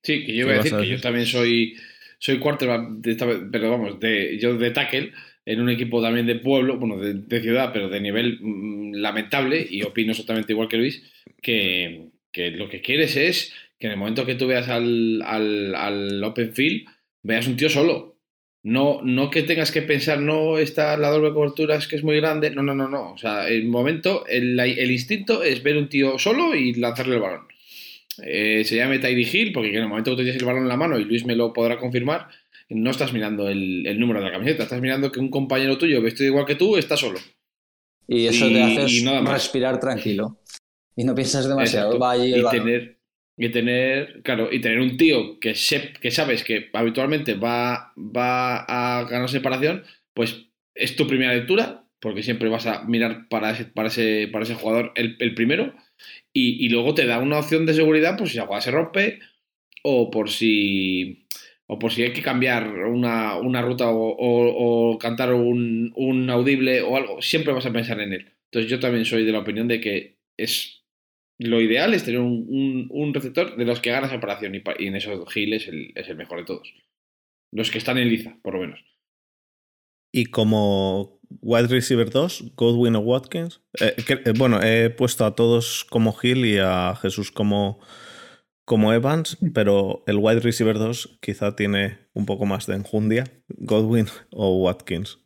Sí, 0.02 0.24
que 0.24 0.34
yo 0.34 0.46
¿Qué 0.46 0.52
iba 0.52 0.52
a 0.52 0.56
decir 0.62 0.74
a 0.74 0.80
que 0.80 0.88
yo 0.88 1.00
también 1.00 1.26
soy, 1.26 1.74
soy 2.18 2.38
quarterback, 2.38 2.88
de 3.00 3.10
esta 3.12 3.26
vez- 3.26 3.42
pero 3.50 3.70
vamos, 3.70 4.00
de, 4.00 4.38
yo 4.38 4.54
de 4.56 4.70
tackle, 4.70 5.12
en 5.44 5.60
un 5.60 5.70
equipo 5.70 6.02
también 6.02 6.26
de 6.26 6.36
pueblo, 6.36 6.78
bueno, 6.78 6.98
de, 6.98 7.40
ciudad, 7.40 7.70
pero 7.72 7.88
de 7.88 8.00
nivel 8.00 8.38
mm, 8.40 8.94
lamentable, 8.94 9.66
y 9.68 9.82
opino 9.82 10.12
exactamente 10.12 10.52
igual 10.52 10.68
que 10.68 10.76
Luis, 10.76 11.02
que, 11.42 12.08
que 12.32 12.50
lo 12.50 12.68
que 12.68 12.80
quieres 12.80 13.16
es 13.16 13.54
que 13.78 13.86
en 13.86 13.92
el 13.94 13.98
momento 13.98 14.26
que 14.26 14.34
tú 14.34 14.46
veas 14.46 14.68
al, 14.68 15.22
al, 15.22 15.74
al 15.74 16.22
open 16.22 16.52
field, 16.52 16.86
veas 17.22 17.46
un 17.46 17.56
tío 17.56 17.68
solo. 17.70 18.18
No, 18.62 19.00
no 19.02 19.30
que 19.30 19.42
tengas 19.42 19.72
que 19.72 19.80
pensar, 19.80 20.20
no, 20.20 20.58
está 20.58 20.98
la 20.98 21.08
doble 21.08 21.32
cobertura 21.32 21.76
es 21.76 21.88
que 21.88 21.96
es 21.96 22.04
muy 22.04 22.16
grande. 22.16 22.50
No, 22.50 22.62
no, 22.62 22.74
no, 22.74 22.88
no. 22.88 23.12
O 23.12 23.18
sea, 23.18 23.48
el 23.48 23.66
momento, 23.66 24.26
el, 24.26 24.60
el 24.60 24.90
instinto 24.90 25.42
es 25.42 25.62
ver 25.62 25.78
un 25.78 25.88
tío 25.88 26.18
solo 26.18 26.54
y 26.54 26.74
lanzarle 26.74 27.14
el 27.14 27.22
balón. 27.22 27.46
Eh, 28.22 28.64
se 28.64 28.76
llama 28.76 29.00
Tyree 29.00 29.28
Hill, 29.32 29.52
porque 29.52 29.70
en 29.70 29.82
el 29.82 29.88
momento 29.88 30.10
que 30.10 30.16
tú 30.16 30.22
tienes 30.24 30.42
el 30.42 30.46
balón 30.46 30.64
en 30.64 30.68
la 30.68 30.76
mano, 30.76 30.98
y 30.98 31.04
Luis 31.04 31.24
me 31.24 31.36
lo 31.36 31.54
podrá 31.54 31.78
confirmar, 31.78 32.28
no 32.70 32.90
estás 32.90 33.12
mirando 33.12 33.48
el, 33.48 33.86
el 33.86 33.98
número 34.00 34.20
de 34.20 34.26
la 34.26 34.32
camiseta, 34.32 34.62
estás 34.64 34.80
mirando 34.80 35.10
que 35.12 35.20
un 35.20 35.30
compañero 35.30 35.76
tuyo 35.78 36.00
vestido 36.02 36.28
igual 36.28 36.46
que 36.46 36.54
tú 36.54 36.76
está 36.76 36.96
solo. 36.96 37.18
Y 38.08 38.26
eso 38.26 38.48
Y- 38.48 38.52
te 38.54 38.62
hace 38.62 38.86
respirar 39.32 39.78
tranquilo. 39.80 40.40
Y 40.96 41.04
no 41.04 41.14
piensas 41.14 41.48
demasiado. 41.48 41.98
Va 41.98 42.12
allí 42.12 42.32
el 42.32 42.40
y 42.40 42.50
tener 42.50 42.98
y 43.36 43.48
tener 43.48 44.20
claro 44.22 44.48
y 44.52 44.60
tener 44.60 44.80
un 44.80 44.96
tío 44.98 45.38
que 45.40 45.52
sep- 45.52 45.98
que 45.98 46.10
sabes 46.10 46.44
que 46.44 46.68
habitualmente 46.74 47.34
va 47.34 47.92
va 47.96 48.58
a 48.64 49.04
ganar 49.04 49.30
separación 49.30 49.82
pues 50.12 50.46
es 50.74 50.94
tu 50.94 51.06
primera 51.06 51.32
lectura 51.34 51.86
porque 52.00 52.22
siempre 52.22 52.50
vas 52.50 52.66
a 52.66 52.82
mirar 52.84 53.28
para 53.28 53.52
ese 53.52 53.64
para 53.64 53.88
ese 53.88 54.28
para 54.30 54.44
ese 54.44 54.56
jugador 54.56 54.92
el, 54.94 55.16
el 55.20 55.34
primero 55.34 55.72
y, 56.34 56.62
y 56.66 56.68
luego 56.68 56.92
te 56.94 57.06
da 57.06 57.18
una 57.18 57.38
opción 57.38 57.64
de 57.64 57.72
seguridad 57.72 58.18
pues 58.18 58.32
si 58.32 58.36
la 58.36 58.44
jugada 58.44 58.60
se 58.60 58.72
rompe 58.72 59.20
o 59.84 60.10
por 60.10 60.28
si 60.28 61.26
o 61.72 61.78
por 61.78 61.92
si 61.92 62.02
hay 62.02 62.12
que 62.12 62.20
cambiar 62.20 62.68
una, 62.86 63.36
una 63.36 63.62
ruta 63.62 63.84
o, 63.88 64.98
cantar 64.98 65.32
un, 65.32 65.92
un 65.94 66.28
audible 66.28 66.82
o 66.82 66.96
algo, 66.96 67.22
siempre 67.22 67.52
vas 67.52 67.64
a 67.64 67.72
pensar 67.72 68.00
en 68.00 68.12
él. 68.12 68.32
Entonces 68.46 68.68
yo 68.68 68.80
también 68.80 69.04
soy 69.04 69.24
de 69.24 69.30
la 69.30 69.38
opinión 69.38 69.68
de 69.68 69.80
que 69.80 70.18
es 70.36 70.84
lo 71.38 71.60
ideal 71.60 71.94
es 71.94 72.04
tener 72.04 72.18
un, 72.20 72.88
un- 72.90 73.14
receptor 73.14 73.56
de 73.56 73.64
los 73.64 73.80
que 73.80 73.92
gana 73.92 74.10
separación 74.10 74.52
y, 74.56 74.62
en 74.86 74.96
eso 74.96 75.24
Gil 75.26 75.52
es 75.52 75.68
el, 75.68 76.16
mejor 76.16 76.40
de 76.40 76.44
todos. 76.44 76.74
Los 77.52 77.70
que 77.70 77.78
están 77.78 77.98
en 77.98 78.08
liza, 78.08 78.36
por 78.42 78.54
lo 78.54 78.60
menos. 78.62 78.84
Y 80.12 80.26
como 80.26 81.20
wide 81.40 81.68
receiver 81.68 82.10
2, 82.10 82.56
Godwin 82.56 82.96
o 82.96 83.00
Watkins. 83.00 83.60
Eh, 83.80 83.94
eh, 84.08 84.32
bueno, 84.36 84.60
he 84.60 84.90
puesto 84.90 85.24
a 85.24 85.36
todos 85.36 85.86
como 85.88 86.16
Hill 86.20 86.44
y 86.46 86.58
a 86.58 86.96
Jesús 87.00 87.30
como, 87.30 87.78
como 88.70 88.92
Evans, 88.92 89.36
pero 89.52 90.04
el 90.06 90.18
wide 90.18 90.38
receiver 90.38 90.78
2 90.78 91.18
quizá 91.20 91.56
tiene 91.56 92.08
un 92.14 92.24
poco 92.24 92.46
más 92.46 92.68
de 92.68 92.76
enjundia. 92.76 93.24
Godwin 93.48 94.06
o 94.30 94.62
Watkins. 94.62 95.18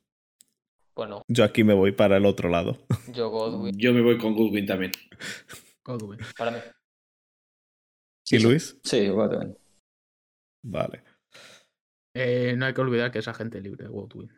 Bueno, 0.96 1.20
Yo 1.28 1.44
aquí 1.44 1.62
me 1.62 1.74
voy 1.74 1.92
para 1.92 2.16
el 2.16 2.24
otro 2.24 2.48
lado. 2.48 2.78
yo 3.12 3.28
Godwin, 3.28 3.76
Yo 3.76 3.92
me 3.92 4.00
voy 4.00 4.16
con 4.16 4.34
Goodwin 4.34 4.64
también. 4.64 4.92
Godwin. 5.84 6.20
para 6.38 6.52
mí. 6.52 6.58
¿Y 8.30 8.38
Luis? 8.38 8.80
Sí, 8.82 9.08
Godwin. 9.10 9.54
Vale. 10.64 11.04
Eh, 12.16 12.54
no 12.56 12.64
hay 12.64 12.72
que 12.72 12.80
olvidar 12.80 13.10
que 13.12 13.18
es 13.18 13.28
agente 13.28 13.60
libre, 13.60 13.88
Godwin. 13.88 14.32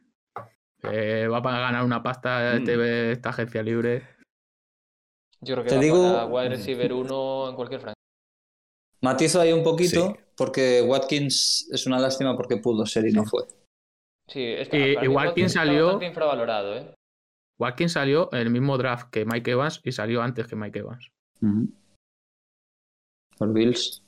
Eh, 0.91 1.29
va 1.29 1.41
para 1.41 1.61
ganar 1.61 1.85
una 1.85 2.03
pasta 2.03 2.59
Mm. 2.59 2.69
esta 3.13 3.29
agencia 3.29 3.63
libre. 3.63 4.03
Yo 5.43 5.55
creo 5.55 5.63
que 5.65 5.71
Te 5.71 5.77
va 5.77 5.83
digo- 5.83 6.13
para 6.13 6.27
wide 6.27 6.49
receiver 6.49 6.93
1 6.93 7.51
en 7.51 7.55
cualquier 7.55 7.81
franquicia. 7.81 7.96
Matizo 9.07 9.41
ahí 9.41 9.53
un 9.53 9.63
poquito, 9.63 10.09
Sí. 10.09 10.21
porque 10.37 10.83
Watkins 10.83 11.69
es 11.73 11.87
una 11.87 11.99
lástima 12.01 12.37
porque 12.37 12.57
pudo 12.57 12.85
ser 12.87 13.07
y 13.07 13.13
no 13.13 13.25
fue. 13.25 13.45
Sí, 14.29 14.41
y 14.73 14.97
mí 15.01 15.09
Watkins 15.09 15.53
está 15.53 15.61
salió- 15.61 16.03
infravalorado, 16.03 16.77
¿eh? 16.77 16.95
Watkins 17.61 17.93
salió 17.93 18.29
en 18.33 18.41
el 18.41 18.51
mismo 18.51 18.77
draft 18.77 19.09
que 19.11 19.25
Mike 19.25 19.53
Evans 19.53 19.81
y 19.85 19.93
salió 19.93 20.23
antes 20.23 20.49
que 20.49 20.57
Mike 20.57 20.81
Evans. 20.81 21.11
Por 23.39 23.53
Bills. 23.53 24.03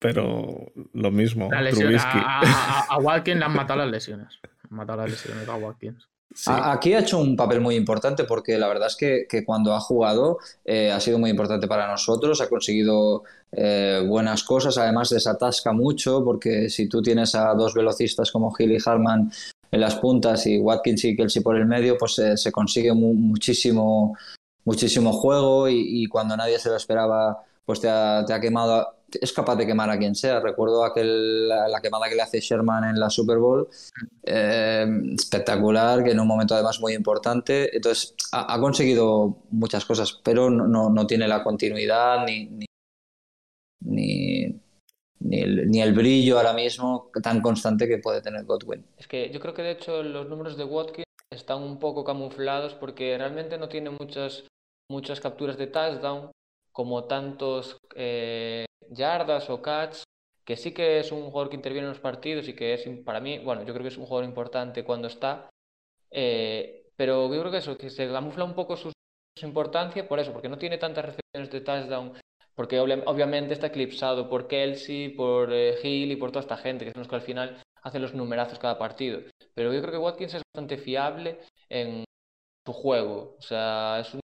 Pero 0.00 0.72
lo 0.92 1.10
mismo, 1.10 1.48
a, 1.52 1.58
a- 1.58 2.40
a- 2.40 2.86
a 2.94 2.98
Watkins 2.98 3.38
le 3.38 3.44
han 3.44 3.54
matado 3.54 3.80
las 3.80 3.90
lesiones. 3.90 4.38
Han 4.70 4.76
matado 4.76 5.02
las 5.02 5.10
lesiones 5.10 5.48
a 5.48 5.56
Watkins. 5.56 6.08
Aquí 6.46 6.94
ha 6.94 7.00
hecho 7.00 7.18
un 7.18 7.36
papel 7.36 7.60
muy 7.60 7.76
importante 7.76 8.24
porque 8.24 8.58
la 8.58 8.68
verdad 8.68 8.88
es 8.88 8.96
que, 8.96 9.26
que 9.28 9.44
cuando 9.44 9.74
ha 9.74 9.80
jugado 9.80 10.38
eh, 10.64 10.90
ha 10.90 11.00
sido 11.00 11.18
muy 11.18 11.30
importante 11.30 11.66
para 11.66 11.90
nosotros, 11.90 12.40
ha 12.40 12.48
conseguido 12.48 13.22
eh, 13.52 14.02
buenas 14.06 14.42
cosas, 14.42 14.78
además 14.78 15.10
desatasca 15.10 15.72
mucho 15.72 16.24
porque 16.24 16.70
si 16.70 16.88
tú 16.88 17.02
tienes 17.02 17.34
a 17.34 17.52
dos 17.54 17.74
velocistas 17.74 18.30
como 18.30 18.54
Hill 18.58 18.72
y 18.72 18.78
Harman 18.84 19.30
en 19.70 19.80
las 19.80 19.96
puntas 19.96 20.46
y 20.46 20.58
Watkins 20.58 21.04
y 21.04 21.16
Kelsey 21.16 21.42
por 21.42 21.56
el 21.56 21.66
medio, 21.66 21.96
pues 21.96 22.18
eh, 22.18 22.36
se 22.36 22.52
consigue 22.52 22.92
mu- 22.92 23.14
muchísimo, 23.14 24.16
muchísimo 24.64 25.12
juego 25.12 25.68
y, 25.68 26.06
cuando 26.06 26.36
nadie 26.36 26.58
se 26.58 26.68
lo 26.68 26.76
esperaba, 26.76 27.42
pues 27.64 27.80
te 27.80 27.88
ha, 27.88 28.24
quemado, 28.40 28.86
es 29.20 29.32
capaz 29.32 29.56
de 29.56 29.66
quemar 29.66 29.90
a 29.90 29.98
quien 29.98 30.14
sea. 30.14 30.40
Recuerdo 30.40 30.84
aquel, 30.84 31.48
la, 31.48 31.80
quemada 31.80 32.08
que 32.08 32.14
le 32.14 32.22
hace 32.22 32.40
Sherman 32.40 32.84
en 32.84 33.00
la 33.00 33.10
Super 33.10 33.38
Bowl, 33.38 33.68
eh, 34.22 34.86
espectacular, 35.14 36.02
que 36.02 36.12
en 36.12 36.20
un 36.20 36.26
momento 36.26 36.54
además 36.54 36.80
muy 36.80 36.94
importante. 36.94 37.74
Entonces, 37.74 38.14
ha, 38.32 38.54
ha 38.54 38.60
conseguido 38.60 39.38
muchas 39.50 39.84
cosas, 39.84 40.20
pero 40.22 40.50
no, 40.50 40.66
no, 40.66 40.90
no 40.90 41.06
tiene 41.06 41.28
la 41.28 41.42
continuidad 41.42 42.24
ni, 42.26 42.46
ni, 42.46 42.66
ni, 43.80 44.60
ni 45.20 45.40
el, 45.40 45.70
ni 45.70 45.80
el 45.80 45.92
brillo 45.92 46.38
ahora 46.38 46.52
mismo 46.52 47.10
tan 47.22 47.40
constante 47.40 47.88
que 47.88 47.98
puede 47.98 48.22
tener 48.22 48.44
Godwin. 48.44 48.84
Es 48.96 49.06
que 49.06 49.30
yo 49.30 49.40
creo 49.40 49.54
que 49.54 49.62
de 49.62 49.72
hecho 49.72 50.02
los 50.02 50.28
números 50.28 50.56
de 50.56 50.64
Watkins 50.64 51.06
están 51.30 51.62
un 51.62 51.78
poco 51.78 52.04
camuflados 52.04 52.74
porque 52.74 53.16
realmente 53.16 53.58
no 53.58 53.68
tiene 53.68 53.90
muchas, 53.90 54.44
muchas 54.90 55.20
capturas 55.20 55.56
de 55.56 55.66
touchdown 55.66 56.30
como 56.72 57.04
tantos 57.04 57.78
eh, 57.94 58.64
yardas 58.90 59.48
o 59.50 59.62
catch, 59.62 60.02
que 60.44 60.56
sí 60.56 60.72
que 60.72 60.98
es 61.00 61.12
un 61.12 61.30
jugador 61.30 61.50
que 61.50 61.56
interviene 61.56 61.86
en 61.86 61.92
los 61.92 62.00
partidos 62.00 62.48
y 62.48 62.54
que 62.54 62.74
es 62.74 62.84
para 63.04 63.20
mí, 63.20 63.38
bueno, 63.38 63.62
yo 63.62 63.72
creo 63.72 63.82
que 63.82 63.88
es 63.88 63.98
un 63.98 64.06
jugador 64.06 64.28
importante 64.28 64.84
cuando 64.84 65.08
está, 65.08 65.48
eh, 66.10 66.86
pero 66.96 67.32
yo 67.32 67.40
creo 67.40 67.52
que 67.52 67.58
eso, 67.58 67.76
que 67.78 67.90
se 67.90 68.08
camufla 68.08 68.44
un 68.44 68.54
poco 68.54 68.76
su, 68.76 68.92
importancia 69.42 70.06
por 70.08 70.20
eso, 70.20 70.32
porque 70.32 70.48
no 70.48 70.58
tiene 70.58 70.78
tantas 70.78 71.04
recepciones 71.06 71.50
de 71.50 71.60
touchdown 71.60 72.12
porque 72.54 72.78
obvia- 72.80 73.02
obviamente 73.06 73.54
está 73.54 73.68
eclipsado 73.68 74.28
por 74.28 74.46
Kelsey, 74.46 75.10
por 75.10 75.52
eh, 75.52 75.74
Hill 75.82 76.12
y 76.12 76.16
por 76.16 76.30
toda 76.30 76.42
esta 76.42 76.56
gente, 76.58 76.84
que 76.84 76.92
son 76.92 77.00
los 77.00 77.08
que 77.08 77.14
al 77.16 77.22
final 77.22 77.62
hacen 77.82 78.02
los 78.02 78.14
numerazos 78.14 78.58
cada 78.58 78.78
partido. 78.78 79.20
Pero 79.54 79.72
yo 79.72 79.80
creo 79.80 79.92
que 79.92 79.98
Watkins 79.98 80.34
es 80.34 80.42
bastante 80.54 80.76
fiable 80.76 81.40
en 81.70 82.04
su 82.66 82.72
juego. 82.72 83.36
O 83.38 83.42
sea, 83.42 84.00
es 84.00 84.16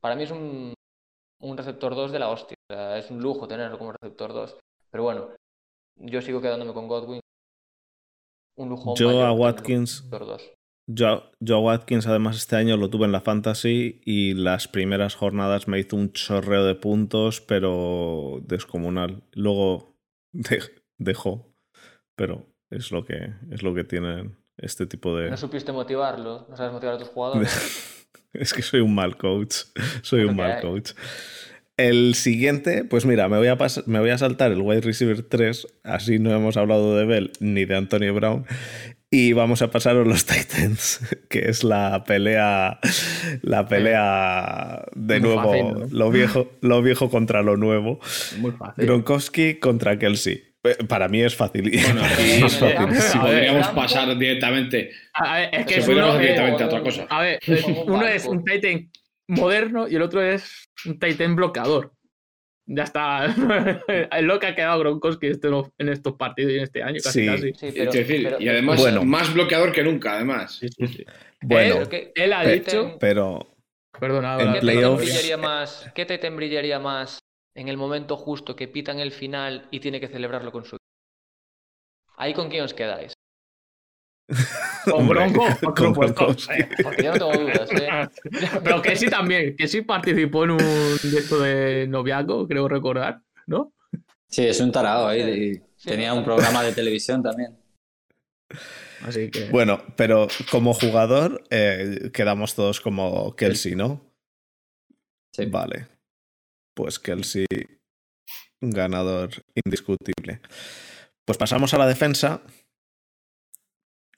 para 0.00 0.16
mí 0.16 0.24
es 0.24 0.30
un, 0.30 0.74
un 1.40 1.56
receptor 1.56 1.94
2 1.94 2.12
de 2.12 2.18
la 2.18 2.28
hostia. 2.28 2.56
O 2.70 2.74
sea, 2.74 2.98
es 2.98 3.10
un 3.10 3.20
lujo 3.20 3.46
tenerlo 3.48 3.78
como 3.78 3.92
receptor 3.92 4.32
2. 4.32 4.56
Pero 4.90 5.04
bueno, 5.04 5.28
yo 5.96 6.20
sigo 6.22 6.40
quedándome 6.40 6.72
con 6.72 6.88
Godwin. 6.88 7.20
Un 8.56 8.68
lujo 8.70 8.94
Yo 8.96 9.24
a 9.24 9.32
Watkins- 9.32 9.98
receptor 9.98 10.26
2. 10.26 10.52
Yo, 10.88 11.30
yo 11.40 11.56
a 11.56 11.60
Watkins 11.60 12.06
además 12.06 12.36
este 12.36 12.54
año 12.54 12.76
lo 12.76 12.88
tuve 12.88 13.06
en 13.06 13.12
la 13.12 13.20
fantasy 13.20 14.00
y 14.04 14.34
las 14.34 14.68
primeras 14.68 15.16
jornadas 15.16 15.66
me 15.66 15.80
hizo 15.80 15.96
un 15.96 16.12
chorreo 16.12 16.64
de 16.64 16.76
puntos, 16.76 17.40
pero 17.40 18.38
descomunal. 18.44 19.24
Luego 19.32 19.96
de- 20.32 20.62
dejó, 20.98 21.52
pero 22.14 22.46
es 22.70 22.92
lo 22.92 23.04
que 23.04 23.34
es 23.50 23.62
lo 23.64 23.74
que 23.74 23.82
tienen 23.84 24.38
este 24.58 24.86
tipo 24.86 25.14
de... 25.16 25.28
No 25.28 25.36
supiste 25.36 25.72
motivarlo, 25.72 26.46
no 26.48 26.56
sabes 26.56 26.72
motivar 26.72 26.94
a 26.94 26.98
tus 26.98 27.08
jugadores. 27.08 28.05
es 28.40 28.52
que 28.52 28.62
soy 28.62 28.80
un 28.80 28.94
mal 28.94 29.16
coach, 29.16 29.56
soy 30.02 30.24
un 30.24 30.36
mal 30.36 30.60
coach. 30.60 30.92
El 31.76 32.14
siguiente, 32.14 32.84
pues 32.84 33.04
mira, 33.04 33.28
me 33.28 33.36
voy, 33.36 33.48
a 33.48 33.58
me 33.84 34.00
voy 34.00 34.08
a 34.08 34.16
saltar 34.16 34.50
el 34.50 34.62
wide 34.62 34.80
receiver 34.80 35.22
3, 35.22 35.66
así 35.84 36.18
no 36.18 36.34
hemos 36.34 36.56
hablado 36.56 36.96
de 36.96 37.04
Bell 37.04 37.32
ni 37.38 37.66
de 37.66 37.76
Antonio 37.76 38.14
Brown, 38.14 38.46
y 39.10 39.34
vamos 39.34 39.60
a 39.60 39.70
pasar 39.70 39.96
a 39.96 40.04
los 40.04 40.24
Titans, 40.26 41.00
que 41.28 41.50
es 41.50 41.64
la 41.64 42.04
pelea, 42.04 42.80
la 43.42 43.68
pelea 43.68 44.86
de 44.94 45.20
Muy 45.20 45.28
nuevo, 45.28 45.50
fácil, 45.50 45.64
¿no? 45.66 45.86
lo, 45.90 46.10
viejo, 46.10 46.50
lo 46.62 46.80
viejo 46.80 47.10
contra 47.10 47.42
lo 47.42 47.58
nuevo, 47.58 48.00
Muy 48.38 48.52
fácil. 48.52 48.86
Gronkowski 48.86 49.56
contra 49.56 49.98
Kelsey. 49.98 50.44
Eh, 50.68 50.76
Para 50.88 51.08
mí 51.08 51.22
es 51.22 51.34
fácil. 51.34 51.70
Bueno, 51.70 52.02
es 52.06 52.56
podríamos 53.16 53.68
pasar 53.68 54.16
directamente. 54.18 54.90
A 55.14 55.38
ver, 55.38 55.48
es 55.52 55.66
que 55.66 55.74
es 55.76 55.88
uno, 55.88 56.16
eh, 56.16 56.20
directamente 56.20 56.62
a 56.62 56.66
otra 56.66 56.80
cosa. 56.82 57.06
a 57.08 57.22
ver, 57.22 57.38
uno 57.86 58.06
es 58.06 58.24
un 58.26 58.44
Titan 58.44 58.90
moderno 59.28 59.88
y 59.88 59.96
el 59.96 60.02
otro 60.02 60.22
es 60.22 60.68
un 60.84 60.98
Titan 60.98 61.34
bloqueador. 61.36 61.92
Ya 62.68 62.82
está. 62.82 63.26
es 63.88 64.22
lo 64.22 64.38
que 64.40 64.46
ha 64.48 64.54
quedado 64.54 64.80
Gronkowski 64.80 65.28
este- 65.28 65.48
en 65.78 65.88
estos 65.88 66.14
partidos 66.14 66.52
y 66.52 66.56
en 66.56 66.62
este 66.64 66.82
año, 66.82 66.98
casi 67.02 67.20
Sí. 67.20 67.26
casi. 67.26 67.52
Sí, 67.54 67.66
Es 67.68 67.74
pero, 67.74 67.92
decir, 67.92 68.22
pero- 68.24 68.40
y 68.40 68.48
además 68.48 68.80
Bueno. 68.80 69.04
más 69.04 69.32
bloqueador 69.32 69.72
que 69.72 69.82
nunca, 69.84 70.14
además. 70.14 70.60
Bueno, 71.42 71.82
Él 72.14 72.32
ha 72.32 72.42
Pe- 72.42 72.52
dicho. 72.60 72.96
pero 72.98 73.46
Perdona, 74.00 74.36
¿Qué 74.54 74.60
playoffs-? 74.60 75.92
¿Qué 75.94 76.04
Titan 76.06 76.36
brillaría 76.36 76.78
más 76.78 77.18
en 77.56 77.68
el 77.68 77.76
momento 77.76 78.16
justo 78.16 78.54
que 78.54 78.68
pitan 78.68 79.00
el 79.00 79.10
final 79.10 79.66
y 79.70 79.80
tiene 79.80 79.98
que 79.98 80.08
celebrarlo 80.08 80.52
con 80.52 80.64
su 80.64 80.76
Ahí 82.18 82.32
con 82.32 82.48
quién 82.48 82.64
os 82.64 82.74
quedáis. 82.74 83.12
Con 84.90 85.08
Bronco, 85.08 85.44
con 85.74 85.92
por 85.92 86.08
supuesto. 86.08 86.26
Porque 86.82 87.02
yo 87.02 87.12
no 87.12 87.18
tengo 87.18 87.32
dudas, 87.32 87.70
¿eh? 87.72 88.08
Pero 88.64 88.80
que 88.80 88.94
sí 88.94 89.08
también, 89.08 89.56
que 89.56 89.66
sí 89.66 89.82
participó 89.82 90.44
en 90.44 90.52
un 90.52 90.58
de 90.58 91.18
esto 91.18 91.40
de 91.40 91.86
noviazgo, 91.88 92.46
creo 92.46 92.68
recordar, 92.68 93.20
¿no? 93.46 93.72
Sí, 94.28 94.46
es 94.46 94.60
un 94.60 94.70
tarado 94.70 95.08
ahí. 95.08 95.54
Sí, 95.76 95.88
tenía 95.88 96.14
un 96.14 96.24
programa 96.24 96.62
de 96.62 96.72
televisión 96.72 97.22
también. 97.22 97.56
Así 99.02 99.30
que. 99.30 99.48
Bueno, 99.50 99.82
pero 99.96 100.28
como 100.50 100.72
jugador 100.72 101.42
eh, 101.50 102.10
quedamos 102.12 102.54
todos 102.54 102.80
como 102.80 103.34
Kelsey, 103.34 103.74
¿no? 103.74 104.00
Sí. 105.32 105.46
Vale. 105.46 105.95
Pues 106.76 106.98
Kelsey, 106.98 107.46
ganador 108.60 109.30
indiscutible. 109.64 110.40
Pues 111.24 111.38
pasamos 111.38 111.72
a 111.72 111.78
la 111.78 111.86
defensa. 111.86 112.42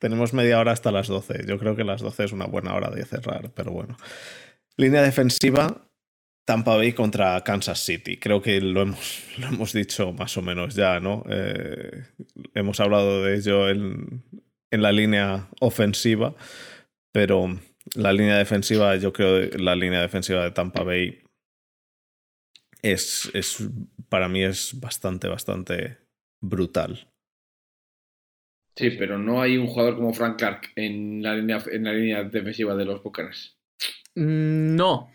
Tenemos 0.01 0.35
media 0.35 0.59
hora 0.59 0.73
hasta 0.73 0.91
las 0.91 1.07
12. 1.07 1.47
Yo 1.47 1.59
creo 1.59 1.77
que 1.77 1.85
las 1.85 2.03
12 2.03 2.25
es 2.25 2.33
una 2.33 2.47
buena 2.47 2.75
hora 2.75 2.91
de 2.91 3.05
cerrar, 3.05 3.53
pero 3.55 3.71
bueno. 3.71 3.97
Línea 4.77 5.03
defensiva, 5.03 5.89
Tampa 6.45 6.77
Bay 6.77 6.95
contra 6.95 7.45
Kansas 7.45 7.79
City. 7.79 8.17
Creo 8.17 8.43
que 8.43 8.61
lo 8.61 8.83
hemos, 8.83 9.23
lo 9.39 9.47
hemos 9.47 9.73
dicho 9.73 10.13
más 10.13 10.37
o 10.37 10.43
menos 10.43 10.75
ya, 10.75 10.99
¿no? 10.99 11.23
Eh, 11.31 12.07
hemos 12.55 12.81
hablado 12.81 13.23
de 13.23 13.37
ello 13.37 13.69
en, 13.69 14.25
en 14.73 14.83
la 14.83 14.91
línea 14.91 15.49
ofensiva, 15.61 16.35
pero 17.13 17.57
la 17.95 18.13
línea 18.13 18.37
defensiva, 18.37 18.97
yo 18.97 19.13
creo 19.13 19.49
la 19.59 19.77
línea 19.77 20.01
defensiva 20.01 20.43
de 20.43 20.51
Tampa 20.51 20.83
Bay 20.83 21.23
es, 22.83 23.31
es 23.35 23.69
para 24.09 24.29
mí 24.29 24.43
es 24.43 24.79
bastante, 24.81 25.29
bastante 25.29 25.99
brutal. 26.41 27.11
Sí, 28.77 28.91
pero 28.91 29.19
no 29.19 29.43
hay 29.43 29.59
un 29.59 29.67
jugador 29.67 29.97
como 29.97 30.15
Frank 30.15 30.39
Clark 30.39 30.69
en 30.77 31.23
la 31.23 31.35
línea, 31.35 31.63
en 31.71 31.85
la 31.85 31.93
línea 31.93 32.23
defensiva 32.25 32.75
de 32.77 32.85
los 32.85 33.03
Buccaneers. 33.03 33.59
Mm, 34.15 34.77
No. 34.77 35.13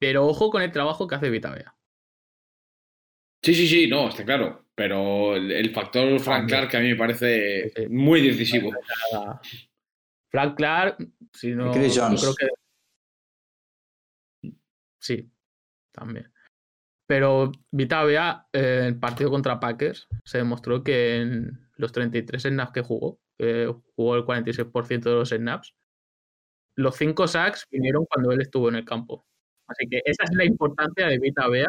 Pero 0.00 0.26
ojo 0.26 0.50
con 0.50 0.62
el 0.62 0.72
trabajo 0.72 1.06
que 1.06 1.14
hace 1.14 1.30
Vitavea. 1.30 1.76
Sí, 3.44 3.54
sí, 3.54 3.68
sí, 3.68 3.86
no, 3.88 4.08
está 4.08 4.24
claro. 4.24 4.66
Pero 4.74 5.36
el, 5.36 5.52
el 5.52 5.72
factor 5.72 6.18
Frank. 6.18 6.48
Clark 6.48 6.74
a 6.74 6.80
mí 6.80 6.88
me 6.88 6.96
parece 6.96 7.68
Sí, 7.68 7.72
sí. 7.82 7.88
muy 7.88 8.20
decisivo. 8.26 8.72
Frank 10.30 10.56
Clark, 10.56 10.96
si 11.32 11.52
no. 11.52 11.70
Chris 11.72 11.96
Jones. 11.96 12.20
creo 12.20 12.34
que. 12.34 12.48
Sí, 15.00 15.30
también. 15.92 16.31
Pero 17.12 17.52
Vitavea, 17.70 18.46
eh, 18.54 18.84
el 18.86 18.98
partido 18.98 19.28
contra 19.30 19.60
Packers, 19.60 20.08
se 20.24 20.38
demostró 20.38 20.82
que 20.82 21.16
en 21.20 21.68
los 21.76 21.92
33 21.92 22.44
snaps 22.44 22.72
que 22.72 22.80
jugó, 22.80 23.20
jugó 23.94 24.16
el 24.16 24.24
46% 24.24 25.10
de 25.10 25.16
los 25.16 25.28
snaps, 25.28 25.74
los 26.74 26.96
5 26.96 27.28
sacks 27.28 27.66
vinieron 27.70 28.06
cuando 28.06 28.32
él 28.32 28.40
estuvo 28.40 28.70
en 28.70 28.76
el 28.76 28.86
campo. 28.86 29.26
Así 29.68 29.86
que 29.90 30.00
esa 30.06 30.24
es 30.24 30.30
la 30.32 30.46
importancia 30.46 31.06
de 31.06 31.18
Vitavea 31.18 31.68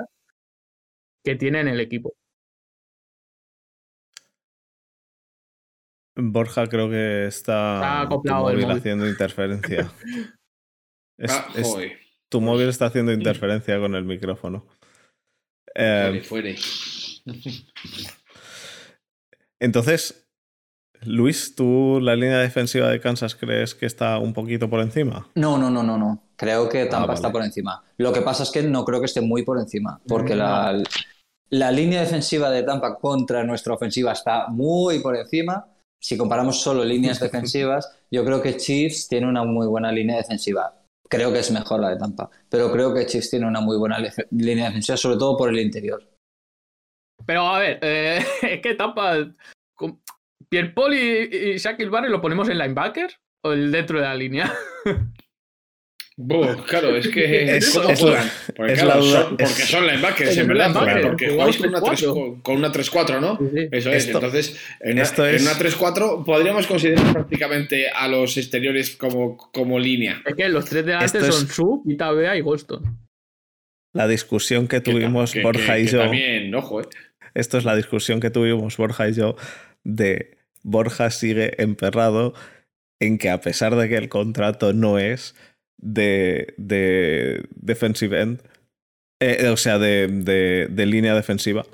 que 1.26 1.36
tiene 1.36 1.60
en 1.60 1.68
el 1.68 1.82
equipo. 1.82 2.14
Borja 6.16 6.68
creo 6.68 6.90
que 6.90 7.26
está, 7.26 7.76
Está 7.76 8.08
tu 8.08 8.16
acoplado 8.16 8.50
el 8.50 8.56
móvil 8.56 8.66
móvil. 8.68 8.78
haciendo 8.78 9.08
interferencia. 9.10 9.92
Es- 11.18 11.32
Ah, 11.32 11.48
es- 11.56 11.68
joder, 11.68 11.98
tu 12.30 12.40
móvil 12.40 12.70
está 12.70 12.86
haciendo 12.86 13.12
interferencia 13.12 13.78
con 13.80 13.94
el 13.94 14.06
micrófono. 14.06 14.66
Eh, 15.76 16.22
fuere, 16.24 16.56
fuere. 16.56 17.64
entonces, 19.60 20.28
Luis, 21.06 21.56
¿tú 21.56 22.00
la 22.02 22.16
línea 22.16 22.40
defensiva 22.40 22.90
de 22.90 23.00
Kansas 23.00 23.36
crees 23.36 23.76
que 23.76 23.86
está 23.86 24.18
un 24.20 24.34
poquito 24.34 24.70
por 24.70 24.82
encima? 24.82 25.28
No, 25.36 25.58
no, 25.58 25.70
no, 25.70 25.84
no, 25.84 25.98
no. 25.98 26.24
Creo 26.36 26.70
que 26.70 26.86
Tampa 26.86 27.08
vale. 27.08 27.16
está 27.16 27.32
por 27.32 27.44
encima. 27.44 27.84
Lo 27.98 28.12
que 28.14 28.22
pasa 28.22 28.44
es 28.44 28.52
que 28.52 28.64
no 28.64 28.86
creo 28.86 29.00
que 29.00 29.06
esté 29.06 29.22
muy 29.22 29.44
por 29.44 29.60
encima, 29.60 30.02
porque 30.08 30.36
la, 30.36 30.82
la 31.50 31.72
línea 31.72 32.02
defensiva 32.02 32.50
de 32.50 32.64
Tampa 32.64 32.96
contra 32.96 33.44
nuestra 33.44 33.74
ofensiva 33.74 34.12
está 34.12 34.48
muy 34.48 35.00
por 35.00 35.16
encima. 35.16 35.68
Si 36.02 36.18
comparamos 36.18 36.62
solo 36.62 36.84
líneas 36.84 37.20
defensivas, 37.22 37.92
yo 38.12 38.26
creo 38.26 38.42
que 38.42 38.58
Chiefs 38.58 39.08
tiene 39.08 39.28
una 39.28 39.44
muy 39.44 39.68
buena 39.68 39.92
línea 39.92 40.18
defensiva. 40.18 40.74
Creo 41.16 41.32
que 41.34 41.40
es 41.40 41.52
mejor 41.52 41.80
la 41.80 41.90
de 41.90 41.98
Tampa, 41.98 42.30
pero 42.50 42.72
creo 42.72 42.94
que 42.94 43.06
Chiefs 43.06 43.30
tiene 43.32 43.46
una 43.48 43.62
muy 43.62 43.78
buena 43.78 43.98
línea 44.32 44.66
defensiva, 44.68 44.98
sobre 44.98 45.18
todo 45.18 45.38
por 45.38 45.50
el 45.50 45.60
interior. 45.60 46.02
Pero 47.26 47.42
a 47.48 47.60
ver, 47.60 47.80
eh, 47.82 48.24
es 48.42 48.62
que 48.62 48.74
Tampa. 48.76 49.16
con- 49.76 50.02
Pierre 50.50 50.70
Paul 50.74 50.94
y, 50.94 51.54
y 51.54 51.58
Shaquille 51.58 51.90
Barrett 51.90 52.12
lo 52.12 52.22
ponemos 52.22 52.48
en 52.50 52.58
linebacker 52.60 53.10
o 53.46 53.54
el 53.54 53.72
dentro 53.72 54.00
de 54.00 54.06
la 54.06 54.14
línea. 54.16 54.54
Claro, 56.68 56.96
es 56.96 57.08
que 57.08 57.58
Es- 57.58 57.74
¿cómo 57.76 57.90
es 57.90 58.00
juegan? 58.00 58.26
la- 58.28 58.54
Porque, 58.56 58.74
es 58.74 58.82
claro, 58.82 59.00
la 59.00 59.06
duda- 59.06 59.22
son, 59.24 59.30
porque 59.38 59.44
es- 59.64 59.70
son 59.70 59.88
linebackers, 59.88 60.30
es 60.30 60.38
en 60.38 60.48
verdad, 60.48 60.68
linebacker, 60.70 61.02
porque, 61.08 61.30
jugáis 61.30 61.58
con 61.58 61.70
una 61.70 61.82
3 61.82 62.02
3-4. 62.04 62.42
con 62.44 62.56
una 62.58 62.72
3-4, 62.72 63.20
¿no? 63.22 63.38
Sí, 63.38 63.46
sí. 63.56 63.68
Eso 63.72 63.90
es, 63.92 64.06
Esto- 64.06 64.18
entonces 64.20 64.60
en 64.80 64.94
una, 64.94 65.02
esto 65.02 65.28
en 65.28 65.36
es- 65.36 65.42
una 65.42 65.54
3-4 65.58 66.24
podríamos 66.24 66.68
considerar 66.68 67.14
prácticamente 67.14 67.90
a 67.90 68.08
los 68.08 68.38
exteriores 68.38 68.96
como, 68.96 69.38
como 69.38 69.80
línea. 69.80 70.22
Es 70.26 70.36
que 70.36 70.48
los 70.50 70.66
tres 70.66 70.86
de 70.86 70.94
Esto 70.94 71.18
delante 71.18 71.30
es- 71.30 71.36
son 71.36 71.48
Sub, 71.48 71.82
Vitavea 71.86 72.36
y 72.38 72.42
Golston. 72.42 73.00
La 73.94 74.08
discusión 74.08 74.68
que 74.68 74.82
tuvimos 74.82 75.32
que- 75.34 75.42
Borja 75.42 75.76
que- 75.76 75.82
y 75.82 75.86
que 75.86 75.92
yo. 75.92 76.00
También, 76.00 76.54
ojo, 76.56 76.82
eh. 76.82 76.86
Esto 77.36 77.58
es 77.58 77.66
la 77.66 77.76
discusión 77.76 78.20
que 78.20 78.30
tuvimos 78.30 78.78
Borja 78.78 79.10
y 79.10 79.14
yo 79.14 79.36
de 79.84 80.38
Borja 80.62 81.10
sigue 81.10 81.62
emperrado 81.62 82.34
en 83.00 83.18
que 83.18 83.30
a 83.32 83.42
pesar 83.42 83.76
de 83.76 83.90
que 83.90 83.96
el 83.98 84.10
contrato 84.10 84.74
no 84.74 85.00
es 85.00 85.36
de, 85.78 86.54
de 86.58 87.44
defensive 87.56 88.20
end, 88.22 88.42
eh, 89.22 89.48
o 89.50 89.58
sea, 89.58 89.80
de, 89.80 90.08
de- 90.08 90.68
de 90.70 90.86
línea 90.86 91.16
defensiva, 91.16 91.66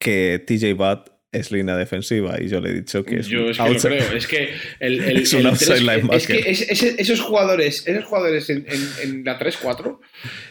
que 0.00 0.42
TJ 0.46 0.72
Watt 0.74 1.10
es 1.32 1.50
línea 1.50 1.76
defensiva 1.76 2.40
y 2.40 2.48
yo 2.48 2.60
le 2.60 2.70
he 2.70 2.74
dicho 2.74 3.04
que 3.04 3.16
es 3.16 3.26
Yo 3.26 3.44
un 3.46 3.50
es 3.50 3.58
que 3.58 3.68
lo 3.68 3.78
creo. 3.80 4.12
Es 4.16 4.26
que 4.26 4.54
el, 4.80 5.00
el, 5.04 5.16
Es 5.18 5.32
un 5.34 5.40
el 5.40 5.46
outside 5.48 5.66
tres- 5.74 5.80
linebacker. 5.82 6.14
es 6.16 6.26
que 6.26 6.50
es- 6.50 6.82
es- 6.82 6.98
esos 6.98 7.20
jugadores, 7.20 7.86
esos 7.86 8.04
jugadores 8.04 8.48
en, 8.48 8.64
en- 8.68 8.88
en 9.02 9.24
la 9.24 9.38
3-4 9.38 9.98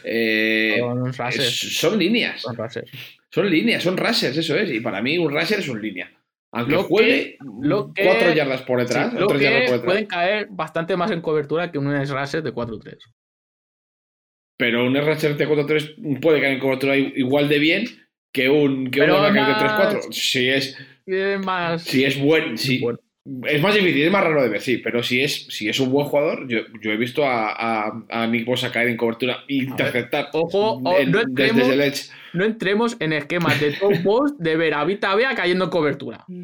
eh, 0.04 0.78
Son 1.50 1.98
líneas. 1.98 2.42
Son 3.30 3.50
líneas, 3.50 3.82
son 3.82 3.96
rushers, 3.96 4.36
eso 4.36 4.56
es. 4.56 4.70
Y 4.70 4.80
para 4.80 5.02
mí 5.02 5.18
un 5.18 5.32
rusher 5.32 5.58
es 5.58 5.68
un 5.68 5.80
línea. 5.82 6.10
Aunque 6.58 6.72
Lo 6.72 6.82
que- 6.82 6.88
juegue 6.88 7.38
lo 7.62 7.92
que- 7.92 8.04
cuatro 8.04 8.32
yardas 8.32 8.62
por 8.62 8.80
detrás, 8.80 9.10
Sí, 9.12 9.18
lo 9.18 9.26
yardas 9.44 9.60
que 9.62 9.66
por 9.66 9.74
detrás. 9.76 9.80
pueden 9.84 10.06
caer 10.06 10.48
bastante 10.50 10.96
más 10.96 11.10
en 11.10 11.20
cobertura 11.20 11.70
que 11.70 11.78
un 11.78 11.94
rusher 11.94 12.42
de 12.42 12.52
4-3. 12.52 12.98
Pero 14.58 14.86
un 14.86 14.96
rusher 14.96 15.36
de 15.36 15.46
4-3 15.46 15.94
puede 16.20 16.40
caer 16.40 16.54
en 16.54 16.60
cobertura 16.60 16.96
igual 16.96 17.48
de 17.48 17.58
bien 17.58 17.84
que 18.32 18.48
un, 18.48 18.90
que 18.90 19.00
un 19.02 19.06
linebacker 19.08 19.32
de 19.34 19.40
más- 19.40 19.58
3-4. 19.98 20.12
Si 20.12 20.48
es, 20.48 20.78
más. 21.44 21.82
si 21.82 22.04
es 22.04 22.18
buen, 22.20 22.56
si, 22.56 22.78
bueno. 22.78 22.98
Es 23.48 23.60
más 23.60 23.74
difícil, 23.74 24.02
es 24.04 24.10
más 24.12 24.22
raro 24.22 24.42
de 24.42 24.48
ver, 24.48 24.60
sí, 24.60 24.78
pero 24.78 25.02
si 25.02 25.20
es, 25.20 25.46
si 25.48 25.68
es 25.68 25.80
un 25.80 25.90
buen 25.90 26.06
jugador, 26.06 26.46
yo, 26.48 26.60
yo 26.80 26.92
he 26.92 26.96
visto 26.96 27.24
a, 27.24 27.50
a, 27.88 28.04
a 28.08 28.26
Nick 28.26 28.44
Bosa 28.46 28.70
caer 28.70 28.88
en 28.88 28.96
cobertura 28.96 29.38
e 29.48 29.54
interceptar 29.56 30.28
Ojo, 30.32 30.80
o- 30.84 30.98
en- 30.98 31.10
no 31.10 31.18
desde, 31.24 31.52
entremos- 31.52 31.72
el 31.72 31.80
edge. 31.80 32.10
No 32.34 32.44
entremos 32.44 32.96
en 33.00 33.12
esquemas 33.14 33.58
de 33.60 33.72
top 33.72 33.94
post 34.04 34.38
de 34.38 34.56
ver 34.56 34.74
a 34.74 34.84
Vitavea 34.84 35.34
cayendo 35.34 35.64
en 35.64 35.70
cobertura. 35.70 36.24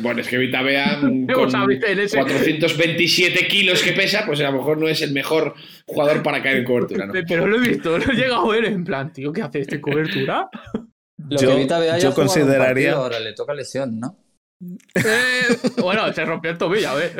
Bueno, 0.00 0.20
es 0.20 0.28
que 0.28 0.36
Vita 0.36 0.60
Bea 0.62 1.00
con 1.00 1.26
ver 1.66 1.84
en 1.86 1.98
ese- 2.00 2.18
427 2.18 3.46
kilos 3.48 3.82
que 3.82 3.92
pesa, 3.92 4.24
pues 4.26 4.38
a 4.40 4.50
lo 4.50 4.58
mejor 4.58 4.76
no 4.78 4.86
es 4.86 5.00
el 5.00 5.12
mejor 5.12 5.54
jugador 5.86 6.22
para 6.22 6.42
caer 6.42 6.58
en 6.58 6.64
cobertura, 6.64 7.06
¿no? 7.06 7.12
Pero 7.28 7.46
lo 7.46 7.56
he 7.56 7.68
visto, 7.68 7.96
lo 7.98 8.12
he 8.12 8.16
llegado 8.16 8.50
a 8.50 8.54
ver 8.54 8.66
en 8.66 8.84
plan, 8.84 9.12
tío, 9.12 9.32
¿qué 9.32 9.40
hace 9.42 9.60
este 9.60 9.76
en 9.76 9.80
cobertura? 9.80 10.48
Lo 11.16 11.38
Yo- 11.40 11.50
que 11.54 11.56
Vita 11.62 11.84
ya 11.86 11.98
yo 11.98 12.14
consideraría- 12.14 12.90
partido, 12.92 12.96
ahora 12.96 13.20
le 13.20 13.32
toca 13.32 13.54
lesión, 13.54 13.98
¿no? 13.98 14.18
Eh, 14.94 15.56
bueno, 15.80 16.12
se 16.12 16.24
rompió 16.24 16.50
el 16.50 16.58
tobillo, 16.58 16.90
a 16.90 16.94
ver. 16.94 17.12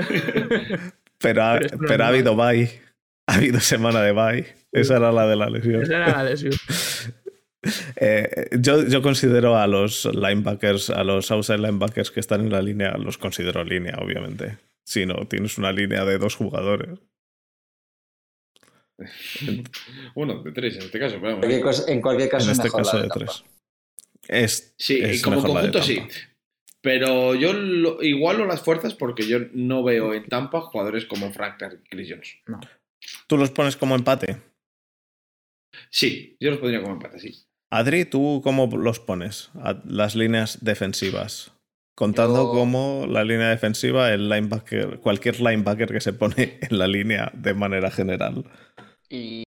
Pero 1.19 1.43
ha, 1.43 1.59
Pero 1.87 2.05
ha 2.05 2.09
habido 2.09 2.37
bye. 2.37 2.71
Ha 3.27 3.35
habido 3.37 3.61
semana 3.61 4.03
de 4.03 4.13
bye. 4.13 4.47
Esa 4.73 4.97
era 4.97 5.11
la 5.13 5.27
de 5.27 5.37
la 5.37 5.49
lesión. 5.51 5.83
Esa 5.83 5.97
era 5.97 6.09
la 6.23 6.25
lesión. 6.25 6.53
Eh, 7.97 8.49
yo, 8.59 8.87
yo 8.89 9.03
considero 9.03 9.55
a 9.55 9.67
los 9.67 10.07
linebackers, 10.07 10.89
a 10.89 11.05
los 11.05 11.31
outside 11.31 11.59
linebackers 11.59 12.11
que 12.11 12.19
están 12.21 12.41
en 12.41 12.51
la 12.51 12.63
línea, 12.63 12.97
los 12.97 13.19
considero 13.19 13.63
línea, 13.65 13.99
obviamente. 14.03 14.57
Si 14.83 15.05
no, 15.05 15.29
tienes 15.29 15.59
una 15.59 15.71
línea 15.71 16.07
de 16.07 16.17
dos 16.17 16.37
jugadores. 16.37 16.99
Uno 20.15 20.43
de 20.43 20.53
tres 20.53 20.77
en 20.77 20.83
este 20.85 20.99
caso, 20.99 21.17
pero 21.21 21.33
En 21.33 21.35
vamos. 21.35 21.39
cualquier 21.41 21.63
cosa- 21.63 21.93
en 21.93 22.01
cualquier 22.01 22.29
caso 22.31 22.47
En 22.47 22.53
es 22.53 22.59
este 22.59 22.65
mejor 22.69 22.81
la 22.81 22.85
caso 22.93 23.03
de 23.03 23.09
tres. 23.09 23.45
Es, 24.29 24.75
Sí, 24.79 24.99
es 25.03 25.23
como 25.23 25.43
conjunto 25.43 25.83
sí. 25.83 26.01
Pero 26.83 27.35
yo 27.35 27.53
lo- 27.53 28.03
igualo 28.03 28.47
las 28.47 28.63
fuerzas 28.63 28.95
porque 28.95 29.27
yo 29.27 29.39
no 29.53 29.83
veo 29.85 30.15
en 30.15 30.27
Tampa 30.27 30.61
jugadores 30.63 31.05
como 31.05 31.31
Frank 31.33 31.63
Chris 31.91 32.09
Jones. 32.11 32.37
¿Tú 33.27 33.37
los 33.37 33.51
pones 33.51 33.77
como 33.77 33.95
empate? 33.95 34.41
Sí, 35.91 36.37
yo 36.41 36.51
los 36.51 36.59
pondría 36.59 36.81
como 36.83 36.95
empate, 36.95 37.19
sí. 37.19 37.45
Adri, 37.73 38.05
¿tú 38.05 38.41
cómo 38.43 38.67
los 38.77 38.99
pones? 38.99 39.51
A 39.55 39.81
las 39.85 40.17
líneas 40.17 40.65
defensivas. 40.65 41.53
Contando 41.97 42.45
Yo- 42.47 42.51
como 42.53 43.07
la 43.07 43.25
línea 43.25 43.49
defensiva, 43.51 44.13
el 44.13 44.29
linebacker, 44.29 45.01
cualquier 45.01 45.41
linebacker 45.41 45.93
que 45.93 46.01
se 46.01 46.13
pone 46.13 46.59
en 46.63 46.79
la 46.79 46.89
línea 46.89 47.31
de 47.35 47.55
manera 47.55 47.91
general. 47.91 48.45
Y, 49.09 49.45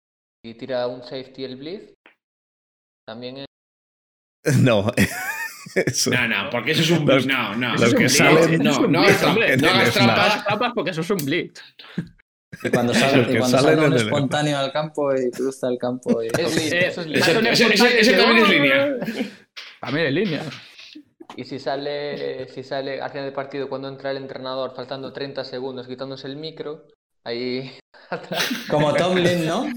y 0.44 0.54
tira 0.54 0.88
un 0.88 1.04
safety 1.04 1.44
el 1.44 1.58
blitz. 1.58 1.94
También 3.06 3.38
es 3.38 3.45
No. 4.64 4.91
Eso- 5.76 6.11
No, 6.11 6.27
no, 6.27 6.49
porque 6.49 6.72
eso 6.72 6.81
es 6.81 6.91
un 6.91 7.06
Los- 7.06 7.26
No, 7.26 7.56
no. 7.56 7.73
los 7.76 7.94
que 7.94 8.03
un 8.03 8.10
salen- 8.10 8.48
blitz. 8.48 8.64
No, 8.64 8.81
no 8.81 8.88
No 8.88 8.99
hagas 9.02 9.18
snap. 9.19 9.94
trampa. 9.94 10.27
Las 10.27 10.45
trampas 10.45 10.72
porque 10.76 10.91
eso 10.91 11.02
es 11.02 11.10
un 11.10 11.18
blitz. 11.26 11.61
Y 12.64 12.69
cuando 12.69 12.94
sale, 12.94 13.26
que 13.27 13.34
y 13.34 13.38
cuando 13.38 13.60
sale 13.60 13.77
un 13.77 13.84
en 13.85 13.94
el- 13.94 13.98
espontáneo 13.99 14.57
al 14.57 14.72
campo 14.72 15.14
y 15.14 15.30
cruza 15.31 15.68
el 15.69 15.77
campo 15.77 16.23
y... 16.23 16.27
Es 16.27 16.56
blitz, 16.56 16.72
Eh, 16.72 16.88
eso 16.88 17.02
es 17.02 17.07
blitz. 17.07 17.27
ese- 17.27 17.99
ese- 17.99 18.14
también 18.14 18.44
es 18.44 18.49
línea. 18.49 18.98
También 19.81 20.07
es 20.07 20.14
línea. 20.14 20.41
Y 21.35 21.44
si 21.45 21.60
sale, 21.60 22.48
si 22.49 22.64
sale 22.64 22.99
al 23.02 23.10
final 23.11 23.26
del 23.26 23.34
partido 23.34 23.69
cuando 23.69 23.89
entra 23.89 24.10
el 24.11 24.18
entrenador 24.18 24.73
faltando 24.76 25.14
30 25.14 25.44
segundos 25.44 25.88
quitándose 25.88 26.26
el 26.27 26.38
micro, 26.38 26.85
ahí 27.23 27.77
Como 28.72 28.94
Tomlin, 28.94 29.45
¿no? 29.45 29.68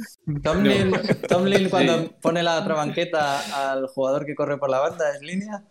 Tomlin, 0.43 0.93
Tomlin 1.29 1.69
cuando 1.69 2.13
pone 2.23 2.43
la 2.43 2.61
otra 2.61 2.75
banqueta 2.77 3.71
al 3.73 3.89
jugador 3.89 4.25
que 4.25 4.35
corre 4.37 4.57
por 4.59 4.71
la 4.71 4.79
banda, 4.79 5.05
¿es 5.15 5.21
línea? 5.23 5.65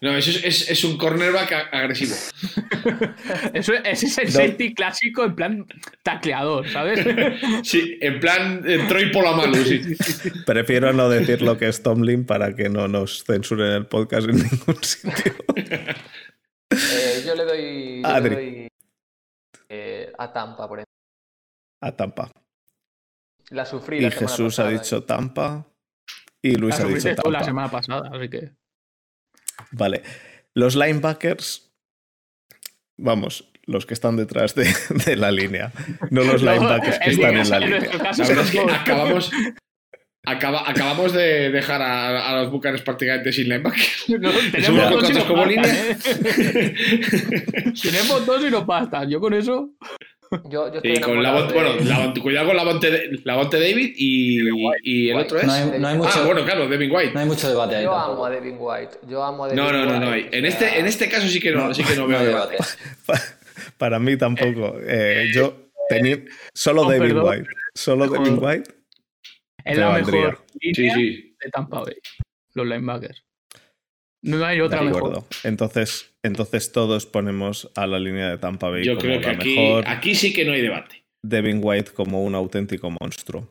No, 0.00 0.16
eso 0.16 0.30
es, 0.30 0.44
es- 0.44 0.70
es 0.70 0.84
un 0.84 0.96
cornerback 0.98 1.68
agresivo. 1.72 2.14
Eso, 3.54 3.72
ese 3.74 4.06
es 4.06 4.18
el 4.18 4.30
safety 4.30 4.74
clásico 4.74 5.24
en 5.24 5.34
plan 5.34 5.66
tacleador, 6.02 6.68
¿sabes? 6.68 7.00
Sí, 7.64 7.98
en 8.00 8.20
plan 8.20 8.62
eh, 8.66 8.84
Troy 8.88 9.10
Polamalu, 9.12 9.56
sí. 9.64 9.80
Prefiero 10.46 10.92
no 10.92 11.08
decir 11.08 11.42
lo 11.42 11.56
que 11.58 11.68
es 11.68 11.82
Tomlin 11.82 12.24
para 12.26 12.54
que 12.54 12.68
no 12.68 12.88
nos 12.88 13.24
censuren 13.24 13.72
el 13.72 13.86
podcast 13.86 14.28
en 14.28 14.36
ningún 14.36 14.78
sitio. 14.82 15.34
Eh, 16.70 17.22
yo 17.26 17.34
le 17.34 17.44
doy, 17.44 18.02
yo 18.02 18.08
le 18.08 18.14
Adri. 18.14 18.34
doy 18.34 18.68
eh, 19.68 20.12
a 20.18 20.32
Tampa 20.32 20.68
por 20.68 20.78
ejemplo. 20.78 20.94
A 21.82 21.92
Tampa. 21.96 22.30
La 23.50 23.64
sufrí 23.66 23.98
Y 23.98 24.00
la 24.02 24.10
Jesús 24.10 24.58
ha 24.58 24.68
dicho 24.68 25.02
Tampa. 25.04 25.66
Y 26.42 26.54
Luis 26.56 26.78
La 26.78 26.84
ha 26.84 26.88
dicho 26.88 27.14
tú 27.16 27.30
la 27.30 27.38
Tampa. 27.40 27.44
semana 27.44 27.70
pasada, 27.70 28.10
así 28.14 28.28
que. 28.30 28.52
Vale. 29.72 30.02
Los 30.54 30.74
linebackers. 30.76 31.70
Vamos, 32.98 33.50
los 33.64 33.86
que 33.86 33.94
están 33.94 34.16
detrás 34.16 34.54
de, 34.54 34.72
de 35.06 35.16
la 35.16 35.30
línea. 35.30 35.72
No 36.10 36.22
los 36.24 36.42
No, 36.42 36.52
linebackers 36.52 36.98
que 36.98 37.10
están 37.10 37.36
en 37.36 37.48
la 37.50 37.58
línea. 37.60 37.80
caso 37.98 38.22
La 38.22 38.28
verdad 38.28 38.44
es 38.44 38.50
que 38.50 38.60
acabamos, 38.60 39.30
acaba- 40.26 40.68
acabamos 40.68 41.12
de 41.12 41.50
dejar 41.50 41.80
a, 41.82 42.28
a 42.30 42.42
los 42.42 42.50
Bucanes 42.50 42.82
prácticamente 42.82 43.32
sin 43.32 43.48
linebacker. 43.48 43.86
No, 44.20 44.30
Somos 44.32 44.52
tenemos 44.52 44.90
dos 44.90 45.10
y 45.10 45.12
nos 45.14 45.24
como 45.24 45.42
bastan, 45.46 45.48
línea. 45.62 45.90
¿eh? 45.90 46.74
Tenemos 47.82 48.26
dos 48.26 48.44
y 48.44 48.50
nos 48.50 48.66
bastan. 48.66 49.08
Yo 49.08 49.20
con 49.20 49.32
eso. 49.34 49.70
Yo, 50.44 50.68
yo 50.70 50.76
estoy 50.76 50.92
Y 50.92 51.00
con 51.00 51.20
Lavonte, 51.22 51.52
de- 51.54 51.60
bueno, 51.60 51.80
Lavonte- 51.84 52.20
cuidado 52.22 52.46
con 52.46 52.56
Lavonte, 52.56 53.10
Lavonte 53.24 53.58
David 53.58 53.94
y, 53.96 54.40
y 54.84 55.10
el 55.10 55.16
otro 55.16 55.38
es. 55.40 55.44
No 55.46 55.52
hay, 55.52 55.80
no 55.80 55.88
hay 55.88 55.96
mucho, 55.96 56.10
Ah, 56.14 56.22
bueno, 56.24 56.44
claro, 56.44 56.68
Devin 56.68 56.90
White. 56.92 57.12
no 57.14 57.20
hay 57.20 57.26
mucho 57.26 57.48
debate 57.48 57.76
ahí. 57.76 57.84
Yo 57.84 57.90
tampoco. 57.90 58.12
amo 58.12 58.24
a 58.26 58.30
Devin 58.30 58.56
White. 58.58 58.96
Yo 59.08 59.24
amo 59.24 59.44
a 59.44 59.48
Devin 59.48 59.64
No, 59.64 59.72
no, 59.72 59.84
no, 59.86 59.90
White, 59.92 60.04
no 60.06 60.10
hay. 60.12 60.28
En 60.30 60.44
este, 60.46 60.78
en 60.78 60.86
este 60.86 61.08
caso 61.08 61.26
sí 61.26 61.40
que 61.40 61.50
no, 61.50 61.74
sí 61.74 61.82
que 61.82 61.96
no 61.96 62.02
no 62.02 62.08
veo 62.08 62.24
debate. 62.24 62.52
debate. 62.58 63.22
Para 63.78 63.98
mí 63.98 64.16
tampoco. 64.16 64.76
Eh, 64.86 65.30
yo 65.34 65.70
tenía 65.88 66.18
solo 66.54 66.82
Con 66.84 66.92
Devin 66.92 67.08
perdón. 67.08 67.28
White. 67.28 67.48
Solo 67.74 68.08
Con- 68.08 68.22
Devin 68.24 68.38
White. 68.44 68.70
Es 69.64 69.78
la 69.78 69.90
mejor 69.92 70.44
Sí, 70.60 70.72
línea 70.74 70.94
sí. 70.94 71.36
de 71.42 71.50
Tampa 71.50 71.80
Bay. 71.80 71.94
Los 72.54 72.66
linebackers. 72.66 73.24
No 74.22 74.44
hay 74.44 74.56
De 74.58 74.62
otra 74.62 74.82
mejor. 74.82 74.98
acuerdo. 74.98 75.26
Entonces, 75.44 76.12
entonces 76.22 76.72
todos 76.72 77.06
ponemos 77.06 77.70
a 77.74 77.86
la 77.86 77.98
línea 77.98 78.28
de 78.28 78.38
Tampa 78.38 78.68
Bay 78.68 78.84
Yo 78.84 78.94
como 78.96 79.02
creo 79.06 79.20
que 79.20 79.26
la 79.26 79.32
aquí, 79.32 79.56
mejor. 79.56 79.84
aquí 79.88 80.14
sí 80.14 80.32
que 80.32 80.44
no 80.44 80.52
hay 80.52 80.60
debate. 80.60 81.04
Devin 81.24 81.60
White 81.62 81.92
como 81.92 82.22
un 82.24 82.34
auténtico 82.34 82.90
monstruo. 82.90 83.48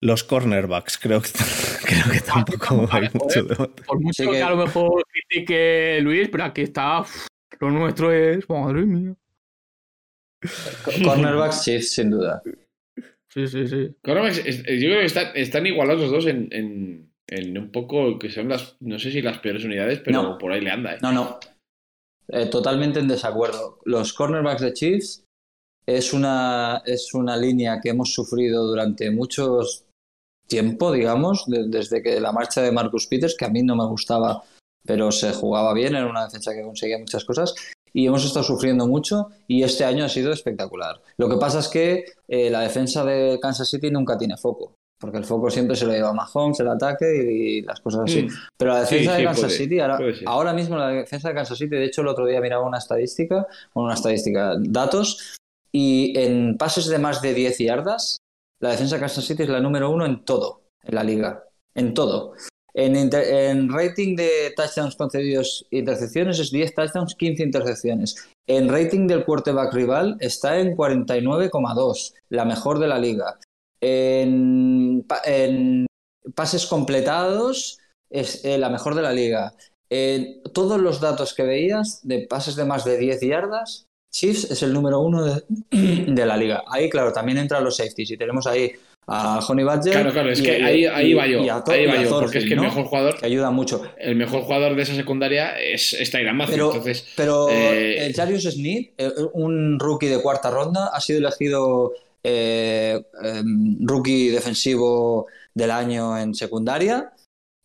Los 0.00 0.24
cornerbacks, 0.24 0.98
creo 0.98 1.20
que, 1.22 1.28
creo 1.86 2.04
que 2.12 2.20
tampoco 2.20 2.80
hay 2.82 2.86
parejo, 3.08 3.18
mucho 3.18 3.42
debate. 3.44 3.82
Por 3.84 4.00
mucho 4.00 4.22
Sí 4.24 4.28
que... 4.28 4.36
que- 4.36 4.42
a 4.42 4.50
lo 4.50 4.56
mejor 4.56 5.04
critique 5.12 6.00
Luis, 6.02 6.28
pero 6.28 6.44
aquí 6.44 6.62
está. 6.62 7.00
uf, 7.02 7.26
lo 7.60 7.70
nuestro 7.70 8.10
es. 8.12 8.48
Madre 8.48 8.82
mía. 8.82 9.14
Cornerbacks, 11.04 11.62
Chiefs, 11.64 11.90
sin 11.94 12.10
duda. 12.10 12.42
Sí, 13.28 13.46
sí, 13.46 13.66
sí. 13.68 13.94
Cornerbacks, 14.02 14.44
yo 14.44 14.62
creo 14.64 15.00
que 15.00 15.04
están, 15.06 15.28
están 15.36 15.66
igualados 15.66 16.02
los 16.02 16.10
dos 16.10 16.26
en, 16.26 16.48
en, 16.50 17.11
en 17.38 17.56
un 17.58 17.70
poco 17.70 18.18
que 18.18 18.30
son 18.30 18.48
las, 18.48 18.76
no 18.80 18.98
sé 18.98 19.10
si 19.10 19.22
las 19.22 19.38
peores 19.38 19.64
unidades, 19.64 20.00
pero 20.04 20.22
No. 20.22 20.38
por 20.38 20.52
ahí 20.52 20.60
le 20.60 20.70
anda. 20.70 20.94
¿eh? 20.94 20.98
No, 21.02 21.12
no. 21.12 21.38
Eh, 22.28 22.46
totalmente 22.46 23.00
en 23.00 23.08
desacuerdo. 23.08 23.78
Los 23.84 24.12
cornerbacks 24.12 24.62
de 24.62 24.72
Chiefs 24.72 25.24
es 25.86 26.12
una, 26.12 26.82
es 26.86 27.12
una 27.14 27.36
línea 27.36 27.80
que 27.82 27.90
hemos 27.90 28.12
sufrido 28.14 28.66
durante 28.66 29.10
muchos 29.10 29.84
tiempo, 30.48 30.92
digamos, 30.92 31.44
de- 31.46 31.68
desde 31.68 32.02
que 32.02 32.20
la 32.20 32.32
marcha 32.32 32.62
de 32.62 32.72
Marcus 32.72 33.06
Peters, 33.06 33.36
que 33.36 33.44
a 33.46 33.48
mí 33.48 33.62
no 33.62 33.74
me 33.76 33.86
gustaba, 33.86 34.42
pero 34.84 35.10
se 35.10 35.32
jugaba 35.32 35.72
bien, 35.74 35.94
era 35.96 36.06
una 36.06 36.24
defensa 36.24 36.52
que 36.52 36.62
conseguía 36.62 36.98
muchas 36.98 37.24
cosas, 37.24 37.54
y 37.94 38.06
hemos 38.06 38.24
estado 38.24 38.44
sufriendo 38.44 38.86
mucho 38.86 39.28
y 39.46 39.62
este 39.62 39.84
año 39.84 40.04
ha 40.04 40.08
sido 40.08 40.32
espectacular. 40.32 41.00
Lo 41.18 41.28
que 41.28 41.36
pasa 41.36 41.58
es 41.60 41.68
que 41.68 42.04
eh, 42.28 42.50
la 42.50 42.60
defensa 42.60 43.04
de 43.04 43.38
Kansas 43.40 43.68
City 43.68 43.90
nunca 43.90 44.16
tiene 44.18 44.36
foco, 44.36 44.74
porque 45.02 45.18
el 45.18 45.24
foco 45.24 45.50
siempre 45.50 45.74
se 45.74 45.84
lo 45.84 45.92
lleva 45.92 46.10
a 46.10 46.12
Mahomes, 46.12 46.60
el 46.60 46.68
ataque 46.68 47.12
y, 47.12 47.62
las 47.62 47.80
cosas 47.80 48.02
así. 48.04 48.22
Mm. 48.22 48.28
Pero 48.56 48.72
la 48.72 48.80
defensa 48.82 49.10
sí, 49.10 49.18
de 49.18 49.24
Kansas 49.24 49.44
puede, 49.44 49.58
City, 49.58 49.80
ahora, 49.80 49.98
ahora 50.26 50.52
mismo 50.52 50.76
la 50.76 50.88
defensa 50.90 51.28
de 51.28 51.34
Kansas 51.34 51.58
City, 51.58 51.74
de 51.74 51.84
hecho 51.86 52.02
el 52.02 52.06
otro 52.06 52.24
día 52.24 52.40
miraba 52.40 52.64
una 52.64 52.78
estadística, 52.78 53.48
bueno, 53.74 53.86
una 53.86 53.94
estadística, 53.94 54.54
datos, 54.60 55.36
y 55.72 56.16
en 56.16 56.56
pases 56.56 56.86
de 56.86 56.98
más 56.98 57.20
de 57.20 57.34
10 57.34 57.58
yardas, 57.58 58.18
la 58.60 58.70
defensa 58.70 58.94
de 58.94 59.00
Kansas 59.00 59.24
City 59.24 59.42
es 59.42 59.48
la 59.48 59.58
número 59.58 59.90
uno 59.90 60.06
en 60.06 60.24
todo, 60.24 60.62
en 60.84 60.94
la 60.94 61.02
liga, 61.02 61.42
en 61.74 61.94
todo. 61.94 62.34
En, 62.72 62.94
inter- 62.94 63.26
en 63.28 63.72
rating 63.72 64.14
de 64.14 64.52
touchdowns 64.56 64.94
concedidos 64.94 65.66
e 65.72 65.78
intercepciones 65.78 66.38
es 66.38 66.52
10 66.52 66.74
touchdowns, 66.74 67.16
15 67.16 67.42
intercepciones. 67.42 68.14
En 68.46 68.68
rating 68.68 69.08
del 69.08 69.24
quarterback 69.24 69.74
rival 69.74 70.16
está 70.20 70.60
en 70.60 70.76
49,2, 70.76 72.14
la 72.28 72.44
mejor 72.44 72.78
de 72.78 72.86
la 72.86 73.00
liga. 73.00 73.36
En, 73.82 75.04
pa- 75.06 75.22
en 75.24 75.86
pases 76.34 76.66
completados 76.66 77.78
es 78.10 78.44
eh, 78.44 78.58
la 78.58 78.68
mejor 78.70 78.94
de 78.94 79.02
la 79.02 79.12
liga. 79.12 79.54
En 79.90 80.42
todos 80.54 80.80
los 80.80 81.00
datos 81.00 81.34
que 81.34 81.42
veías 81.42 82.00
de 82.02 82.26
pases 82.28 82.56
de 82.56 82.64
más 82.64 82.84
de 82.84 82.96
10 82.96 83.20
yardas, 83.20 83.86
Chiefs 84.12 84.50
es 84.50 84.62
el 84.62 84.72
número 84.72 85.00
uno 85.00 85.24
de, 85.24 85.42
de 85.70 86.26
la 86.26 86.36
liga. 86.36 86.62
Ahí, 86.70 86.88
claro, 86.88 87.12
también 87.12 87.38
entran 87.38 87.64
los 87.64 87.76
safeties 87.76 88.10
y 88.12 88.16
tenemos 88.16 88.46
ahí 88.46 88.72
a 89.08 89.40
Honey 89.46 89.64
Badger. 89.64 89.92
Claro, 89.92 90.12
claro, 90.12 90.30
es 90.30 90.40
y- 90.40 90.42
que 90.44 90.62
ahí, 90.62 90.86
ahí 90.86 91.12
va 91.14 91.26
yo. 91.26 91.42
Thor- 91.64 91.74
Ahí 91.74 91.86
va 91.86 92.02
yo, 92.02 92.20
porque 92.20 92.38
es 92.38 92.44
que 92.44 92.54
el 92.54 92.60
mejor 92.60 92.84
jugador, 92.84 93.18
que 93.18 93.26
ayuda 93.26 93.50
mucho. 93.50 93.82
el 93.98 94.14
mejor 94.16 94.42
jugador 94.42 94.76
de 94.76 94.82
esa 94.82 94.94
secundaria 94.94 95.58
es, 95.58 95.92
es 95.94 96.12
Matthew. 96.12 96.46
Pero, 96.54 96.66
Entonces, 96.68 97.06
pero 97.16 97.48
eh, 97.50 98.06
eh, 98.06 98.12
Jarius 98.14 98.44
Smith, 98.44 98.92
eh, 98.96 99.10
un 99.32 99.78
rookie 99.80 100.06
de 100.08 100.22
cuarta 100.22 100.50
ronda, 100.50 100.90
ha 100.94 101.00
sido 101.00 101.18
elegido 101.18 101.92
eh, 102.22 103.02
em, 103.22 103.78
rookie 103.80 104.30
defensivo 104.30 105.26
del 105.54 105.70
año 105.70 106.16
en 106.18 106.34
secundaria. 106.34 107.12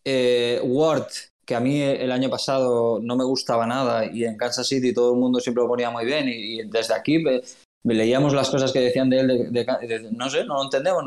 Eh, 0.04 0.60
Ward, 0.64 1.08
que 1.46 1.56
a 1.56 1.60
mí 1.60 1.82
el 1.82 2.12
año 2.12 2.30
pasado 2.30 3.00
no 3.02 3.16
me 3.16 3.24
gustaba 3.24 3.66
nada 3.66 4.06
y 4.06 4.26
en 4.26 4.38
Kansas 4.38 4.68
City 4.68 4.94
todo 4.94 5.14
el 5.14 5.20
mundo 5.20 5.40
siempre 5.40 5.64
lo 5.64 5.70
ponía 5.70 5.90
muy 5.90 6.06
bien 6.06 6.28
y, 6.28 6.64
desde 6.64 6.94
aquí 6.94 7.24
leíamos 7.84 8.34
las 8.34 8.50
cosas 8.50 8.72
que 8.74 8.82
decían 8.82 9.10
de 9.10 9.20
él, 9.20 9.52
de- 9.52 10.10
no 10.12 10.30
sé, 10.30 10.44
no 10.44 10.56
lo 10.56 10.64
entendemos. 10.64 11.04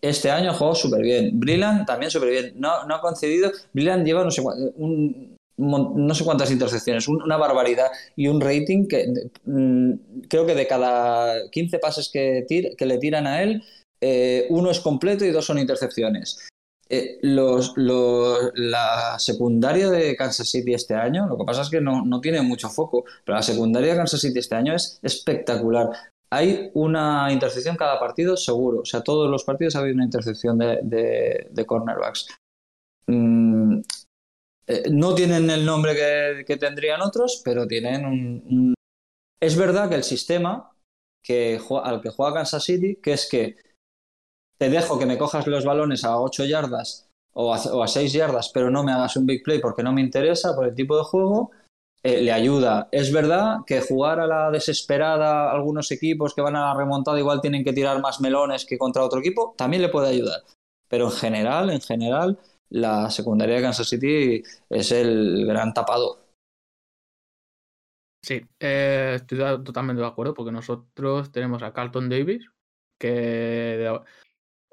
Este 0.00 0.30
año 0.30 0.52
jugó 0.52 0.74
súper 0.74 1.02
bien. 1.02 1.38
Brilland 1.38 1.86
también 1.86 2.10
súper 2.10 2.30
bien. 2.30 2.52
No, 2.56 2.70
ha 2.72 3.00
concedido. 3.00 3.52
Brilland 3.72 4.04
lleva 4.04 4.24
no 4.24 4.30
sé, 4.30 4.42
un, 4.76 5.33
no 5.56 6.14
sé 6.14 6.24
cuántas 6.24 6.50
intercepciones, 6.50 7.06
un- 7.08 7.22
una 7.22 7.36
barbaridad 7.36 7.86
y 8.16 8.28
un 8.28 8.40
rating 8.40 8.86
que 8.88 9.06
mm, 9.44 9.92
creo 10.28 10.46
que 10.46 10.54
de 10.54 10.66
cada 10.66 11.48
15 11.50 11.78
pases 11.78 12.10
que, 12.12 12.44
que 12.76 12.86
le 12.86 12.98
tiran 12.98 13.26
a 13.26 13.42
él, 13.42 13.62
eh, 14.00 14.46
uno 14.50 14.70
es 14.70 14.80
completo 14.80 15.24
y 15.24 15.30
dos 15.30 15.46
son 15.46 15.58
intercepciones. 15.58 16.48
Eh, 16.90 17.18
la 17.22 19.16
secundaria 19.18 19.88
de 19.90 20.14
Kansas 20.16 20.48
City 20.50 20.74
este 20.74 20.94
año, 20.94 21.26
lo 21.26 21.38
que 21.38 21.44
pasa 21.44 21.62
es 21.62 21.70
que 21.70 21.80
no, 21.80 22.04
no 22.04 22.20
tiene 22.20 22.42
mucho 22.42 22.68
foco, 22.68 23.04
pero 23.24 23.36
la 23.36 23.42
secundaria 23.42 23.92
de 23.92 23.96
Kansas 23.96 24.20
City 24.20 24.38
este 24.38 24.54
año 24.54 24.74
es 24.74 24.98
espectacular. 25.02 25.88
Hay 26.30 26.70
una 26.74 27.32
intercepción 27.32 27.76
cada 27.76 27.98
partido, 28.00 28.36
seguro. 28.36 28.80
O 28.80 28.84
sea, 28.84 29.02
todos 29.02 29.30
los 29.30 29.44
partidos 29.44 29.76
ha 29.76 29.78
habido 29.78 29.94
una 29.94 30.04
intercepción 30.04 30.58
de 30.58 31.64
cornerbacks. 31.66 32.26
Mm, 33.06 33.43
eh, 34.66 34.84
no 34.90 35.14
tienen 35.14 35.50
el 35.50 35.64
nombre 35.64 35.94
que, 36.46 36.56
tendrían 36.56 37.02
otros, 37.02 37.42
pero 37.44 37.66
tienen 37.66 38.06
un, 38.06 38.74
Es 39.40 39.56
verdad 39.56 39.88
que 39.88 39.96
el 39.96 40.04
sistema 40.04 40.72
que, 41.22 41.60
al 41.82 42.00
que 42.00 42.10
juega 42.10 42.34
Kansas 42.34 42.64
City, 42.64 42.96
que 42.96 43.12
es 43.12 43.28
que 43.28 43.56
te 44.58 44.70
dejo 44.70 44.98
que 44.98 45.06
me 45.06 45.18
cojas 45.18 45.46
los 45.46 45.64
balones 45.64 46.04
a 46.04 46.20
8 46.20 46.44
yardas 46.44 47.08
o 47.34 47.52
a, 47.52 47.58
o 47.72 47.82
a 47.82 47.88
6 47.88 48.12
yardas, 48.12 48.50
pero 48.54 48.70
no 48.70 48.84
me 48.84 48.92
hagas 48.92 49.16
un 49.16 49.26
big 49.26 49.42
play 49.42 49.58
porque 49.58 49.82
no 49.82 49.92
me 49.92 50.00
interesa 50.00 50.54
por 50.54 50.66
el 50.66 50.74
tipo 50.74 50.96
de 50.96 51.04
juego, 51.04 51.50
eh, 52.04 52.20
le 52.20 52.32
ayuda. 52.32 52.88
Es 52.92 53.10
verdad 53.10 53.60
que 53.66 53.80
jugar 53.80 54.20
a 54.20 54.26
la 54.26 54.50
desesperada, 54.50 55.50
algunos 55.50 55.90
equipos 55.90 56.34
que 56.34 56.42
van 56.42 56.54
a 56.54 56.66
la 56.66 56.74
remontada 56.74 57.18
igual 57.18 57.40
tienen 57.40 57.64
que 57.64 57.72
tirar 57.72 57.98
más 58.02 58.20
melones 58.20 58.66
que 58.66 58.76
contra 58.76 59.02
otro 59.02 59.20
equipo, 59.20 59.54
también 59.56 59.80
le 59.80 59.88
puede 59.88 60.08
ayudar. 60.08 60.42
Pero 60.88 61.06
en 61.06 61.12
general, 61.12 61.70
en 61.70 61.80
general, 61.80 62.38
la 62.74 63.08
secundaria 63.08 63.56
de 63.56 63.62
Kansas 63.62 63.88
City 63.88 64.42
es 64.68 64.90
el 64.92 65.46
gran 65.46 65.72
tapado. 65.72 66.18
Sí, 68.20 68.40
eh, 68.58 69.12
estoy 69.16 69.38
totalmente 69.64 70.00
de 70.02 70.08
acuerdo 70.08 70.34
porque 70.34 70.50
nosotros 70.50 71.30
tenemos 71.30 71.62
a 71.62 71.72
Carlton 71.72 72.08
Davis, 72.08 72.50
que 72.98 73.10
de- 73.10 74.00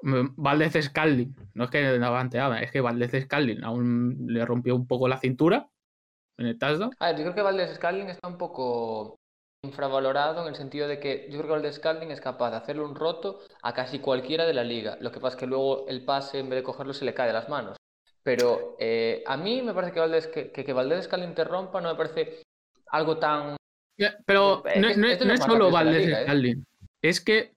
Valdez 0.02 0.84
Scalding, 0.84 1.36
no 1.54 1.64
es 1.64 1.70
que 1.70 1.78
de 1.78 2.04
avanteada, 2.04 2.60
es 2.60 2.72
que 2.72 2.80
Valdez 2.80 3.12
Scalding 3.24 3.62
aún 3.62 4.26
le 4.26 4.44
rompió 4.44 4.74
un 4.74 4.88
poco 4.88 5.06
la 5.06 5.18
cintura 5.18 5.68
en 6.38 6.46
el 6.46 6.58
touchdown. 6.58 6.90
A 6.98 7.08
ver, 7.08 7.16
yo 7.18 7.22
creo 7.22 7.34
que 7.36 7.42
Valdez 7.42 7.76
Scalding 7.76 8.08
está 8.08 8.26
un 8.26 8.38
poco 8.38 9.14
infravalorado 9.64 10.42
en 10.42 10.48
el 10.48 10.56
sentido 10.56 10.88
de 10.88 10.98
que 10.98 11.26
yo 11.30 11.38
creo 11.38 11.42
que 11.42 11.52
Valdez 11.52 11.76
Scalding 11.76 12.10
es 12.10 12.20
capaz 12.20 12.50
de 12.50 12.56
hacerle 12.56 12.82
un 12.82 12.96
roto 12.96 13.42
a 13.62 13.72
casi 13.72 14.00
cualquiera 14.00 14.44
de 14.44 14.54
la 14.54 14.64
liga. 14.64 14.96
Lo 15.00 15.12
que 15.12 15.20
pasa 15.20 15.36
es 15.36 15.40
que 15.40 15.46
luego 15.46 15.86
el 15.86 16.04
pase, 16.04 16.40
en 16.40 16.48
vez 16.48 16.58
de 16.58 16.64
cogerlo, 16.64 16.94
se 16.94 17.04
le 17.04 17.14
cae 17.14 17.28
de 17.28 17.34
las 17.34 17.48
manos. 17.48 17.76
Pero 18.22 18.76
eh, 18.78 19.22
a 19.26 19.36
mí 19.36 19.62
me 19.62 19.74
parece 19.74 19.92
que 19.92 20.00
Valdés, 20.00 20.26
que, 20.28 20.52
que, 20.52 20.64
que 20.64 20.72
Valdés 20.72 21.08
interrumpa 21.18 21.80
no 21.80 21.90
me 21.90 21.96
parece 21.96 22.42
algo 22.88 23.18
tan... 23.18 23.56
Pero 24.26 24.62
no, 24.76 24.88
no, 24.90 24.96
no 24.96 25.32
es 25.32 25.40
solo 25.40 25.70
Valdés 25.70 26.08
¿eh? 26.08 26.22
Scalding. 26.22 26.64
Es 27.02 27.20
que 27.20 27.54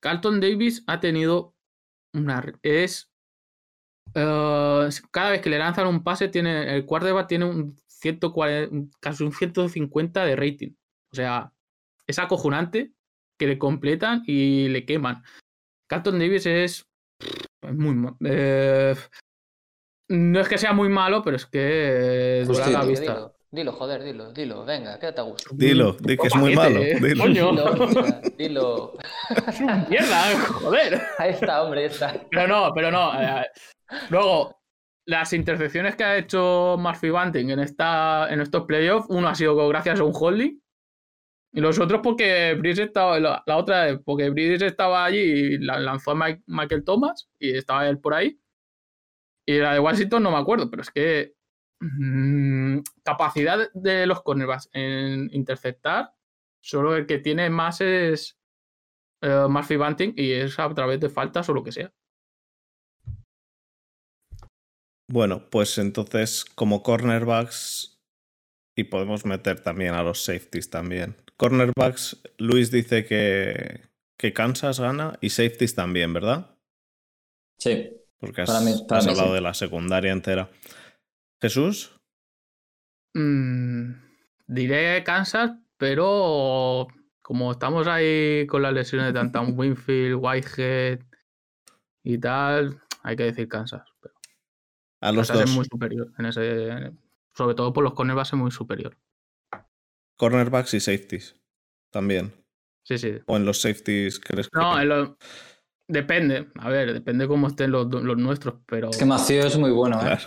Carlton 0.00 0.40
Davis 0.40 0.84
ha 0.86 1.00
tenido 1.00 1.54
una... 2.12 2.44
Es... 2.62 3.10
Uh, 4.14 4.88
cada 5.10 5.30
vez 5.30 5.40
que 5.40 5.50
le 5.50 5.58
lanzan 5.58 5.86
un 5.86 6.04
pase, 6.04 6.28
tiene 6.28 6.76
el 6.76 6.84
quarterback 6.84 7.26
tiene 7.26 7.46
un 7.46 7.76
140, 7.86 8.96
casi 9.00 9.24
un 9.24 9.32
150 9.32 10.24
de 10.24 10.36
rating. 10.36 10.70
O 11.10 11.16
sea, 11.16 11.52
es 12.06 12.18
acojonante 12.18 12.92
que 13.38 13.46
le 13.46 13.58
completan 13.58 14.22
y 14.26 14.68
le 14.68 14.84
queman. 14.84 15.22
Carlton 15.88 16.18
Davis 16.18 16.46
es 16.46 16.86
muy 17.62 18.10
eh, 18.24 18.94
no 20.14 20.40
es 20.40 20.48
que 20.48 20.58
sea 20.58 20.72
muy 20.72 20.88
malo, 20.88 21.22
pero 21.22 21.36
es 21.36 21.46
que 21.46 22.42
pues 22.46 22.58
dura 22.58 22.70
la 22.70 22.84
vista. 22.84 23.14
Dilo, 23.14 23.34
dilo, 23.50 23.72
joder, 23.72 24.02
dilo, 24.02 24.32
dilo, 24.32 24.64
venga, 24.64 24.98
quédate 24.98 25.20
a 25.20 25.24
gusto. 25.24 25.50
Dilo, 25.52 25.96
di 26.00 26.16
que 26.16 26.26
es 26.26 26.36
muy 26.36 26.54
malo. 26.54 26.80
Dilo. 26.80 27.26
Dilo, 27.26 28.12
dilo. 28.38 28.92
Mierda, 29.88 30.38
joder. 30.38 31.02
Ahí 31.18 31.30
está, 31.30 31.62
hombre, 31.62 31.80
ahí 31.80 31.86
está. 31.86 32.14
Pero 32.30 32.48
no, 32.48 32.72
pero 32.74 32.90
no. 32.90 33.12
Eh, 33.20 33.46
luego, 34.10 34.56
las 35.06 35.32
intercepciones 35.32 35.96
que 35.96 36.04
ha 36.04 36.16
hecho 36.16 36.76
Murphy 36.78 37.10
Bunting 37.10 37.50
en, 37.50 37.60
esta, 37.60 38.28
en 38.30 38.40
estos 38.40 38.64
playoffs, 38.64 39.06
uno 39.10 39.28
ha 39.28 39.34
sido 39.34 39.68
gracias 39.68 40.00
a 40.00 40.04
un 40.04 40.12
holding 40.14 40.58
y 41.56 41.60
los 41.60 41.78
otros 41.78 42.00
porque 42.02 42.54
Brice 42.58 42.82
estaba, 42.82 43.20
la, 43.20 43.44
otra 43.46 44.00
porque 44.04 44.28
Brice 44.30 44.66
estaba 44.66 45.04
allí 45.04 45.20
y 45.20 45.58
la 45.58 45.78
lanzó 45.78 46.10
a 46.10 46.38
Michael 46.46 46.84
Thomas 46.84 47.30
y 47.38 47.56
estaba 47.56 47.88
él 47.88 48.00
por 48.00 48.12
ahí. 48.12 48.40
Y 49.46 49.58
la 49.58 49.74
de 49.74 49.80
Washington 49.80 50.22
no 50.22 50.30
me 50.30 50.38
acuerdo, 50.38 50.70
pero 50.70 50.82
es 50.82 50.90
que 50.90 51.34
mmm, 51.80 52.78
capacidad 53.02 53.70
de 53.72 54.06
los 54.06 54.22
cornerbacks 54.22 54.70
en 54.72 55.28
interceptar, 55.32 56.14
solo 56.62 56.96
el 56.96 57.06
que 57.06 57.18
tiene 57.18 57.50
más 57.50 57.80
es 57.80 58.38
uh, 59.22 59.48
Murphy 59.48 59.76
Bunting 59.76 60.14
y 60.16 60.32
es 60.32 60.58
a 60.58 60.72
través 60.74 61.00
de 61.00 61.10
faltas 61.10 61.48
o 61.48 61.54
lo 61.54 61.62
que 61.62 61.72
sea. 61.72 61.92
Bueno, 65.10 65.50
pues 65.50 65.76
entonces 65.76 66.44
como 66.44 66.82
cornerbacks 66.82 68.00
y 68.76 68.84
podemos 68.84 69.26
meter 69.26 69.60
también 69.60 69.94
a 69.94 70.02
los 70.02 70.24
safeties 70.24 70.70
también. 70.70 71.16
Cornerbacks, 71.36 72.22
Luis 72.38 72.70
dice 72.70 73.04
que, 73.04 73.82
que 74.18 74.32
Kansas 74.32 74.80
gana 74.80 75.18
y 75.20 75.30
safeties 75.30 75.74
también, 75.74 76.12
¿verdad? 76.12 76.56
Sí. 77.58 78.03
Porque 78.24 78.42
has, 78.42 78.50
has 78.50 79.06
hablado 79.06 79.34
de 79.34 79.40
la 79.40 79.54
secundaria 79.54 80.12
entera. 80.12 80.50
¿Jesús? 81.40 82.00
Mm, 83.14 83.92
diré 84.46 85.04
Kansas, 85.04 85.52
pero 85.76 86.88
como 87.22 87.52
estamos 87.52 87.86
ahí 87.86 88.46
con 88.46 88.62
las 88.62 88.72
lesiones 88.72 89.08
de 89.08 89.12
Tantan 89.12 89.52
Winfield, 89.58 90.18
Whitehead 90.20 91.00
y 92.02 92.18
tal, 92.18 92.80
hay 93.02 93.16
que 93.16 93.24
decir 93.24 93.48
Kansas. 93.48 93.82
Pero 94.00 94.14
a 95.00 95.12
los 95.12 95.28
Kansas 95.28 95.44
dos. 95.44 95.50
es 95.50 95.56
muy 95.56 95.64
superior. 95.66 96.12
En 96.18 96.26
ese, 96.26 96.92
sobre 97.34 97.54
todo 97.54 97.72
por 97.72 97.84
los 97.84 97.94
cornerbacks 97.94 98.32
es 98.32 98.38
muy 98.38 98.50
superior. 98.50 98.96
Cornerbacks 100.16 100.74
y 100.74 100.80
safeties. 100.80 101.40
También. 101.90 102.32
Sí, 102.84 102.98
sí. 102.98 103.18
O 103.26 103.36
en 103.36 103.44
los 103.44 103.60
safeties 103.60 104.20
crees 104.20 104.48
que. 104.48 104.58
No, 104.58 104.80
en 104.80 104.88
lo... 104.88 105.18
depende. 105.88 106.48
A 106.58 106.68
ver, 106.68 106.92
depende 106.92 107.26
cómo 107.28 107.46
estén 107.48 107.70
los, 107.70 107.86
los 107.90 108.16
nuestros, 108.16 108.54
pero. 108.66 108.90
Es 108.90 108.96
que 108.98 109.04
Macio 109.04 109.42
es 109.46 109.56
muy 109.58 109.70
bueno, 109.70 109.96
¿eh? 109.98 110.04
Claro. 110.04 110.22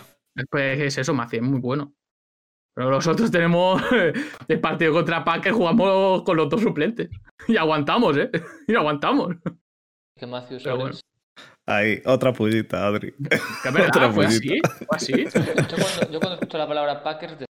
Pues 0.50 0.78
es 0.80 0.98
eso, 0.98 1.14
Maciel 1.14 1.44
es 1.44 1.50
muy 1.50 1.60
bueno. 1.60 1.94
Pero 2.74 2.90
nosotros 2.90 3.30
tenemos 3.30 3.82
el 4.48 4.60
partido 4.60 4.92
contra 4.92 5.24
Packers, 5.24 5.56
jugamos 5.56 6.22
con 6.22 6.36
los 6.36 6.48
dos 6.48 6.60
suplentes. 6.60 7.08
Y 7.48 7.56
aguantamos, 7.56 8.16
¿eh? 8.16 8.30
Y 8.68 8.74
aguantamos. 8.76 9.34
Que 10.16 10.26
Matthews 10.26 10.62
Pero 10.62 10.86
eres- 10.86 11.00
Ahí, 11.66 12.00
otra 12.06 12.32
pullita, 12.32 12.86
Adri. 12.86 13.12
Que 13.12 13.70
verdad, 13.70 13.88
Otra 13.88 14.10
fue 14.12 14.26
pullita. 14.26 14.68
así. 14.90 15.14
Fue 15.22 15.24
así. 15.24 15.24
Yo 15.24 15.76
cuando, 15.76 16.12
yo 16.12 16.20
cuando 16.20 16.34
escucho 16.34 16.56
la 16.58 16.66
palabra 16.68 17.02
Packers, 17.02 17.38
de- 17.40 17.46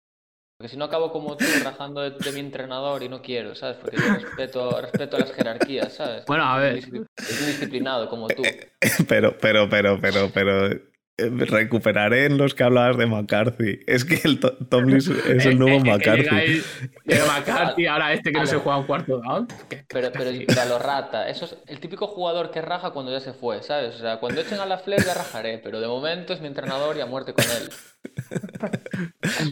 porque 0.63 0.71
si 0.71 0.77
no 0.77 0.85
acabo 0.85 1.11
como 1.11 1.35
tú 1.35 1.43
rajando 1.65 1.99
de, 1.99 2.11
de 2.11 2.31
mi 2.31 2.39
entrenador 2.39 3.03
y 3.03 3.09
no 3.09 3.21
quiero, 3.21 3.53
¿sabes? 3.53 3.75
Porque 3.81 3.97
yo 3.97 4.13
respeto, 4.13 4.79
respeto 4.79 5.17
las 5.17 5.33
jerarquías, 5.33 5.91
¿sabes? 5.91 6.23
Bueno, 6.25 6.45
a 6.45 6.57
ver. 6.57 6.81
Soy 6.81 7.47
disciplinado 7.47 8.07
como 8.07 8.29
tú. 8.29 8.43
Pero, 9.09 9.37
pero, 9.37 9.67
pero, 9.67 9.99
pero, 9.99 10.29
pero. 10.33 10.92
Eh, 11.17 11.29
Recuperaré 11.29 12.25
en 12.25 12.37
los 12.37 12.53
que 12.55 12.63
hablabas 12.63 12.97
de 12.97 13.05
McCarthy. 13.05 13.79
Es 13.87 14.03
que 14.05 14.19
el 14.23 14.39
To- 14.39 14.53
Tomlin 14.69 14.97
es 14.97 15.45
el 15.45 15.59
nuevo 15.59 15.79
McCarthy. 15.85 16.61
llega 17.05 17.25
McCarthy, 17.27 17.85
ahora 17.87 18.13
este 18.13 18.31
que 18.31 18.39
no 18.39 18.45
se 18.47 18.57
juega 18.57 18.77
un 18.79 18.85
cuarto 18.85 19.19
down. 19.19 19.47
Pero, 19.89 20.11
pero, 20.11 20.29
a 20.61 20.65
lo 20.65 20.79
rata, 20.79 21.29
eso 21.29 21.45
es 21.45 21.55
el 21.67 21.79
típico 21.79 22.07
jugador 22.07 22.49
que 22.51 22.61
raja 22.61 22.91
cuando 22.91 23.11
ya 23.11 23.19
se 23.19 23.33
fue, 23.33 23.61
¿sabes? 23.61 23.95
O 23.95 23.99
sea, 23.99 24.17
cuando 24.19 24.41
echen 24.41 24.59
a 24.59 24.65
la 24.65 24.79
Fleck 24.79 25.05
ya 25.05 25.13
rajaré, 25.13 25.59
pero 25.59 25.79
de 25.79 25.87
momento 25.87 26.33
es 26.33 26.41
mi 26.41 26.47
entrenador 26.47 26.97
y 26.97 27.01
a 27.01 27.05
muerte 27.05 27.33
con 27.33 27.45
él. 27.45 27.69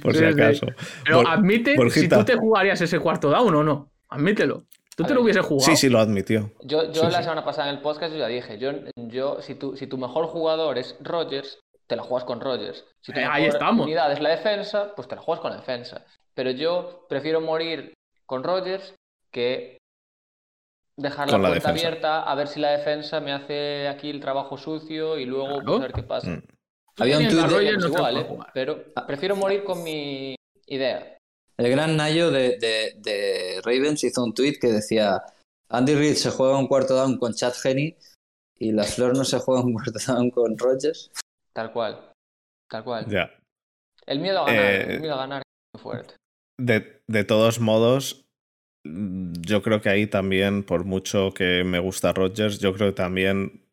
Por 0.01 0.15
si 0.15 0.23
acaso. 0.25 0.65
Pero 1.05 1.17
Bor- 1.21 1.27
admite 1.29 1.75
si 1.91 2.07
tú 2.07 2.23
te 2.25 2.35
jugarías 2.35 2.81
ese 2.81 2.99
cuarto 2.99 3.29
down 3.29 3.53
o 3.55 3.63
no. 3.63 3.91
Admítelo. 4.09 4.65
Tú 5.01 5.05
A 5.05 5.07
te 5.07 5.13
lo 5.15 5.21
hubieses 5.21 5.45
jugado. 5.45 5.65
Sí, 5.69 5.75
sí, 5.77 5.89
lo 5.89 5.99
admitió. 5.99 6.51
Yo, 6.61 6.91
yo 6.91 7.01
Sí, 7.05 7.11
la 7.11 7.17
sí. 7.17 7.23
semana 7.23 7.43
pasada 7.45 7.69
en 7.69 7.75
el 7.75 7.81
podcast 7.81 8.13
yo 8.13 8.19
ya 8.19 8.27
dije, 8.27 8.57
yo, 8.57 8.71
yo 8.95 9.41
si, 9.41 9.55
tu, 9.55 9.75
si 9.75 9.87
tu 9.87 9.97
mejor 9.97 10.27
jugador 10.27 10.77
es 10.77 10.95
Rogers, 11.01 11.59
te 11.87 11.95
la 11.95 12.03
juegas 12.03 12.25
con 12.25 12.39
Rogers. 12.39 12.85
Si 13.01 13.11
tu 13.11 13.19
Eh, 13.19 13.21
mejor 13.23 13.35
ahí 13.35 13.45
estamos. 13.45 13.85
unidad 13.85 14.11
es 14.11 14.21
la 14.21 14.29
defensa, 14.29 14.93
pues 14.95 15.07
te 15.07 15.15
la 15.15 15.21
juegas 15.21 15.41
con 15.41 15.51
la 15.51 15.57
defensa. 15.57 16.05
Pero 16.33 16.51
yo 16.51 17.05
prefiero 17.09 17.41
morir 17.41 17.93
con 18.25 18.43
Rogers 18.43 18.93
que 19.31 19.77
dejar 20.97 21.27
la 21.27 21.31
Con 21.33 21.41
la 21.41 21.49
puerta 21.49 21.69
abierta 21.69 22.23
a 22.23 22.35
ver 22.35 22.47
si 22.47 22.59
la 22.59 22.71
defensa 22.71 23.19
me 23.19 23.31
hace 23.33 23.87
aquí 23.87 24.09
el 24.09 24.19
trabajo 24.19 24.57
sucio 24.57 25.17
y 25.17 25.25
luego 25.25 25.59
Claro. 25.59 25.65
pues, 25.65 25.77
a 25.79 25.81
ver 25.81 25.93
qué 25.93 26.03
pasa. 26.03 26.29
Mm. 26.29 26.43
Había 26.99 27.17
un 27.17 27.27
tuit 27.29 27.41
de- 27.41 27.47
Rogers, 27.47 27.77
no 27.79 27.87
igual, 27.87 28.17
¿eh? 28.17 28.27
Pero 28.53 28.83
prefiero 29.07 29.35
morir 29.35 29.63
con 29.63 29.81
mi 29.83 30.35
idea. 30.67 31.17
El 31.61 31.69
gran 31.69 31.95
Nayo 31.95 32.31
de, 32.31 32.57
de- 32.57 32.95
de 32.97 33.61
Ravens 33.63 34.03
hizo 34.03 34.23
un 34.23 34.33
tweet 34.33 34.57
que 34.59 34.67
decía 34.67 35.21
Andy 35.69 35.93
Reid 35.95 36.15
se 36.15 36.31
juega 36.31 36.57
un 36.57 36.67
cuarto 36.67 36.95
down 36.95 37.17
con 37.19 37.33
Chad 37.33 37.53
Henney 37.63 37.95
y 38.57 38.71
la 38.71 38.83
Flor 38.83 39.15
no 39.15 39.23
se 39.23 39.37
juega 39.39 39.61
un 39.61 39.73
cuarto 39.73 39.99
down 40.07 40.31
con 40.31 40.57
Rogers. 40.57 41.11
Tal 41.53 41.71
cual. 41.71 42.11
Tal 42.69 42.83
cual. 42.83 43.05
Ya. 43.07 43.29
El 44.07 44.19
miedo 44.19 44.39
a 44.39 44.45
ganar, 44.47 44.65
Eh, 44.65 44.93
el 44.95 44.99
miedo 45.01 45.13
a 45.13 45.17
ganar 45.17 45.41
es 45.41 45.45
muy 45.75 45.81
fuerte. 45.83 46.15
De, 46.59 47.01
de 47.07 47.23
todos 47.23 47.59
modos, 47.59 48.23
yo 48.83 49.61
creo 49.61 49.81
que 49.81 49.89
ahí 49.89 50.07
también, 50.07 50.63
por 50.63 50.85
mucho 50.85 51.31
que 51.31 51.63
me 51.63 51.79
gusta 51.79 52.11
Rogers, 52.13 52.57
yo 52.59 52.73
creo 52.73 52.89
que 52.89 52.95
también. 52.95 53.67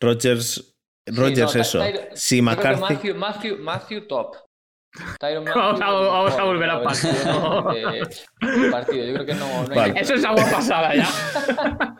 Rogers. 0.00 0.74
Rogers, 1.08 1.54
no, 1.54 1.60
eso. 1.60 1.80
Si 2.14 2.42
McCarthy. 2.42 2.80
Matthew, 2.80 3.14
Matthew, 3.14 3.56
Matthew 3.58 4.06
top. 4.08 4.36
Tyron 5.18 5.44
Vamos 5.44 5.80
a- 5.80 5.90
vamos 5.90 6.38
a 6.38 6.42
volver 6.44 6.70
al 6.70 6.82
partido. 6.82 7.12
Yo 9.04 9.14
creo 9.14 9.26
que 9.26 9.34
no, 9.34 9.66
Vale. 9.74 10.00
Eso 10.00 10.14
es 10.14 10.24
agua 10.24 10.44
pasada 10.50 10.94
ya. 10.94 11.08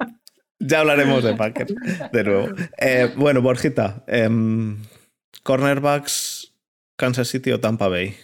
Ya 0.59 0.81
hablaremos 0.81 1.23
de 1.23 1.35
Packers 1.35 1.73
de 2.13 2.25
nuevo. 2.25 2.49
Eh, 2.79 3.13
bueno, 3.15 3.43
Borjita. 3.43 4.03
em, 4.09 4.83
cornerbacks, 5.43 6.53
Kansas 6.97 7.29
City 7.29 7.53
o 7.53 7.61
Tampa 7.61 7.89
Bay. 7.89 8.17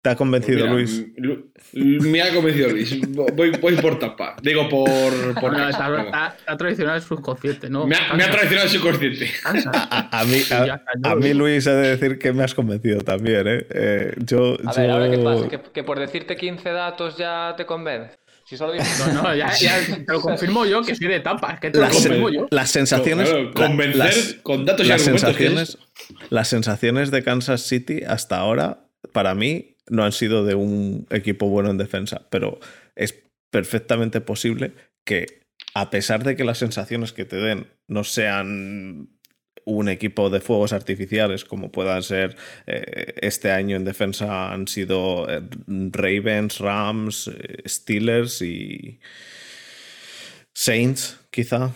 ¿Te 0.00 0.10
ha 0.10 0.16
convencido, 0.16 0.60
Mira, 0.60 0.72
Luis? 0.72 1.06
Lu- 1.16 1.50
me 1.72 2.22
ha 2.22 2.32
convencido 2.32 2.68
Luis. 2.70 3.00
Voy, 3.34 3.50
voy 3.60 3.74
por 3.76 3.98
tapa. 3.98 4.36
Digo, 4.40 4.68
por. 4.68 5.34
por 5.40 5.52
No, 5.56 5.68
está- 5.68 6.36
está 6.38 6.56
traicionado 6.56 6.96
el 6.96 7.02
subconsciente, 7.02 7.68
¿no? 7.68 7.84
me, 7.84 7.96
ha, 7.96 8.14
me 8.14 8.22
ha 8.22 8.30
traicionado 8.30 8.68
el 8.68 8.72
subconsciente. 8.72 9.28
A, 9.44 10.20
a 10.20 10.24
mí, 10.24 10.40
a, 10.52 10.80
lo 11.10 11.16
mí, 11.16 11.22
digo. 11.28 11.38
Luis, 11.40 11.66
he 11.66 11.72
de 11.72 11.96
decir 11.96 12.18
que 12.18 12.32
me 12.32 12.44
has 12.44 12.54
convencido 12.54 13.00
también. 13.00 13.48
¿eh? 13.48 13.66
Eh, 13.70 14.14
yo, 14.24 14.56
A 14.64 14.72
ver, 14.72 14.90
ahora 14.90 15.10
qué 15.10 15.18
pasa, 15.18 15.48
que, 15.48 15.60
que 15.74 15.82
por 15.82 15.98
decirte 15.98 16.36
15 16.36 16.70
datos 16.70 17.16
ya 17.16 17.54
te 17.56 17.66
convence. 17.66 18.16
Si 18.44 18.56
solo 18.56 18.72
dices. 18.74 19.04
No, 19.12 19.22
no, 19.24 19.34
ya, 19.34 19.52
ya 19.52 19.78
te 19.84 20.04
lo 20.12 20.20
confirmo 20.20 20.64
yo 20.64 20.80
que 20.82 20.94
soy 20.94 21.08
de 21.08 21.20
tapa. 21.20 21.58
Que 21.60 21.70
te 21.70 21.78
lo 21.78 21.84
las, 21.84 21.92
confirmo 21.92 22.30
yo. 22.30 22.46
las 22.50 22.70
sensaciones. 22.70 23.28
Claro, 23.28 23.44
la- 23.46 23.52
convencer 23.52 23.96
las- 23.96 24.34
con 24.44 24.64
datos 24.64 24.86
y 24.86 24.88
las 24.88 25.00
argumentos. 25.02 25.20
sensaciones, 25.28 25.78
las 26.30 26.48
sensaciones 26.48 27.10
de 27.10 27.22
Kansas 27.24 27.62
City 27.62 28.02
hasta 28.06 28.38
ahora, 28.38 28.84
para 29.12 29.34
mí, 29.34 29.74
no 29.90 30.04
han 30.04 30.12
sido 30.12 30.44
de 30.44 30.54
un 30.54 31.06
equipo 31.10 31.48
bueno 31.48 31.70
en 31.70 31.78
defensa, 31.78 32.26
pero 32.30 32.60
es 32.96 33.14
perfectamente 33.50 34.20
posible 34.20 34.72
que, 35.04 35.42
a 35.74 35.90
pesar 35.90 36.24
de 36.24 36.36
que 36.36 36.44
las 36.44 36.58
sensaciones 36.58 37.12
que 37.12 37.24
te 37.24 37.36
den 37.36 37.66
no 37.86 38.04
sean 38.04 39.08
un 39.64 39.88
equipo 39.88 40.30
de 40.30 40.40
fuegos 40.40 40.72
artificiales 40.72 41.44
como 41.44 41.70
puedan 41.70 42.02
ser 42.02 42.36
eh, 42.66 43.14
este 43.20 43.50
año 43.50 43.76
en 43.76 43.84
defensa 43.84 44.52
han 44.52 44.66
sido 44.66 45.28
eh, 45.28 45.42
Ravens, 45.66 46.58
Rams, 46.58 47.28
eh, 47.28 47.62
Steelers 47.66 48.40
y 48.40 48.98
Saints, 50.54 51.20
quizá. 51.30 51.74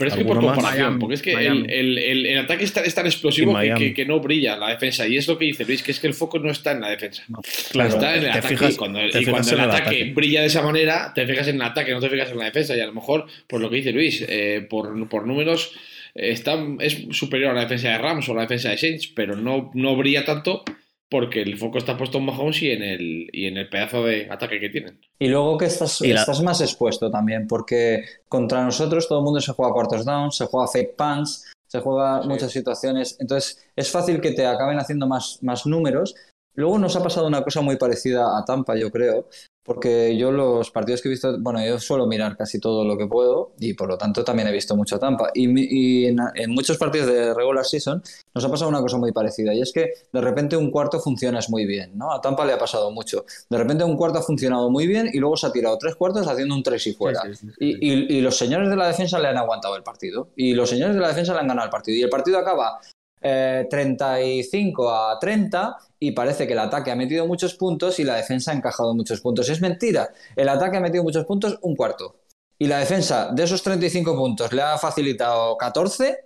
Pero 0.00 0.10
es 0.10 0.16
que 0.16 0.24
por 0.24 0.36
comparación, 0.54 0.82
Miami, 0.86 0.98
porque 1.00 1.14
es 1.14 1.22
que 1.22 1.32
el, 1.32 1.70
el- 1.70 1.98
el- 1.98 2.26
el 2.26 2.38
ataque 2.38 2.64
es 2.64 2.72
tan, 2.72 2.84
es 2.84 2.94
tan 2.94 3.06
explosivo 3.06 3.52
que, 3.78 3.84
que- 3.88 3.94
que 3.94 4.04
no 4.06 4.18
brilla 4.18 4.56
la 4.56 4.70
defensa. 4.70 5.06
Y 5.06 5.16
es 5.16 5.28
lo 5.28 5.38
que 5.38 5.44
dice 5.44 5.64
Luis, 5.64 5.82
que 5.82 5.92
es 5.92 6.00
que 6.00 6.06
el 6.08 6.14
foco 6.14 6.38
no 6.40 6.50
está 6.50 6.72
en 6.72 6.80
la 6.80 6.88
defensa. 6.90 7.22
Claro, 7.70 7.90
está 7.90 8.16
en 8.16 8.24
el 8.24 8.30
ataque. 8.30 8.48
fijas- 8.56 8.74
y 8.74 8.76
cuando, 8.76 8.98
y 8.98 9.02
el 9.02 9.10
el 9.16 9.34
ataque, 9.60 9.62
ataque. 9.82 10.12
brilla 10.14 10.40
de 10.40 10.46
esa 10.48 10.62
manera, 10.62 11.12
te 11.14 11.26
fijas 11.26 11.46
en 11.48 11.56
el 11.56 11.62
ataque, 11.62 11.92
no 11.92 12.00
te 12.00 12.08
fijas 12.08 12.30
en 12.32 12.38
la 12.38 12.46
defensa. 12.46 12.76
Y 12.76 12.80
a 12.80 12.86
lo 12.86 12.92
mejor, 12.94 13.26
por 13.46 13.60
lo 13.60 13.70
que 13.70 13.76
dice 13.76 13.92
Luis, 13.92 14.24
eh, 14.28 14.66
por, 14.68 15.08
por 15.08 15.26
números, 15.26 15.72
eh, 16.14 16.30
está, 16.32 16.58
es 16.80 16.98
superior 17.12 17.50
a 17.50 17.54
la 17.54 17.60
defensa 17.60 17.90
de 17.90 17.98
Rams 17.98 18.28
o 18.28 18.32
a 18.32 18.36
la 18.36 18.42
defensa 18.42 18.70
de 18.70 18.78
Saints, 18.78 19.06
pero 19.14 19.36
no, 19.36 19.70
no 19.74 19.94
brilla 19.96 20.24
tanto 20.24 20.64
porque 21.10 21.42
el 21.42 21.58
foco 21.58 21.78
está 21.78 21.96
puesto 21.96 22.18
en 22.18 22.24
Mahomes 22.26 22.62
y 22.62 22.70
en 22.70 22.82
el, 22.82 23.28
y 23.32 23.46
en 23.46 23.56
el 23.56 23.68
pedazo 23.68 24.04
de 24.04 24.28
ataque 24.30 24.60
que 24.60 24.68
tienen. 24.70 25.00
Y 25.18 25.28
luego 25.28 25.58
que 25.58 25.64
estás, 25.66 26.00
Y 26.02 26.12
la- 26.12 26.20
estás 26.20 26.42
más 26.42 26.60
expuesto 26.60 27.10
también, 27.10 27.46
porque 27.48 28.04
contra 28.28 28.64
nosotros 28.64 29.08
todo 29.08 29.18
el 29.18 29.24
mundo 29.24 29.40
se 29.40 29.52
juega 29.52 29.72
cuartos 29.72 30.04
down, 30.04 30.30
se 30.30 30.46
juega 30.46 30.68
fake 30.68 30.96
punts, 30.96 31.52
se 31.68 31.80
juega 31.80 32.22
Sí. 32.22 32.28
muchas 32.28 32.52
situaciones. 32.52 33.16
Entonces 33.20 33.64
es 33.74 33.90
fácil 33.90 34.20
que 34.20 34.32
te 34.32 34.46
acaben 34.46 34.78
haciendo 34.78 35.06
más, 35.06 35.38
más 35.42 35.66
números. 35.66 36.14
Luego 36.54 36.78
nos 36.78 36.94
ha 36.96 37.02
pasado 37.02 37.26
una 37.26 37.42
cosa 37.42 37.60
muy 37.60 37.76
parecida 37.76 38.38
a 38.38 38.44
Tampa, 38.44 38.76
yo 38.76 38.90
creo, 38.90 39.28
porque 39.62 40.16
yo 40.16 40.32
los 40.32 40.70
partidos 40.70 41.02
que 41.02 41.08
he 41.08 41.10
visto, 41.10 41.36
bueno, 41.40 41.64
yo 41.64 41.78
suelo 41.78 42.06
mirar 42.06 42.36
casi 42.36 42.58
todo 42.58 42.84
lo 42.84 42.96
que 42.96 43.06
puedo 43.06 43.52
y 43.58 43.74
por 43.74 43.88
lo 43.88 43.98
tanto 43.98 44.24
también 44.24 44.48
he 44.48 44.52
visto 44.52 44.74
mucho 44.76 44.96
a 44.96 44.98
Tampa. 44.98 45.30
Y, 45.34 46.06
en, 46.06 46.18
en 46.34 46.50
muchos 46.50 46.78
partidos 46.78 47.08
de 47.08 47.34
regular 47.34 47.64
season 47.64 48.02
nos 48.34 48.44
ha 48.44 48.50
pasado 48.50 48.68
una 48.70 48.80
cosa 48.80 48.96
muy 48.96 49.12
parecida 49.12 49.52
y 49.54 49.60
es 49.60 49.72
que 49.72 49.90
de 50.12 50.20
repente 50.20 50.56
un 50.56 50.70
cuarto 50.70 50.98
funciona 51.00 51.38
muy 51.48 51.66
bien, 51.66 51.96
¿no? 51.96 52.12
A 52.12 52.20
Tampa 52.20 52.44
le 52.44 52.52
ha 52.52 52.58
pasado 52.58 52.90
mucho. 52.90 53.24
De 53.48 53.58
repente 53.58 53.84
un 53.84 53.96
cuarto 53.96 54.18
ha 54.18 54.22
funcionado 54.22 54.70
muy 54.70 54.86
bien 54.86 55.10
y 55.12 55.18
luego 55.18 55.36
se 55.36 55.46
ha 55.46 55.52
tirado 55.52 55.76
tres 55.78 55.94
cuartos 55.96 56.26
haciendo 56.26 56.54
un 56.54 56.62
tres 56.62 56.86
y 56.86 56.92
fuera. 56.94 57.20
Sí, 57.22 57.34
sí, 57.34 57.46
sí, 57.46 57.52
sí. 57.58 57.78
Y, 57.80 57.92
y- 57.92 58.18
y 58.18 58.20
los 58.22 58.36
señores 58.36 58.68
de 58.70 58.76
la 58.76 58.86
defensa 58.88 59.18
le 59.18 59.28
han 59.28 59.36
aguantado 59.38 59.76
el 59.76 59.82
partido. 59.82 60.28
Y 60.36 60.54
los 60.54 60.68
señores 60.70 60.94
de 60.94 61.00
la 61.00 61.08
defensa 61.08 61.32
le 61.34 61.40
han 61.40 61.48
ganado 61.48 61.66
el 61.66 61.70
partido. 61.70 61.96
Y 61.98 62.02
el 62.02 62.10
partido 62.10 62.38
acaba 62.38 62.78
eh, 63.20 63.66
35 63.70 64.90
a 64.90 65.18
30 65.18 65.76
y 65.98 66.12
parece 66.12 66.46
que 66.46 66.54
el 66.54 66.58
ataque 66.58 66.90
ha 66.90 66.96
metido 66.96 67.26
muchos 67.26 67.54
puntos 67.54 67.98
y 67.98 68.04
la 68.04 68.16
defensa 68.16 68.52
ha 68.52 68.54
encajado 68.54 68.94
muchos 68.94 69.20
puntos. 69.20 69.48
Es 69.48 69.60
mentira. 69.60 70.10
El 70.36 70.48
ataque 70.48 70.78
ha 70.78 70.80
metido 70.80 71.04
muchos 71.04 71.24
puntos, 71.26 71.58
un 71.62 71.76
cuarto. 71.76 72.16
Y 72.58 72.66
la 72.66 72.78
defensa 72.78 73.30
de 73.32 73.44
esos 73.44 73.62
35 73.62 74.14
puntos 74.14 74.52
le 74.52 74.62
ha 74.62 74.76
facilitado 74.76 75.56
14 75.56 76.18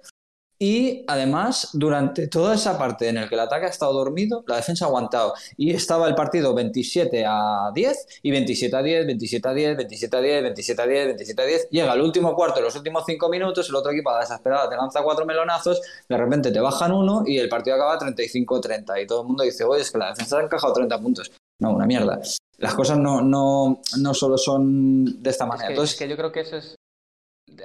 y 0.67 1.05
además 1.09 1.69
durante 1.75 2.27
toda 2.27 2.55
esa 2.55 2.79
parte 2.79 3.09
en 3.11 3.19
el 3.19 3.29
que 3.29 3.35
el 3.35 3.41
ataque 3.43 3.67
ha 3.67 3.69
estado 3.69 3.93
dormido, 3.93 4.45
la 4.47 4.57
defensa 4.57 4.87
ha 4.87 4.89
aguantado. 4.89 5.35
Y 5.59 5.73
estaba 5.75 6.09
el 6.09 6.15
partido 6.15 6.55
27 6.55 7.23
a 7.27 7.71
10 7.75 8.21
y 8.23 8.31
27 8.31 8.75
a 8.75 8.83
10, 8.83 9.07
27 9.07 9.49
a 9.49 9.53
10, 9.53 9.77
27 9.77 10.17
a 10.17 10.21
10, 10.23 10.43
27 10.43 10.83
a 10.83 10.87
10, 10.87 11.07
27 11.09 11.43
a 11.43 11.45
10. 11.45 11.69
Llega 11.71 11.93
el 11.93 12.01
último 12.01 12.35
cuarto, 12.35 12.63
los 12.63 12.75
últimos 12.77 13.05
5 13.07 13.29
minutos, 13.29 13.69
el 13.69 13.75
otro 13.75 13.93
equipo 13.93 14.09
a 14.09 14.15
la 14.15 14.21
desesperada 14.21 14.71
te 14.71 14.77
lanza 14.77 15.03
cuatro 15.03 15.27
melonazos, 15.27 15.83
de 16.09 16.17
repente 16.17 16.51
te 16.51 16.61
bajan 16.61 16.93
uno 16.93 17.25
y 17.27 17.37
el 17.39 17.51
partido 17.51 17.77
acaba 17.77 17.99
35-30. 17.99 19.03
Y 19.03 19.07
todo 19.07 19.21
el 19.21 19.27
mundo 19.27 19.45
dice, 19.45 19.65
oye, 19.65 19.83
es 19.83 19.91
que 19.91 19.99
la 19.99 20.09
defensa 20.09 20.39
ha 20.39 20.43
encajado 20.45 20.73
30 20.73 20.99
puntos. 20.99 21.31
No, 21.61 21.73
una 21.75 21.85
mierda. 21.85 22.21
Las 22.57 22.75
cosas 22.75 22.97
no, 22.97 23.21
no, 23.21 23.83
no 23.99 24.15
solo 24.15 24.39
son 24.39 25.23
de 25.23 25.29
esta 25.31 25.45
Es 25.45 25.49
manera. 25.49 25.67
que, 25.69 25.73
Entonces, 25.75 25.95
es 25.95 25.99
que 25.99 26.09
yo 26.09 26.17
creo 26.17 26.33
que 26.33 26.41
eso 26.41 26.57
es. 26.57 26.75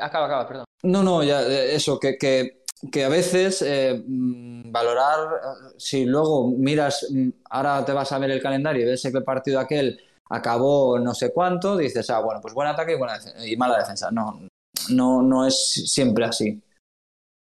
Acaba, 0.02 0.26
acaba, 0.26 0.48
perdón. 0.48 0.66
no, 0.84 1.04
no, 1.04 1.24
ya, 1.24 1.42
eh, 1.42 1.74
eso, 1.74 2.00
que, 2.00 2.18
que, 2.18 2.59
que 2.92 3.04
a 3.04 3.10
veces 3.10 3.62
eh, 3.62 4.04
mm, 4.06 4.72
valorar, 4.72 5.20
eh, 5.36 5.74
si 5.78 6.06
luego 6.06 6.48
miras, 6.50 7.08
mm, 7.10 7.30
ahora 7.50 7.84
te 7.84 7.94
vas 7.94 8.12
a 8.12 8.20
ver 8.20 8.32
el 8.32 8.42
calendario 8.42 8.84
y 8.84 8.86
ves 8.86 9.02
que 9.02 9.18
el 9.18 9.24
partido 9.24 9.60
aquel 9.60 10.00
acabó 10.30 11.00
no 11.00 11.14
sé 11.14 11.34
cuánto, 11.34 11.76
dices, 11.76 12.10
ah, 12.10 12.20
bueno, 12.20 12.40
pues 12.42 12.54
buen 12.54 12.68
ataque 12.68 12.94
y, 12.94 12.98
buena 12.98 13.20
y 13.46 13.58
mala 13.58 13.80
defensa. 13.80 14.12
No, 14.12 14.48
no, 14.92 15.22
no 15.22 15.46
es 15.46 15.92
siempre 15.92 16.26
así. 16.26 16.62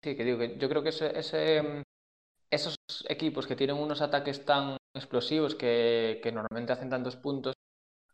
Sí, 0.03 0.15
que 0.15 0.23
digo 0.23 0.37
que 0.37 0.57
yo 0.57 0.67
creo 0.67 0.83
que 0.83 0.89
ese, 0.89 1.17
ese, 1.17 1.83
esos 2.51 2.75
equipos 3.07 3.47
que 3.47 3.55
tienen 3.55 3.77
unos 3.77 4.01
ataques 4.01 4.43
tan 4.43 4.77
explosivos 4.95 5.55
que, 5.55 6.19
que 6.21 6.31
normalmente 6.31 6.73
hacen 6.73 6.89
tantos 6.89 7.15
puntos, 7.15 7.52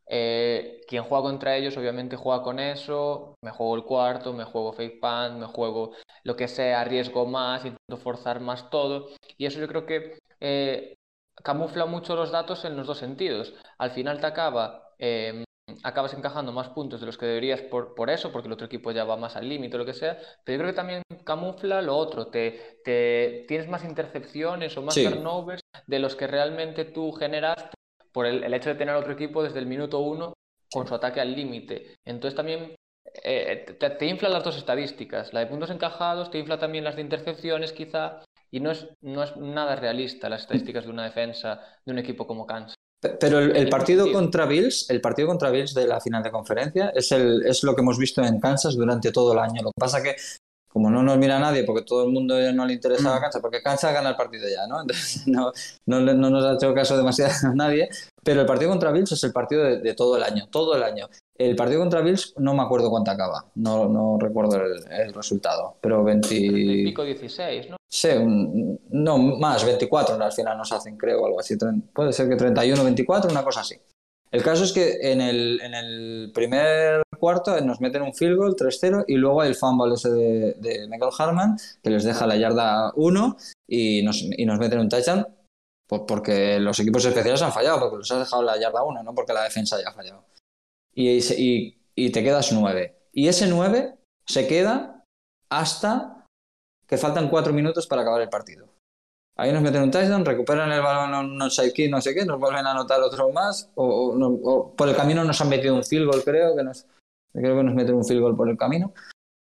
eh, 0.10 0.81
quien 0.88 1.03
juega 1.03 1.23
contra 1.23 1.56
ellos 1.56 1.77
obviamente 1.77 2.15
juega 2.15 2.41
con 2.44 2.60
eso, 2.60 3.36
me 3.41 3.52
juego 3.52 3.76
el 3.76 3.84
cuarto, 3.84 4.34
me 4.34 4.44
juego 4.44 4.73
fake 4.73 4.99
punt, 4.99 5.40
me 5.40 5.45
juego 5.45 5.91
lo 6.23 6.36
que 6.36 6.48
sea, 6.48 6.81
arriesgo 6.81 7.26
más, 7.27 7.64
intento 7.64 7.98
forzar 7.98 8.40
más 8.40 8.69
todo, 8.72 9.10
y 9.38 9.45
eso 9.45 9.60
yo 9.60 9.68
creo 9.68 9.86
que 9.86 10.18
eh, 10.40 10.95
camufla 11.44 11.86
mucho 11.86 12.15
los 12.15 12.31
datos 12.31 12.65
en 12.65 12.76
los 12.76 12.88
dos 12.88 12.98
sentidos. 12.98 13.53
Al 13.77 13.91
final 13.91 14.19
te 14.19 14.27
acaba, 14.27 14.94
eh, 14.98 15.44
acabas 15.84 16.14
encajando 16.15 16.52
más 16.52 16.69
puntos 16.69 16.99
de 16.99 17.06
los 17.06 17.18
que 17.18 17.27
deberías 17.27 17.61
por, 17.61 17.94
por 17.95 18.10
eso, 18.10 18.31
porque 18.31 18.48
el 18.48 18.53
otro 18.53 18.65
equipo 18.65 18.91
ya 18.91 19.03
va 19.06 19.15
más 19.15 19.36
al 19.36 19.48
límite 19.48 19.76
o 19.76 19.80
lo 19.80 19.86
que 19.86 19.94
sea, 19.94 20.18
pero 20.44 20.57
yo 20.57 20.60
creo 20.64 20.72
que 20.72 20.76
también 20.76 21.03
camufla 21.23 21.81
lo 21.84 21.95
otro, 21.95 22.27
te, 22.27 22.80
te 22.84 23.45
tienes 23.48 23.69
más 23.69 23.86
intercepciones 23.86 24.76
o 24.77 24.81
más 24.81 24.95
Sí. 24.95 25.03
turnovers 25.03 25.61
de 25.86 25.99
los 25.99 26.15
que 26.15 26.27
realmente 26.27 26.86
tú 26.86 27.11
generaste 27.11 27.78
por 28.20 28.26
el, 28.26 28.44
el 28.44 28.54
hecho 28.54 28.68
de 28.68 28.76
tener 28.76 28.96
otro 28.96 29.14
equipo 29.14 29.41
desde 29.41 29.60
el 29.60 29.66
minuto 29.66 30.00
uno 30.00 30.34
con 30.70 30.86
su 30.86 30.94
ataque 30.94 31.22
al 31.22 31.34
límite. 31.34 31.96
Entonces 32.06 32.36
también 32.36 32.76
eh, 33.24 33.78
te, 33.80 33.90
te 33.91 34.06
infla 34.08 34.28
las 34.28 34.44
dos 34.44 34.58
estadísticas, 34.58 35.32
la 35.32 35.40
de 35.40 35.46
puntos 35.46 35.70
encajados, 35.70 36.30
te 36.30 36.38
infla 36.38 36.60
también 36.60 36.84
las 36.84 36.98
de 36.98 37.02
intercepciones 37.02 37.72
quizá, 37.72 38.22
y 38.52 38.60
no 38.60 38.72
es, 38.72 38.90
no 39.00 39.24
es 39.24 39.38
nada 39.38 39.78
realista 39.78 40.28
las 40.28 40.41
estadísticas 40.41 40.84
de 40.84 40.91
una 40.91 41.06
defensa 41.06 41.62
de 41.86 41.94
un 41.94 42.00
equipo 42.00 42.28
como 42.28 42.46
Kansas. 42.46 42.76
Pe- 43.02 43.16
Pero 43.22 43.40
el, 43.40 43.70
partido 43.70 44.12
contra 44.12 44.46
Bills, 44.46 44.90
el 44.90 45.00
partido 45.00 45.30
contra 45.30 45.50
Bills 45.50 45.74
de 45.74 45.88
la 45.88 46.02
final 46.02 46.22
de 46.22 46.32
conferencia 46.32 46.91
es, 46.94 47.14
el, 47.14 47.46
es 47.46 47.64
lo 47.64 47.74
que 47.74 47.82
hemos 47.82 47.98
visto 47.98 48.22
en 48.22 48.38
Kansas 48.41 48.76
durante 48.76 49.14
todo 49.14 49.32
el 49.32 49.40
año. 49.40 49.62
Lo 49.62 49.70
que 49.70 49.80
pasa 49.80 50.04
que, 50.04 50.18
como 50.70 50.90
no 50.90 51.04
nos 51.04 51.18
mira 51.18 51.40
nadie, 51.40 51.64
porque 51.64 51.84
todo 51.84 52.06
el 52.06 52.12
mundo 52.12 52.40
ya 52.40 52.52
no 52.54 52.66
le 52.66 52.74
interesa 52.74 53.16
a 53.16 53.20
Kansas, 53.20 53.41
porque 53.41 53.62
Kansas 53.62 53.94
gana 53.94 54.10
el 54.12 54.16
partido 54.16 54.48
ya, 54.48 54.66
¿no? 54.68 54.82
Entonces 54.82 55.28
no, 55.28 55.52
no, 55.88 56.00
no 56.00 56.30
nos 56.30 56.46
ha 56.46 56.54
hecho 56.54 56.74
caso 56.74 56.96
demasiado 56.96 57.32
a 57.52 57.56
nadie. 57.56 57.90
Pero 58.24 58.41
el 58.41 58.48
partido 58.48 58.70
contra 58.70 58.91
Bills 58.91 59.12
es 59.14 59.24
el 59.24 59.32
partido 59.32 59.64
de, 59.64 59.80
de 59.80 59.94
todo 59.94 60.18
el 60.18 60.24
año, 60.24 60.48
todo 60.52 60.76
el 60.76 60.84
año. 60.84 61.08
El 61.38 61.56
partido 61.56 61.80
contra 61.80 62.02
Bills 62.02 62.34
no 62.38 62.54
me 62.54 62.62
acuerdo 62.64 62.90
cuánto 62.90 63.12
acaba, 63.12 63.46
no, 63.56 63.88
no 63.88 64.18
recuerdo 64.20 64.58
el, 64.58 64.91
el 64.91 65.14
resultado, 65.14 65.78
pero 65.82 66.04
20... 66.04 66.36
Y 66.36 66.84
pico 66.84 67.04
16, 67.04 67.70
¿no? 67.70 67.78
Sí, 67.90 68.10
un- 68.10 68.78
no, 68.90 69.18
más, 69.18 69.64
24 69.66 70.22
al 70.22 70.32
final 70.34 70.58
nos 70.58 70.72
hacen, 70.74 70.98
creo, 70.98 71.26
algo 71.26 71.40
así. 71.40 71.56
Puede 71.94 72.12
ser 72.12 72.28
que 72.28 72.36
31, 72.36 72.84
24, 72.84 73.32
una 73.32 73.44
cosa 73.44 73.62
así. 73.62 73.76
El 74.32 74.44
caso 74.44 74.64
es 74.66 74.74
que 74.74 74.98
en 75.12 75.22
el, 75.22 75.60
en 75.62 75.74
el 75.74 76.32
primer 76.36 77.02
cuarto 77.20 77.60
nos 77.62 77.82
meten 77.82 78.02
un 78.02 78.14
field 78.14 78.38
goal 78.38 78.56
3-0 78.56 79.06
y 79.08 79.16
luego 79.16 79.41
hay 79.41 79.50
el 79.50 79.56
fumble 79.56 79.94
ese 79.94 80.10
de, 80.10 80.88
Michael 80.90 81.12
Harman 81.18 81.58
que 81.84 81.90
les 81.90 82.04
deja 82.04 82.26
la 82.26 82.38
yarda 82.38 82.91
1 82.96 83.38
y 83.68 84.02
nos, 84.04 84.22
y 84.22 84.46
nos 84.46 84.58
meten 84.58 84.80
un 84.80 84.90
touchdown 84.90 85.28
pues 85.90 86.04
porque 86.08 86.60
los 86.60 86.80
equipos 86.80 87.04
especiales 87.04 87.41
han 87.41 87.52
fallado, 87.52 87.80
porque 87.80 87.98
los 87.98 88.12
has 88.12 88.20
dejado 88.20 88.44
la 88.44 88.60
yarda 88.60 88.84
1, 88.84 89.02
no 89.02 89.16
porque 89.16 89.34
la 89.34 89.44
defensa 89.44 89.76
haya 89.76 89.91
fallado. 89.91 90.24
Y, 90.94 91.18
y, 91.96 92.12
te 92.12 92.24
quedas 92.24 92.52
9. 92.52 93.10
Y 93.12 93.28
ese 93.28 93.48
9 93.48 93.96
se 94.24 94.48
queda 94.48 95.04
hasta 95.50 96.28
que 96.86 97.00
faltan 97.00 97.28
4 97.28 97.54
minutos 97.54 97.88
para 97.88 98.04
acabar 98.04 98.22
el 98.22 98.30
partido. 98.30 98.68
Ahí 99.36 99.52
nos 99.52 99.64
meten 99.64 99.82
un 99.82 99.90
touchdown, 99.90 100.26
recuperan 100.26 100.72
el 100.72 100.82
balón, 100.82 101.36
no, 101.36 101.50
sé 101.50 101.74
qué, 101.74 101.90
no 101.90 102.00
sé 102.02 102.14
qué, 102.14 102.24
nos 102.24 102.40
vuelven 102.40 102.68
a 102.68 102.72
anotar 102.72 103.02
otro 103.02 103.32
más, 103.32 103.72
o, 103.74 104.14
o 104.44 104.76
por 104.76 104.90
el 104.90 104.96
camino 104.96 105.24
nos 105.24 105.41
han 105.41 105.50
metido 105.50 105.74
un 105.74 105.84
field 105.84 106.06
goal, 106.06 106.24
creo 106.24 106.56
que 106.56 106.64
nos, 106.64 106.86
creo 107.34 107.57
que 107.57 107.64
nos 107.64 107.76
meten 107.76 107.95
un 107.95 108.06
field 108.06 108.22
goal 108.22 108.35
por 108.35 108.49
el 108.49 108.57
camino. 108.57 108.93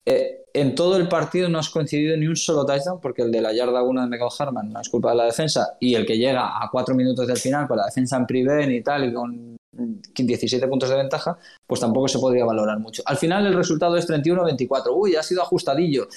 Eh, 0.05 0.43
en 0.53 0.75
todo 0.75 0.97
el 0.97 1.07
partido 1.07 1.49
no 1.49 1.59
has 1.59 1.69
coincidido 1.69 2.15
ni 2.17 2.27
un 2.27 2.35
solo 2.35 2.65
touchdown, 2.65 2.99
porque 3.01 3.21
el 3.21 3.31
de 3.31 3.41
la 3.41 3.53
yarda 3.53 3.81
1 3.81 4.01
de 4.01 4.07
Michael 4.07 4.31
Harman 4.37 4.71
no 4.71 4.79
es 4.79 4.89
culpa 4.89 5.11
de 5.11 5.15
la 5.15 5.25
defensa, 5.25 5.77
y 5.79 5.95
el 5.95 6.05
que 6.05 6.17
llega 6.17 6.63
a 6.63 6.69
4 6.71 6.93
minutos 6.93 7.25
del 7.25 7.37
final 7.37 7.67
con 7.67 7.77
la 7.77 7.85
defensa 7.85 8.17
en 8.17 8.25
prevent 8.25 8.71
y 8.71 8.83
tal, 8.83 9.05
y 9.05 9.13
con 9.13 9.55
17 9.75 10.67
puntos 10.67 10.89
de 10.89 10.95
ventaja, 10.95 11.37
pues 11.65 11.81
tampoco 11.81 12.07
se 12.07 12.19
podría 12.19 12.45
valorar 12.45 12.79
mucho. 12.79 13.01
Al 13.05 13.17
final 13.17 13.45
el 13.47 13.53
resultado 13.53 13.97
es 13.97 14.07
31-24. 14.07 14.91
Uy, 14.93 15.15
ha 15.15 15.23
sido 15.23 15.41
ajustadillo. 15.41 16.07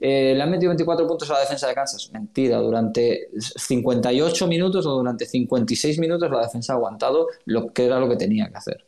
Eh, 0.00 0.34
le 0.34 0.42
han 0.42 0.50
metido 0.50 0.70
24 0.70 1.06
puntos 1.06 1.30
a 1.30 1.34
la 1.34 1.40
defensa 1.40 1.68
de 1.68 1.74
Kansas. 1.74 2.10
Mentira, 2.12 2.58
durante 2.58 3.28
58 3.38 4.46
minutos 4.48 4.84
o 4.86 4.90
durante 4.90 5.26
56 5.26 5.98
minutos 6.00 6.30
la 6.30 6.40
defensa 6.40 6.72
ha 6.72 6.76
aguantado 6.76 7.28
lo 7.44 7.72
que 7.72 7.86
era 7.86 8.00
lo 8.00 8.08
que 8.08 8.16
tenía 8.16 8.48
que 8.48 8.56
hacer. 8.56 8.86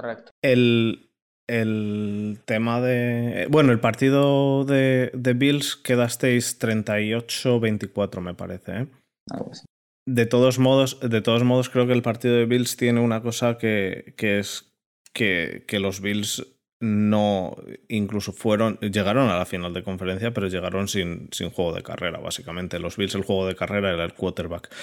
Correcto. 0.00 0.32
El, 0.42 1.10
el 1.46 2.38
tema 2.46 2.80
de. 2.80 3.46
Bueno, 3.50 3.72
el 3.72 3.80
partido 3.80 4.64
de, 4.64 5.10
de 5.12 5.34
Bills 5.34 5.76
quedasteis 5.76 6.58
38-24, 6.58 8.20
me 8.20 8.34
parece. 8.34 8.72
¿eh? 8.72 8.86
Algo 9.30 9.50
así. 9.52 9.66
De 10.08 10.24
todos 10.24 10.58
modos, 10.58 10.98
de 11.00 11.20
todos 11.20 11.44
modos, 11.44 11.68
creo 11.68 11.86
que 11.86 11.92
el 11.92 12.02
partido 12.02 12.34
de 12.34 12.46
Bills 12.46 12.76
tiene 12.76 13.00
una 13.00 13.20
cosa 13.20 13.58
que, 13.58 14.14
que 14.16 14.38
es 14.38 14.72
que, 15.12 15.64
que 15.68 15.80
los 15.80 16.00
Bills 16.00 16.46
no 16.82 17.56
incluso 17.88 18.32
fueron 18.32 18.78
llegaron 18.78 19.28
a 19.28 19.36
la 19.36 19.44
final 19.44 19.74
de 19.74 19.82
conferencia 19.82 20.32
pero 20.32 20.48
llegaron 20.48 20.88
sin, 20.88 21.28
sin 21.30 21.50
juego 21.50 21.74
de 21.74 21.82
carrera 21.82 22.20
básicamente 22.20 22.78
los 22.78 22.96
Bills 22.96 23.14
el 23.14 23.22
juego 23.22 23.46
de 23.46 23.54
carrera 23.54 23.92
era 23.92 24.04
el 24.04 24.14
quarterback 24.14 24.74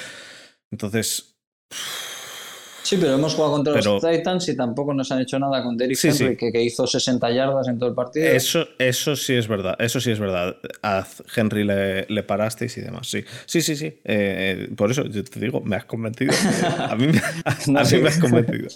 entonces 0.69 1.39
Sí, 2.87 2.95
pero 2.97 3.15
hemos 3.15 3.33
jugado 3.35 3.53
contra 3.55 3.73
Pero- 3.73 3.99
los 4.01 4.09
Titans 4.09 4.47
y 4.47 4.55
tampoco 4.55 4.93
nos 4.93 5.11
han 5.11 5.19
hecho 5.19 5.37
nada 5.37 5.61
con 5.61 5.75
Derrick 5.75 5.97
Sí, 5.97 6.09
sí. 6.13 6.23
Henry, 6.23 6.37
Que, 6.37 6.51
que 6.53 6.63
hizo 6.63 6.87
60 6.87 7.29
yardas 7.31 7.67
en 7.67 7.77
todo 7.77 7.89
el 7.89 7.95
partido. 7.95 8.25
Eso, 8.27 8.65
eso 8.79 9.15
sí 9.17 9.33
es 9.33 9.47
verdad, 9.49 9.75
eso 9.79 9.99
sí 9.99 10.11
es 10.11 10.19
verdad. 10.19 10.55
A 10.83 11.05
Henry 11.35 11.65
le, 11.65 12.05
le 12.07 12.23
parasteis 12.23 12.77
y 12.77 12.81
demás, 12.81 13.07
sí. 13.09 13.25
Sí, 13.45 13.61
sí, 13.61 13.75
sí. 13.75 13.99
Eh, 14.05 14.69
por 14.77 14.89
eso 14.91 15.03
yo 15.05 15.21
te 15.23 15.39
digo, 15.41 15.59
me 15.59 15.75
has 15.75 15.83
convencido. 15.83 16.31
A 16.79 16.95
mí, 16.95 17.07
me- 17.07 17.19
a 17.45 17.57
No, 17.67 17.79
mí 17.81 17.85
sí. 17.85 17.97
me 17.97 18.07
has 18.07 18.19
convencido. 18.19 18.69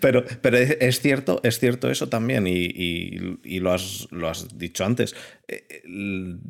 Pero, 0.00 0.24
pero 0.42 0.58
es, 0.58 1.00
cierto, 1.00 1.40
es 1.42 1.58
cierto 1.58 1.90
eso 1.90 2.08
también, 2.10 2.46
y, 2.46 2.66
y- 2.66 3.38
y 3.44 3.60
lo, 3.60 3.72
has, 3.72 4.08
lo 4.10 4.28
has 4.28 4.58
dicho 4.58 4.84
antes. 4.84 5.14
Eh, 5.48 5.64
eh, 5.70 5.82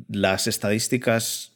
Las 0.09 0.47
estadísticas 0.47 1.53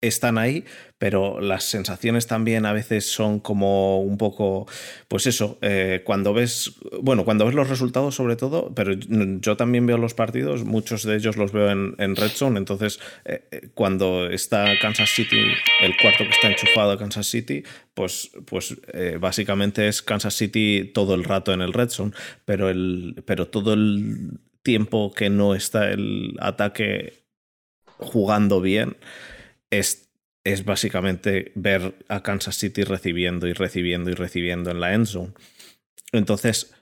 están 0.00 0.38
ahí, 0.38 0.64
pero 0.98 1.40
las 1.40 1.64
sensaciones 1.64 2.28
también 2.28 2.66
a 2.66 2.72
veces 2.72 3.10
son 3.10 3.40
como 3.40 4.00
un 4.00 4.16
poco, 4.16 4.66
pues 5.08 5.26
eso, 5.26 5.58
eh, 5.60 6.02
cuando 6.04 6.32
ves, 6.32 6.76
bueno, 7.02 7.24
cuando 7.24 7.44
ves 7.46 7.54
los 7.54 7.68
resultados 7.68 8.14
sobre 8.14 8.36
todo, 8.36 8.72
pero 8.74 8.92
yo 8.92 9.56
también 9.56 9.86
veo 9.86 9.98
los 9.98 10.14
partidos, 10.14 10.64
muchos 10.64 11.02
de 11.02 11.16
ellos 11.16 11.36
los 11.36 11.52
veo 11.52 11.70
en, 11.70 11.96
en 11.98 12.14
entonces 12.56 13.00
eh, 13.24 13.42
eh, 13.50 13.68
cuando 13.74 14.28
está 14.30 14.78
Kansas 14.80 15.10
City, 15.10 15.40
el 15.80 15.96
cuarto 15.96 16.24
que 16.24 16.30
está 16.30 16.48
enchufado 16.48 16.92
a 16.92 16.98
Kansas 16.98 17.26
City, 17.26 17.64
pues, 17.94 18.30
pues 18.46 18.76
básicamente 19.18 19.88
es 19.88 20.02
Kansas 20.02 20.34
City 20.34 20.92
todo 20.94 21.14
el 21.14 21.24
rato 21.24 21.52
en 21.52 21.60
el 21.60 21.72
Red 21.72 21.88
Zone, 21.88 22.12
pero, 22.44 22.68
el, 22.68 23.22
pero 23.26 23.48
todo 23.48 23.74
el 23.74 24.38
tiempo 24.62 25.12
que 25.12 25.30
no 25.30 25.54
está 25.54 25.90
el 25.90 26.36
ataque 26.40 27.14
jugando 27.98 28.60
bien, 28.60 28.96
es, 29.70 30.08
es 30.44 30.64
básicamente 30.64 31.52
ver 31.54 31.94
a 32.08 32.22
Kansas 32.22 32.56
City 32.56 32.82
recibiendo 32.84 33.46
y 33.46 33.52
recibiendo 33.52 34.10
y 34.10 34.14
recibiendo 34.14 34.70
en 34.70 34.80
la 34.80 34.94
end 34.94 35.06
zone. 35.06 35.32
Entonces, 36.12 36.72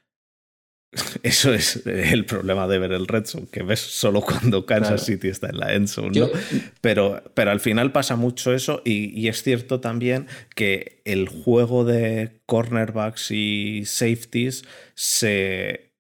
eso 1.22 1.52
es 1.52 1.84
el 1.86 2.24
problema 2.24 2.66
de 2.68 2.78
ver 2.78 2.92
el 2.92 3.06
red 3.06 3.24
zone, 3.26 3.48
que 3.50 3.62
ves 3.62 3.80
solo 3.80 4.20
cuando 4.22 4.64
Kansas 4.64 4.88
Claro. 4.88 5.04
City 5.04 5.28
está 5.28 5.48
en 5.48 5.58
la 5.58 5.74
end 5.74 5.88
zone, 5.88 6.12
Yo- 6.12 6.28
¿no? 6.28 6.32
Pero, 6.80 7.22
pero 7.34 7.50
al 7.50 7.60
final 7.60 7.92
pasa 7.92 8.16
mucho 8.16 8.54
eso 8.54 8.82
y, 8.84 9.10
y 9.18 9.28
es 9.28 9.42
cierto 9.42 9.80
también 9.80 10.26
que 10.54 11.02
el 11.04 11.28
juego 11.28 11.84
de 11.84 12.40
cornerbacks 12.46 13.30
y 13.32 13.84
safeties 13.84 14.64
se, 14.94 15.92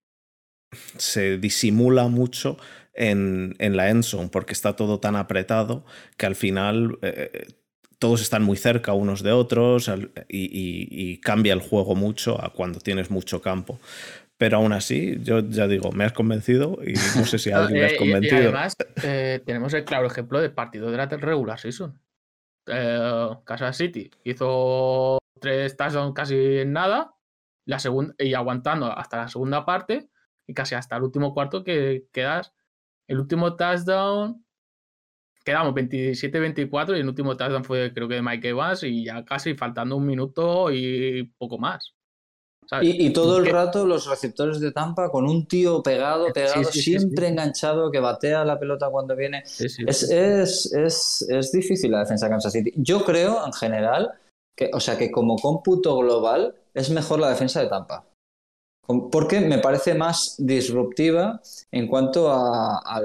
se 0.96 1.38
disimula 1.38 2.08
mucho 2.08 2.58
en, 2.96 3.54
en 3.58 3.76
la 3.76 3.90
end 3.90 4.02
zone 4.02 4.28
porque 4.28 4.52
está 4.52 4.74
todo 4.76 5.00
tan 5.00 5.16
apretado 5.16 5.84
que 6.16 6.26
al 6.26 6.34
final 6.34 6.98
eh, 7.02 7.46
todos 7.98 8.20
están 8.20 8.42
muy 8.42 8.56
cerca 8.56 8.92
unos 8.92 9.22
de 9.22 9.32
otros 9.32 9.88
y, 10.28 10.38
y- 10.38 10.88
y 10.90 11.20
cambia 11.20 11.52
el 11.54 11.60
juego 11.60 11.94
mucho 11.94 12.42
a 12.44 12.52
cuando 12.52 12.78
tienes 12.80 13.10
mucho 13.10 13.40
campo. 13.40 13.78
Pero 14.38 14.58
aún 14.58 14.74
así, 14.74 15.16
yo 15.22 15.40
ya 15.40 15.66
digo, 15.66 15.92
me 15.92 16.04
has 16.04 16.12
convencido 16.12 16.78
y 16.84 16.92
no 17.16 17.24
sé 17.24 17.38
si 17.38 17.50
alguien 17.52 17.80
le 17.80 17.86
has 17.86 17.92
Eh, 17.92 17.96
y- 17.96 17.98
y, 17.98 17.98
convencido. 17.98 18.36
además, 18.42 18.76
eh, 19.02 19.40
tenemos 19.46 19.72
el 19.72 19.84
claro 19.84 20.06
ejemplo 20.06 20.40
del 20.40 20.52
partido 20.52 20.90
de 20.90 20.96
la 20.98 21.06
regular 21.06 21.58
season. 21.58 21.98
Eh, 22.66 23.28
Kansas 23.44 23.76
City 23.76 24.10
hizo 24.24 25.18
tres 25.40 25.76
touchdowns 25.76 26.14
casi 26.14 26.34
en 26.58 26.72
nada 26.72 27.14
la 27.64 27.78
segunda, 27.78 28.14
y 28.18 28.34
aguantando 28.34 28.86
hasta 28.86 29.18
la 29.18 29.28
segunda 29.28 29.64
parte 29.64 30.08
y 30.46 30.54
casi 30.54 30.74
hasta 30.74 30.96
el 30.96 31.02
último 31.04 31.32
cuarto 31.32 31.64
que 31.64 32.06
quedas. 32.12 32.52
El 33.08 33.20
último 33.20 33.56
touchdown 33.56 34.44
quedamos 35.44 35.74
27-24 35.74 36.96
y 36.96 37.00
el 37.00 37.08
último 37.08 37.36
touchdown 37.36 37.64
fue 37.64 37.94
creo 37.94 38.08
que 38.08 38.16
de 38.16 38.22
Mike 38.22 38.48
Evans 38.48 38.82
y 38.82 39.04
ya 39.04 39.24
casi 39.24 39.54
faltando 39.54 39.96
un 39.96 40.04
minuto 40.04 40.72
y 40.72 41.22
poco 41.38 41.56
más. 41.56 41.94
¿sabes? 42.68 42.88
Y, 42.88 43.06
y 43.06 43.12
todo 43.12 43.38
el 43.38 43.46
rato 43.46 43.86
los 43.86 44.08
receptores 44.08 44.58
de 44.58 44.72
Tampa 44.72 45.08
con 45.08 45.24
un 45.24 45.46
tío 45.46 45.84
pegado, 45.84 46.32
pegado, 46.32 46.64
sí, 46.64 46.82
sí, 46.82 46.82
siempre 46.82 47.26
sí. 47.26 47.32
enganchado, 47.32 47.92
que 47.92 48.00
batea 48.00 48.44
la 48.44 48.58
pelota 48.58 48.90
cuando 48.90 49.14
viene. 49.14 49.44
Es, 49.44 49.78
es, 49.78 50.72
es, 50.72 51.26
es 51.28 51.52
difícil 51.52 51.92
la 51.92 52.00
defensa 52.00 52.26
de 52.26 52.30
Kansas 52.30 52.52
City. 52.52 52.72
Yo 52.74 53.04
creo, 53.04 53.46
en 53.46 53.52
general, 53.52 54.10
que, 54.56 54.70
o 54.72 54.80
sea, 54.80 54.98
que 54.98 55.12
como 55.12 55.36
cómputo 55.36 55.96
global 55.98 56.56
es 56.74 56.90
mejor 56.90 57.20
la 57.20 57.30
defensa 57.30 57.60
de 57.60 57.68
Tampa. 57.68 58.04
Porque 58.86 59.40
me 59.40 59.58
parece 59.58 59.94
más 59.94 60.36
disruptiva 60.38 61.40
en 61.72 61.88
cuanto 61.88 62.30
a, 62.32 63.00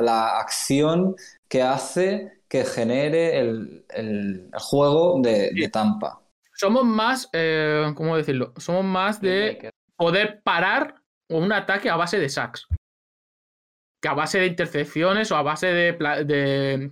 la 0.00 0.38
acción 0.38 1.16
que 1.48 1.62
hace 1.62 2.40
que 2.48 2.64
genere 2.64 3.38
el, 3.38 4.50
juego 4.54 5.20
de, 5.20 5.50
de 5.52 5.68
Tampa. 5.68 6.20
Somos 6.54 6.84
más, 6.84 7.28
eh, 7.32 7.92
¿cómo 7.94 8.16
decirlo? 8.16 8.52
Somos 8.56 8.84
más 8.84 9.20
de 9.20 9.70
poder 9.96 10.42
parar 10.42 10.94
un 11.28 11.52
ataque 11.52 11.88
a 11.88 11.96
base 11.96 12.18
de 12.18 12.28
sacks. 12.28 12.66
Que 14.02 14.08
a 14.08 14.14
base 14.14 14.40
de 14.40 14.46
intercepciones 14.46 15.30
o 15.30 15.36
a 15.36 15.42
base 15.42 15.66
de, 15.68 15.94
pla- 15.94 16.24
de, 16.24 16.90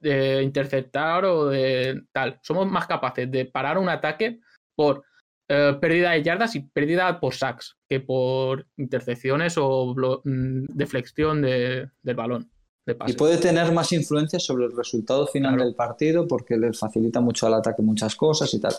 de 0.00 0.42
interceptar 0.42 1.24
o 1.24 1.46
de 1.46 2.02
tal. 2.12 2.38
Somos 2.42 2.66
más 2.66 2.86
capaces 2.86 3.30
de 3.30 3.44
parar 3.44 3.76
un 3.76 3.88
ataque 3.88 4.40
por 4.74 5.04
eh, 5.48 5.76
pérdida 5.80 6.10
de 6.12 6.22
yardas 6.22 6.54
y 6.56 6.60
pérdida 6.60 7.18
por 7.20 7.34
sacks 7.34 7.76
que 7.88 8.00
por 8.00 8.66
intercepciones 8.76 9.54
o 9.58 9.94
mm, 10.24 10.64
deflexión 10.74 11.40
de- 11.42 11.88
del 12.02 12.16
balón. 12.16 12.50
De 12.86 12.92
Y 12.92 12.96
pase. 12.96 13.14
puede 13.14 13.36
tener 13.38 13.70
más 13.72 13.92
influencia 13.92 14.38
sobre 14.38 14.64
el 14.66 14.76
resultado 14.76 15.26
final 15.26 15.52
Claro. 15.54 15.64
del 15.66 15.74
partido 15.74 16.26
porque 16.26 16.56
le 16.56 16.72
facilita 16.72 17.20
mucho 17.20 17.46
al 17.46 17.54
ataque 17.54 17.82
muchas 17.82 18.14
cosas 18.16 18.52
y 18.54 18.60
tal. 18.60 18.72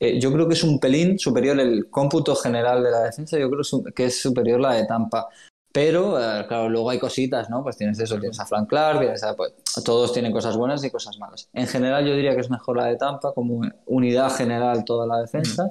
Eh, 0.00 0.18
yo 0.20 0.32
creo 0.32 0.48
que 0.48 0.54
es 0.54 0.64
un 0.64 0.80
pelín 0.80 1.18
superior 1.18 1.58
el 1.60 1.88
cómputo 1.88 2.34
general 2.34 2.82
de 2.82 2.90
la 2.90 3.00
defensa, 3.04 3.38
yo 3.38 3.48
creo 3.50 3.62
que 3.94 4.06
es 4.06 4.20
superior 4.20 4.60
la 4.60 4.74
de 4.74 4.86
Tampa. 4.86 5.28
Pero, 5.72 6.18
eh, 6.20 6.44
claro, 6.46 6.68
luego 6.68 6.90
hay 6.90 6.98
cositas, 7.00 7.50
¿no? 7.50 7.62
Pues 7.64 7.76
tienes 7.76 7.98
eso, 7.98 8.18
tienes 8.20 8.38
a 8.38 8.46
Frank 8.46 8.68
Clark, 8.68 9.00
tienes 9.00 9.22
a- 9.24 9.34
pues, 9.34 9.52
todos 9.84 10.12
tienen 10.12 10.30
cosas 10.32 10.56
buenas 10.56 10.84
y 10.84 10.90
cosas 10.90 11.18
malas. 11.18 11.48
En 11.52 11.66
general 11.66 12.06
yo 12.06 12.14
diría 12.14 12.34
que 12.34 12.40
es 12.42 12.50
mejor 12.50 12.76
la 12.76 12.86
de 12.86 12.96
Tampa 12.96 13.32
como 13.34 13.62
unidad 13.86 14.30
general 14.36 14.84
toda 14.84 15.04
la 15.06 15.18
defensa, 15.20 15.68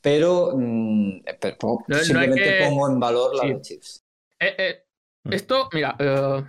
pero, 0.00 0.52
mm, 0.56 1.22
pero 1.40 1.56
no 1.88 1.96
hay 1.96 2.04
simplemente 2.04 2.42
que- 2.42 2.64
pongo 2.66 2.88
en 2.88 3.00
valor 3.00 3.34
la 3.36 3.42
sí. 3.42 3.48
de 3.48 3.60
Chiefs. 3.60 4.04
Eh, 4.38 4.54
eh, 4.58 4.84
Mm. 5.24 5.32
esto, 5.34 5.68
mira, 5.72 5.96
eh, 5.98 6.44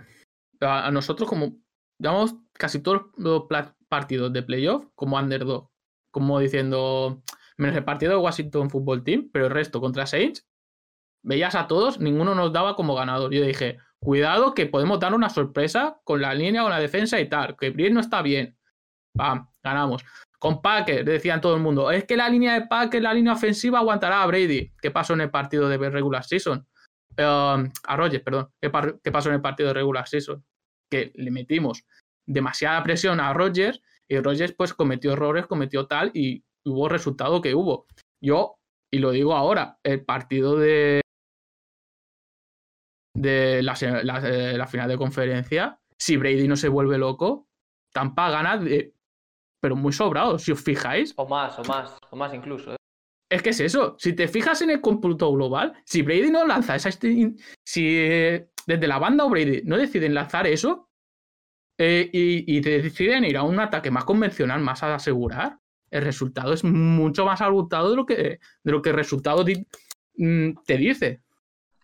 a, 0.60 0.90
nosotros 0.90 1.28
como 1.28 1.58
llevamos 1.98 2.36
casi 2.54 2.78
todos 2.80 3.02
los 3.18 3.44
partidos 3.88 4.32
de 4.32 4.42
playoff 4.42 4.86
como 4.94 5.18
underdog, 5.18 5.68
como 6.10 6.38
diciendo, 6.40 7.22
menos 7.58 7.76
el 7.76 7.84
partido 7.84 8.12
de 8.12 8.18
Washington 8.18 8.70
Football 8.70 9.04
Team, 9.04 9.28
pero 9.32 9.46
el 9.46 9.52
resto 9.52 9.80
contra 9.80 10.06
Saints, 10.06 10.46
veías 11.22 11.54
a 11.54 11.66
todos, 11.66 12.00
ninguno 12.00 12.34
nos 12.34 12.52
daba 12.52 12.74
como 12.74 12.94
ganador. 12.94 13.32
Yo 13.32 13.42
dije, 13.44 13.78
cuidado 14.00 14.54
que 14.54 14.66
podemos 14.66 14.98
dar 14.98 15.14
una 15.14 15.28
sorpresa 15.28 16.00
con 16.04 16.20
la 16.22 16.34
línea, 16.34 16.62
con 16.62 16.70
la 16.70 16.80
defensa 16.80 17.20
y 17.20 17.28
tal, 17.28 17.56
que 17.56 17.70
Brice 17.70 17.90
no 17.92 18.00
está 18.00 18.22
bien. 18.22 18.56
Pam, 19.14 19.48
ganamos. 19.62 20.02
Con 20.42 20.60
Packers, 20.60 21.06
decían 21.06 21.40
todo 21.40 21.54
el 21.54 21.62
mundo, 21.62 21.88
es 21.92 22.02
que 22.04 22.16
la 22.16 22.28
línea 22.28 22.54
de 22.54 22.66
Packers, 22.66 23.00
la 23.00 23.14
línea 23.14 23.32
ofensiva 23.34 23.78
aguantará 23.78 24.24
a 24.24 24.26
Brady. 24.26 24.72
¿Qué 24.82 24.90
pasó 24.90 25.12
en 25.12 25.20
el 25.20 25.30
partido 25.30 25.68
de 25.68 25.78
regular 25.88 26.24
season? 26.24 26.66
Eh, 27.16 27.22
a 27.24 27.96
Rogers, 27.96 28.24
perdón. 28.24 28.48
¿Qué, 28.60 28.68
pasó 28.68 29.28
en 29.28 29.36
el 29.36 29.40
partido 29.40 29.68
de 29.68 29.74
regular 29.74 30.08
season? 30.08 30.44
Que 30.90 31.12
le 31.14 31.30
metimos 31.30 31.84
demasiada 32.26 32.82
presión 32.82 33.20
a 33.20 33.32
Rogers 33.32 33.80
y 34.08 34.18
Rogers 34.18 34.52
pues 34.58 34.74
cometió 34.74 35.12
errores, 35.12 35.46
cometió 35.46 35.86
tal 35.86 36.10
y 36.12 36.42
hubo 36.66 36.88
resultado 36.88 37.40
que 37.40 37.54
hubo. 37.54 37.86
Yo, 38.20 38.56
y 38.92 38.98
lo 38.98 39.12
digo 39.12 39.36
ahora, 39.36 39.78
el 39.84 40.04
partido 40.04 40.56
de 40.56 41.02
de 43.14 43.62
la- 43.62 43.74
eh, 44.24 44.58
la 44.58 44.66
final 44.66 44.88
de 44.88 44.98
conferencia, 44.98 45.78
si 45.96 46.16
Brady 46.16 46.48
no 46.48 46.56
se 46.56 46.68
vuelve 46.68 46.98
loco, 46.98 47.46
Tampa 47.94 48.28
gana, 48.30 48.58
de- 48.58 48.92
pero 49.62 49.76
muy 49.76 49.92
sobrado, 49.92 50.38
si 50.40 50.50
os 50.50 50.60
fijáis. 50.60 51.14
O 51.16 51.26
más, 51.28 51.56
o 51.58 51.62
más, 51.64 51.96
o 52.10 52.16
más 52.16 52.34
incluso. 52.34 52.72
¿eh? 52.72 52.76
Es 53.30 53.42
que 53.42 53.50
es 53.50 53.60
eso. 53.60 53.94
Si 53.98 54.12
te 54.12 54.26
fijas 54.26 54.60
en 54.62 54.70
el 54.70 54.80
cómputo 54.80 55.32
global, 55.32 55.72
si 55.86 56.02
Brady 56.02 56.30
no 56.30 56.44
lanza 56.44 56.74
esa. 56.74 56.88
esti- 56.90 57.40
Si 57.64 57.86
eh, 57.98 58.48
desde 58.66 58.88
la 58.88 58.98
banda 58.98 59.24
o 59.24 59.30
Brady 59.30 59.62
no 59.64 59.76
deciden 59.78 60.14
lanzar 60.14 60.46
eso 60.48 60.90
eh, 61.78 62.10
y, 62.12 62.56
y 62.56 62.60
deciden 62.60 63.24
ir 63.24 63.36
a 63.36 63.44
un 63.44 63.58
ataque 63.60 63.90
más 63.90 64.04
convencional, 64.04 64.60
más 64.60 64.82
a 64.82 64.94
asegurar, 64.96 65.58
el 65.90 66.02
resultado 66.02 66.52
es 66.52 66.64
mucho 66.64 67.24
más 67.24 67.40
abultado 67.40 67.90
de 67.90 67.96
lo 67.96 68.04
que, 68.06 68.14
de 68.64 68.72
lo 68.72 68.82
que 68.82 68.90
el 68.90 68.96
resultado 68.96 69.44
mm, 70.16 70.50
te 70.66 70.76
dice. 70.76 71.22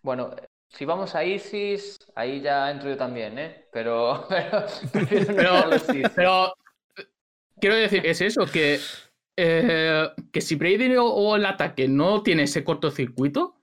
Bueno, 0.03 0.31
si 0.67 0.85
vamos 0.85 1.15
a 1.15 1.23
ISIS, 1.23 1.97
ahí 2.15 2.41
ya 2.41 2.69
entro 2.71 2.89
yo 2.89 2.97
también, 2.97 3.39
¿eh? 3.39 3.65
Pero, 3.71 4.25
pero, 4.29 4.59
no 4.61 5.07
Pero- 5.07 5.41
ir 5.41 5.47
a 5.47 5.65
los 5.67 5.89
ISIS. 5.89 6.09
Pero 6.15 6.47
eh, 6.97 7.03
quiero 7.59 7.75
decir, 7.75 8.05
es 8.05 8.21
eso, 8.21 8.45
que, 8.45 8.79
eh, 9.37 10.09
que 10.31 10.41
si 10.41 10.55
Brady 10.55 10.95
o, 10.97 11.35
el 11.35 11.45
ataque 11.45 11.87
no 11.87 12.23
tiene 12.23 12.43
ese 12.43 12.63
cortocircuito, 12.63 13.55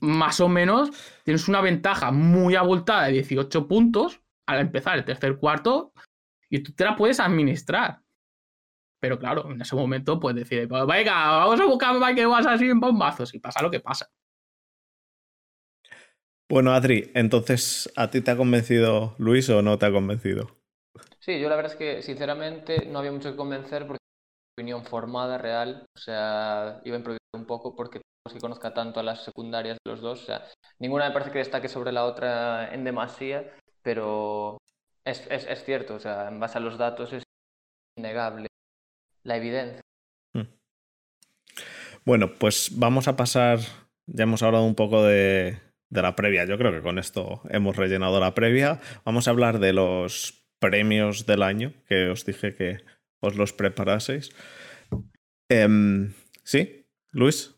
más 0.00 0.40
o 0.40 0.48
menos 0.48 0.90
tienes 1.24 1.48
una 1.48 1.60
ventaja 1.60 2.10
muy 2.10 2.54
abultada 2.54 3.06
de 3.06 3.12
18 3.12 3.66
puntos 3.66 4.20
al 4.46 4.60
empezar 4.60 4.98
el 4.98 5.04
tercer 5.04 5.36
cuarto 5.36 5.92
y 6.50 6.60
tú 6.60 6.72
te 6.72 6.84
la 6.84 6.96
puedes 6.96 7.20
administrar. 7.20 8.02
Pero 9.00 9.18
claro, 9.18 9.50
en 9.50 9.62
ese 9.62 9.74
momento 9.74 10.20
pues 10.20 10.36
decide, 10.36 10.68
pues, 10.68 10.86
venga, 10.86 11.14
vamos 11.14 11.60
a 11.60 11.64
buscar 11.64 11.96
a 11.96 11.98
Michael 11.98 12.26
Watts 12.26 12.46
así 12.46 12.68
en 12.68 12.80
bombazos 12.80 13.34
y 13.34 13.38
pasa 13.38 13.62
lo 13.62 13.70
que 13.70 13.80
pasa. 13.80 14.10
Bueno, 16.50 16.72
Adri, 16.72 17.12
entonces, 17.14 17.90
¿a 17.94 18.10
ti 18.10 18.20
te 18.20 18.32
ha 18.32 18.36
convencido 18.36 19.14
Luis 19.18 19.48
o 19.48 19.62
no 19.62 19.78
te 19.78 19.86
ha 19.86 19.92
convencido? 19.92 20.59
Sí, 21.20 21.38
yo 21.38 21.48
la 21.48 21.56
verdad 21.56 21.72
es 21.72 21.78
que 21.78 22.02
sinceramente 22.02 22.86
no 22.86 22.98
había 22.98 23.12
mucho 23.12 23.30
que 23.30 23.36
convencer 23.36 23.86
porque 23.86 24.00
opinión 24.56 24.84
formada, 24.84 25.38
real, 25.38 25.86
o 25.94 25.98
sea, 25.98 26.80
iba 26.84 26.96
a 26.96 26.98
improvisar 26.98 27.20
un 27.34 27.46
poco 27.46 27.76
porque 27.76 28.00
que 28.32 28.38
conozca 28.38 28.72
tanto 28.72 29.00
a 29.00 29.02
las 29.02 29.24
secundarias 29.24 29.78
de 29.84 29.90
los 29.90 30.00
dos, 30.00 30.22
o 30.22 30.26
sea, 30.26 30.46
ninguna 30.78 31.08
me 31.08 31.12
parece 31.12 31.32
que 31.32 31.38
destaque 31.38 31.68
sobre 31.68 31.90
la 31.90 32.04
otra 32.04 32.72
en 32.72 32.84
demasía, 32.84 33.50
pero 33.82 34.58
es, 35.04 35.26
es, 35.30 35.46
es 35.46 35.64
cierto, 35.64 35.94
o 35.94 36.00
sea, 36.00 36.28
en 36.28 36.38
base 36.38 36.58
a 36.58 36.60
los 36.60 36.78
datos 36.78 37.12
es 37.12 37.22
innegable 37.96 38.46
la 39.24 39.36
evidencia. 39.36 39.80
Hmm. 40.34 40.46
Bueno, 42.04 42.34
pues 42.38 42.78
vamos 42.78 43.08
a 43.08 43.16
pasar, 43.16 43.58
ya 44.06 44.24
hemos 44.24 44.42
hablado 44.42 44.64
un 44.64 44.74
poco 44.74 45.02
de, 45.02 45.58
de 45.88 46.02
la 46.02 46.14
previa, 46.14 46.44
yo 46.44 46.56
creo 46.56 46.72
que 46.72 46.82
con 46.82 46.98
esto 46.98 47.42
hemos 47.50 47.76
rellenado 47.76 48.20
la 48.20 48.34
previa, 48.34 48.80
vamos 49.04 49.26
a 49.26 49.30
hablar 49.30 49.58
de 49.58 49.72
los 49.72 50.39
premios 50.60 51.26
del 51.26 51.42
año, 51.42 51.72
que 51.88 52.08
os 52.08 52.24
dije 52.24 52.54
que 52.54 52.78
os 53.20 53.36
los 53.36 53.52
preparaseis. 53.52 54.30
Em, 55.50 56.12
¿Sí? 56.44 56.86
Luis. 57.12 57.56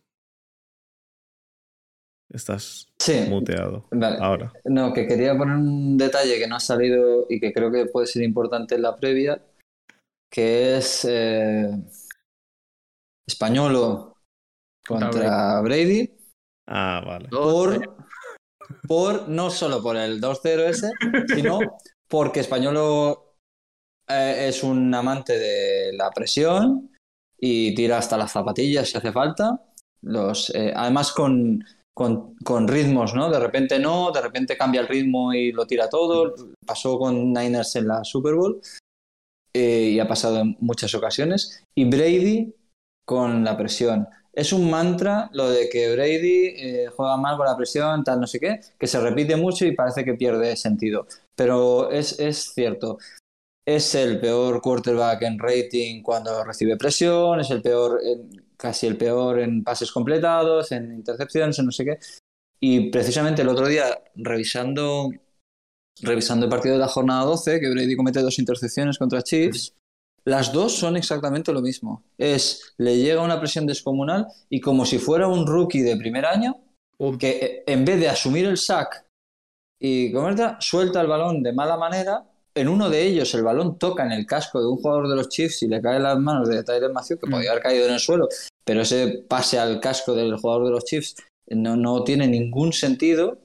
Estás 2.33 2.89
muteado 3.29 3.87
ahora. 4.21 4.53
No, 4.65 4.95
que 4.95 5.07
quería 5.07 5.37
poner 5.37 5.57
un 5.57 5.99
detalle 5.99 6.39
que 6.39 6.47
no 6.47 6.57
ha 6.57 6.61
salido 6.61 7.27
y 7.29 7.39
que 7.39 7.53
creo 7.53 7.71
que 7.71 7.85
puede 7.85 8.07
ser 8.07 8.23
importante 8.23 8.75
en 8.75 8.83
la 8.83 8.97
previa, 8.97 9.45
que 10.31 10.79
es 10.79 11.05
eh, 11.07 11.69
Españolo 13.29 14.17
contra 14.87 15.61
Brady. 15.61 16.11
Ah, 16.67 17.03
vale. 17.05 17.29
Por, 17.29 17.97
por, 18.89 19.29
no 19.29 19.51
solo 19.51 19.83
por 19.83 19.97
el 19.97 20.19
2-0 20.19 20.69
ese, 20.69 20.91
sino 21.35 21.59
porque 22.13 22.41
Españolo 22.41 23.37
eh, 24.07 24.45
es 24.49 24.63
un 24.63 24.95
amante 24.95 25.39
de 25.39 25.95
la 25.95 26.11
presión 26.11 26.91
y 27.39 27.75
tira 27.75 27.97
hasta 27.97 28.19
las 28.19 28.33
zapatillas 28.33 28.91
si 28.91 28.99
hace 28.99 29.13
falta. 29.13 29.65
Los, 30.03 30.51
eh, 30.55 30.75
además 30.77 31.13
con, 31.13 31.65
con, 31.95 32.35
con, 32.45 32.69
ritmos, 32.69 33.15
¿no? 33.15 33.31
De 33.31 33.41
repente 33.41 33.79
no, 33.79 34.11
de 34.13 34.21
repente 34.21 34.59
cambia 34.59 34.83
el 34.83 34.89
ritmo 34.89 35.33
y 35.33 35.53
lo 35.53 35.67
tira 35.67 35.89
todo. 35.89 36.35
Pasó 36.67 36.99
con 36.99 37.33
Niners 37.33 37.77
en 37.77 37.89
la 37.89 38.05
Super 38.05 38.35
Bowl 38.35 38.61
eh, 39.55 39.93
y 39.95 39.99
ha 39.99 40.07
pasado 40.07 40.41
en 40.41 40.55
muchas 40.61 40.95
ocasiones. 40.95 41.65
Y 41.75 41.87
Brady 41.87 42.55
con 43.07 43.43
la 43.43 43.57
presión. 43.57 44.07
Es 44.35 44.53
un 44.53 44.71
mantra 44.71 45.31
lo 45.33 45.49
de 45.49 45.71
que 45.71 45.91
Brady 45.95 46.47
eh, 46.57 46.87
juega 46.95 47.17
mal 47.17 47.39
con 47.39 47.47
la 47.47 47.57
presión, 47.57 48.05
tal, 48.05 48.21
no 48.21 48.27
sé 48.27 48.39
qué, 48.39 48.61
que 48.79 48.87
se 48.87 49.01
repite 49.01 49.37
mucho 49.37 49.65
y 49.65 49.75
parece 49.75 50.05
que 50.05 50.13
pierde 50.13 50.57
sentido. 50.57 51.07
Pero 51.37 51.91
es, 51.91 52.19
es 52.19 52.53
cierto. 52.55 52.99
Es 53.65 53.95
el 53.95 54.21
peor 54.21 54.61
quarterback 54.61 55.23
en 55.23 55.39
rating 55.39 56.03
cuando 56.03 56.45
recibe 56.45 56.77
presión, 56.77 57.41
es 57.41 57.51
el 57.51 57.63
peor, 57.63 58.01
casi 58.57 58.87
el 58.87 58.97
peor 58.97 59.39
en 59.39 59.63
pases 59.63 59.93
completados, 59.93 60.73
en 60.73 60.93
intercepciones, 60.93 61.59
en 61.59 61.67
no 61.67 61.73
sé 61.73 61.85
qué. 61.85 61.99
Y 62.61 62.91
precisamente 62.91 63.43
el 63.43 63.49
otro 63.49 63.67
día, 63.69 64.03
revisando, 64.15 65.11
revisando 66.01 66.47
el 66.47 66.51
partido 66.51 66.75
de 66.75 66.81
la 66.81 66.89
jornada 66.89 67.25
12, 67.25 67.61
que 67.61 67.71
Brady 67.71 67.97
comete 67.97 68.21
dos 68.21 68.39
intercepciones 68.39 68.99
contra 68.99 69.23
Chiefs, 69.23 69.75
las 70.25 70.53
dos 70.53 70.77
son 70.77 70.97
exactamente 70.97 71.53
lo 71.53 71.61
mismo. 71.61 72.05
Es, 72.17 72.75
le 72.79 72.97
llega 72.99 73.23
una 73.23 73.41
presión 73.41 73.67
descomunal 73.67 74.27
y 74.49 74.61
como 74.61 74.85
si 74.87 74.99
fuera 74.99 75.27
un 75.27 75.47
rookie 75.47 75.83
de 75.83 75.97
primer 75.97 76.27
año, 76.27 76.57
que 77.19 77.31
eh, 77.31 77.65
en 77.67 77.85
vez 77.85 77.99
de 77.99 78.09
asumir 78.09 78.47
el 78.47 78.57
sack 78.57 79.05
y 79.85 80.13
comerta, 80.13 80.59
suelta 80.61 81.01
el 81.01 81.09
balón 81.09 81.43
de 81.43 81.53
mala 81.53 81.77
manera 81.77 82.25
en 82.55 82.69
uno 82.69 82.91
de 82.91 83.03
ellos 83.03 83.35
el 83.35 83.43
balón 83.43 83.79
toca 83.79 84.05
en 84.05 84.13
el 84.13 84.27
casco 84.27 84.61
de 84.61 84.67
un 84.67 84.77
jugador 84.77 85.09
de 85.09 85.17
los 85.17 85.29
Chiefs 85.29 85.63
y 85.63 85.69
le 85.69 85.81
cae 85.81 85.97
en 85.97 86.03
las 86.03 86.19
manos 86.19 86.49
de 86.49 86.63
Tyler 86.63 86.93
Matthew, 86.93 87.19
que 87.19 87.31
podía 87.31 87.51
haber 87.51 87.63
caído 87.63 87.87
en 87.87 87.95
el 87.95 88.01
suelo, 88.01 88.29
pero 88.65 88.83
ese 88.83 89.25
pase 89.29 89.59
al 89.59 89.81
casco 89.81 90.15
del 90.15 90.37
jugador 90.37 90.67
de 90.67 90.71
los 90.71 90.85
Chiefs 90.85 91.17
no, 91.49 91.77
no 91.77 92.05
tiene 92.05 92.29
ningún 92.29 92.73
sentido. 92.73 93.39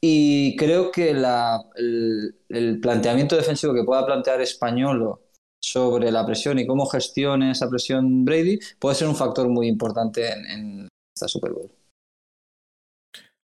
Y 0.00 0.54
creo 0.56 0.92
que 0.92 1.14
la, 1.14 1.60
el, 1.74 2.78
planteamiento 2.80 3.34
defensivo 3.34 3.74
que 3.74 3.82
pueda 3.82 4.06
plantear 4.06 4.40
Españolo 4.40 5.22
sobre 5.60 6.12
la 6.12 6.24
presión 6.24 6.58
y 6.58 6.66
cómo 6.66 6.86
gestione 6.86 7.50
esa 7.50 7.68
presión 7.68 8.24
Brady 8.24 8.60
puede 8.78 8.94
ser 8.94 9.08
un 9.08 9.16
factor 9.16 9.48
muy 9.48 9.66
importante 9.66 10.30
en, 10.30 10.46
en 10.46 10.88
esta 11.16 11.26
Super 11.26 11.52
Bowl. 11.52 11.70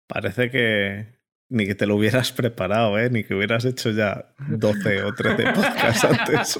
Parece 0.07 0.49
que, 0.51 1.15
ni 1.49 1.65
que 1.65 1.75
te 1.75 1.85
lo 1.85 1.95
hubieras 1.95 2.31
preparado, 2.31 2.97
¿eh? 2.99 3.09
Ni 3.09 3.23
que 3.23 3.35
hubieras 3.35 3.65
hecho 3.65 3.91
ya 3.91 4.25
12 4.47 5.03
o 5.03 5.13
13 5.13 5.43
podcasts 5.53 6.03
antes. 6.03 6.57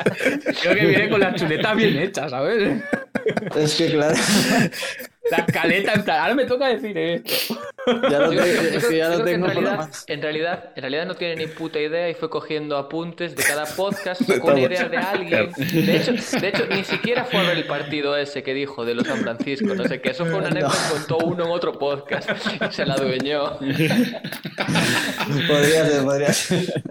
Creo 0.61 0.75
que 0.75 0.85
viene 0.85 1.09
con 1.09 1.19
la 1.19 1.33
chuleta 1.33 1.73
bien 1.73 1.97
hecha, 1.97 2.29
¿sabes? 2.29 2.83
Es 3.55 3.75
que 3.75 3.91
claro. 3.91 4.15
La 5.31 5.37
escaleta, 5.37 5.93
en 5.93 6.03
plan, 6.03 6.19
ahora 6.21 6.35
me 6.35 6.45
toca 6.45 6.67
decir 6.67 6.95
esto. 6.95 7.57
Ya 8.11 8.19
lo, 8.19 8.31
es 8.31 8.85
que 8.85 8.97
ya 8.97 9.09
lo 9.09 9.23
tengo 9.23 9.47
en 9.47 9.53
realidad, 9.53 9.89
en 10.05 10.21
realidad, 10.21 10.69
en 10.75 10.81
realidad 10.81 11.05
no 11.07 11.15
tiene 11.15 11.35
ni 11.35 11.47
puta 11.47 11.79
idea 11.79 12.07
y 12.09 12.13
fue 12.13 12.29
cogiendo 12.29 12.77
apuntes 12.77 13.35
de 13.35 13.43
cada 13.43 13.65
podcast, 13.65 14.21
con 14.41 14.55
idea 14.55 14.87
de 14.87 14.97
alguien. 14.97 15.51
De 15.57 15.97
hecho, 15.97 16.11
de 16.13 16.47
hecho, 16.47 16.67
ni 16.67 16.83
siquiera 16.83 17.25
fue 17.25 17.39
a 17.39 17.43
ver 17.43 17.57
el 17.57 17.65
partido 17.65 18.15
ese 18.15 18.43
que 18.43 18.53
dijo 18.53 18.85
de 18.85 18.93
los 18.93 19.07
San 19.07 19.17
Francisco, 19.21 19.73
no 19.73 19.87
sé 19.87 19.99
qué. 19.99 20.11
Eso 20.11 20.25
fue 20.25 20.35
una 20.35 20.47
anécdota 20.51 20.75
que 20.75 20.93
contó 20.93 21.17
uno 21.25 21.45
en 21.45 21.51
otro 21.51 21.73
podcast 21.73 22.29
y 22.29 22.73
se 22.73 22.85
la 22.85 22.93
adueñó. 22.93 23.57
podría 25.47 25.87
ser, 25.87 26.03
podría 26.03 26.33
ser. 26.33 26.83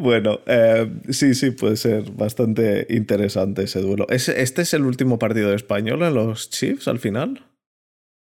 Bueno, 0.00 0.40
eh, 0.46 0.88
sí, 1.10 1.34
sí, 1.34 1.50
puede 1.50 1.76
ser 1.76 2.12
bastante 2.12 2.86
interesante 2.88 3.64
ese 3.64 3.80
duelo. 3.80 4.06
¿Este 4.08 4.62
es 4.62 4.74
el 4.74 4.84
último 4.84 5.18
partido 5.18 5.50
de 5.50 5.56
español 5.56 6.02
en 6.02 6.14
los 6.14 6.50
Chiefs 6.50 6.86
al 6.86 7.00
final? 7.00 7.44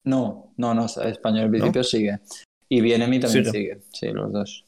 No, 0.05 0.53
no, 0.55 0.73
no, 0.73 0.85
español 0.85 1.45
al 1.45 1.49
principio 1.49 1.83
sigue. 1.83 2.19
Y 2.69 2.79
viene 2.79 3.07
mí 3.07 3.19
también 3.19 3.45
sigue, 3.51 3.81
sí, 3.91 4.07
los 4.07 4.31
dos 4.31 4.64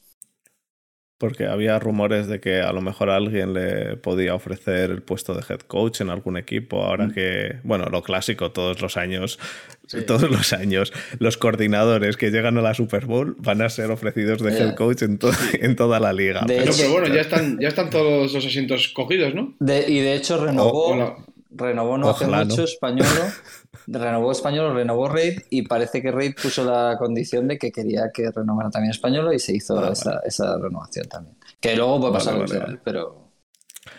porque 1.18 1.46
había 1.46 1.78
rumores 1.80 2.28
de 2.28 2.40
que 2.40 2.60
a 2.60 2.72
lo 2.72 2.80
mejor 2.80 3.10
alguien 3.10 3.52
le 3.52 3.96
podía 3.96 4.34
ofrecer 4.34 4.90
el 4.90 5.02
puesto 5.02 5.34
de 5.34 5.42
head 5.48 5.60
coach 5.60 6.00
en 6.00 6.10
algún 6.10 6.36
equipo, 6.36 6.84
ahora 6.84 7.08
mm. 7.08 7.12
que, 7.12 7.56
bueno, 7.64 7.86
lo 7.86 8.02
clásico 8.02 8.52
todos 8.52 8.80
los 8.80 8.96
años, 8.96 9.40
todos 10.06 10.30
los 10.30 10.52
años, 10.52 10.92
los 11.18 11.36
coordinadores 11.36 12.16
que 12.16 12.30
llegan 12.30 12.56
a 12.56 12.62
la 12.62 12.72
Super 12.74 13.06
Bowl 13.06 13.34
van 13.38 13.62
a 13.62 13.68
ser 13.68 13.90
ofrecidos 13.90 14.40
de 14.40 14.56
head 14.56 14.74
coach 14.76 15.02
en, 15.02 15.18
en 15.60 15.74
toda 15.74 15.98
la 15.98 16.12
liga. 16.12 16.44
pero, 16.46 16.72
bueno, 16.92 17.12
ya 17.12 17.22
están, 17.22 17.58
ya 17.58 17.68
están 17.68 17.90
todos 17.90 18.32
los 18.32 18.46
asientos 18.46 18.88
cogidos, 18.88 19.34
¿no? 19.34 19.56
y 19.60 20.00
de 20.00 20.14
hecho 20.14 20.44
renovó, 20.44 21.16
renovó 21.50 21.98
no 21.98 22.10
hace 22.10 22.26
mucho 22.26 22.62
español 22.62 23.06
renovó 23.90 24.32
Español, 24.32 24.74
renovó 24.74 25.08
Raid 25.08 25.40
y 25.50 25.62
parece 25.62 26.02
que 26.02 26.10
Raid 26.10 26.34
puso 26.40 26.64
la 26.64 26.96
condición 26.98 27.48
de 27.48 27.58
que 27.58 27.72
quería 27.72 28.10
que 28.12 28.30
renovara 28.30 28.70
también 28.70 28.90
Español 28.90 29.32
y 29.32 29.38
se 29.38 29.54
hizo 29.54 29.78
ah, 29.78 29.92
esa, 30.24 30.58
renovación 30.58 31.08
también. 31.08 31.36
Que 31.60 31.74
luego 31.76 32.00
puede 32.00 32.12
pasar 32.12 32.38
vale, 32.38 32.80
pero... 32.84 33.32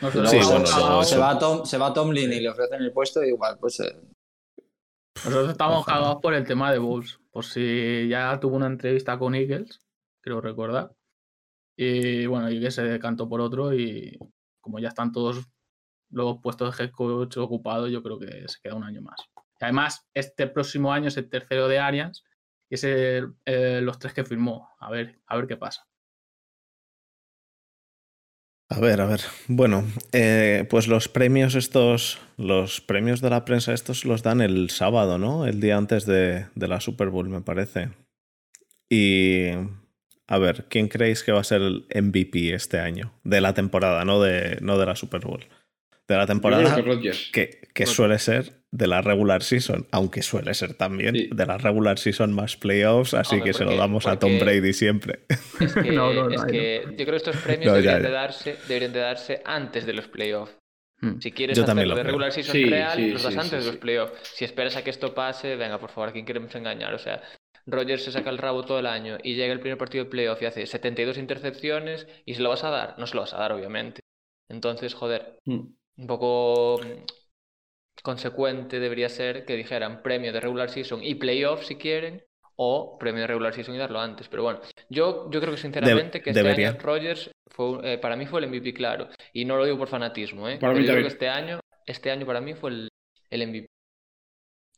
se, 0.02 1.18
va 1.18 1.32
a 1.32 1.40
Tom, 1.40 1.66
se 1.66 1.78
va 1.78 1.94
Tomlin 1.94 2.32
y 2.32 2.40
le 2.40 2.50
ofrecen 2.50 2.82
el 2.82 2.92
puesto 2.92 3.24
y 3.24 3.30
igual, 3.30 3.58
pues... 3.60 3.80
Eh, 3.80 3.96
Nosotros 5.26 5.52
estamos 5.52 5.86
cagados 5.86 6.18
por 6.22 6.34
el 6.34 6.46
tema 6.46 6.72
de 6.72 6.78
Bulls, 6.78 7.20
por 7.32 7.46
si 7.46 8.08
ya 8.08 8.40
tuvo 8.40 8.58
una 8.58 8.68
entrevista 8.68 9.18
con 9.18 9.34
Eagles, 9.34 9.80
creo 10.22 10.40
recordar. 10.40 10.92
Y 11.76 12.26
bueno, 12.28 12.50
Eagles 12.50 12.76
se 12.76 12.84
decantó 12.84 13.28
por 13.28 13.42
otro 13.42 13.74
y 13.74 14.18
como 14.62 14.80
ya 14.80 14.90
están 14.90 15.12
todos 15.12 15.48
los 16.12 16.42
puestos 16.42 16.78
de 16.78 16.84
head 16.84 16.92
coach 16.92 17.38
ocupados, 17.38 17.90
yo 17.90 18.04
creo 18.04 18.20
que 18.20 18.48
se 18.48 18.60
queda 18.62 18.76
un 18.76 18.84
año 18.84 19.02
más 19.02 19.20
además, 19.66 20.10
este 20.14 20.48
próximo 20.48 20.94
año 20.94 21.08
es 21.08 21.18
el 21.18 21.30
tercero 21.30 21.68
de 21.68 21.80
Arians 21.80 22.24
y 22.70 22.76
es 22.76 22.84
eh, 22.84 23.82
los 23.82 24.00
tres 24.00 24.14
que 24.14 24.24
firmó. 24.24 24.70
A 24.80 24.90
ver, 24.90 25.20
a 25.28 25.36
ver 25.38 25.48
qué 25.48 25.58
pasa. 25.58 25.88
A 28.72 28.80
ver, 28.80 29.02
a 29.02 29.08
ver. 29.08 29.22
Bueno, 29.48 29.84
eh, 30.12 30.68
pues 30.70 30.88
los 30.88 31.08
premios 31.08 31.56
estos, 31.56 32.20
los 32.38 32.82
premios 32.82 33.20
de 33.20 33.32
la 33.32 33.44
prensa 33.44 33.74
estos 33.74 34.06
los 34.06 34.22
dan 34.22 34.42
el 34.42 34.70
sábado, 34.70 35.18
¿no? 35.18 35.48
El 35.48 35.60
día 35.60 35.76
antes 35.76 36.06
de, 36.06 36.46
de 36.54 36.68
la 36.68 36.80
Super 36.80 37.10
Bowl, 37.10 37.30
me 37.30 37.42
parece. 37.42 37.90
Y 38.88 39.48
a 40.28 40.38
ver, 40.38 40.66
¿quién 40.70 40.88
creéis 40.88 41.24
que 41.24 41.32
va 41.32 41.40
a 41.40 41.44
ser 41.44 41.62
el 41.62 41.88
MVP 41.96 42.54
este 42.54 42.80
año? 42.80 43.12
De 43.24 43.42
la 43.42 43.56
temporada, 43.56 44.06
no 44.06 44.22
de, 44.22 44.60
no 44.62 44.78
de 44.78 44.86
la 44.86 44.96
Super 44.96 45.22
Bowl 45.22 45.48
de 46.10 46.18
la 46.18 46.26
temporada 46.26 46.76
que, 47.32 47.62
que, 47.74 47.86
suele 47.86 48.18
ser 48.18 48.59
de 48.72 48.88
la 48.88 49.02
regular 49.02 49.42
season, 49.42 49.88
aunque 49.92 50.22
suele 50.22 50.54
ser 50.54 50.76
también 50.76 51.16
de 51.32 51.46
la 51.46 51.58
regular 51.58 51.98
season 51.98 52.34
más 52.34 52.56
playoffs, 52.56 53.14
así 53.14 53.42
que 53.42 53.54
se 53.54 53.66
lo 53.66 53.76
damos 53.76 54.06
a 54.08 54.20
Tom 54.20 54.38
Brady 54.40 54.74
siempre. 54.74 55.26
Es 55.60 55.74
que, 55.74 55.90
es 56.32 56.46
que 56.46 56.84
yo 56.86 56.96
creo 56.96 57.06
que 57.08 57.16
estos 57.16 57.38
premios 57.44 57.74
deberían, 57.74 58.02
de 58.02 58.12
darse, 58.12 58.58
deberían 58.68 58.94
de 58.94 59.00
darse 59.00 59.42
antes 59.46 59.86
de 59.86 59.94
los 59.94 60.08
playoffs. 60.08 60.56
Hmm. 61.02 61.20
Si 61.20 61.32
quieres 61.32 61.58
Yo 61.58 61.64
hacerlo 61.64 61.86
lo 61.86 61.96
de 61.96 62.04
regular 62.04 62.32
season 62.32 62.52
Sí, 62.54 62.66
real, 62.66 62.96
sí, 62.98 63.12
los 63.12 63.24
das 63.24 63.34
sí, 63.34 63.40
antes 63.40 63.60
sí, 63.60 63.66
de 63.66 63.72
los 63.72 63.78
playoffs. 63.78 64.14
Si 64.36 64.46
esperas 64.46 64.76
a 64.76 64.84
que 64.84 64.90
esto 64.90 65.14
pase, 65.14 65.56
venga, 65.56 65.80
por 65.80 65.90
favor, 65.90 66.10
¿a 66.10 66.12
quién 66.12 66.26
queremos 66.26 66.54
engañar? 66.56 66.94
O 66.94 67.00
sea, 67.00 67.24
Rogers 67.66 68.04
se 68.04 68.12
saca 68.12 68.30
el 68.30 68.38
rabo 68.38 68.66
todo 68.66 68.80
el 68.80 68.86
año 68.88 69.18
y 69.24 69.36
llega 69.36 69.54
el 69.54 69.60
primer 69.62 69.78
partido 69.78 70.04
de 70.04 70.10
playoff 70.10 70.42
y 70.42 70.46
hace 70.46 70.66
72 70.66 71.18
intercepciones 71.18 72.08
y 72.26 72.34
se 72.36 72.42
lo 72.42 72.50
vas 72.50 72.64
a 72.64 72.70
dar. 72.70 72.96
No 73.00 73.08
se 73.08 73.16
lo 73.16 73.22
vas 73.22 73.34
a 73.34 73.38
dar, 73.38 73.52
obviamente. 73.54 74.02
Entonces, 74.50 74.94
joder, 74.94 75.38
Mm. 75.46 75.60
un 75.98 76.08
poco 76.08 76.82
consecuente 78.02 78.80
debería 78.80 79.10
ser 79.10 79.46
que 79.46 79.56
dijeran 79.56 80.02
premio 80.02 80.32
de 80.34 80.40
regular 80.40 80.70
season 80.70 81.04
y 81.04 81.16
playoff 81.16 81.64
si 81.66 81.76
quieren, 81.76 82.24
o 82.56 82.98
premio 83.00 83.22
de 83.22 83.28
regular 83.28 83.54
season 83.54 83.76
y 83.76 83.78
darlo 83.78 84.00
antes. 84.02 84.28
Pero 84.28 84.44
bueno, 84.44 84.60
yo, 84.90 85.30
yo 85.32 85.40
creo 85.40 85.54
que 85.54 85.62
sinceramente 85.62 86.22
que 86.22 86.32
este 86.32 86.44
debería. 86.44 86.70
año 86.70 86.80
Rogers 86.82 87.32
fue, 87.50 87.70
un- 87.72 87.86
eh, 87.86 87.98
para 87.98 88.16
mí 88.16 88.26
fue 88.26 88.42
el 88.42 88.48
MVP 88.50 88.74
claro. 88.74 89.08
Y 89.34 89.46
no 89.46 89.56
lo 89.58 89.66
digo 89.66 89.78
por 89.78 89.88
fanatismo, 89.88 90.48
¿eh? 90.50 90.58
Para 90.58 90.74
Pero 90.74 90.82
mí 90.82 90.88
yo 90.88 90.94
creo 90.94 91.04
también. 91.04 91.04
que 91.08 91.14
este 91.14 91.30
año, 91.30 91.60
este 91.86 92.12
año 92.12 92.26
para 92.26 92.42
mí 92.42 92.54
fue 92.56 92.72
el, 92.72 92.90
el 93.30 93.42
MVP. 93.48 93.66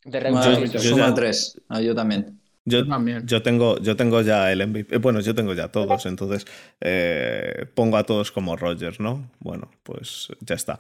De 0.04 0.20
regular 0.20 0.46
yo- 0.50 0.56
season. 0.56 0.82
yo 0.82 0.90
suma 0.90 1.14
tres. 1.14 1.60
Ah, 1.70 1.82
yo 1.82 1.94
también. 1.96 2.41
Yo, 2.64 2.80
Yo 2.80 2.88
también. 2.88 3.26
yo 3.28 3.42
tengo, 3.42 3.80
yo 3.80 3.96
tengo 3.96 4.22
ya 4.22 4.52
el 4.52 4.62
MVP. 4.68 4.96
eh, 4.96 5.00
Bueno, 5.00 5.20
yo 5.20 5.34
tengo 5.34 5.54
ya 5.56 5.70
todos, 5.70 6.06
entonces 6.06 6.46
eh, 6.80 7.66
pongo 7.74 7.98
a 7.98 8.04
todos 8.06 8.32
como 8.32 8.56
Rogers, 8.56 9.00
¿no? 9.00 9.32
Bueno, 9.40 9.72
pues 9.84 10.28
ya 10.42 10.54
está. 10.56 10.78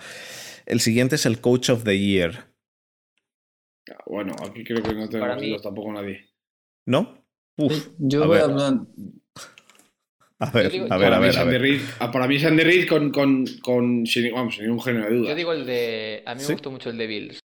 El 0.67 0.79
siguiente 0.79 1.15
es 1.15 1.25
el 1.25 1.41
Coach 1.41 1.69
of 1.71 1.83
the 1.83 1.97
Year, 1.97 2.45
Bueno, 4.05 4.33
aquí 4.47 4.63
creo 4.63 4.83
que 4.83 4.93
no 4.93 5.09
tenemos 5.09 5.61
tampoco 5.63 5.91
nadie. 5.91 6.27
¿no? 6.85 7.25
Uf, 7.57 7.87
Yo 7.97 8.23
a 8.23 8.27
voy 8.27 8.35
ver. 8.35 8.41
a 8.41 8.45
hablar. 8.45 8.73
a 10.39 10.51
ver, 10.51 10.71
digo- 10.71 10.85
a 10.89 10.97
ver, 10.97 11.09
para, 11.09 11.17
a 11.17 11.19
mí 11.19 11.25
ver, 11.27 11.37
a 11.39 11.43
ver. 11.45 11.61
Reid, 11.61 11.81
ah, 11.99 12.11
para 12.11 12.27
mí 12.27 12.35
es 12.35 12.45
Andy 12.45 12.63
Reid 12.63 12.87
con, 12.87 13.11
con, 13.11 13.45
con 13.61 14.05
sin, 14.05 14.31
vamos, 14.33 14.55
sin 14.55 14.65
ningún 14.65 14.81
género 14.81 15.09
de 15.09 15.15
duda. 15.17 15.29
Yo 15.29 15.35
digo 15.35 15.51
el 15.53 15.65
de. 15.65 16.23
A 16.27 16.35
mí 16.35 16.41
¿Sí? 16.41 16.47
me 16.49 16.53
gustó 16.53 16.69
mucho 16.71 16.89
el 16.91 16.97
de 16.97 17.07
Bills. 17.07 17.39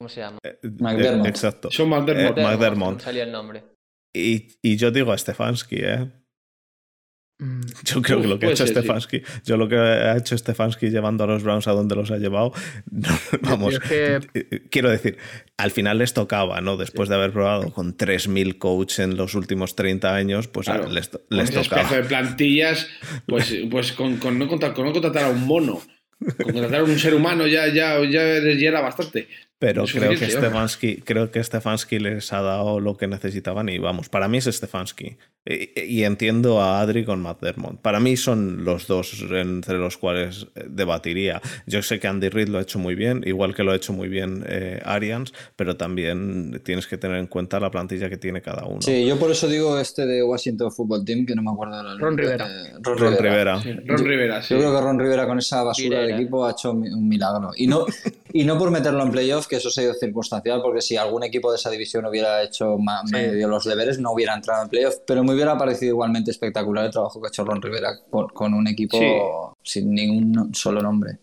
¿Cómo 0.00 0.08
se 0.08 0.20
llama? 0.20 0.38
Eh, 0.42 0.58
McDermott. 0.80 1.26
Exacto. 1.26 1.70
Son 1.70 1.88
McDermott. 1.90 2.38
Eh, 2.38 2.42
McDermott. 2.42 2.92
no 2.94 3.00
Salía 3.00 3.24
el 3.24 3.32
nombre. 3.32 3.62
Y, 4.16 4.48
y 4.62 4.76
yo 4.78 4.90
digo 4.90 5.12
a 5.12 5.18
Stefanski, 5.18 5.76
¿eh? 5.78 6.08
Mm, 7.38 7.60
Yo 7.84 8.00
creo 8.02 8.16
Uf, 8.18 8.22
que 8.22 8.28
lo 8.28 8.38
que 8.38 8.46
ha 8.46 8.50
hecho 8.50 8.66
ser, 8.66 8.74
sí. 8.76 8.80
Stefanski, 8.80 9.22
yo 9.44 9.56
lo 9.58 9.68
que 9.68 9.76
ha 9.76 10.16
hecho 10.16 10.36
Stefanski 10.36 10.88
llevando 10.90 11.24
a 11.24 11.26
los 11.26 11.42
Browns 11.42 11.68
a 11.68 11.72
donde 11.72 11.94
los 11.96 12.10
ha 12.10 12.16
llevado, 12.18 12.52
no, 12.90 13.08
vamos, 13.42 13.74
es 13.74 13.80
que- 13.80 14.20
eh, 14.34 14.62
quiero 14.70 14.88
decir, 14.90 15.18
al 15.58 15.70
final 15.70 15.98
les 15.98 16.12
tocaba, 16.14 16.60
¿no? 16.62 16.76
Después 16.78 17.08
de 17.10 17.14
haber 17.16 17.32
probado 17.32 17.70
con 17.72 17.94
3.000 17.96 18.56
coaches 18.58 18.98
en 19.00 19.16
los 19.18 19.34
últimos 19.34 19.76
30 19.76 20.14
años, 20.14 20.48
pues 20.48 20.66
Claro. 20.66 20.90
les, 20.90 21.08
Con 21.08 21.20
les 21.30 21.50
ese 21.50 21.62
tocaba. 21.62 21.82
espejo 21.82 22.02
de 22.02 22.08
plantillas, 22.08 22.88
pues, 23.26 23.54
pues 23.70 23.92
con, 23.92 24.16
con 24.16 24.38
no 24.38 24.48
contra- 24.48 24.72
con 24.74 24.86
no 24.86 24.92
contratar 24.92 25.24
a 25.24 25.28
un 25.30 25.46
mono, 25.46 25.80
con 26.18 26.52
contratar 26.52 26.80
a 26.80 26.84
un 26.84 26.98
ser 26.98 27.14
humano 27.14 27.46
ya, 27.46 27.68
ya, 27.68 27.98
ya, 28.04 28.38
ya 28.38 28.68
era 28.68 28.80
bastante. 28.80 29.28
Pero 29.60 29.84
creo 29.84 30.10
que. 30.18 30.28
Stefanski, 30.30 30.96
creo 31.02 31.30
que 31.30 31.44
Stefanski 31.44 31.98
les 32.00 32.32
ha 32.32 32.40
dado 32.40 32.80
lo 32.80 32.96
que 32.96 33.06
necesitaban 33.06 33.68
y 33.68 33.78
vamos, 33.78 34.08
para 34.08 34.26
mí 34.26 34.38
es 34.38 34.46
Stefanski. 34.46 35.16
Y, 35.46 35.80
y 35.80 36.04
entiendo 36.04 36.60
a 36.60 36.80
Adri 36.80 37.04
con 37.04 37.20
Matt 37.22 37.40
Dermott. 37.40 37.80
Para 37.80 37.98
mí 37.98 38.16
son 38.16 38.64
los 38.64 38.86
dos 38.86 39.24
entre 39.30 39.78
los 39.78 39.96
cuales 39.96 40.46
eh, 40.54 40.64
debatiría. 40.68 41.40
Yo 41.66 41.82
sé 41.82 41.98
que 41.98 42.08
Andy 42.08 42.28
Reid 42.28 42.48
lo 42.48 42.58
ha 42.58 42.62
hecho 42.62 42.78
muy 42.78 42.94
bien, 42.94 43.22
igual 43.26 43.54
que 43.54 43.62
lo 43.62 43.72
ha 43.72 43.76
hecho 43.76 43.92
muy 43.94 44.08
bien 44.08 44.44
eh, 44.46 44.80
Arians, 44.84 45.32
pero 45.56 45.76
también 45.76 46.60
tienes 46.64 46.86
que 46.86 46.98
tener 46.98 47.16
en 47.18 47.26
cuenta 47.26 47.58
la 47.60 47.70
plantilla 47.70 48.10
que 48.10 48.18
tiene 48.18 48.42
cada 48.42 48.64
uno. 48.66 48.82
Sí, 48.82 49.06
yo 49.06 49.18
por 49.18 49.30
eso 49.30 49.48
digo 49.48 49.78
este 49.78 50.04
de 50.06 50.22
Washington 50.22 50.72
Football 50.72 51.04
Team, 51.04 51.24
que 51.26 51.34
no 51.34 51.42
me 51.42 51.50
acuerdo 51.52 51.98
Ron 51.98 52.16
Rivera. 52.18 52.46
eh, 52.48 52.72
Ron 52.80 52.98
Rivera. 52.98 53.62
Sí, 53.62 53.72
Ron 53.86 54.04
Rivera, 54.04 54.42
sí. 54.42 54.54
Yo 54.54 54.60
creo 54.60 54.74
que 54.74 54.80
Ron 54.82 54.98
Rivera 54.98 55.26
con 55.26 55.38
esa 55.38 55.62
basura 55.62 56.00
Rivera. 56.00 56.16
de 56.16 56.22
equipo 56.22 56.46
ha 56.46 56.50
hecho 56.52 56.72
un 56.72 56.80
un 56.92 57.08
milagro. 57.08 57.50
Y 57.56 57.66
no, 57.66 57.86
y 58.32 58.44
no 58.44 58.58
por 58.58 58.70
meterlo 58.70 59.02
en 59.02 59.10
playoff, 59.10 59.46
que 59.50 59.56
eso 59.56 59.68
ha 59.68 59.72
sido 59.72 59.92
circunstancial, 59.92 60.62
porque 60.62 60.80
si 60.80 60.96
algún 60.96 61.24
equipo 61.24 61.50
de 61.50 61.56
esa 61.56 61.68
división 61.68 62.06
hubiera 62.06 62.42
hecho 62.42 62.78
medio 63.12 63.48
los 63.48 63.64
deberes, 63.64 63.98
no 63.98 64.12
hubiera 64.12 64.34
entrado 64.34 64.62
en 64.62 64.68
playoff. 64.70 64.94
Pero 65.06 65.22
me 65.24 65.34
hubiera 65.34 65.58
parecido 65.58 65.90
igualmente 65.90 66.30
espectacular 66.30 66.86
el 66.86 66.90
trabajo 66.92 67.20
que 67.20 67.26
ha 67.26 67.30
hecho 67.30 67.44
Ron 67.44 67.60
Rivera 67.60 67.90
con, 68.08 68.28
con 68.28 68.54
un 68.54 68.66
equipo 68.68 69.54
sin 69.62 69.92
ningún 69.92 70.54
solo 70.54 70.80
nombre. 70.80 71.18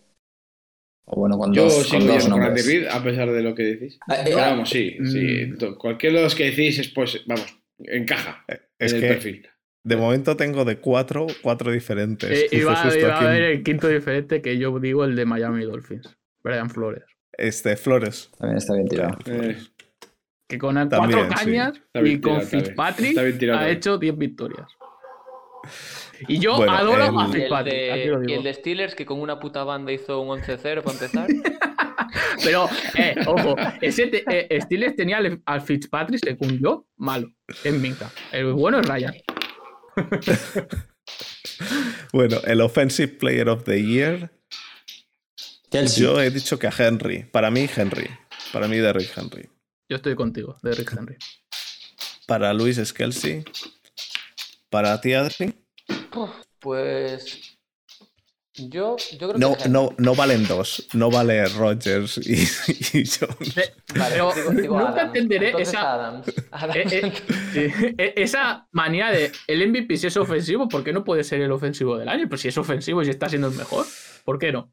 O 1.06 1.20
bueno, 1.20 1.38
con 1.38 1.54
Yo 1.54 1.64
dos, 1.64 1.88
con 1.88 2.02
sigo 2.02 2.12
dos 2.12 2.28
con 2.28 2.38
nombres. 2.38 2.66
Reid, 2.66 2.86
a 2.86 3.02
pesar 3.02 3.32
de 3.32 3.42
lo 3.42 3.54
que 3.54 3.62
decís. 3.62 3.98
Ah, 4.06 4.16
eh, 4.16 4.20
Pero 4.24 4.38
ah, 4.40 4.50
vamos, 4.50 4.68
sí, 4.68 4.94
sí. 5.10 5.46
Mm. 5.46 5.56
To- 5.58 5.78
Cualquiera 5.78 6.18
de 6.18 6.24
los 6.24 6.34
que 6.34 6.50
decís 6.50 6.78
es, 6.78 6.88
pues, 6.90 7.22
vamos, 7.26 7.58
encaja 7.78 8.44
Es 8.78 8.92
en 8.92 8.96
el 8.96 9.02
que 9.02 9.08
perfil. 9.08 9.48
de 9.84 9.96
momento 9.96 10.36
tengo 10.36 10.66
de 10.66 10.76
cuatro, 10.80 11.26
cuatro 11.40 11.72
diferentes. 11.72 12.30
eh, 12.30 12.48
iba, 12.52 12.78
a 12.78 13.24
ver 13.24 13.42
el 13.42 13.62
quinto 13.62 13.88
diferente 13.88 14.42
que 14.42 14.58
yo 14.58 14.78
digo 14.78 15.04
el 15.04 15.16
de 15.16 15.24
Miami 15.24 15.64
Dolphins. 15.64 16.14
Brian 16.42 16.68
Flores. 16.70 17.04
Este, 17.38 17.76
Flores. 17.76 18.30
También 18.38 18.58
está 18.58 18.74
bien 18.74 18.88
tirado. 18.88 19.16
Eh, 19.26 19.56
Que 20.48 20.58
con 20.58 20.74
También, 20.74 20.98
cuatro 20.98 21.28
sí. 21.38 21.44
cañas 21.44 21.72
bien 21.94 22.06
y 22.06 22.20
con 22.20 22.20
tirado, 22.20 22.40
está 22.42 22.56
bien. 22.56 22.64
Fitzpatrick 22.66 23.08
Está 23.10 23.22
bien 23.22 23.38
tirado 23.38 23.58
ha 23.58 23.60
también. 23.62 23.76
hecho 23.78 23.98
10 23.98 24.18
victorias. 24.18 24.66
Y 26.26 26.38
yo 26.40 26.56
Bueno, 26.56 26.72
adoro 26.72 27.04
el- 27.04 27.16
a 27.16 27.24
el, 27.26 27.32
Fitzpatrick, 27.32 27.74
de, 27.74 28.24
y 28.28 28.32
el 28.32 28.42
de 28.42 28.54
Steelers 28.54 28.94
que 28.94 29.06
con 29.06 29.20
una 29.20 29.38
puta 29.38 29.62
banda 29.64 29.92
hizo 29.92 30.20
un 30.20 30.40
11-0 30.40 30.82
para 30.82 30.94
empezar. 30.98 31.28
Pero, 32.42 32.68
eh, 32.96 33.14
ojo, 33.26 33.54
ese 33.82 34.06
te- 34.06 34.24
eh, 34.54 34.60
Steelers 34.62 34.96
tenía 34.96 35.18
al, 35.18 35.40
al 35.44 35.60
Fitzpatrick, 35.60 36.20
según 36.24 36.58
yo, 36.58 36.86
malo. 36.96 37.30
Es 37.62 37.72
Minka. 37.74 38.10
El 38.32 38.52
bueno 38.54 38.80
es 38.80 38.88
Ryan. 38.88 39.14
Bueno, 42.12 42.36
el 42.46 42.60
Offensive 42.60 43.08
Player 43.14 43.48
of 43.48 43.64
the 43.64 43.82
Year. 43.82 44.30
Yo 45.70 46.20
he 46.20 46.30
dicho 46.30 46.58
que 46.58 46.66
a 46.66 46.72
Henry. 46.76 47.24
Para 47.24 47.50
mí, 47.50 47.68
Henry. 47.74 48.08
Para 48.52 48.68
mí, 48.68 48.76
Derrick 48.78 49.10
Henry. 49.16 49.48
Yo 49.88 49.96
estoy 49.96 50.14
contigo, 50.14 50.56
de 50.62 50.72
Rick 50.72 50.92
Henry. 50.98 51.16
Para 52.26 52.52
Luis 52.52 52.78
es 52.78 52.92
Kelsey. 52.92 53.44
Para 54.70 55.00
ti, 55.00 55.14
Adri. 55.14 55.54
Pues. 56.60 57.54
Yo, 58.54 58.96
yo 59.18 59.28
creo 59.28 59.38
No, 59.38 59.56
que. 59.56 59.68
no, 59.68 59.94
no 59.98 60.14
valen 60.16 60.46
dos. 60.48 60.88
No 60.92 61.10
vale 61.10 61.46
Rogers 61.46 62.18
y, 62.18 62.32
y 62.98 63.04
Jones. 63.06 63.54
Vale, 63.94 64.16
pero 64.16 64.32
digo- 64.34 64.50
digo 64.50 64.78
nunca 64.78 64.90
Adams. 64.92 65.06
entenderé 65.06 65.46
Entonces, 65.50 65.68
esa, 65.74 65.94
Adams. 65.94 66.26
Adams. 66.50 66.76
eh, 66.76 66.88
eh, 66.92 67.12
sí, 67.52 67.94
eh, 67.98 68.14
esa 68.16 68.66
manía 68.72 69.10
de 69.10 69.30
el 69.46 69.68
MVP 69.70 69.96
si 69.96 70.08
es 70.08 70.16
ofensivo, 70.16 70.68
¿por 70.68 70.82
qué 70.82 70.92
no 70.92 71.04
puede 71.04 71.22
ser 71.22 71.40
el 71.40 71.52
ofensivo 71.52 71.96
del 71.98 72.08
año? 72.08 72.28
Pues 72.28 72.40
si 72.40 72.48
es 72.48 72.58
ofensivo 72.58 73.00
y 73.02 73.08
está 73.08 73.28
siendo 73.28 73.46
el 73.48 73.54
mejor, 73.54 73.86
¿por 74.24 74.38
qué 74.40 74.50
no? 74.50 74.72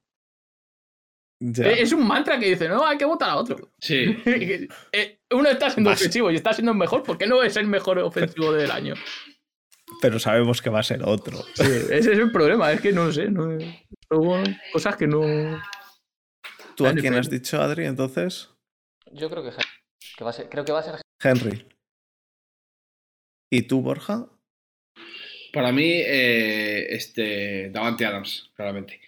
Ya. 1.39 1.69
Es 1.69 1.91
un 1.91 2.07
mantra 2.07 2.39
que 2.39 2.49
dice, 2.49 2.69
no, 2.69 2.85
hay 2.85 2.97
que 2.97 3.05
votar 3.05 3.29
a 3.29 3.35
otro. 3.35 3.71
sí. 3.79 4.17
Uno 5.31 5.49
está 5.49 5.69
siendo 5.69 5.89
Vas. 5.89 5.99
ofensivo 5.99 6.31
y 6.31 6.35
está 6.35 6.53
siendo 6.53 6.71
el 6.71 6.77
mejor, 6.77 7.03
¿por 7.03 7.17
qué 7.17 7.27
no 7.27 7.43
es 7.43 7.57
el 7.57 7.67
mejor 7.67 7.99
ofensivo 7.99 8.53
del 8.53 8.71
año? 8.71 8.93
Pero 10.01 10.17
sabemos 10.19 10.61
que 10.61 10.69
va 10.69 10.79
a 10.79 10.83
ser 10.83 11.03
otro. 11.03 11.37
Sí, 11.55 11.63
ese 11.63 12.13
es 12.13 12.19
el 12.19 12.31
problema, 12.31 12.71
es 12.71 12.79
que 12.79 12.93
no 12.93 13.11
sé, 13.11 13.29
no, 13.29 13.57
son 14.09 14.57
cosas 14.71 14.95
que 14.95 15.07
no... 15.07 15.21
¿Tú 16.75 16.85
a 16.87 16.93
quién 16.93 17.15
has 17.15 17.29
dicho, 17.29 17.61
Adri, 17.61 17.85
entonces? 17.85 18.49
Yo 19.11 19.29
creo 19.29 19.43
que, 19.43 19.51
que 20.17 20.23
va 20.23 20.29
a 20.29 20.33
ser, 20.33 20.49
creo 20.49 20.63
que 20.63 20.71
va 20.71 20.79
a 20.79 20.83
ser 20.83 21.01
Henry. 21.21 21.67
¿Y 23.49 23.63
tú, 23.63 23.81
Borja? 23.81 24.27
Para 25.53 25.71
mí, 25.71 25.89
eh, 25.89 26.87
este, 26.93 27.69
Davante 27.69 28.05
Adams, 28.05 28.51
claramente. 28.55 28.99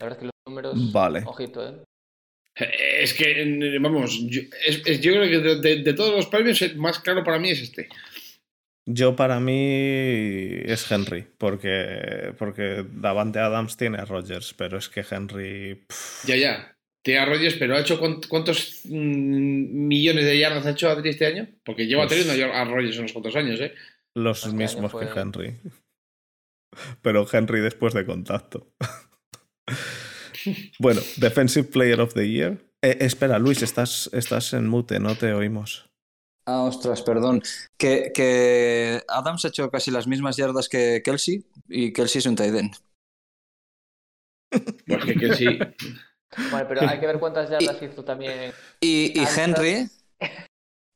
La 0.00 0.06
verdad 0.06 0.18
es 0.18 0.18
que 0.18 0.24
los 0.26 0.32
números. 0.48 0.92
Vale. 0.92 1.22
Ojito, 1.26 1.68
¿eh? 1.68 1.82
Eh, 2.58 3.02
Es 3.02 3.14
que, 3.14 3.78
vamos, 3.80 4.18
yo, 4.28 4.40
es- 4.66 4.82
es- 4.84 5.00
yo 5.00 5.12
creo 5.12 5.24
que 5.28 5.38
de, 5.38 5.60
de- 5.60 5.82
de 5.82 5.94
todos 5.94 6.14
los 6.14 6.26
premios, 6.26 6.60
el 6.62 6.76
más 6.76 6.98
claro 6.98 7.22
para 7.22 7.38
mí 7.38 7.50
es 7.50 7.60
este. 7.62 7.88
Yo 8.88 9.14
para 9.14 9.38
mí 9.38 9.52
es 10.64 10.90
Henry, 10.90 11.26
porque, 11.38 12.34
porque 12.38 12.84
Davante 12.90 13.38
Adams 13.38 13.76
tiene 13.76 13.98
a 13.98 14.04
Rogers, 14.04 14.52
pero 14.54 14.78
es 14.78 14.88
que 14.88 15.04
Henry... 15.08 15.84
pff, 15.86 16.26
Ya, 16.26 16.36
ya. 16.36 16.76
Tiene 17.02 17.20
a 17.20 17.24
Rodgers, 17.26 17.54
pero 17.58 17.76
¿ha 17.76 17.80
hecho 17.80 17.98
cuánt- 18.00 18.26
cuántos 18.28 18.80
mm, 18.84 19.86
millones 19.86 20.24
de 20.24 20.38
yardas 20.38 20.66
ha 20.66 20.70
hecho 20.72 20.90
Adri 20.90 21.10
este 21.10 21.26
año? 21.26 21.48
Porque 21.64 21.86
lleva 21.86 22.06
Pues- 22.06 22.26
teniendo 22.26 22.52
a 22.52 22.64
Rodgers 22.64 22.98
unos 22.98 23.12
cuantos 23.12 23.36
años, 23.36 23.60
¿eh? 23.60 23.72
los 24.16 24.44
Este 24.44 24.56
mismos 24.56 24.90
fue- 24.92 25.08
que 25.10 25.18
Henry. 25.20 25.54
Pero 27.02 27.26
Henry 27.32 27.60
después 27.60 27.94
de 27.94 28.04
contacto. 28.06 28.72
bueno, 30.78 31.00
Defensive 31.16 31.68
Player 31.68 32.00
of 32.00 32.14
the 32.14 32.28
Year. 32.28 32.58
Eh, 32.82 32.98
espera, 33.00 33.38
Luis, 33.38 33.62
estás, 33.62 34.08
estás 34.12 34.52
en 34.52 34.66
mute, 34.66 34.98
no 34.98 35.14
te 35.16 35.32
oímos. 35.32 35.90
Ah, 36.46 36.62
ostras, 36.62 37.02
perdón. 37.02 37.42
Que, 37.78 38.10
que 38.14 39.02
Adams 39.08 39.44
ha 39.44 39.48
hecho 39.48 39.70
casi 39.70 39.90
las 39.90 40.06
mismas 40.06 40.36
yardas 40.36 40.68
que 40.68 41.02
Kelsey 41.04 41.44
y 41.68 41.92
Kelsey 41.92 42.20
es 42.20 42.26
un 42.26 42.36
tight 42.36 42.54
end. 42.54 42.76
Pues 44.86 45.04
que, 45.04 45.34
sí. 45.34 45.58
Bueno, 46.50 46.66
pero 46.68 46.88
hay 46.88 46.98
que 46.98 47.06
ver 47.06 47.20
cuántas 47.20 47.50
yardas 47.50 47.80
hizo 47.80 48.04
también. 48.04 48.52
Y, 48.80 49.12
y. 49.16 49.24
Henry 49.36 49.88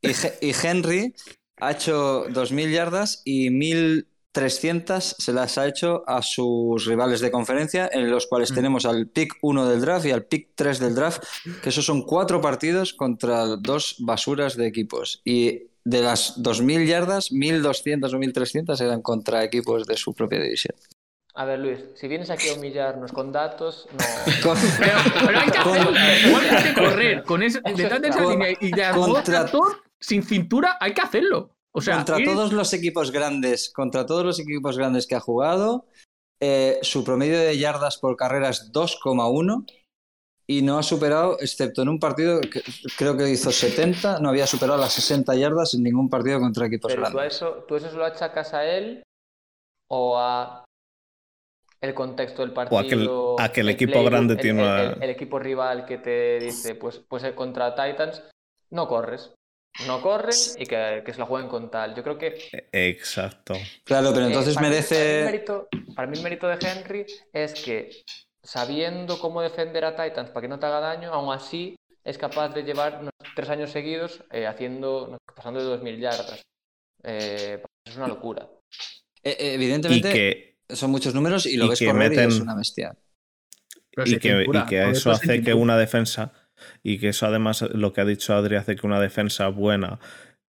y, 0.02 0.10
y 0.48 0.54
Henry 0.60 1.14
ha 1.60 1.72
hecho 1.72 2.26
2.000 2.28 2.70
yardas 2.70 3.22
y 3.24 3.50
1.000 3.50 4.06
300 4.34 5.14
se 5.18 5.32
las 5.32 5.56
ha 5.58 5.66
hecho 5.68 6.02
a 6.08 6.20
sus 6.20 6.84
rivales 6.86 7.20
de 7.20 7.30
conferencia, 7.30 7.88
en 7.92 8.10
los 8.10 8.26
cuales 8.26 8.50
Mm. 8.50 8.54
tenemos 8.56 8.84
al 8.84 9.06
pick 9.06 9.34
1 9.42 9.66
del 9.68 9.80
draft 9.80 10.06
y 10.06 10.10
al 10.10 10.24
pick 10.24 10.50
3 10.56 10.80
del 10.80 10.94
draft, 10.94 11.22
que 11.62 11.68
esos 11.68 11.86
son 11.86 12.02
cuatro 12.02 12.40
partidos 12.40 12.92
contra 12.92 13.46
dos 13.56 13.96
basuras 14.00 14.56
de 14.56 14.66
equipos. 14.66 15.22
Y 15.24 15.68
de 15.84 16.02
las 16.02 16.42
2.000 16.42 16.84
yardas, 16.86 17.30
1.200 17.30 18.12
o 18.12 18.18
1.300 18.18 18.80
eran 18.80 19.02
contra 19.02 19.44
equipos 19.44 19.86
de 19.86 19.96
su 19.96 20.12
propia 20.14 20.40
división. 20.40 20.74
A 21.36 21.44
ver, 21.44 21.58
Luis, 21.60 21.78
si 21.94 22.08
vienes 22.08 22.30
aquí 22.30 22.48
a 22.48 22.54
humillarnos 22.54 23.12
con 23.12 23.30
datos, 23.32 23.86
no. 23.92 23.98
Con- 24.42 24.58
Pero, 24.78 24.98
pero 25.26 25.38
hay 25.38 25.50
que 25.50 25.58
Con- 25.62 25.78
hacerlo. 25.78 26.28
Igual 26.28 26.48
que 26.48 26.56
hay 26.56 26.64
que 26.64 26.74
correr 26.74 27.22
con 27.24 27.42
ese, 27.42 27.60
detrás 27.60 28.02
de 28.02 28.08
esa 28.08 28.22
Con- 28.22 28.32
línea 28.32 28.50
y 28.60 28.70
de 28.72 28.90
contra- 28.94 29.22
tractor 29.22 29.82
sin 30.00 30.22
cintura, 30.22 30.76
hay 30.80 30.92
que 30.92 31.00
hacerlo. 31.02 31.50
O 31.76 31.80
sea, 31.80 31.96
contra 31.96 32.18
ir- 32.18 32.24
todos 32.26 32.52
los 32.52 32.72
equipos 32.72 33.10
grandes, 33.10 33.72
contra 33.72 34.06
todos 34.06 34.24
los 34.24 34.38
equipos 34.38 34.78
grandes 34.78 35.06
que 35.06 35.16
ha 35.16 35.20
jugado, 35.20 35.86
eh, 36.40 36.78
su 36.82 37.04
promedio 37.04 37.38
de 37.38 37.58
yardas 37.58 37.98
por 37.98 38.16
carrera 38.16 38.50
es 38.50 38.70
2,1 38.72 39.66
y 40.46 40.62
no 40.62 40.78
ha 40.78 40.82
superado, 40.82 41.38
excepto 41.40 41.82
en 41.82 41.88
un 41.88 41.98
partido 41.98 42.40
que 42.40 42.62
creo 42.98 43.16
que 43.16 43.28
hizo 43.30 43.50
70, 43.50 44.20
no 44.20 44.28
había 44.28 44.46
superado 44.46 44.78
las 44.78 44.92
60 44.92 45.34
yardas 45.34 45.74
en 45.74 45.82
ningún 45.82 46.08
partido 46.08 46.38
contra 46.38 46.66
equipos 46.66 46.92
Pero 46.92 47.02
tú, 47.02 47.08
a 47.08 47.12
grandes. 47.12 47.34
eso, 47.36 47.64
tú 47.66 47.76
eso 47.76 47.90
se 47.90 47.96
lo 47.96 48.04
achacas 48.04 48.52
a 48.54 48.64
él 48.64 49.02
o 49.90 50.18
a 50.18 50.64
el 51.80 51.94
contexto 51.94 52.42
del 52.42 52.52
partido. 52.52 52.78
a 52.78 52.82
que 52.84 52.94
el- 52.94 53.10
a 53.38 53.52
que 53.52 53.60
el 53.60 53.68
equipo 53.70 54.04
grande 54.04 54.34
el- 54.34 54.40
tiene 54.40 54.60
el, 54.62 54.66
una- 54.68 54.82
el- 54.94 55.02
el 55.02 55.10
equipo 55.10 55.38
rival 55.38 55.84
que 55.86 55.98
te 55.98 56.38
dice, 56.40 56.74
pues, 56.76 56.98
pues 57.08 57.24
eh, 57.24 57.34
contra 57.34 57.74
Titans, 57.74 58.22
no 58.70 58.86
corres. 58.86 59.32
No 59.86 60.00
corres 60.00 60.56
y 60.58 60.66
que, 60.66 61.02
que 61.04 61.12
se 61.12 61.18
la 61.18 61.26
jueguen 61.26 61.48
con 61.48 61.70
tal. 61.70 61.94
Yo 61.94 62.02
creo 62.02 62.16
que 62.16 62.36
Exacto. 62.72 63.54
Claro, 63.84 64.10
pero 64.14 64.26
Eh, 64.26 64.28
entonces 64.28 64.54
para 64.54 64.68
mí- 64.68 64.74
Para 64.76 64.82
mí, 64.90 64.96
el 64.96 65.06
merece... 65.06 65.24
mérito, 65.24 65.68
para 65.94 66.08
mí 66.08 66.16
el 66.16 66.22
mérito 66.22 66.46
de 66.48 66.58
Henry 66.66 67.06
es 67.32 67.54
que 67.54 67.90
sabiendo 68.42 69.18
cómo 69.18 69.42
defender 69.42 69.84
a 69.84 69.96
Titans 69.96 70.30
para 70.30 70.42
que 70.42 70.48
no 70.48 70.58
te 70.58 70.66
haga 70.66 70.80
daño, 70.80 71.12
aún 71.12 71.32
así 71.34 71.76
es 72.04 72.18
capaz 72.18 72.50
de 72.50 72.62
llevar 72.62 72.98
unos 73.00 73.12
tres 73.34 73.48
años 73.48 73.70
seguidos 73.70 74.22
eh, 74.30 74.46
haciendo, 74.46 75.16
pasando 75.34 75.60
de 75.60 75.66
2.000 75.82 75.98
yardas. 75.98 76.42
Eh, 77.02 77.62
es 77.84 77.96
una 77.96 78.06
locura. 78.08 78.48
eh, 79.22 79.36
eh, 79.40 79.46
Y 79.50 79.54
evidentemente 79.54 80.12
que, 80.12 80.74
son 80.74 80.90
muchos 80.90 81.14
números 81.14 81.46
y 81.46 81.56
lo 81.56 81.66
y 81.66 81.68
ves 81.70 81.78
que 81.78 81.86
correr 81.86 82.12
y 82.12 82.16
es 82.18 82.26
meten- 82.38 82.42
una 82.42 82.54
bestia. 82.54 82.94
pero 83.94 84.06
y 84.08 84.18
que, 84.18 84.28
y 84.46 84.74
eso 84.90 85.10
hace 85.10 85.42
que 85.42 85.54
una 85.54 85.76
defensa, 85.78 86.32
y 86.82 86.98
que 86.98 87.08
eso 87.08 87.26
además, 87.26 87.62
lo 87.72 87.92
que 87.92 88.00
ha 88.00 88.04
dicho 88.04 88.34
Adri, 88.34 88.56
hace 88.56 88.76
que 88.76 88.86
una 88.86 89.00
defensa 89.00 89.48
buena 89.48 89.98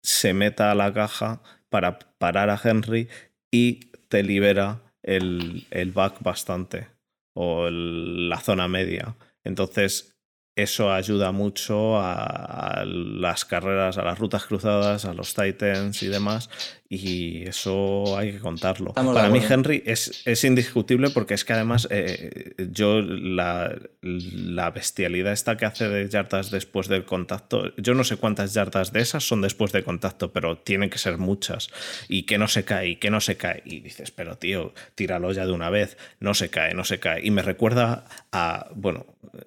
se 0.01 0.33
meta 0.33 0.71
a 0.71 0.75
la 0.75 0.93
caja 0.93 1.41
para 1.69 1.99
parar 2.17 2.49
a 2.49 2.59
Henry 2.61 3.09
y 3.51 3.91
te 4.07 4.23
libera 4.23 4.81
el, 5.03 5.65
el 5.71 5.91
back 5.91 6.21
bastante 6.21 6.87
o 7.33 7.69
la 7.69 8.39
zona 8.39 8.67
media. 8.67 9.15
Entonces, 9.43 10.18
eso 10.61 10.91
ayuda 10.91 11.31
mucho 11.31 11.97
a, 11.97 12.23
a 12.23 12.85
las 12.85 13.45
carreras, 13.45 13.97
a 13.97 14.03
las 14.03 14.19
rutas 14.19 14.45
cruzadas, 14.45 15.05
a 15.05 15.13
los 15.13 15.33
Titans 15.33 16.01
y 16.03 16.07
demás. 16.07 16.49
Y 16.91 17.43
eso 17.47 18.17
hay 18.17 18.31
que 18.31 18.39
contarlo. 18.39 18.89
Estamos 18.89 19.13
Para 19.13 19.29
mí. 19.29 19.39
Henry 19.47 19.83
es, 19.85 20.23
es 20.25 20.43
indiscutible 20.43 21.11
porque 21.11 21.35
es 21.35 21.45
que 21.45 21.53
además 21.53 21.87
eh, 21.91 22.55
yo 22.71 23.01
la, 23.01 23.77
la 24.01 24.71
bestialidad 24.71 25.31
esta 25.31 25.55
que 25.55 25.65
hace 25.65 25.87
de 25.87 26.09
yardas 26.09 26.49
después 26.49 26.87
del 26.87 27.05
contacto, 27.05 27.75
yo 27.77 27.93
no 27.93 28.03
sé 28.03 28.17
cuántas 28.17 28.55
yardas 28.55 28.91
de 28.91 29.01
esas 29.01 29.23
son 29.23 29.41
después 29.41 29.71
de 29.71 29.83
contacto, 29.83 30.31
pero 30.33 30.57
tienen 30.57 30.89
que 30.89 30.97
ser 30.97 31.19
muchas. 31.19 31.69
Y 32.07 32.23
que 32.23 32.39
no 32.39 32.47
se 32.47 32.65
cae, 32.65 32.89
y 32.89 32.95
que 32.95 33.11
no 33.11 33.21
se 33.21 33.37
cae. 33.37 33.61
Y 33.65 33.81
dices, 33.81 34.09
pero 34.09 34.39
tío, 34.39 34.73
tíralo 34.95 35.31
ya 35.31 35.45
de 35.45 35.51
una 35.51 35.69
vez. 35.69 35.95
No 36.19 36.33
se 36.33 36.49
cae, 36.49 36.73
no 36.73 36.85
se 36.85 36.99
cae. 36.99 37.23
Y 37.23 37.29
me 37.29 37.43
recuerda 37.43 38.05
a, 38.31 38.67
bueno, 38.73 39.05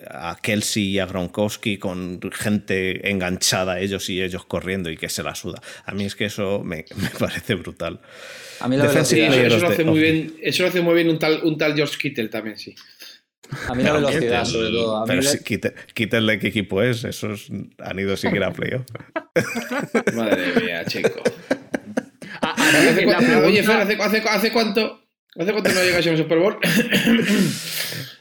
a 0.09 0.37
Kelsey 0.41 0.91
y 0.91 0.99
a 1.03 1.07
Gronkowski 1.07 1.77
con 1.79 2.21
gente 2.33 3.11
enganchada, 3.11 3.79
ellos 3.81 4.09
y 4.09 4.23
ellos 4.23 4.45
corriendo 4.47 4.91
y 4.91 4.97
que 4.97 5.09
se 5.09 5.23
la 5.23 5.35
suda. 5.35 5.61
A 5.85 5.93
mí 5.93 6.05
es 6.05 6.15
que 6.17 6.25
eso 6.27 6.63
me, 6.65 6.85
me 6.97 7.09
parece 7.19 7.55
brutal. 7.57 8.01
A 8.61 8.69
mí 8.69 8.77
la 8.77 8.85
Defensive 8.85 9.21
Sí, 9.27 9.29
velocidad, 9.29 9.47
eso, 9.57 9.67
lo 9.67 9.69
hace 9.73 9.85
muy 9.85 9.99
bien, 10.01 10.35
eso 10.41 10.63
lo 10.63 10.69
hace 10.69 10.81
muy 10.81 10.95
bien 10.95 11.09
un 11.09 11.19
tal, 11.19 11.41
un 11.43 11.59
tal 11.59 11.75
George 11.75 11.99
Kittle 11.99 12.29
también, 12.29 12.57
sí. 12.57 12.75
a 13.69 13.75
mí 13.75 13.83
la 13.83 13.93
velocidad 13.93 14.45
sobre 14.45 14.71
todo. 14.71 15.05
Pero 15.07 15.23
si 15.23 15.39
de 16.27 16.39
qué 16.39 16.49
equipo 16.49 16.81
es, 16.83 17.05
esos 17.05 17.49
han 17.79 17.99
ido 17.99 18.17
siquiera 18.17 18.47
a 18.47 18.53
playoff. 18.53 18.87
Madre 20.15 20.61
mía, 20.61 20.85
chico. 20.87 21.23
A- 22.41 22.49
a- 22.49 22.55
¿Hace 22.55 23.07
la 23.07 23.19
cu- 23.19 23.25
pregunta- 23.25 23.47
Oye, 23.47 23.63
Fer, 23.63 23.77
¿hace, 23.77 23.95
hace, 24.01 24.19
hace 24.29 24.53
cuánto? 24.53 25.02
¿Hace 25.39 25.53
cuánto 25.53 25.71
no 25.73 25.83
llegas 25.83 26.07
a 26.07 26.11
un 26.11 26.17
Super 26.19 26.39
Bowl? 26.39 26.59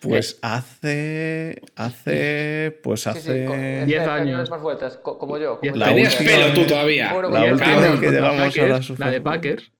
Pues 0.01 0.39
hace. 0.41 1.61
Hace. 1.75 2.75
Pues 2.81 3.05
hace. 3.05 3.21
sí, 3.41 3.45
con- 3.45 3.59
Diez 3.59 3.79
espera, 3.81 4.01
espera, 4.01 4.13
años. 4.15 4.31
no 4.33 4.39
des 4.39 4.49
más 4.49 4.61
vueltas, 4.61 4.97
co- 4.97 5.19
como 5.19 5.37
yo. 5.37 5.59
Como 5.59 5.75
yo. 5.75 5.83
Tenías 5.85 6.19
última- 6.19 6.31
pelo 6.37 6.53
tú 6.53 6.65
todavía. 6.65 7.13
Bueno, 7.13 7.29
La 7.29 7.43
última 7.53 7.99
que 7.99 8.09
llegamos 8.09 8.57
a 8.57 8.63
la 8.63 9.05
la 9.05 9.11
de. 9.11 9.21
Packers. 9.21 9.71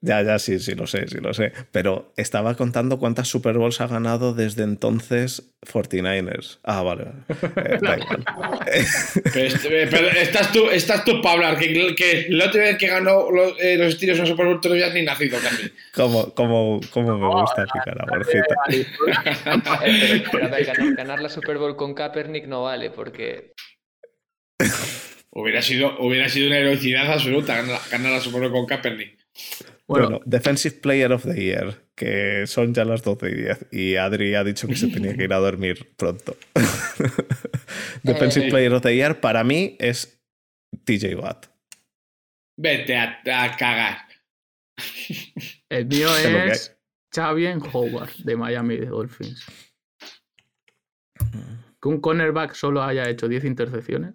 Ya, 0.00 0.20
ya, 0.22 0.38
sí, 0.40 0.58
sí, 0.58 0.74
lo 0.74 0.86
sé, 0.86 1.06
sí, 1.08 1.18
lo 1.20 1.32
sé. 1.32 1.52
Pero 1.70 2.12
estaba 2.16 2.56
contando 2.56 2.98
cuántas 2.98 3.28
Super 3.28 3.56
Bowls 3.58 3.80
ha 3.80 3.86
ganado 3.86 4.34
desde 4.34 4.64
entonces 4.64 5.54
49ers. 5.64 6.58
Ah, 6.64 6.82
vale. 6.82 7.04
Eh, 7.28 7.78
da 7.80 7.98
igual. 7.98 8.24
Pero, 9.32 9.46
est- 9.46 9.64
eh, 9.66 9.86
pero 9.90 10.08
estás 10.08 10.50
tú, 10.52 10.68
estás 10.70 11.04
tú 11.04 11.20
para 11.22 11.34
hablar, 11.34 11.58
que, 11.58 11.94
que 11.94 12.26
la 12.30 12.46
última 12.46 12.64
vez 12.64 12.78
que 12.78 12.86
ganó 12.88 13.30
los, 13.30 13.54
eh, 13.60 13.76
los 13.76 13.94
Steelers 13.94 14.20
en 14.20 14.26
Super 14.26 14.46
Bowl 14.46 14.60
tú 14.60 14.68
no 14.68 14.74
habías 14.74 14.92
ni 14.94 15.02
nacido 15.02 15.38
casi. 15.40 15.70
¿Cómo, 15.94 16.32
cómo, 16.34 16.80
cómo 16.90 17.18
me 17.18 17.40
gusta 17.40 17.64
picar 17.72 18.00
a 18.02 18.06
Borjita? 18.10 18.54
Eh, 18.70 18.86
pero, 20.24 20.30
pero 20.32 20.46
a 20.46 20.48
ver, 20.48 20.64
ganar, 20.66 20.94
ganar 20.94 21.20
la 21.22 21.28
Super 21.28 21.58
Bowl 21.58 21.76
con 21.76 21.94
Kaepernick 21.94 22.46
no 22.46 22.62
vale, 22.64 22.90
porque 22.90 23.52
Hubiera 25.30 25.62
sido, 25.62 25.96
hubiera 26.00 26.28
sido 26.28 26.48
una 26.48 26.58
heroicidad 26.58 27.10
absoluta 27.10 27.56
ganar, 27.56 27.80
ganar 27.90 28.12
la 28.12 28.20
Super 28.20 28.42
Bowl 28.42 28.52
con 28.52 28.66
Kaepernick. 28.66 29.18
Bueno, 29.92 30.08
Bueno, 30.08 30.24
Defensive 30.26 30.76
Player 30.80 31.12
of 31.12 31.24
the 31.24 31.34
Year, 31.34 31.86
que 31.94 32.46
son 32.46 32.72
ya 32.72 32.84
las 32.84 33.02
12 33.02 33.30
y 33.30 33.34
10. 33.34 33.66
Y 33.72 33.96
Adri 33.96 34.34
ha 34.34 34.42
dicho 34.42 34.66
que 34.66 34.74
se 34.76 34.88
tenía 34.88 35.14
que 35.14 35.24
ir 35.24 35.32
a 35.32 35.38
dormir 35.38 35.94
pronto. 35.96 36.36
Defensive 38.02 38.46
Eh. 38.46 38.50
Player 38.50 38.72
of 38.72 38.82
the 38.82 38.94
Year 38.94 39.20
para 39.20 39.44
mí 39.44 39.76
es 39.78 40.22
TJ 40.84 41.14
Watt. 41.16 41.46
Vete 42.58 42.96
a, 42.96 43.20
a 43.26 43.56
cagar. 43.56 43.98
el 45.68 45.86
mío 45.86 46.08
es 46.16 46.76
Xavier 47.14 47.58
Howard 47.72 48.14
de 48.24 48.36
Miami 48.36 48.76
Dolphins. 48.78 49.44
Que 51.80 51.88
un 51.88 52.00
cornerback 52.00 52.54
solo 52.54 52.82
haya 52.82 53.08
hecho 53.08 53.28
10 53.28 53.44
intercepciones. 53.44 54.14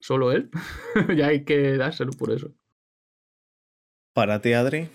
Solo 0.00 0.32
él. 0.32 0.50
ya 1.16 1.28
hay 1.28 1.44
que 1.44 1.76
dárselo 1.76 2.12
por 2.12 2.32
eso. 2.32 2.54
Para 4.18 4.40
ti, 4.42 4.52
Adri, 4.52 4.90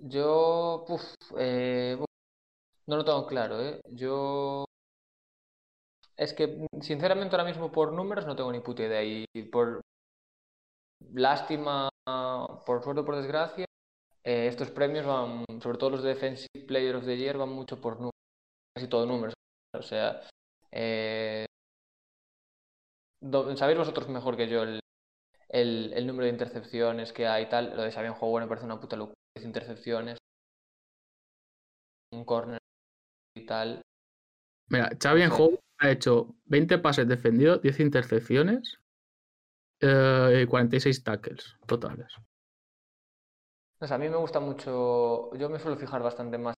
yo. 0.00 0.84
puf, 0.88 1.02
eh, 1.38 1.96
uf, 2.00 2.06
no 2.88 2.96
lo 2.96 3.04
tengo 3.04 3.24
claro, 3.28 3.60
¿eh? 3.62 3.80
Yo. 3.92 4.64
Es 6.16 6.32
que, 6.34 6.66
sinceramente, 6.80 7.36
ahora 7.36 7.48
mismo 7.48 7.70
por 7.70 7.92
números 7.92 8.26
no 8.26 8.34
tengo 8.34 8.50
ni 8.50 8.58
puta 8.58 8.82
idea. 8.82 9.04
Y 9.04 9.26
por 9.52 9.82
lástima, 11.14 11.88
por 12.66 12.82
suerte 12.82 13.02
o 13.02 13.04
por 13.04 13.14
desgracia, 13.14 13.66
eh, 14.24 14.48
estos 14.48 14.72
premios 14.72 15.06
van, 15.06 15.44
sobre 15.62 15.78
todo 15.78 15.90
los 15.90 16.02
de 16.02 16.08
Defensive 16.08 16.66
Player 16.66 16.96
of 16.96 17.04
the 17.04 17.16
Year, 17.16 17.38
van 17.38 17.50
mucho 17.50 17.80
por 17.80 17.94
números. 17.94 18.18
Casi 18.74 18.88
todo 18.88 19.06
números. 19.06 19.34
O 19.78 19.82
sea, 19.82 20.22
eh, 20.72 21.46
sabéis 23.54 23.78
vosotros 23.78 24.08
mejor 24.08 24.36
que 24.36 24.48
yo 24.48 24.64
el, 24.64 24.81
el, 25.52 25.92
el 25.94 26.06
número 26.06 26.24
de 26.24 26.32
intercepciones 26.32 27.12
que 27.12 27.26
hay 27.26 27.44
y 27.44 27.48
tal. 27.48 27.76
Lo 27.76 27.82
de 27.82 27.92
Sabian 27.92 28.14
Howard 28.20 28.42
me 28.44 28.48
parece 28.48 28.66
una 28.66 28.80
puta 28.80 28.96
locura. 28.96 29.14
10 29.36 29.46
intercepciones. 29.46 30.18
Un 32.12 32.24
corner 32.24 32.58
y 33.36 33.46
tal. 33.46 33.82
Mira, 34.68 34.90
Xavier. 35.00 35.30
Howard 35.30 35.60
ha 35.78 35.90
hecho 35.90 36.34
20 36.46 36.78
pases 36.78 37.08
defendidos, 37.08 37.60
10 37.62 37.80
intercepciones 37.80 38.78
eh, 39.80 40.42
y 40.42 40.46
46 40.46 41.02
tackles 41.02 41.56
totales. 41.66 42.14
No 43.80 43.86
sé, 43.88 43.94
a 43.94 43.98
mí 43.98 44.08
me 44.08 44.16
gusta 44.16 44.40
mucho. 44.40 45.34
Yo 45.34 45.48
me 45.48 45.58
suelo 45.58 45.76
fijar 45.76 46.02
bastante 46.02 46.38
más 46.38 46.54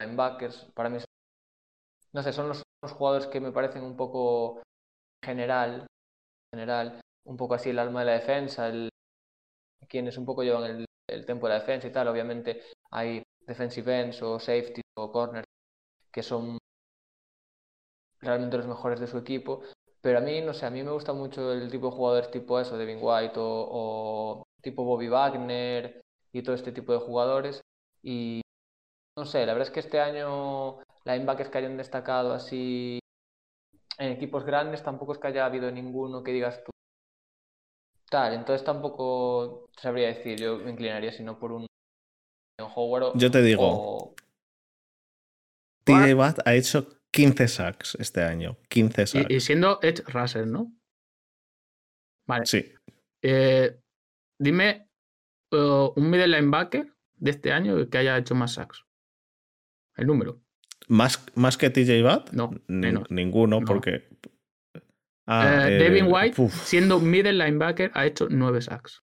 en 0.00 0.16
backers. 0.16 0.66
Para 0.74 0.90
mí, 0.90 0.98
son- 0.98 1.06
no 2.12 2.22
sé, 2.22 2.32
son 2.32 2.48
los, 2.48 2.62
los 2.82 2.92
jugadores 2.92 3.26
que 3.28 3.40
me 3.40 3.52
parecen 3.52 3.82
un 3.84 3.96
poco 3.96 4.62
general, 5.24 5.86
general, 6.52 7.00
un 7.26 7.36
poco 7.36 7.54
así 7.54 7.70
el 7.70 7.78
alma 7.78 8.00
de 8.00 8.06
la 8.06 8.12
defensa, 8.12 8.68
el, 8.68 8.88
quienes 9.88 10.16
un 10.18 10.24
poco 10.24 10.42
llevan 10.42 10.64
el, 10.64 10.86
el 11.08 11.26
tempo 11.26 11.46
de 11.46 11.54
la 11.54 11.60
defensa 11.60 11.86
y 11.88 11.92
tal. 11.92 12.08
Obviamente 12.08 12.62
hay 12.90 13.22
defensive 13.46 14.00
ends 14.00 14.22
o 14.22 14.38
safety 14.38 14.80
o 14.96 15.12
corners 15.12 15.46
que 16.12 16.22
son 16.22 16.58
realmente 18.20 18.56
los 18.56 18.66
mejores 18.66 19.00
de 19.00 19.06
su 19.06 19.18
equipo. 19.18 19.62
Pero 20.00 20.18
a 20.18 20.20
mí, 20.20 20.40
no 20.40 20.54
sé, 20.54 20.66
a 20.66 20.70
mí 20.70 20.82
me 20.82 20.92
gusta 20.92 21.12
mucho 21.12 21.52
el 21.52 21.70
tipo 21.70 21.86
de 21.90 21.96
jugadores 21.96 22.30
tipo 22.30 22.60
eso, 22.60 22.78
Devin 22.78 22.98
White 23.00 23.34
o, 23.36 24.44
tipo 24.62 24.84
Bobby 24.84 25.08
Wagner, 25.08 26.02
y 26.32 26.42
todo 26.42 26.54
este 26.54 26.72
tipo 26.72 26.92
de 26.92 26.98
jugadores. 26.98 27.60
Y 28.02 28.40
no 29.16 29.24
sé, 29.24 29.46
la 29.46 29.52
verdad 29.52 29.68
es 29.68 29.72
que 29.72 29.80
este 29.80 30.00
año 30.00 30.78
linebackers 31.04 31.50
que 31.50 31.58
hayan 31.58 31.76
destacado 31.76 32.32
así 32.32 33.00
en 33.98 34.12
equipos 34.12 34.44
grandes 34.44 34.82
tampoco 34.82 35.12
es 35.12 35.18
que 35.18 35.28
haya 35.28 35.46
habido 35.46 35.70
ninguno 35.70 36.22
que 36.22 36.32
digas 36.32 36.62
tú 36.64 36.70
tal, 38.10 38.34
entonces 38.34 38.64
tampoco 38.64 39.68
sabría 39.76 40.08
decir, 40.08 40.38
yo 40.38 40.58
me 40.58 40.70
inclinaría 40.70 41.12
sino 41.12 41.38
por 41.38 41.52
un 41.52 41.66
Howard 42.74 43.02
o, 43.04 43.12
Yo 43.16 43.30
te 43.30 43.42
digo, 43.42 43.62
o- 43.64 44.14
TJ 45.84 46.14
Watt 46.14 46.38
ha 46.46 46.54
hecho 46.54 46.88
15 47.12 47.48
sacks 47.48 47.96
este 48.00 48.22
año. 48.22 48.56
15 48.68 49.06
sacks. 49.06 49.30
Y, 49.30 49.34
y 49.36 49.40
siendo 49.40 49.78
Edge 49.82 50.02
Russell, 50.06 50.50
¿no? 50.50 50.72
Vale. 52.28 52.46
Sí. 52.46 52.72
Eh, 53.22 53.80
dime 54.40 54.88
eh, 55.52 55.88
un 55.94 56.10
middle 56.10 56.28
linebacker 56.28 56.92
de 57.16 57.30
este 57.30 57.52
año 57.52 57.88
que 57.88 57.98
haya 57.98 58.18
hecho 58.18 58.34
más 58.34 58.54
sacks. 58.54 58.84
El 59.96 60.08
número. 60.08 60.40
¿Más, 60.88 61.24
más 61.36 61.56
que 61.56 61.70
TJ 61.70 62.02
Watt? 62.04 62.30
No, 62.32 62.50
Ni- 62.68 62.92
ninguno, 63.10 63.60
No. 63.60 63.66
porque. 63.66 64.08
Ah, 65.28 65.66
Eh, 65.68 65.76
eh, 65.76 65.78
Devin 65.82 66.06
White, 66.12 66.40
uf. 66.40 66.54
siendo 66.64 67.00
middle 67.00 67.32
linebacker, 67.32 67.90
ha 67.94 68.06
hecho 68.06 68.28
nueve 68.30 68.62
sacks. 68.62 69.02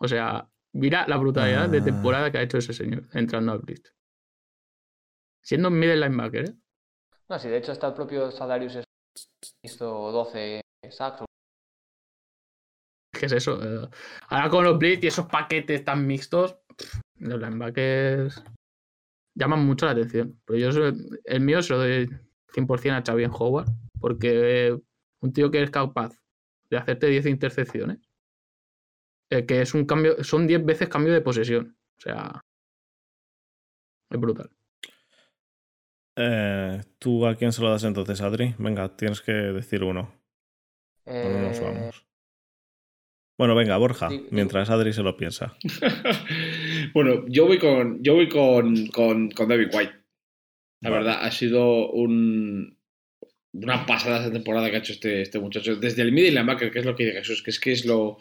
O 0.00 0.06
sea, 0.08 0.48
mira 0.72 1.06
la 1.08 1.16
brutalidad 1.16 1.68
de 1.68 1.78
Ah. 1.78 1.84
temporada 1.84 2.30
que 2.30 2.38
ha 2.38 2.42
hecho 2.42 2.58
ese 2.58 2.72
señor 2.72 3.02
entrando 3.12 3.52
al 3.52 3.58
blitz. 3.60 3.92
Siendo 5.42 5.70
middle 5.70 5.96
linebacker, 5.96 6.50
¿eh? 6.50 6.54
No, 7.28 7.38
sí, 7.38 7.48
de 7.48 7.58
hecho 7.58 7.72
hasta 7.72 7.88
el 7.88 7.94
propio 7.94 8.30
Sadarius 8.30 8.76
es- 8.76 8.84
hizo 9.64 9.86
12 10.12 10.60
sacks. 10.90 11.24
¿Qué 13.12 13.26
es 13.26 13.32
eso? 13.32 13.60
Eh, 13.62 13.88
ahora 14.28 14.48
con 14.50 14.64
los 14.64 14.78
blitz 14.78 15.04
y 15.04 15.06
esos 15.06 15.26
paquetes 15.26 15.84
tan 15.84 16.06
mixtos, 16.06 16.56
pff, 16.76 17.00
los 17.20 17.40
linebackers 17.40 18.42
llaman 19.36 19.64
mucho 19.64 19.86
la 19.86 19.92
atención. 19.92 20.40
Pero 20.44 20.58
yo 20.58 20.92
el 21.24 21.40
mío 21.40 21.62
se 21.62 21.72
lo 21.72 21.78
doy 21.78 22.08
100% 22.54 22.92
a 22.92 23.04
Xavier 23.04 23.30
Howard, 23.32 23.68
porque 24.00 24.78
un 25.20 25.32
tío 25.32 25.50
que 25.50 25.62
es 25.62 25.70
capaz 25.70 26.12
de 26.70 26.76
hacerte 26.76 27.08
10 27.08 27.26
intercepciones, 27.26 27.98
eh, 29.30 29.46
que 29.46 29.60
es 29.62 29.74
un 29.74 29.84
cambio, 29.84 30.22
son 30.22 30.46
10 30.46 30.64
veces 30.64 30.88
cambio 30.88 31.12
de 31.12 31.20
posesión. 31.20 31.76
O 31.98 32.00
sea, 32.00 32.40
es 34.10 34.20
brutal. 34.20 34.50
Eh, 36.16 36.80
¿Tú 36.98 37.26
a 37.26 37.34
quién 37.34 37.52
se 37.52 37.62
lo 37.62 37.70
das 37.70 37.84
entonces, 37.84 38.20
Adri? 38.20 38.54
Venga, 38.58 38.96
tienes 38.96 39.20
que 39.20 39.32
decir 39.32 39.82
uno. 39.82 40.14
No 41.06 41.40
nos 41.40 41.58
Eh, 41.58 41.62
vamos. 41.64 42.06
Bueno, 43.36 43.56
venga, 43.56 43.76
Borja, 43.78 44.10
mientras 44.30 44.70
Adri 44.70 44.92
se 44.92 45.02
lo 45.02 45.16
piensa. 45.16 45.56
bueno, 46.94 47.26
yo 47.26 47.46
voy 47.46 47.58
con, 47.58 48.00
yo 48.00 48.14
voy 48.14 48.28
con, 48.28 48.86
con, 48.88 49.30
con 49.32 49.48
David 49.48 49.70
White. 49.74 50.03
La 50.84 50.90
Vale. 50.90 51.04
verdad, 51.04 51.18
ha 51.24 51.30
sido 51.32 51.90
un, 51.90 52.76
una 53.52 53.86
pasada 53.86 54.20
esa 54.20 54.32
temporada 54.32 54.70
que 54.70 54.76
ha 54.76 54.80
hecho 54.80 54.92
este, 54.92 55.22
este 55.22 55.38
muchacho. 55.38 55.76
Desde 55.76 56.02
el 56.02 56.12
middle 56.12 56.30
linebacker, 56.30 56.70
que 56.70 56.78
es 56.80 56.84
lo 56.84 56.94
que 56.94 57.06
dice 57.06 57.18
Jesús, 57.18 57.42
que 57.42 57.50
es 57.50 57.58
que 57.60 57.72
es 57.72 57.84
lo, 57.84 58.18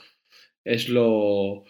es 0.64 0.90
lo, 0.90 1.64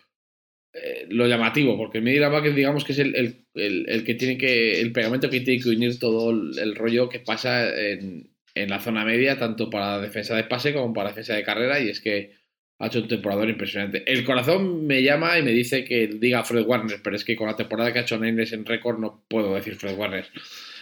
eh, 0.73 1.05
lo 1.09 1.27
llamativo, 1.27 1.77
porque 1.77 1.97
el 1.97 2.03
middle 2.03 2.19
linebacker, 2.21 2.53
digamos 2.53 2.83
que 2.83 2.93
es 2.93 2.99
el, 2.99 3.15
el, 3.15 3.45
el- 3.55 3.85
el 3.89 4.03
que 4.03 4.15
tiene 4.15 4.37
que, 4.37 4.79
el 4.81 4.91
pegamento 4.91 5.29
que 5.29 5.41
tiene 5.41 5.61
que 5.63 5.69
unir 5.69 5.99
todo 5.99 6.31
el, 6.31 6.57
el 6.59 6.75
rollo 6.75 7.09
que 7.09 7.19
pasa 7.19 7.69
en, 7.75 8.29
en 8.55 8.69
la 8.69 8.79
zona 8.79 9.03
media, 9.03 9.37
tanto 9.39 9.69
para 9.69 9.99
defensa 9.99 10.35
de 10.35 10.43
pase 10.45 10.73
como 10.73 10.93
para 10.93 11.09
defensa 11.09 11.35
de 11.35 11.43
carrera, 11.43 11.79
y 11.79 11.89
es 11.89 11.99
que 12.01 12.33
ha 12.79 12.87
hecho 12.87 12.99
un 12.99 13.07
temporador 13.07 13.49
impresionante. 13.49 14.03
El 14.11 14.23
corazón 14.25 14.85
me 14.85 15.01
llama 15.01 15.39
y 15.39 15.43
me 15.43 15.51
dice 15.51 15.85
que 15.85 16.07
diga 16.07 16.43
Fred 16.43 16.65
Warner, 16.65 16.99
pero 17.03 17.15
es 17.15 17.23
que 17.23 17.35
con 17.35 17.47
la 17.47 17.55
temporada 17.55 17.93
que 17.93 17.99
ha 17.99 18.01
hecho 18.01 18.17
Niners 18.19 18.51
en 18.53 18.65
récord 18.65 18.99
no 18.99 19.23
puedo 19.29 19.55
decir 19.55 19.75
Fred 19.75 19.95
Warner, 19.97 20.25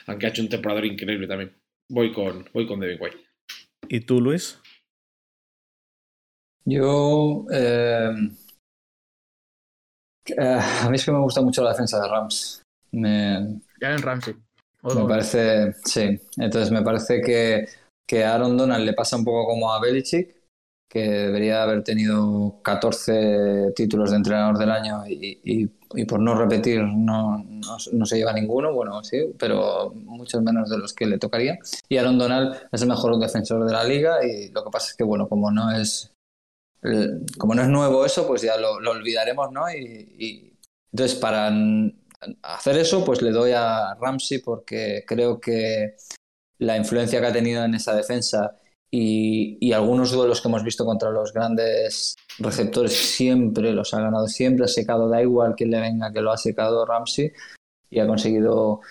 aunque 0.08 0.26
ha 0.26 0.30
hecho 0.30 0.42
un 0.42 0.50
temporador 0.50 0.86
increíble 0.86 1.28
también. 1.28 1.56
Voy 1.90 2.14
con, 2.14 2.48
voy 2.54 2.68
con 2.68 2.80
Devin 2.80 2.98
White. 3.02 3.18
¿Y 3.88 4.02
tú, 4.02 4.22
Luis? 4.22 4.60
Yo. 6.66 7.46
eh, 7.52 8.12
eh, 10.38 10.60
a 10.84 10.90
mí 10.90 10.96
es 10.96 11.06
que 11.06 11.12
me 11.12 11.20
gusta 11.20 11.42
mucho 11.42 11.64
la 11.64 11.72
defensa 11.72 12.02
de 12.02 12.08
Rams. 12.08 12.62
Me, 12.92 13.60
Ya 13.82 13.94
en 13.94 14.02
Ramsey. 14.02 14.36
Me 14.84 14.94
no, 14.96 15.08
parece. 15.08 15.74
Sí. 15.86 16.20
Entonces 16.38 16.72
me 16.72 16.82
parece 16.82 17.22
que, 17.22 17.66
que 18.08 18.24
a 18.24 18.36
Aaron 18.36 18.58
Donald 18.58 18.86
le 18.86 18.94
pasa 18.94 19.16
un 19.18 19.26
poco 19.26 19.46
como 19.48 19.72
a 19.72 19.80
Belichick, 19.80 20.36
que 20.92 21.10
debería 21.10 21.64
haber 21.64 21.84
tenido 21.84 22.60
14 22.64 23.72
títulos 23.74 24.12
de 24.12 24.18
entrenador 24.18 24.58
del 24.58 24.72
año 24.72 25.04
y, 25.08 25.40
y- 25.44 25.70
por 26.06 26.20
no 26.22 26.36
repetir 26.36 26.82
no, 26.82 27.44
no, 27.92 28.06
se 28.06 28.18
lleva 28.18 28.32
ninguno. 28.34 28.74
Bueno, 28.74 29.04
sí, 29.04 29.34
pero 29.38 29.92
muchos 29.94 30.42
menos 30.42 30.70
de 30.70 30.78
los 30.78 30.94
que 30.94 31.06
le 31.06 31.18
tocaría. 31.18 31.60
Y 31.90 31.98
Aaron 31.98 32.18
Donald 32.18 32.56
es 32.72 32.82
el 32.82 32.88
mejor 32.88 33.18
defensor 33.20 33.66
de 33.66 33.74
la 33.74 33.84
liga 33.84 34.26
y 34.26 34.50
lo 34.52 34.64
que 34.64 34.70
pasa 34.70 34.92
es 34.92 34.96
que, 34.96 35.04
bueno, 35.04 35.28
como 35.28 35.52
no 35.52 35.72
es 35.72 36.14
eh, 36.84 37.08
como 37.38 37.56
no 37.56 37.62
es 37.62 37.68
nuevo 37.68 38.06
eso, 38.06 38.26
pues 38.28 38.42
ya 38.42 38.58
lo, 38.58 38.80
lo 38.80 38.92
olvidaremos, 38.92 39.52
¿no? 39.52 39.70
Y, 39.70 40.54
entonces, 40.92 41.18
para 41.18 41.52
hacer 42.42 42.78
eso, 42.78 43.04
pues 43.06 43.22
le 43.22 43.32
doy 43.32 43.52
a 43.54 43.96
Ramsey 43.96 44.40
porque 44.40 45.04
creo 45.08 45.40
que 45.40 45.96
la 46.58 46.78
influencia 46.78 47.20
que 47.22 47.28
ha 47.28 47.34
tenido 47.34 47.64
en 47.64 47.76
esa 47.76 47.96
defensa 47.96 48.61
y, 48.92 49.58
y 49.62 49.72
algunos 49.72 50.12
duelos 50.12 50.42
que 50.42 50.50
hemos 50.50 50.64
visto 50.64 50.86
contra 50.86 51.10
los 51.10 51.34
grandes 51.34 52.16
receptores 52.40 52.94
siempre 52.94 53.72
los 53.72 53.94
ha 53.94 54.02
ganado, 54.02 54.28
siempre 54.28 54.66
ha 54.66 54.68
secado, 54.68 55.08
da 55.08 55.22
igual 55.22 55.56
quién 55.56 55.72
le 55.72 55.80
venga, 55.80 56.12
que 56.12 56.22
lo 56.22 56.32
ha 56.32 56.38
secado 56.38 56.86
Ramsey 56.86 57.32
y 57.90 58.00
ha 58.00 58.08
conseguido 58.08 58.82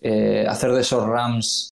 eh, 0.00 0.46
hacer 0.48 0.72
de 0.72 0.80
esos 0.80 1.06
Rams 1.06 1.70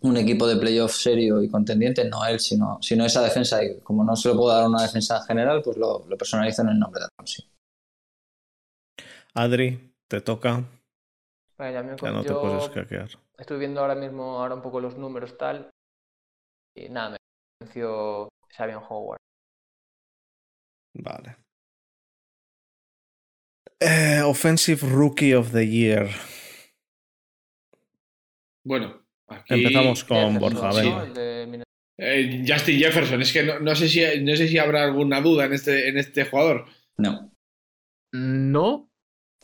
un 0.00 0.16
equipo 0.18 0.46
de 0.46 0.56
playoff 0.56 0.92
serio 0.92 1.42
y 1.42 1.48
contendiente, 1.48 2.04
no 2.08 2.24
él, 2.26 2.38
sino, 2.38 2.78
sino 2.82 3.06
esa 3.06 3.22
defensa. 3.22 3.64
Y 3.64 3.80
como 3.80 4.04
no 4.04 4.14
se 4.16 4.28
lo 4.28 4.36
puedo 4.36 4.54
dar 4.54 4.68
una 4.68 4.82
defensa 4.82 5.22
general, 5.22 5.62
pues 5.62 5.78
lo, 5.78 6.04
lo 6.06 6.16
personalizo 6.18 6.62
en 6.62 6.68
el 6.68 6.78
nombre 6.78 7.00
de 7.02 7.08
Ramsey. 7.18 7.46
Adri, 9.34 9.94
te 10.08 10.20
toca. 10.20 10.62
Vale, 11.56 11.72
ya 11.72 11.82
me 11.82 11.96
Ya 11.96 12.10
no 12.10 12.22
te 12.22 12.34
puedes 12.34 12.64
escaquear. 12.64 13.08
estoy 13.38 13.58
viendo 13.58 13.80
ahora 13.80 13.94
mismo 13.94 14.40
ahora 14.40 14.54
un 14.54 14.62
poco 14.62 14.80
los 14.80 14.96
números 14.98 15.38
tal. 15.38 15.70
Y 16.76 16.88
nada, 16.88 17.10
me 17.10 17.16
convenció 17.58 18.28
Xavier 18.56 18.78
Howard. 18.88 19.18
Vale. 20.94 21.36
Eh, 23.80 24.22
offensive 24.24 24.86
Rookie 24.86 25.34
of 25.34 25.52
the 25.52 25.66
Year. 25.66 26.08
Bueno, 28.64 29.02
aquí. 29.28 29.54
Empezamos 29.54 30.04
con 30.04 30.34
Jefferson, 30.34 30.38
Borja, 30.40 30.68
Minnesota. 31.46 31.64
Eh, 31.98 32.44
Justin 32.46 32.78
Jefferson, 32.78 33.22
es 33.22 33.32
que 33.32 33.42
no, 33.44 33.60
no 33.60 33.74
sé 33.76 33.88
si, 33.88 34.00
no 34.22 34.34
sé 34.36 34.48
si 34.48 34.58
habrá 34.58 34.84
alguna 34.84 35.20
duda 35.20 35.44
en 35.44 35.52
este, 35.52 35.88
en 35.88 35.98
este 35.98 36.24
jugador. 36.24 36.66
No, 36.96 37.30
No, 38.12 38.90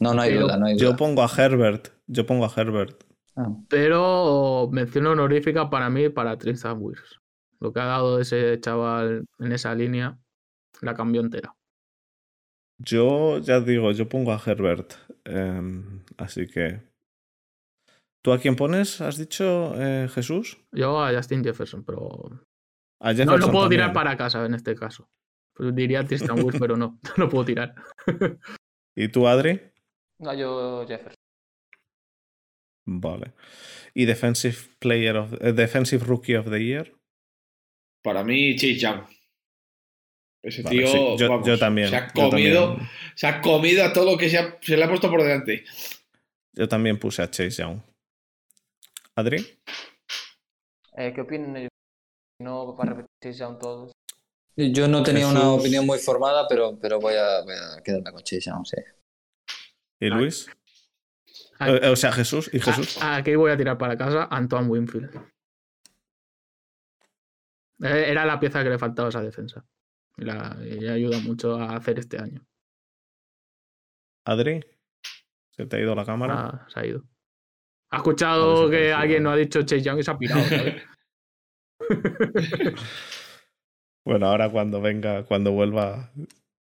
no, 0.00 0.14
no 0.14 0.22
hay 0.22 0.30
Pero 0.30 0.42
duda, 0.42 0.56
no 0.56 0.66
hay 0.66 0.78
Yo 0.78 0.88
duda. 0.88 0.96
pongo 0.96 1.22
a 1.22 1.28
Herbert. 1.36 1.88
Yo 2.06 2.26
pongo 2.26 2.44
a 2.46 2.52
Herbert. 2.56 3.04
Ah, 3.36 3.54
pero 3.68 4.68
mención 4.72 5.06
honorífica 5.06 5.70
para 5.70 5.90
mí 5.90 6.08
para 6.08 6.36
Tristan 6.38 6.78
Wirfs. 6.80 7.19
Lo 7.60 7.72
que 7.72 7.80
ha 7.80 7.84
dado 7.84 8.20
ese 8.20 8.58
chaval 8.60 9.26
en 9.38 9.52
esa 9.52 9.74
línea 9.74 10.18
la 10.80 10.94
cambió 10.94 11.20
entera. 11.20 11.54
Yo 12.78 13.38
ya 13.38 13.60
digo, 13.60 13.92
yo 13.92 14.08
pongo 14.08 14.32
a 14.32 14.42
Herbert. 14.44 14.94
Em, 15.24 16.02
así 16.16 16.46
que. 16.46 16.80
¿Tú 18.22 18.32
a 18.32 18.38
quién 18.38 18.56
pones? 18.56 19.00
¿Has 19.00 19.18
dicho 19.18 19.74
eh, 19.76 20.08
Jesús? 20.12 20.58
Yo 20.72 21.02
a 21.02 21.12
Justin 21.14 21.44
Jefferson, 21.44 21.84
pero 21.84 22.08
A 23.00 23.12
no 23.12 23.36
lo 23.36 23.46
puedo 23.50 23.62
también. 23.64 23.80
tirar 23.80 23.92
para 23.92 24.16
casa 24.16 24.44
en 24.44 24.54
este 24.54 24.74
caso. 24.74 25.08
Pues 25.54 25.74
diría 25.74 26.04
Tristan 26.04 26.42
Wirfs, 26.42 26.58
pero 26.58 26.76
no, 26.76 26.98
no 27.16 27.24
lo 27.24 27.28
puedo 27.28 27.44
tirar. 27.44 27.74
¿Y 28.96 29.08
tú, 29.08 29.26
Adri? 29.26 29.60
No, 30.18 30.34
yo 30.34 30.86
Jefferson. 30.86 31.14
Vale. 32.86 33.34
¿Y 33.94 34.04
Defensive 34.06 34.56
Player 34.78 35.16
of 35.16 35.34
eh, 35.40 35.52
Defensive 35.52 36.04
Rookie 36.04 36.36
of 36.36 36.50
the 36.50 36.62
Year? 36.62 36.92
Para 38.02 38.24
mí, 38.24 38.54
Chase 38.56 38.76
Young. 38.78 39.02
Ese 40.42 40.62
Vale, 40.62 40.76
tío, 40.78 40.86
sí, 40.86 40.98
yo, 41.18 41.28
vamos, 41.28 41.46
yo 41.46 41.58
también. 41.58 41.88
se 41.90 41.96
ha 41.96 42.08
comido, 42.08 42.68
también- 42.70 42.90
se 43.14 43.26
ha 43.26 43.40
comido 43.42 43.84
a 43.84 43.92
todo 43.92 44.12
lo 44.12 44.16
que 44.18 44.30
se, 44.30 44.38
ha- 44.38 44.58
se 44.62 44.76
le 44.76 44.84
ha 44.84 44.88
puesto 44.88 45.10
por 45.10 45.22
delante. 45.22 45.64
Yo 46.52 46.66
también 46.66 46.98
puse 46.98 47.20
a 47.22 47.30
Chase 47.30 47.50
Young. 47.62 47.80
¿Adri? 49.16 49.46
Eh, 50.96 51.12
¿Qué 51.14 51.20
opinan 51.20 51.56
ellos? 51.56 51.68
No 52.40 52.74
para 52.76 52.94
repetir 52.94 53.32
ya 53.32 53.58
todos. 53.58 53.92
Yo 54.56 54.88
no 54.88 55.02
tenía 55.02 55.26
una 55.28 55.40
Jesús. 55.40 55.60
opinión 55.60 55.86
muy 55.86 55.98
formada, 55.98 56.46
pero, 56.48 56.78
pero 56.80 56.98
voy, 57.00 57.14
a, 57.14 57.42
voy 57.42 57.54
a 57.54 57.82
quedarme 57.82 58.10
con 58.12 58.22
Chase 58.22 58.40
Young, 58.50 58.64
sí. 58.66 58.76
¿Y 60.00 60.06
Ah. 60.10 60.16
Luis? 60.16 60.46
Ah. 61.58 61.68
Eh, 61.70 61.88
o 61.88 61.96
sea, 61.96 62.12
Jesús 62.12 62.48
y 62.52 62.60
Jesús. 62.60 62.96
A- 63.02 63.16
Aquí 63.16 63.34
voy 63.36 63.50
a 63.52 63.56
tirar 63.58 63.76
para 63.76 63.96
casa 63.96 64.26
Antoine 64.30 64.68
Winfield. 64.68 65.10
Eh, 67.82 68.04
Era 68.08 68.24
la 68.24 68.38
pieza 68.38 68.62
que 68.62 68.70
le 68.70 68.78
faltaba 68.78 69.08
a 69.08 69.10
esa 69.10 69.22
defensa. 69.22 69.64
Y, 70.16 70.24
la, 70.24 70.56
y 70.64 70.86
ayuda 70.88 71.18
mucho 71.20 71.54
a 71.56 71.76
hacer 71.76 71.98
este 71.98 72.18
año. 72.18 72.44
Adri, 74.26 74.64
¿se 75.50 75.66
te 75.66 75.76
ha 75.76 75.80
ido 75.80 75.94
la 75.94 76.04
cámara? 76.04 76.34
Ah, 76.38 76.66
se 76.68 76.80
ha 76.80 76.86
ido. 76.86 77.04
Ha 77.92 77.96
escuchado 77.96 78.66
Ha 78.66 78.70
que 78.70 78.92
alguien 78.92 79.22
no 79.22 79.30
ha 79.30 79.36
dicho 79.36 79.62
Chase 79.62 79.82
Young 79.82 79.98
y 79.98 80.02
se 80.02 80.10
ha 80.10 80.18
pirado. 80.18 80.42
¿sabes? 80.44 80.82
Bueno, 84.04 84.26
ahora 84.26 84.50
cuando 84.50 84.80
venga, 84.80 85.24
cuando 85.24 85.52
vuelva, 85.52 86.10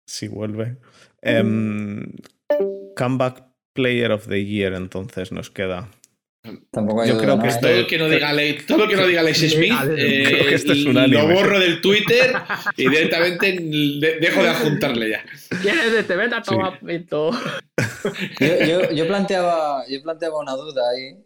si 0.06 0.28
vuelve. 0.28 0.78
Em, 1.20 2.12
comeback 2.96 3.44
Player 3.74 4.12
of 4.12 4.28
the 4.28 4.44
Year, 4.44 4.72
entonces 4.74 5.32
nos 5.32 5.50
queda. 5.50 5.90
Tampoco 6.70 7.00
hay 7.02 7.08
Yo 7.08 7.14
duda, 7.14 7.24
creo 7.24 7.38
que 7.40 7.48
esto- 7.48 7.66
Todo 7.68 7.78
lo 7.80 7.86
que 7.86 7.98
no 7.98 8.08
diga 8.08 8.28
Alex, 8.28 8.66
todo 8.66 8.78
lo 8.78 8.88
que 8.88 8.96
no 8.96 9.06
diga 9.06 9.20
Alex 9.20 9.38
Smith, 9.38 9.72
eh, 9.96 10.24
creo 10.28 10.46
que 10.46 10.54
esto 10.54 10.72
es 10.72 10.78
lo 10.84 11.26
borro 11.28 11.58
del 11.58 11.80
Twitter 11.80 12.34
y 12.76 12.88
directamente 12.88 13.52
de- 13.52 14.18
dejo 14.20 14.42
de 14.42 14.48
adjuntarle 14.50 15.10
ya. 15.10 15.24
¿Quieres 15.62 15.92
de 15.92 16.00
este? 16.00 16.16
Vete 16.16 16.34
a 16.34 16.42
tomar 16.42 16.78
pito. 16.80 17.30
Yo, 18.40 18.66
yo- 18.66 18.90
yo 18.92 19.06
planteaba, 19.06 19.84
yo 19.88 20.02
planteaba 20.02 20.38
una 20.38 20.52
duda 20.52 20.82
ahí 20.90 21.16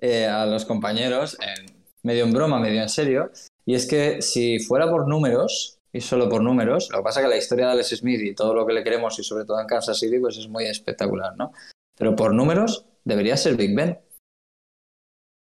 eh, 0.00 0.26
a 0.26 0.44
los 0.46 0.64
compañeros, 0.64 1.38
en- 1.40 1.66
medio 2.02 2.24
en 2.24 2.32
broma, 2.32 2.58
medio 2.58 2.82
en 2.82 2.88
serio, 2.88 3.30
y 3.64 3.76
es 3.76 3.86
que 3.86 4.20
si 4.22 4.58
fuera 4.58 4.90
por 4.90 5.06
números, 5.06 5.78
y 5.92 6.00
solo 6.00 6.28
por 6.28 6.42
números, 6.42 6.88
lo 6.90 6.98
que 6.98 7.04
pasa 7.04 7.20
es 7.20 7.26
que 7.26 7.30
la 7.30 7.36
historia 7.36 7.66
de 7.66 7.72
Alex 7.72 7.90
Smith 7.90 8.20
y 8.20 8.34
todo 8.34 8.54
lo 8.54 8.66
que 8.66 8.72
le 8.72 8.82
queremos, 8.82 9.16
y 9.20 9.22
sobre 9.22 9.44
todo 9.44 9.60
en 9.60 9.68
Kansas 9.68 10.00
City, 10.00 10.18
pues 10.18 10.36
es 10.38 10.48
muy 10.48 10.64
espectacular, 10.64 11.36
¿no? 11.36 11.52
Pero 11.96 12.16
por 12.16 12.34
números, 12.34 12.84
debería 13.04 13.36
ser 13.36 13.54
Big 13.56 13.76
Ben. 13.76 13.98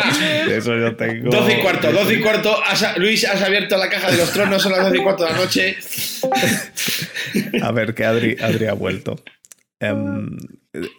de 0.49 0.57
eso 0.57 0.77
yo 0.77 0.95
tengo 0.95 1.29
12 1.31 1.57
y 1.57 1.61
cuarto, 1.61 1.91
12 1.91 2.13
y 2.15 2.21
cuarto. 2.21 2.63
Has- 2.65 2.97
Luis, 2.97 3.25
has 3.25 3.41
abierto 3.41 3.77
la 3.77 3.89
caja 3.89 4.11
de 4.11 4.17
los 4.17 4.31
tronos, 4.31 4.61
son 4.61 4.71
las 4.73 4.83
12 4.83 4.97
y 4.97 5.01
cuarto 5.03 5.23
de 5.25 5.29
la 5.31 5.35
noche. 5.37 5.77
A 7.61 7.71
ver, 7.71 7.93
que 7.93 8.05
Adri, 8.05 8.37
Adri 8.41 8.65
ha 8.67 8.73
vuelto. 8.73 9.21
Em, 9.79 10.37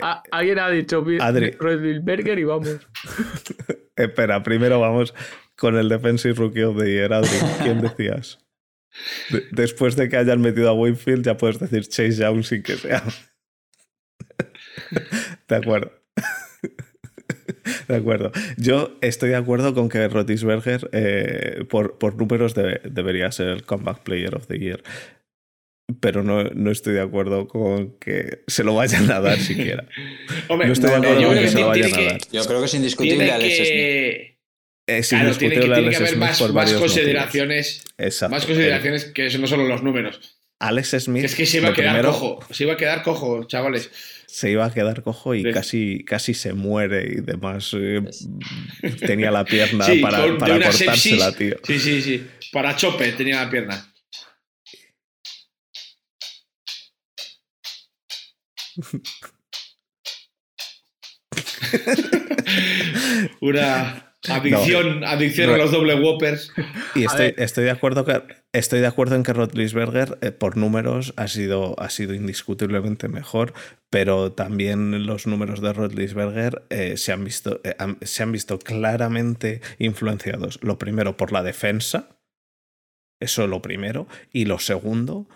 a- 0.02 0.22
alguien 0.30 0.58
ha 0.58 0.70
dicho 0.70 1.04
Adri. 1.20 1.50
Roethlisberger 1.52 2.38
y 2.38 2.44
vamos. 2.44 2.78
espera, 3.96 4.42
primero 4.42 4.80
vamos 4.80 5.14
con 5.56 5.76
el 5.76 5.88
Defensive 5.88 6.34
Rookie 6.34 6.62
of 6.64 6.78
the 6.78 6.90
Year, 6.90 7.12
Adri. 7.12 7.38
¿Quién 7.62 7.80
decías? 7.82 8.38
De- 9.30 9.44
después 9.50 9.96
de 9.96 10.08
que 10.08 10.16
hayan 10.16 10.40
metido 10.40 10.68
a 10.68 10.72
Winfield, 10.74 11.24
ya 11.24 11.36
puedes 11.36 11.58
decir 11.58 11.82
Chase 11.88 12.16
Young 12.16 12.44
sin 12.44 12.62
que 12.62 12.76
sea. 12.76 13.02
De 15.54 15.62
acuerdo. 15.62 15.92
De 17.88 17.96
acuerdo. 17.96 18.32
Yo 18.56 18.96
estoy 19.00 19.30
de 19.30 19.36
acuerdo 19.36 19.74
con 19.74 19.88
que 19.88 20.06
Rotisberger, 20.08 20.88
eh, 20.92 21.64
por, 21.68 21.98
por 21.98 22.14
números, 22.16 22.54
de- 22.54 22.80
debería 22.84 23.30
ser 23.32 23.48
el 23.48 23.62
Comeback 23.64 24.02
Player 24.02 24.34
of 24.34 24.46
the 24.46 24.58
Year. 24.58 24.82
Pero 26.00 26.22
no, 26.22 26.44
no 26.44 26.70
estoy 26.70 26.94
de 26.94 27.02
acuerdo 27.02 27.46
con 27.46 27.98
que 27.98 28.42
se 28.46 28.64
lo 28.64 28.74
vayan 28.74 29.10
a 29.10 29.20
dar 29.20 29.38
siquiera. 29.50 29.86
Hombre, 30.48 30.66
No 30.68 30.72
estoy 30.72 30.90
de 30.90 30.96
acuerdo 30.96 31.20
yo 31.20 31.26
con 31.28 31.36
creo 31.36 31.44
que 31.44 31.50
se 31.50 31.60
lo 31.60 31.66
vayan 31.68 31.92
a 31.92 31.96
que- 31.96 32.04
dar. 32.06 32.20
Yo 32.32 32.44
creo 32.46 32.60
que 32.60 32.66
es 32.66 32.74
indiscutible 32.74 33.30
Alex 33.32 33.54
Smith. 33.56 33.68
que, 33.68 34.38
Es 34.86 35.08
claro, 35.10 35.36
tiene 35.36 35.54
que, 35.54 35.60
tiene 35.60 35.90
que 35.90 35.96
haber 35.96 36.16
más, 36.16 36.38
por 36.38 36.52
más 36.52 36.72
consideraciones. 36.72 37.84
Exacto. 37.98 38.34
Más 38.34 38.46
consideraciones 38.46 39.04
que 39.06 39.26
eso 39.26 39.38
no 39.38 39.46
solo 39.46 39.64
los 39.64 39.82
números. 39.82 40.38
Alex 40.60 40.90
Smith. 41.00 41.20
Que 41.22 41.26
es 41.26 41.34
que 41.34 41.46
se 41.46 41.58
iba 41.58 41.68
a 41.70 41.72
quedar 41.74 41.94
primero, 41.96 42.12
cojo. 42.12 42.44
Se 42.54 42.64
iba 42.64 42.74
a 42.74 42.76
quedar 42.76 43.02
cojo, 43.02 43.44
chavales. 43.44 43.90
Se 44.36 44.50
iba 44.50 44.64
a 44.66 44.74
quedar 44.74 45.04
cojo 45.04 45.36
y 45.36 45.44
Sí. 45.44 45.52
casi, 45.52 46.04
casi 46.04 46.34
se 46.34 46.54
muere 46.54 47.06
y 47.08 47.20
demás. 47.20 47.70
eh, 47.78 48.02
tenía 49.06 49.30
la 49.30 49.44
pierna 49.44 49.84
Sí, 49.94 50.00
para, 50.00 50.22
con- 50.26 50.38
para 50.38 50.54
cortársela, 50.60 51.30
sepsis. 51.30 51.36
tío. 51.36 51.56
Sí, 51.62 51.78
sí, 51.78 52.02
sí. 52.02 52.26
Para 52.52 52.74
chope 52.74 53.12
tenía 53.12 53.44
la 53.44 53.48
pierna. 53.50 53.92
Una 63.40 64.13
adicción, 64.28 65.04
adicción 65.04 65.50
a 65.50 65.52
No. 65.52 65.58
los 65.58 65.72
doble 65.72 65.94
whoppers. 66.00 66.52
Y 66.94 67.04
estoy, 67.04 67.34
estoy 67.36 67.64
de 67.64 67.70
acuerdo 67.70 68.04
que 68.04 68.22
estoy 68.52 68.80
de 68.80 68.86
acuerdo 68.86 69.16
en 69.16 69.22
que 69.22 69.32
Rotlisberger 69.32 70.18
eh, 70.22 70.30
por 70.30 70.56
números 70.56 71.12
ha 71.16 71.28
sido, 71.28 71.74
ha 71.80 71.90
sido 71.90 72.14
indiscutiblemente 72.14 73.08
mejor, 73.08 73.52
pero 73.90 74.32
también 74.32 75.06
los 75.06 75.26
números 75.26 75.60
de 75.60 75.72
Rotlisberger 75.72 76.62
eh, 76.70 76.96
se, 76.96 77.12
han 77.12 77.24
visto, 77.24 77.60
eh, 77.64 77.74
han- 77.78 77.98
se 78.02 78.22
han 78.22 78.32
visto 78.32 78.58
claramente 78.58 79.60
influenciados. 79.78 80.58
Lo 80.62 80.78
primero 80.78 81.16
por 81.16 81.32
la 81.32 81.42
defensa, 81.42 82.08
eso 83.20 83.46
lo 83.46 83.62
primero, 83.62 84.06
y 84.32 84.44
lo 84.46 84.58
segundo 84.58 85.28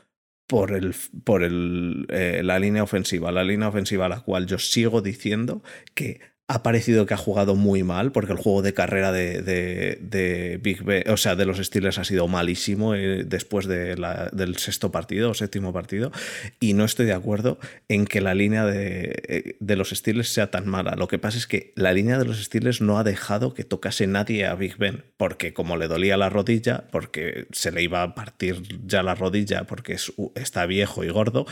por, 0.47 0.73
el, 0.73 0.94
por 1.24 1.43
el, 1.43 2.06
eh, 2.09 2.40
la 2.43 2.59
línea 2.59 2.82
ofensiva, 2.82 3.31
la 3.32 3.44
línea 3.44 3.69
ofensiva 3.69 4.06
a 4.06 4.09
la 4.09 4.20
cual 4.20 4.47
yo 4.47 4.59
sigo 4.59 5.02
diciendo 5.02 5.62
que 5.94 6.20
ha 6.50 6.62
parecido 6.62 7.04
que 7.04 7.12
ha 7.12 7.18
jugado 7.18 7.56
muy 7.56 7.82
mal, 7.82 8.10
porque 8.10 8.32
el 8.32 8.38
juego 8.38 8.62
de 8.62 8.72
carrera 8.72 9.12
de, 9.12 9.42
de, 9.42 10.58
Big 10.62 10.82
Ben, 10.82 11.04
o 11.10 11.18
sea, 11.18 11.36
de 11.36 11.44
los 11.44 11.58
Steelers 11.58 11.98
ha 11.98 12.04
sido 12.04 12.26
malísimo 12.26 12.94
eh, 12.94 13.24
después 13.24 13.66
del 13.66 14.56
sexto 14.56 14.90
partido 14.90 15.28
o 15.30 15.34
séptimo 15.34 15.74
partido, 15.74 16.10
y 16.58 16.72
no 16.72 16.86
estoy 16.86 17.04
de 17.04 17.12
acuerdo 17.12 17.58
en 17.88 18.06
que 18.06 18.22
la 18.22 18.34
línea 18.34 18.64
de, 18.64 19.22
eh, 19.28 19.56
de 19.60 19.76
los 19.76 19.90
Steelers 19.90 20.30
sea 20.30 20.50
tan 20.50 20.66
mala. 20.66 20.96
Lo 20.96 21.06
que 21.06 21.18
pasa 21.18 21.36
es 21.36 21.46
que 21.46 21.74
la 21.76 21.92
línea 21.92 22.18
de 22.18 22.24
los 22.24 22.42
Steelers 22.42 22.80
no 22.80 22.98
ha 22.98 23.04
dejado 23.04 23.52
que 23.52 23.64
tocase 23.64 24.06
nadie 24.06 24.46
a 24.46 24.54
Big 24.54 24.78
Ben, 24.78 25.04
porque 25.18 25.52
como 25.52 25.76
le 25.76 25.86
dolía 25.86 26.16
la 26.16 26.30
rodilla, 26.30 26.88
porque 26.90 27.46
se 27.52 27.72
le 27.72 27.82
iba 27.82 28.02
a 28.02 28.14
partir 28.14 28.62
ya 28.86 29.02
la 29.02 29.14
rodilla, 29.14 29.64
porque 29.64 29.92
es- 29.92 30.14
está 30.34 30.64
viejo 30.64 31.04
y 31.04 31.10
gordo, 31.10 31.44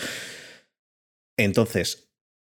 entonces 1.36 2.05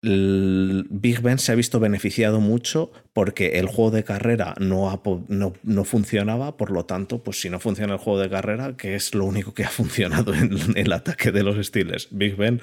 l- 0.07 0.85
Big 0.89 1.21
Ben 1.21 1.39
se 1.39 1.53
ha 1.53 1.55
visto 1.55 1.81
beneficiado 1.81 2.41
mucho 2.41 2.91
porque 3.13 3.59
el 3.59 3.67
juego 3.67 3.91
de 3.91 4.05
carrera 4.05 4.55
no, 4.59 5.03
no, 5.29 5.53
no 5.63 5.85
funcionaba, 5.85 6.57
por 6.57 6.71
lo 6.71 6.85
tanto, 6.85 7.23
pues 7.23 7.41
si 7.41 7.51
no 7.51 7.61
funciona 7.61 7.95
el 7.95 7.99
juego 7.99 8.21
de 8.21 8.31
carrera, 8.31 8.77
que 8.77 8.95
es 8.95 9.15
lo 9.15 9.25
único 9.25 9.53
que 9.55 9.65
ha 9.65 9.69
funcionado 9.81 10.35
en 10.35 10.57
el 10.77 10.93
ataque 10.93 11.33
de 11.33 11.43
los 11.43 11.65
Steelers, 11.67 12.09
Big 12.11 12.37
Ben 12.37 12.61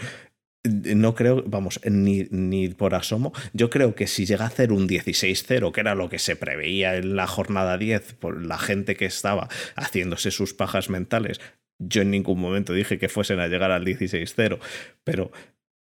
no 0.65 1.13
creo, 1.13 1.43
vamos, 1.45 1.81
ni, 1.83 2.25
ni 2.31 2.69
por 2.69 2.95
asomo. 2.95 3.33
Yo 3.51 3.69
creo 3.69 3.95
que 3.95 4.07
si 4.07 4.25
llega 4.25 4.45
a 4.45 4.47
hacer 4.47 4.71
un 4.71 4.87
16-0, 4.87 5.73
que 5.73 5.81
era 5.81 5.93
lo 5.93 6.07
que 6.07 6.19
se 6.19 6.37
preveía 6.37 6.95
en 6.95 7.17
la 7.17 7.27
jornada 7.27 7.77
10 7.77 8.13
por 8.13 8.41
la 8.45 8.57
gente 8.57 8.95
que 8.95 9.03
estaba 9.03 9.49
haciéndose 9.75 10.31
sus 10.31 10.53
pajas 10.53 10.89
mentales, 10.89 11.41
yo 11.79 12.01
en 12.01 12.11
ningún 12.11 12.39
momento 12.39 12.71
dije 12.71 12.97
que 12.97 13.09
fuesen 13.09 13.41
a 13.41 13.47
llegar 13.49 13.71
al 13.71 13.83
16-0, 13.83 14.59
pero 15.03 15.33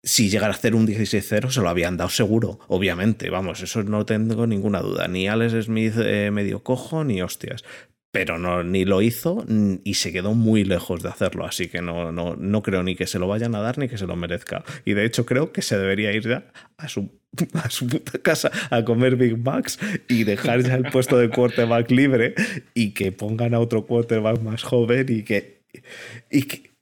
si 0.03 0.29
llegara 0.29 0.53
a 0.53 0.57
hacer 0.57 0.75
un 0.75 0.85
16-0 0.85 1.49
se 1.49 1.61
lo 1.61 1.69
habían 1.69 1.95
dado 1.95 2.09
seguro, 2.09 2.59
obviamente, 2.67 3.29
vamos, 3.29 3.61
eso 3.61 3.83
no 3.83 4.05
tengo 4.05 4.45
ninguna 4.45 4.81
duda. 4.81 5.07
Ni 5.07 5.27
Alex 5.27 5.65
Smith 5.65 5.93
eh, 5.97 6.29
medio 6.31 6.61
cojo, 6.61 7.03
ni 7.03 7.21
hostias. 7.21 7.63
Pero 8.11 8.37
no, 8.37 8.63
ni 8.63 8.85
lo 8.85 9.01
hizo 9.01 9.43
y 9.83 9.95
se 9.95 10.11
quedó 10.11 10.35
muy 10.35 10.63
lejos 10.65 11.01
de 11.01 11.09
hacerlo, 11.09 11.47
así 11.47 11.67
que 11.67 11.81
no, 11.81 12.11
no, 12.11 12.35
no 12.35 12.61
creo 12.61 12.83
ni 12.83 12.95
que 12.95 13.07
se 13.07 13.17
lo 13.17 13.27
vayan 13.27 13.55
a 13.55 13.59
dar 13.61 13.79
ni 13.79 13.87
que 13.87 13.97
se 13.97 14.05
lo 14.05 14.15
merezca. 14.15 14.63
Y 14.85 14.93
de 14.93 15.03
hecho 15.03 15.25
creo 15.25 15.51
que 15.51 15.63
se 15.63 15.79
debería 15.79 16.11
ir 16.11 16.27
ya 16.27 16.45
a 16.77 16.89
su, 16.89 17.09
a 17.53 17.71
su 17.71 17.87
puta 17.87 18.19
casa 18.19 18.51
a 18.69 18.83
comer 18.83 19.15
Big 19.15 19.39
Macs 19.39 19.79
y 20.07 20.25
dejar 20.25 20.61
ya 20.61 20.75
el 20.75 20.91
puesto 20.91 21.17
de 21.17 21.29
quarterback 21.29 21.89
libre 21.89 22.35
y 22.75 22.91
que 22.91 23.11
pongan 23.11 23.55
a 23.55 23.59
otro 23.59 23.87
quarterback 23.87 24.41
más 24.41 24.61
joven 24.61 25.07
y 25.09 25.23
que, 25.23 25.63
y 26.29 26.43
que 26.43 26.72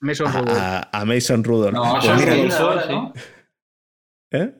Mason 0.00 0.26
a, 0.28 0.32
Rudolph. 0.40 0.58
a- 0.58 0.88
a 1.00 1.04
Mason 1.04 1.44
Rudolph. 1.44 1.74
No, 1.74 1.82
Pues 1.82 1.94
Mason 1.94 2.16
mira, 2.18 2.32
Haskins 2.32 2.58
Rudolph, 2.58 2.70
ahora, 2.78 2.86
sí. 2.86 2.92
¿no? 2.92 3.12
¿eh? 4.32 4.54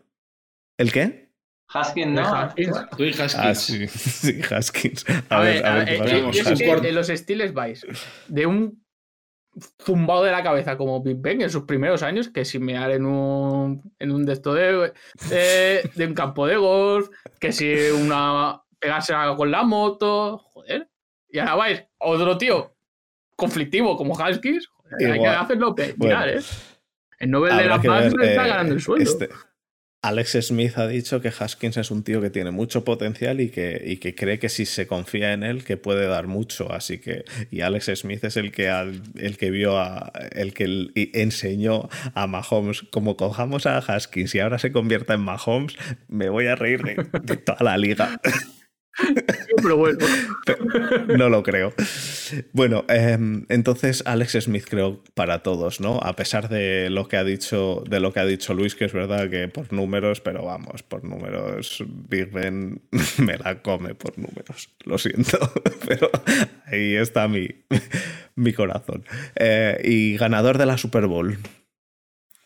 ¿El 0.78 0.93
qué? 0.93 1.31
Haskins, 1.73 2.12
¿no? 2.12 2.20
Haskins. 2.35 2.77
Tú 2.97 3.05
y 3.05 3.11
Haskins. 3.11 3.36
Ah, 3.36 3.55
sí, 3.55 3.86
sí, 3.89 4.40
Haskins. 4.51 5.05
A, 5.28 5.36
A 5.36 5.40
ver, 5.40 5.55
ver, 5.57 5.66
a 5.66 5.73
a 5.73 5.74
ver 5.77 5.85
ver, 5.86 5.98
qué 6.05 6.16
eh, 6.19 6.20
yo 6.32 6.51
es 6.51 6.59
que 6.59 6.89
en 6.89 6.94
los 6.94 7.07
Steelers 7.09 7.52
vais 7.55 7.86
de 8.28 8.47
un 8.47 8.85
zumbado 9.85 10.24
de 10.24 10.31
la 10.32 10.43
cabeza 10.43 10.77
como 10.77 11.02
Big 11.02 11.16
Ben 11.20 11.43
en 11.43 11.51
sus 11.51 11.65
primeros 11.65 12.02
años, 12.02 12.28
que 12.28 12.44
si 12.44 12.59
mear 12.59 12.90
en 12.93 13.05
un, 13.05 13.93
en 13.98 14.11
un 14.12 14.24
de 14.24 14.32
esto 14.32 14.55
de, 14.55 14.93
de, 15.28 15.90
de 15.94 16.07
un 16.07 16.15
campo 16.15 16.47
de 16.47 16.57
golf, 16.57 17.09
que 17.39 17.52
si 17.52 17.73
una 17.90 18.62
pegarse 18.78 19.12
con 19.36 19.51
la 19.51 19.62
moto, 19.62 20.39
joder. 20.39 20.89
Y 21.28 21.39
ahora 21.39 21.55
vais 21.57 21.85
otro 21.98 22.39
tío 22.39 22.74
conflictivo 23.36 23.97
como 23.97 24.19
Haskins, 24.19 24.69
hay 24.99 25.21
que 25.21 25.27
hacerlo 25.27 25.75
pe- 25.75 25.95
Bueno. 25.97 26.17
mirar, 26.21 26.37
¿eh? 26.39 26.43
El 27.19 27.31
Nobel 27.31 27.57
de 27.57 27.65
la 27.67 27.83
Paz 27.83 28.12
ver, 28.15 28.29
está 28.31 28.45
eh, 28.47 28.49
ganando 28.49 28.75
el 28.75 28.81
sueldo. 28.81 29.11
este- 29.11 29.29
Alex 30.03 30.39
Smith 30.41 30.79
ha 30.79 30.87
dicho 30.89 31.21
que 31.21 31.29
Haskins 31.29 31.77
es 31.77 31.91
un 31.91 32.03
tío 32.03 32.23
que 32.23 32.31
tiene 32.31 32.51
mucho 32.53 32.85
potencial 32.87 33.39
y 33.43 33.51
que, 33.51 33.83
y 33.85 33.99
que 33.99 34.15
cree 34.15 34.39
que 34.39 34.49
si 34.49 34.65
se 34.65 34.87
confía 34.87 35.35
en 35.35 35.43
él 35.43 35.62
que 35.62 35.77
puede 35.77 36.07
dar 36.07 36.27
mucho. 36.27 36.73
Así 36.73 36.97
que. 37.03 37.25
Y 37.51 37.61
Alex 37.61 37.91
Smith 37.97 38.25
es 38.25 38.39
el 38.39 38.51
que, 38.51 38.71
al- 38.71 39.03
el 39.17 39.37
que 39.37 39.51
vio 39.51 39.79
a. 39.79 40.11
el 40.33 40.55
que 40.55 40.89
enseñó 41.12 41.91
a 42.15 42.27
Mahomes. 42.27 42.81
Como 42.91 43.19
cojamos 43.19 43.67
a 43.67 43.77
Haskins 43.77 44.35
y 44.35 44.41
ahora 44.41 44.59
se 44.59 44.73
convierta 44.73 45.12
en 45.12 45.21
Mahomes, 45.21 45.77
me 46.09 46.31
voy 46.31 46.47
a 46.47 46.55
reír 46.57 46.81
de, 46.83 46.95
de 47.23 47.37
toda 47.37 47.59
la 47.62 47.77
liga. 47.77 48.19
pero 49.62 49.77
bueno. 49.77 49.99
no 51.16 51.28
lo 51.28 51.43
creo. 51.43 51.73
Bueno, 52.53 52.85
em, 52.89 53.47
entonces 53.49 54.03
Alex 54.07 54.39
Smith 54.41 54.66
creo 54.69 55.03
para 55.15 55.43
todos, 55.43 55.81
¿no? 55.81 55.99
A 55.99 56.16
pesar 56.16 56.49
de 56.49 56.91
lo 56.91 57.09
que 57.09 57.16
ha 57.16 57.24
dicho, 57.24 57.82
de 57.89 58.01
lo 58.01 58.12
que 58.12 58.20
ha 58.20 58.27
dicho 58.27 58.55
Luis, 58.55 58.74
que 58.74 58.85
es 58.85 58.93
verdad 58.93 59.31
que 59.31 59.49
por 59.49 59.73
números, 59.73 60.20
pero 60.20 60.45
vamos, 60.45 60.82
por 60.82 61.05
números, 61.05 61.85
Big 62.09 62.31
Ben 62.31 62.81
me 63.19 63.37
la 63.39 63.62
come 63.62 63.95
por 63.95 64.19
números. 64.19 64.70
Lo 64.85 64.99
siento, 64.99 65.39
pero 65.87 66.11
ahí 66.66 66.97
está 66.97 67.28
mi, 67.28 67.49
mi 68.35 68.53
corazón. 68.53 69.05
Eh, 69.37 69.81
y 69.85 70.16
ganador 70.16 70.59
de 70.59 70.66
la 70.66 70.78
Super 70.78 71.07
Bowl. 71.07 71.39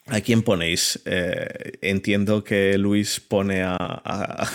¿A 0.06 0.20
quién 0.20 0.42
ponéis? 0.42 1.00
Eh, 1.06 1.78
entiendo 1.80 2.44
que 2.44 2.76
Luis 2.76 3.20
pone 3.20 3.62
a, 3.62 4.46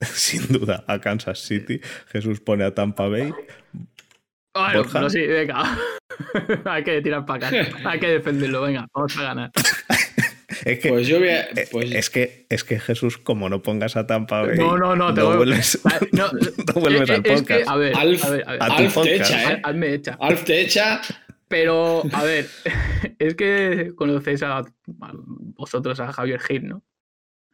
sin 0.14 0.46
duda, 0.48 0.84
a 0.86 1.00
Kansas 1.00 1.40
City. 1.40 1.80
Jesús 2.08 2.40
pone 2.40 2.64
a 2.64 2.74
Tampa 2.74 3.08
Bay. 3.08 3.32
Bueno, 4.54 5.10
sí, 5.10 5.26
venga. 5.26 5.78
Hay 6.64 6.84
que 6.84 7.00
tirar 7.00 7.24
para 7.24 7.48
acá. 7.48 7.68
Hay 7.84 8.00
que 8.00 8.08
defenderlo, 8.08 8.62
venga, 8.62 8.86
vamos 8.92 9.16
a 9.16 9.22
ganar. 9.22 9.50
Es 10.64 10.80
que, 10.80 10.88
pues 10.88 11.06
yo 11.06 11.18
voy 11.18 11.28
a, 11.28 11.42
eh, 11.42 11.68
pues... 11.70 11.92
es, 11.92 12.10
que, 12.10 12.46
es 12.48 12.64
que 12.64 12.80
Jesús, 12.80 13.16
como 13.16 13.48
no 13.48 13.62
pongas 13.62 13.96
a 13.96 14.06
Tampa 14.06 14.42
Bay, 14.42 14.58
no, 14.58 14.76
no, 14.76 14.96
no, 14.96 15.14
te 15.14 15.20
no, 15.20 15.36
vuelves, 15.36 15.80
no, 16.12 16.30
no 16.32 16.80
vuelves 16.80 17.08
al 17.10 17.22
podcast. 17.22 17.68
a 17.68 17.76
ver, 17.76 17.96
Alf, 17.96 18.24
a 18.24 18.30
ver, 18.30 18.44
a 18.48 18.52
ver. 18.52 18.62
Alf 18.62 18.94
te 19.02 19.16
echa, 19.16 19.52
¿eh? 19.52 19.60
Alf 19.62 19.76
me 19.76 19.94
echa. 19.94 20.18
Alf 20.20 20.44
te 20.44 20.60
echa. 20.60 21.00
Pero, 21.46 22.02
a 22.12 22.24
ver, 22.24 22.48
es 23.18 23.34
que 23.34 23.92
conocéis 23.94 24.42
a, 24.42 24.58
a, 24.58 24.64
vosotros 25.54 26.00
a 26.00 26.12
Javier 26.12 26.40
Gil, 26.40 26.66
¿no? 26.66 26.82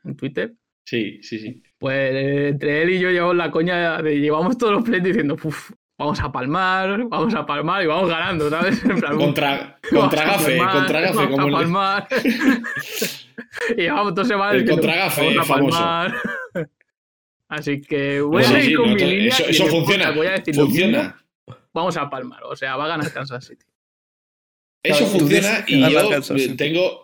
En 0.05 0.17
Twitter. 0.17 0.55
Sí, 0.85 1.23
sí, 1.23 1.39
sí. 1.39 1.63
Pues 1.85 2.15
entre 2.15 2.81
él 2.81 2.91
y 2.95 2.99
yo 2.99 3.11
llevamos 3.11 3.37
la 3.37 3.51
coña 3.51 4.01
de 4.01 4.19
llevamos 4.19 4.57
todos 4.57 4.73
los 4.73 4.85
plays 4.85 5.05
diciendo, 5.05 5.37
Puf, 5.37 5.73
vamos 5.99 6.19
a 6.19 6.33
palmar, 6.33 7.07
vamos 7.11 7.35
a 7.35 7.45
palmar 7.45 7.83
y 7.83 7.87
vamos 7.87 8.09
ganando, 8.09 8.49
¿sabes? 8.49 8.83
En 8.87 8.99
plan, 8.99 9.19
contra, 9.19 9.79
contra 9.91 10.25
gafe, 10.25 10.57
palmar, 10.57 10.77
contra 10.77 11.01
gafe, 11.03 11.15
vamos 11.15 11.31
como 11.39 11.47
a 11.47 11.61
palmar. 11.61 12.09
y 13.77 13.83
llevamos 13.83 14.15
dos 14.15 14.27
semanas 14.27 14.55
el 14.55 14.71
contra 14.71 14.97
gafe, 14.97 15.35
famoso. 15.45 15.79
Así 17.51 17.83
que 17.83 18.23
voy 18.23 18.43
a 18.43 18.47
seguir 18.47 18.79
con 18.79 18.89
no, 18.89 18.95
mi 18.95 19.05
línea. 19.05 19.29
Eso, 19.29 19.45
eso 19.45 19.67
funciona. 19.67 20.11
Voy 20.13 20.27
a 20.27 20.31
decir 20.31 20.55
funciona. 20.55 21.23
Vamos 21.75 21.99
a 21.99 22.09
palmar, 22.09 22.45
o 22.45 22.57
sea, 22.57 22.77
va 22.77 22.87
a 22.87 22.89
ganar 22.89 23.13
Kansas 23.13 23.45
City. 23.45 23.67
Eso 24.83 25.05
funciona 25.05 25.67
y 25.67 25.83
yo 25.83 26.09
tengo. 26.57 27.04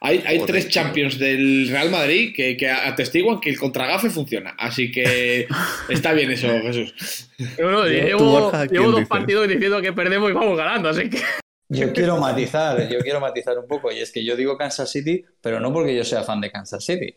Hay, 0.00 0.22
hay 0.26 0.40
tres 0.40 0.68
champions 0.68 1.18
del 1.18 1.68
Real 1.70 1.90
Madrid 1.90 2.32
que, 2.34 2.56
que, 2.56 2.70
atestiguan 2.70 3.40
que 3.40 3.50
el 3.50 3.58
contragafe 3.58 4.10
funciona. 4.10 4.54
Así 4.58 4.90
que 4.90 5.46
está 5.88 6.12
bien 6.12 6.30
eso, 6.30 6.48
Jesús. 6.48 7.28
Bueno, 7.56 7.86
llevo, 7.86 8.52
llevo 8.70 8.90
dos 8.92 9.08
partidos 9.08 9.48
diciendo 9.48 9.80
que 9.80 9.92
perdemos 9.92 10.30
y 10.30 10.34
vamos 10.34 10.56
ganando, 10.56 10.88
así 10.88 11.08
que. 11.08 11.20
Yo 11.68 11.92
quiero 11.92 12.18
matizar, 12.18 12.88
yo 12.88 13.00
quiero 13.00 13.20
matizar 13.20 13.58
un 13.58 13.66
poco. 13.66 13.90
Y 13.90 13.98
es 13.98 14.12
que 14.12 14.24
yo 14.24 14.36
digo 14.36 14.56
Kansas 14.56 14.90
City, 14.90 15.24
pero 15.40 15.58
no 15.58 15.72
porque 15.72 15.96
yo 15.96 16.04
sea 16.04 16.22
fan 16.22 16.40
de 16.40 16.50
Kansas 16.50 16.84
City. 16.84 17.16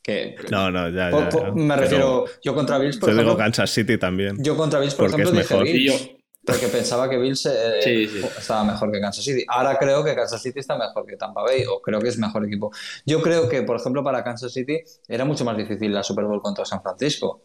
Que, 0.00 0.36
no, 0.50 0.70
no, 0.70 0.88
ya, 0.88 1.10
po, 1.10 1.28
po, 1.28 1.46
ya, 1.46 1.52
me 1.52 1.76
refiero, 1.76 2.24
yo 2.42 2.54
contra 2.54 2.78
Bills, 2.78 2.96
por 2.96 3.08
yo 3.08 3.14
ejemplo. 3.14 3.32
digo 3.32 3.38
Kansas 3.38 3.70
City 3.70 3.98
también. 3.98 4.42
Yo 4.42 4.56
contra 4.56 4.80
Bills, 4.80 4.94
por 4.94 5.10
porque 5.10 5.22
ejemplo, 5.22 5.40
es 5.40 5.50
mejor. 5.50 5.66
dije 5.66 5.76
Bills. 5.78 6.00
Y 6.02 6.08
yo, 6.12 6.17
porque 6.48 6.68
pensaba 6.68 7.10
que 7.10 7.18
Bills 7.18 7.44
eh, 7.44 7.80
Sí, 7.82 8.06
sí. 8.08 8.26
estaba 8.38 8.64
mejor 8.64 8.90
que 8.90 9.00
Kansas 9.00 9.22
City. 9.22 9.44
Ahora 9.48 9.78
creo 9.78 10.02
que 10.02 10.14
Kansas 10.14 10.40
City 10.40 10.60
está 10.60 10.78
mejor 10.78 11.04
que 11.04 11.16
Tampa 11.16 11.42
Bay, 11.42 11.64
o 11.66 11.82
creo 11.82 12.00
que 12.00 12.08
es 12.08 12.16
mejor 12.16 12.46
equipo. 12.46 12.72
Yo 13.04 13.20
creo 13.20 13.50
que, 13.50 13.62
por 13.62 13.76
ejemplo, 13.76 14.02
para 14.02 14.24
Kansas 14.24 14.52
City 14.52 14.80
era 15.06 15.26
mucho 15.26 15.44
más 15.44 15.58
difícil 15.58 15.92
la 15.92 16.02
Super 16.02 16.24
Bowl 16.24 16.40
contra 16.40 16.64
San 16.64 16.82
Francisco. 16.82 17.42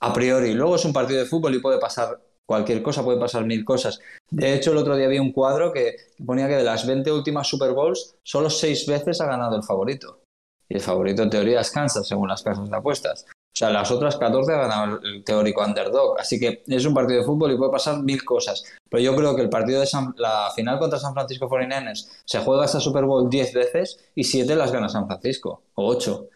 A 0.00 0.12
priori. 0.12 0.54
Luego 0.54 0.76
es 0.76 0.84
un 0.86 0.94
partido 0.94 1.20
de 1.20 1.26
fútbol 1.26 1.54
y 1.54 1.58
puede 1.58 1.78
pasar 1.78 2.18
cualquier 2.46 2.82
cosa, 2.82 3.04
puede 3.04 3.20
pasar 3.20 3.44
mil 3.44 3.62
cosas. 3.62 4.00
De 4.30 4.54
hecho, 4.54 4.72
el 4.72 4.78
otro 4.78 4.96
día 4.96 5.08
vi 5.08 5.18
un 5.18 5.32
cuadro 5.32 5.70
que 5.72 5.96
ponía 6.24 6.48
que 6.48 6.56
de 6.56 6.64
las 6.64 6.86
20 6.86 7.12
últimas 7.12 7.46
Super 7.46 7.72
Bowls, 7.72 8.16
solo 8.22 8.48
seis 8.48 8.86
veces 8.86 9.20
ha 9.20 9.26
ganado 9.26 9.56
el 9.56 9.64
favorito. 9.64 10.22
Y 10.68 10.76
el 10.76 10.80
favorito 10.80 11.22
en 11.22 11.30
teoría 11.30 11.60
es 11.60 11.70
Kansas, 11.70 12.08
según 12.08 12.28
las 12.28 12.42
casas 12.42 12.70
de 12.70 12.76
apuestas. 12.76 13.26
O 13.56 13.58
sea, 13.58 13.70
las 13.70 13.90
otras 13.90 14.16
14 14.18 14.52
ha 14.52 14.56
ganado 14.58 15.00
el 15.02 15.24
teórico 15.24 15.64
underdog. 15.64 16.20
Así 16.20 16.38
que 16.38 16.62
es 16.66 16.84
un 16.84 16.92
partido 16.92 17.20
de 17.20 17.24
fútbol 17.24 17.52
y 17.52 17.56
puede 17.56 17.72
pasar 17.72 18.02
mil 18.02 18.22
cosas. 18.22 18.62
Pero 18.90 19.02
yo 19.02 19.16
creo 19.16 19.34
que 19.34 19.40
el 19.40 19.48
partido 19.48 19.80
de 19.80 19.86
San, 19.86 20.12
la 20.18 20.50
final 20.54 20.78
contra 20.78 20.98
San 20.98 21.14
Francisco 21.14 21.48
49ers 21.48 22.06
se 22.26 22.40
juega 22.40 22.66
esta 22.66 22.80
Super 22.80 23.04
Bowl 23.04 23.30
10 23.30 23.54
veces 23.54 23.98
y 24.14 24.24
7 24.24 24.54
las 24.56 24.72
gana 24.72 24.90
San 24.90 25.06
Francisco. 25.06 25.62
O 25.74 25.86
8. 25.88 26.28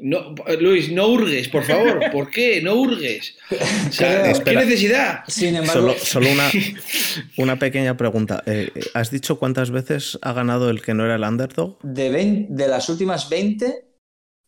No, 0.00 0.32
Luis, 0.60 0.92
no 0.92 1.08
hurgues, 1.08 1.48
por 1.48 1.64
favor. 1.64 1.98
¿Por 2.12 2.30
qué? 2.30 2.62
No 2.62 2.74
hurgues. 2.76 3.34
O 3.50 3.92
sea, 3.92 4.12
Creo- 4.12 4.22
¿Qué 4.22 4.30
Espera. 4.30 4.60
necesidad? 4.64 5.20
Sin 5.26 5.56
embargo, 5.56 5.72
Solo, 5.80 5.94
solo 5.98 6.30
una, 6.30 6.48
una 7.38 7.58
pequeña 7.58 7.96
pregunta. 7.96 8.40
Eh, 8.46 8.70
¿Has 8.94 9.10
dicho 9.10 9.40
cuántas 9.40 9.72
veces 9.72 10.16
ha 10.22 10.32
ganado 10.32 10.70
el 10.70 10.80
que 10.82 10.94
no 10.94 11.04
era 11.04 11.16
el 11.16 11.24
underdog? 11.24 11.76
de, 11.82 12.10
20 12.10 12.54
de 12.54 12.68
las 12.68 12.88
últimas 12.88 13.28
20, 13.28 13.87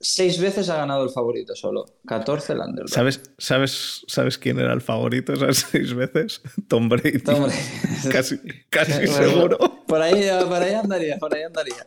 6 0.00 0.40
veces 0.40 0.68
ha 0.70 0.76
ganado 0.76 1.04
el 1.04 1.10
favorito 1.10 1.54
solo. 1.54 1.84
14 2.06 2.54
el 2.54 2.60
underdog. 2.60 2.88
¿Sabes, 2.88 3.20
sabes, 3.38 4.02
¿Sabes 4.08 4.38
quién 4.38 4.58
era 4.58 4.72
el 4.72 4.80
favorito 4.80 5.32
esas 5.34 5.58
seis 5.70 5.94
veces? 5.94 6.40
Tom 6.68 6.88
Brady. 6.88 7.22
Hombre, 7.26 7.54
Casi, 8.10 8.38
casi 8.70 8.92
Bueno, 8.92 9.12
seguro. 9.12 9.58
Por 9.86 10.00
ahí, 10.00 10.26
por 10.48 10.62
ahí 10.62 10.74
andaría, 10.74 11.18
por 11.18 11.34
ahí 11.34 11.42
andaría. 11.42 11.86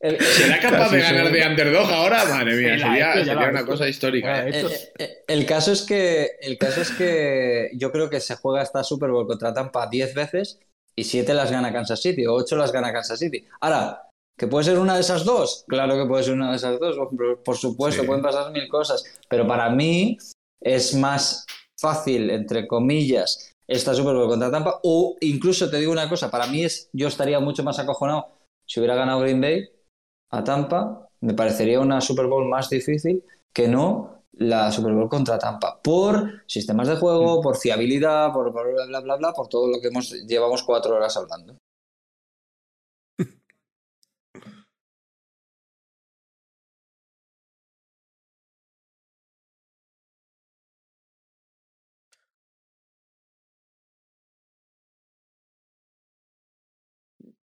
El- 0.00 0.20
¿Será 0.20 0.60
capaz 0.60 0.90
de 0.92 1.00
Casi 1.00 1.12
ganar 1.12 1.32
de 1.32 1.38
seguro. 1.42 1.50
underdog 1.50 1.90
ahora? 1.92 2.24
Madre 2.26 2.54
mía, 2.56 2.78
sería, 2.78 3.48
una 3.48 3.66
cosa 3.66 3.88
histórica. 3.88 4.46
¿eh? 4.48 4.52
Eh, 4.54 4.92
Eh, 4.98 5.16
El 5.26 5.44
caso 5.44 5.72
es 5.72 5.82
que 5.82 6.36
el 6.40 6.56
caso 6.58 6.80
es 6.82 6.92
que 6.92 7.70
yo 7.74 7.90
creo 7.90 8.08
que 8.08 8.20
se 8.20 8.36
juega 8.36 8.62
esta 8.62 8.84
Super 8.84 9.10
Bowl 9.10 9.26
contra 9.26 9.52
Tampa 9.52 9.88
10 9.90 10.14
veces 10.14 10.60
y 10.94 11.02
7 11.04 11.34
las 11.34 11.50
gana 11.50 11.72
Kansas 11.72 12.00
City 12.00 12.24
o 12.26 12.34
8 12.34 12.54
las 12.56 12.70
gana 12.70 12.92
Kansas 12.92 13.18
City. 13.18 13.44
Ahora, 13.60 14.02
¿que 14.38 14.46
puede 14.46 14.64
ser 14.64 14.78
una 14.78 14.94
de 14.94 15.00
esas 15.00 15.24
dos? 15.24 15.64
Claro 15.66 15.96
que 15.96 16.06
puede 16.06 16.22
ser 16.22 16.34
una 16.34 16.50
de 16.50 16.56
esas 16.56 16.78
dos, 16.78 16.96
por, 17.44 17.56
supuesto, 17.56 18.02
Sí. 18.02 18.06
pueden 18.06 18.22
pasar 18.22 18.52
mil 18.52 18.68
cosas, 18.68 19.04
pero 19.28 19.46
para 19.46 19.68
mí 19.70 20.16
es 20.60 20.94
más 20.94 21.44
fácil, 21.76 22.30
entre 22.30 22.66
comillas, 22.66 23.54
esta 23.66 23.94
Super 23.94 24.14
Bowl 24.14 24.28
contra 24.28 24.50
Tampa 24.50 24.80
o 24.82 25.16
incluso 25.20 25.68
te 25.68 25.78
digo 25.78 25.92
una 25.92 26.08
cosa, 26.08 26.30
para 26.30 26.46
mí 26.46 26.64
es 26.64 26.88
yo 26.92 27.08
estaría 27.08 27.38
mucho 27.40 27.62
más 27.62 27.78
acojonado 27.78 28.38
si 28.66 28.80
hubiera 28.80 28.94
ganado 28.94 29.20
Green 29.20 29.40
Bay 29.40 29.68
a 30.30 30.44
Tampa, 30.44 31.08
me 31.20 31.34
parecería 31.34 31.80
una 31.80 32.00
Super 32.00 32.26
Bowl 32.26 32.48
más 32.48 32.70
difícil 32.70 33.24
que 33.52 33.66
no 33.68 34.22
la 34.32 34.70
Super 34.70 34.92
Bowl 34.92 35.08
contra 35.08 35.38
Tampa, 35.38 35.80
por 35.82 36.42
sistemas 36.46 36.86
de 36.86 36.96
juego, 36.96 37.40
por 37.40 37.56
fiabilidad, 37.56 38.32
por, 38.32 38.52
por 38.52 38.72
bla, 38.72 38.86
bla, 38.86 39.00
bla, 39.00 39.16
bla, 39.16 39.32
por 39.32 39.48
todo 39.48 39.66
lo 39.66 39.80
que 39.80 39.88
hemos, 39.88 40.12
llevamos 40.26 40.62
cuatro 40.62 40.94
horas 40.94 41.16
hablando. 41.16 41.56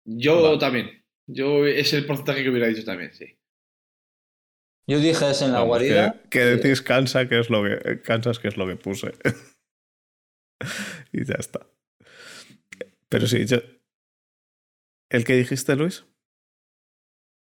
Yo 0.06 0.42
Vale. 0.42 0.58
también. 0.60 1.06
Yo 1.28 1.66
es 1.66 1.94
el 1.94 2.06
porcentaje 2.06 2.44
que 2.44 2.50
hubiera 2.50 2.68
dicho 2.68 2.84
también, 2.84 3.14
sí. 3.14 3.38
Yo 4.88 5.00
dije 5.00 5.30
eso 5.32 5.46
en 5.46 5.54
la 5.54 5.60
Vamos, 5.60 5.68
guarida. 5.70 6.22
que, 6.24 6.30
que 6.30 6.40
decís 6.40 6.82
Kansas, 6.82 7.28
que 7.30 7.40
es 7.40 7.50
lo 7.50 7.64
que, 7.64 8.02
Kansas, 8.02 8.40
que 8.40 8.50
es 8.50 8.58
lo 8.58 8.68
que 8.68 8.76
puse. 8.76 9.14
y 11.14 11.24
ya 11.26 11.36
está. 11.40 11.66
Pero 13.10 13.28
sí, 13.28 13.46
yo... 13.46 13.58
¿El 15.10 15.24
que 15.24 15.36
dijiste, 15.36 15.76
Luis? 15.76 16.06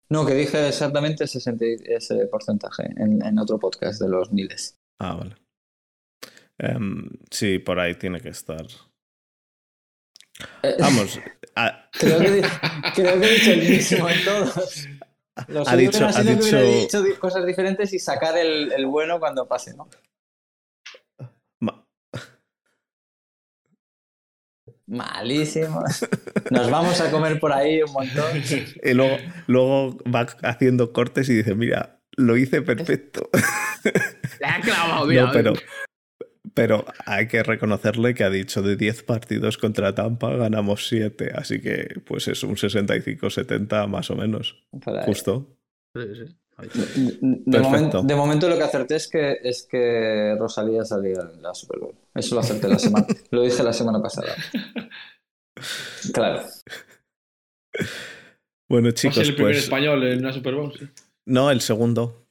No, 0.09 0.25
que 0.25 0.33
dije 0.33 0.67
exactamente 0.67 1.25
ese, 1.25 1.37
ese 1.85 2.27
porcentaje 2.27 2.83
en, 2.95 3.21
en 3.23 3.39
otro 3.39 3.59
podcast 3.59 4.01
de 4.01 4.07
los 4.09 4.31
miles. 4.31 4.79
Ah, 4.99 5.15
vale. 5.15 5.35
Em, 6.57 7.09
sí, 7.29 7.59
por 7.59 7.79
ahí 7.79 7.95
tiene 7.95 8.21
que 8.21 8.29
estar. 8.29 8.65
Eh, 10.63 10.75
Vamos, 10.79 11.19
ha, 11.55 11.89
creo, 11.99 12.19
que, 12.19 12.31
di- 12.31 12.41
creo 12.95 13.19
que 13.19 13.27
he 13.27 13.33
dicho 13.39 13.51
el 13.51 13.59
mismo 13.69 14.09
en 14.09 14.23
todos. 14.23 14.87
Lo 15.49 15.67
Ha 15.67 15.75
dicho- 15.75 16.05
ha 16.05 16.11
sido 16.13 16.33
que 16.37 16.41
hubiera 16.41 16.61
dicho- 16.61 16.81
dicho 16.81 17.03
di- 17.03 17.13
cosas 17.19 17.45
diferentes 17.45 17.93
y 17.93 17.99
sacar 17.99 18.37
el, 18.37 18.71
el 18.71 18.85
bueno 18.87 19.19
cuando 19.19 19.47
pase, 19.47 19.75
¿no? 19.75 19.87
ma- 21.59 21.85
Malísimo. 24.87 25.83
Nos 26.49 26.69
vamos 26.71 26.99
a 27.01 27.11
comer 27.11 27.39
por 27.39 27.51
ahí 27.51 27.81
un 27.83 27.91
montón. 27.91 28.41
y 28.83 28.93
luego, 28.93 29.17
luego 29.47 29.97
va 30.13 30.21
haciendo 30.43 30.93
cortes 30.93 31.29
y 31.29 31.35
dice, 31.35 31.55
mira, 31.55 31.99
lo 32.15 32.37
hice 32.37 32.61
perfecto. 32.61 33.29
Le 34.39 34.47
ha 34.47 34.61
clavado, 34.61 35.05
mira. 35.05 35.23
no, 35.25 35.31
pero, 35.33 35.53
pero 36.57 36.85
hay 37.05 37.27
que 37.27 37.43
reconocerle 37.43 38.15
que 38.15 38.23
ha 38.23 38.31
dicho 38.31 38.63
de 38.63 38.75
10 38.75 39.03
partidos 39.03 39.59
contra 39.59 39.93
Tampa 39.93 40.35
ganamos 40.35 40.87
7, 40.87 41.31
así 41.35 41.61
que 41.61 42.01
pues 42.03 42.27
es 42.27 42.41
un 42.41 42.55
65-70 42.55 43.87
más 43.87 44.09
o 44.09 44.15
menos, 44.15 44.65
Por 44.83 44.97
ahí. 44.97 45.05
justo. 45.05 45.55
Sí, 45.95 46.01
sí. 46.15 46.35
De, 47.45 47.59
momento, 47.59 48.01
de 48.01 48.15
momento 48.15 48.49
lo 48.49 48.57
que 48.57 48.63
acerté 48.63 48.95
es 48.95 49.07
que, 49.07 49.37
es 49.43 49.67
que 49.69 50.35
Rosalía 50.39 50.83
salía 50.83 51.29
en 51.31 51.43
la 51.43 51.53
Super 51.53 51.79
Bowl. 51.79 51.95
Eso 52.15 52.33
lo 52.33 52.41
acerté 52.41 52.67
la 52.67 52.79
semana. 52.79 53.05
lo 53.29 53.43
dije 53.43 53.61
la 53.61 53.73
semana 53.73 54.01
pasada. 54.01 54.33
Claro. 56.11 56.41
Bueno, 58.67 58.89
chicos, 58.89 59.19
el 59.19 59.35
primer 59.35 59.53
pues. 59.53 59.65
español 59.65 60.03
en 60.05 60.19
una 60.19 60.33
Super 60.33 60.55
Bowl, 60.55 60.73
sí. 60.73 60.87
No, 61.27 61.51
el 61.51 61.61
segundo. 61.61 62.25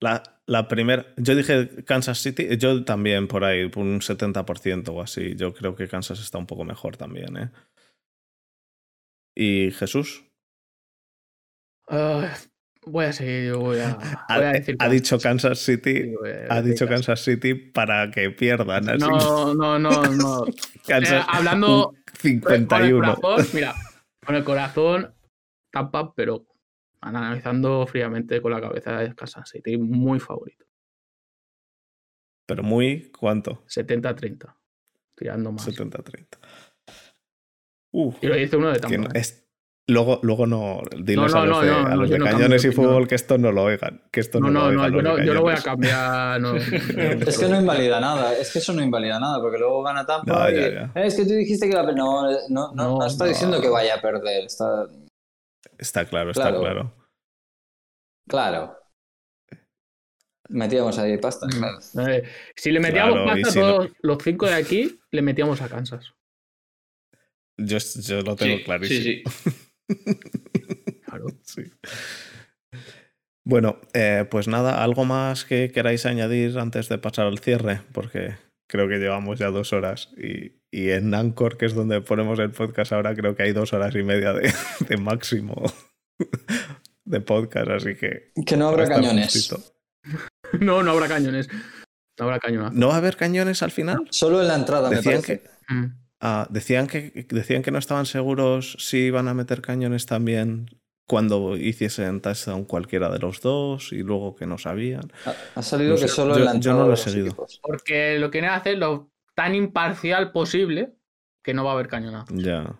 La, 0.00 0.39
la 0.50 0.66
primera. 0.66 1.06
Yo 1.16 1.36
dije 1.36 1.84
Kansas 1.84 2.18
City. 2.18 2.56
Yo 2.58 2.84
también 2.84 3.28
por 3.28 3.44
ahí, 3.44 3.68
por 3.68 3.84
un 3.84 4.00
70% 4.00 4.88
o 4.88 5.00
así. 5.00 5.36
Yo 5.36 5.54
creo 5.54 5.76
que 5.76 5.86
Kansas 5.86 6.20
está 6.20 6.38
un 6.38 6.46
poco 6.46 6.64
mejor 6.64 6.96
también, 6.96 7.36
¿eh? 7.36 7.50
¿Y 9.36 9.70
Jesús? 9.70 10.24
Ah, 11.88 12.34
voy 12.84 13.04
a 13.06 13.12
seguir, 13.12 13.48
yo 13.50 13.60
voy 13.60 13.78
a, 13.78 13.90
Ha, 14.28 14.36
voy 14.38 14.46
a 14.46 14.52
decir 14.52 14.76
ha 14.80 14.88
dicho 14.88 15.18
Kansas 15.20 15.60
City. 15.60 16.12
a 16.48 16.54
Ha 16.56 16.62
dicho 16.62 16.88
Kansas 16.88 17.20
City 17.20 17.54
para 17.54 18.10
que 18.10 18.30
pierdan. 18.30 18.88
Así. 18.88 18.98
No, 19.06 19.54
no, 19.54 19.78
no, 19.78 19.90
no. 20.16 20.44
Kansas, 20.86 21.22
Eh, 21.22 21.26
hablando 21.28 21.90
un 21.90 22.40
Con 22.40 22.52
el 22.54 22.60
51. 22.60 23.14
corazón, 23.20 23.46
mira, 23.54 23.74
con 24.26 24.34
el 24.34 24.44
corazón, 24.44 25.14
Tampa, 25.72 26.12
pero 26.14 26.44
analizando 27.02 27.86
fríamente 27.86 28.40
con 28.42 28.52
la 28.52 28.60
cabeza 28.60 28.98
de 28.98 29.14
Kansas 29.14 29.48
City, 29.48 29.76
muy 29.78 30.20
favorito. 30.20 30.66
Pero 32.46 32.62
muy, 32.62 33.10
¿cuánto? 33.12 33.62
70-30, 33.66 34.54
tirando 35.16 35.52
más. 35.52 35.66
70-30. 35.68 36.26
Uh, 37.92 38.12
Y 38.20 38.26
lo 38.26 38.34
dice 38.36 38.56
uno 38.56 38.70
de 38.72 38.78
Tampa. 38.80 38.96
¿eh? 39.08 39.20
es- 39.20 39.46
luego, 39.88 40.20
luego 40.22 40.46
no, 40.46 40.80
diles 40.96 41.32
No, 41.32 41.40
a 41.40 41.44
no, 41.44 41.46
los 41.46 41.62
de, 41.62 41.70
no, 41.70 41.76
a 41.78 41.82
no, 41.90 41.96
los 41.96 42.10
de 42.10 42.18
no 42.18 42.24
cañones 42.24 42.62
cambio 42.62 42.70
y 42.70 42.74
fútbol 42.74 43.08
que 43.08 43.14
esto 43.16 43.38
no 43.38 43.50
lo 43.50 43.64
oigan. 43.64 44.02
Que 44.12 44.20
esto 44.20 44.38
no, 44.40 44.48
No, 44.50 44.70
lo 44.70 44.72
no, 44.72 44.88
no, 44.88 44.98
oigan 44.98 45.16
yo 45.18 45.24
yo 45.24 45.34
no 45.34 45.42
voy 45.42 45.54
a 45.54 45.62
cambiar. 45.62 46.40
no, 46.40 46.52
no, 46.54 46.58
Es 47.26 47.38
que 47.38 47.48
no 47.48 47.60
invalida 47.60 47.98
nada, 48.00 48.36
es 48.36 48.52
que 48.52 48.58
eso 48.60 48.72
no 48.72 48.82
invalida 48.82 49.18
nada, 49.18 49.40
porque 49.40 49.58
luego 49.58 49.82
gana 49.82 50.04
Tampa 50.06 50.50
Ya, 50.50 50.56
y- 50.56 50.60
ya, 50.60 50.70
ya. 50.94 51.00
"Eh, 51.00 51.06
es 51.06 51.16
que 51.16 51.24
tú 51.24 51.32
dijiste 51.32 51.66
que 51.66 51.72
iba 51.72 51.80
a 51.82 51.84
perder. 51.86 51.98
No, 51.98 52.22
no, 52.30 52.38
no, 52.48 52.74
no, 52.74 52.98
No, 52.98 53.06
está 53.06 53.24
no. 53.24 53.30
diciendo 53.30 53.60
que 53.60 53.68
vaya 53.68 53.96
a 53.96 54.00
perder, 54.00 54.44
está 54.44 54.86
Está 55.80 56.04
claro, 56.04 56.30
está 56.30 56.50
Claro. 56.50 56.60
claro. 56.60 56.94
claro. 58.28 58.76
Metíamos 60.48 60.98
ahí 60.98 61.16
pasta, 61.18 61.46
claro. 61.46 61.78
Eh, 62.10 62.24
si 62.56 62.70
le 62.72 62.80
metíamos 62.80 63.14
Claro, 63.14 63.26
pasta 63.26 63.50
si 63.50 63.58
no- 63.60 63.66
todos 63.76 63.90
los 64.02 64.18
cinco 64.22 64.46
de 64.46 64.54
aquí, 64.54 65.00
le 65.10 65.22
metíamos 65.22 65.62
a 65.62 65.68
Kansas. 65.68 66.12
Yo, 67.56 67.78
yo 67.78 68.20
lo 68.22 68.36
tengo 68.36 68.56
Sí, 68.58 68.64
clarísimo. 68.64 69.30
Sí, 69.30 69.50
sí. 69.50 69.58
Claro. 71.04 71.26
Sí. 71.42 71.62
Bueno, 73.44 73.80
eh, 73.94 74.26
pues 74.30 74.46
nada, 74.48 74.82
¿algo 74.84 75.04
más 75.04 75.44
que 75.44 75.70
queráis 75.72 76.06
añadir 76.06 76.56
antes 76.58 76.88
de 76.88 76.98
pasar 76.98 77.26
al 77.26 77.38
cierre? 77.40 77.82
Porque 77.92 78.36
creo 78.70 78.88
que 78.88 78.98
llevamos 78.98 79.38
ya 79.38 79.48
dos 79.50 79.72
horas 79.72 80.10
y, 80.16 80.60
y 80.70 80.90
en 80.90 81.12
Anchor, 81.14 81.56
que 81.58 81.66
es 81.66 81.74
donde 81.74 82.00
ponemos 82.00 82.38
el 82.38 82.50
podcast 82.52 82.92
ahora, 82.92 83.14
creo 83.14 83.34
que 83.34 83.42
hay 83.42 83.52
dos 83.52 83.72
horas 83.72 83.94
y 83.96 84.02
media 84.02 84.32
de, 84.32 84.52
de 84.88 84.96
máximo 84.96 85.62
de 87.04 87.20
podcast, 87.20 87.68
así 87.70 87.94
que... 87.96 88.32
Que 88.46 88.56
no 88.56 88.68
habrá 88.68 88.86
cañones. 88.88 89.32
justito. 89.32 89.60
No, 90.60 90.82
no 90.82 90.90
habrá 90.90 91.06
cañones. 91.06 91.48
No 92.18 92.24
habrá 92.24 92.40
cañones. 92.40 92.72
¿No 92.72 92.88
va 92.88 92.94
a 92.94 92.96
haber 92.98 93.16
cañones 93.16 93.62
al 93.62 93.70
final? 93.70 94.08
Solo 94.10 94.40
en 94.42 94.48
la 94.48 94.56
entrada, 94.56 94.90
me 94.90 94.96
Decían 94.96 95.22
parece. 95.22 95.40
que, 95.42 95.50
Mm. 95.72 95.84
ah, 96.20 96.48
decían, 96.50 96.86
que, 96.88 97.26
decían 97.28 97.62
que 97.62 97.70
no 97.70 97.78
estaban 97.78 98.04
seguros 98.06 98.76
si 98.80 98.98
iban 98.98 99.28
a 99.28 99.34
meter 99.34 99.62
cañones 99.62 100.06
también 100.06 100.66
cuando 101.10 101.56
hiciesen 101.56 102.20
touchdown 102.20 102.64
cualquiera 102.64 103.10
de 103.10 103.18
los 103.18 103.40
dos 103.40 103.92
y 103.92 104.04
luego 104.04 104.36
que 104.36 104.46
no 104.46 104.58
sabían. 104.58 105.10
Ha, 105.26 105.34
ha 105.56 105.62
salido 105.62 105.94
No 105.94 105.96
que 105.96 106.06
sé, 106.06 106.14
solo 106.14 106.34
yo- 106.34 106.38
en 106.38 106.44
la 106.44 106.60
yo 106.60 106.72
no 106.72 106.86
lo 106.86 106.94
he 106.94 106.96
seguido. 106.96 107.26
equipos. 107.26 107.58
Porque 107.60 108.16
lo 108.20 108.30
quieren 108.30 108.50
hacer 108.50 108.78
lo 108.78 109.10
tan 109.34 109.56
imparcial 109.56 110.30
posible 110.30 110.92
que 111.42 111.52
no 111.52 111.64
va 111.64 111.72
a 111.72 111.74
haber 111.74 111.88
cañonazo. 111.88 112.32
Ya. 112.36 112.78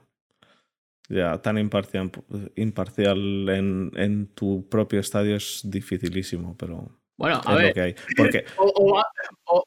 Ya, 1.08 1.42
tan 1.42 1.58
imparcial, 1.58 2.12
imparcial 2.54 3.48
en, 3.48 3.90
en 3.96 4.28
tu 4.28 4.68
propio 4.68 5.00
estadio 5.00 5.34
es 5.34 5.62
dificilísimo, 5.64 6.56
pero 6.56 7.00
Bueno, 7.16 7.40
a 7.44 7.50
es 7.54 7.58
ver. 7.58 7.66
lo 7.68 7.74
que 7.74 7.80
hay. 7.80 7.94
Porque, 8.16 8.44
o- 8.58 8.72
o- 8.76 9.02
o- 9.46 9.64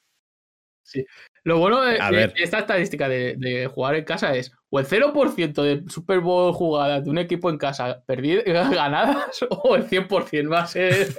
sí. 0.93 1.05
Lo 1.45 1.57
bueno 1.59 1.81
de, 1.81 1.97
esta 2.37 2.59
estadística 2.59 3.09
de, 3.09 3.35
de 3.37 3.67
jugar 3.67 3.95
en 3.95 4.05
casa 4.05 4.33
es 4.33 4.53
o 4.69 4.79
el 4.79 4.85
0% 4.87 5.61
de 5.61 5.83
Super 5.89 6.21
Bowl 6.21 6.53
jugadas 6.53 7.03
de 7.03 7.09
un 7.09 7.17
equipo 7.17 7.49
en 7.49 7.57
casa 7.57 8.01
perdidas, 8.05 8.45
ganadas 8.71 9.45
o 9.49 9.75
el 9.75 9.83
100% 9.89 10.49
va 10.49 10.61
a 10.61 10.67
ser... 10.67 11.09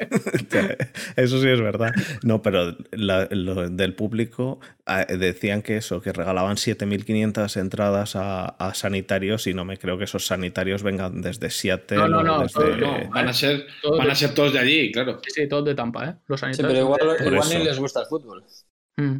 eso 1.17 1.41
sí 1.41 1.49
es 1.49 1.61
verdad. 1.61 1.93
No, 2.23 2.41
pero 2.41 2.75
la- 2.93 3.29
lo 3.31 3.69
del 3.69 3.95
público 3.95 4.61
ah, 4.87 5.05
decían 5.05 5.61
que 5.61 5.77
eso, 5.77 6.01
que 6.01 6.13
regalaban 6.13 6.57
7.500 6.57 7.61
entradas 7.61 8.17
a, 8.17 8.47
a 8.47 8.73
sanitarios 8.75 9.47
y 9.47 9.53
no 9.55 9.67
me 9.67 9.77
creo 9.77 9.99
que 9.99 10.05
esos 10.05 10.27
sanitarios 10.27 10.83
vengan 10.83 11.21
desde 11.21 11.51
Seattle 11.51 11.99
No, 11.99 12.09
no, 12.09 12.23
no, 12.23 12.39
desde... 12.41 12.55
todo- 12.61 12.77
No, 12.77 13.11
van 13.11 13.29
a 13.29 13.33
ser, 13.35 13.67
Todos 13.83 13.99
van 13.99 14.07
de- 14.07 14.13
a 14.13 14.17
ser 14.17 14.35
todos 14.35 14.53
de 14.55 14.59
allí, 14.59 14.91
claro. 14.91 15.21
Sí, 15.23 15.43
sí, 15.43 15.49
todos 15.49 15.67
de 15.67 15.75
Tampa, 15.75 16.09
¿eh? 16.09 16.15
Los 16.29 16.41
Sí, 16.41 16.47
sanitarios. 16.55 16.97
pero 16.99 17.31
igual, 17.31 17.49
ni 17.51 17.63
les 17.65 17.79
gusta 17.79 18.01
el 18.01 18.07
fútbol. 18.07 18.43
Mm. 18.97 19.17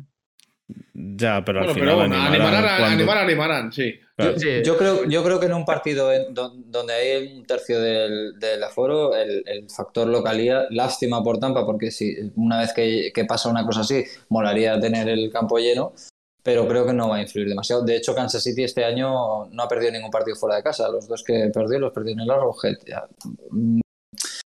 Ya, 0.95 1.45
pero 1.45 1.59
Bueno, 1.61 1.73
al 1.73 1.75
pero 1.75 1.75
final 1.75 1.95
bueno, 1.97 2.15
animarán 2.17 2.35
animarán, 2.55 2.79
cuando- 2.79 2.97
animar, 2.97 3.19
animarán, 3.19 3.73
sí. 3.73 3.95
Claro. 4.17 4.39
Sí. 4.39 4.49
Yo 4.65 4.77
creo, 4.79 5.05
yo 5.07 5.23
creo 5.25 5.41
que 5.41 5.47
en 5.47 5.55
un 5.55 5.65
partido 5.65 6.13
en 6.13 6.33
don- 6.33 6.71
donde 6.71 6.93
hay 6.95 7.37
un 7.37 7.45
tercio 7.45 7.81
del, 7.81 8.39
del 8.39 8.63
aforo, 8.63 9.15
el, 9.17 9.43
el 9.47 9.69
factor 9.69 10.07
localía, 10.07 10.67
lástima 10.71 11.23
por 11.23 11.39
Tampa, 11.39 11.67
porque 11.67 11.91
si 11.91 12.17
una 12.37 12.61
vez 12.61 12.73
que, 12.73 13.11
que 13.13 13.25
pasa 13.25 13.49
una 13.51 13.67
cosa 13.67 13.81
así, 13.81 14.05
molaría 14.29 14.79
tener 14.81 15.09
el 15.09 15.31
campo 15.31 15.59
lleno, 15.59 15.93
pero 16.43 16.67
creo 16.69 16.87
que 16.87 16.93
no 16.93 17.09
va 17.09 17.17
a 17.17 17.23
influir 17.23 17.49
demasiado. 17.49 17.83
De 17.83 17.97
hecho, 17.97 18.15
Kansas 18.15 18.43
City 18.43 18.63
este 18.65 18.85
año 18.85 19.47
no 19.47 19.63
ha 19.63 19.69
perdido 19.69 19.93
ningún 19.93 20.11
partido 20.11 20.37
fuera 20.37 20.57
de 20.57 20.63
casa. 20.63 20.89
Los 20.89 21.09
dos 21.09 21.23
que 21.25 21.51
perdió 21.53 21.79
los 21.81 21.93
perdió 21.93 22.13
en 22.13 22.21
el 22.21 22.31
Arrowhead. 22.31 22.77
Ya. 22.87 23.05
Mm, 23.51 23.81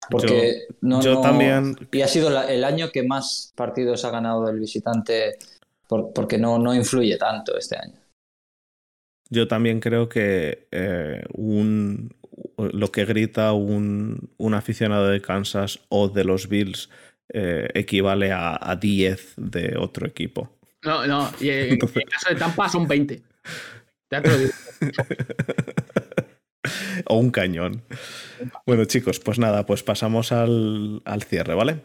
Porque 0.10 0.64
no, 0.82 1.02
yo 1.02 1.16
no- 1.16 1.22
también- 1.22 1.76
Y 1.92 2.02
ha 2.02 2.08
sido 2.08 2.30
la- 2.30 2.52
el 2.52 2.64
año 2.66 2.90
que 2.92 3.04
más 3.04 3.54
partidos 3.56 4.04
ha 4.06 4.10
ganado 4.12 4.50
el 4.50 4.60
visitante, 4.60 5.38
por- 5.88 6.14
porque 6.14 6.38
no, 6.38 6.60
no 6.60 6.74
influye 6.74 7.18
tanto 7.18 7.58
este 7.58 7.78
año. 7.78 8.00
Yo 9.30 9.48
también 9.48 9.80
creo 9.80 10.10
que 10.10 10.68
eh, 10.72 11.24
un, 11.34 12.16
lo 12.58 12.92
que 12.92 13.06
grita 13.06 13.54
un, 13.54 14.30
un 14.38 14.54
aficionado 14.54 15.08
de 15.08 15.22
Kansas 15.22 15.80
o 15.90 16.10
de 16.10 16.24
los 16.24 16.50
Bills 16.50 16.90
eh, 17.34 17.68
equivale 17.74 18.32
a, 18.32 18.58
a 18.62 18.76
10 18.76 19.34
de 19.38 19.76
otro 19.78 20.06
equipo. 20.08 20.52
No, 20.84 21.08
no, 21.08 21.32
y 21.40 21.50
en, 21.50 21.74
Entonces- 21.74 22.04
en 22.04 22.10
caso 22.10 22.30
de 22.30 22.36
Tampa 22.36 22.70
son 22.70 22.88
20. 22.88 23.24
Ya 24.12 24.22
te 24.22 24.30
lo 24.30 24.38
digo. 24.38 24.52
o 27.08 27.18
un 27.18 27.32
cañón. 27.32 27.82
Bueno, 28.68 28.86
chicos, 28.86 29.20
pues 29.20 29.40
nada, 29.40 29.66
pues 29.66 29.82
pasamos 29.82 30.32
al, 30.32 31.02
al 31.06 31.24
cierre, 31.24 31.56
¿vale? 31.56 31.82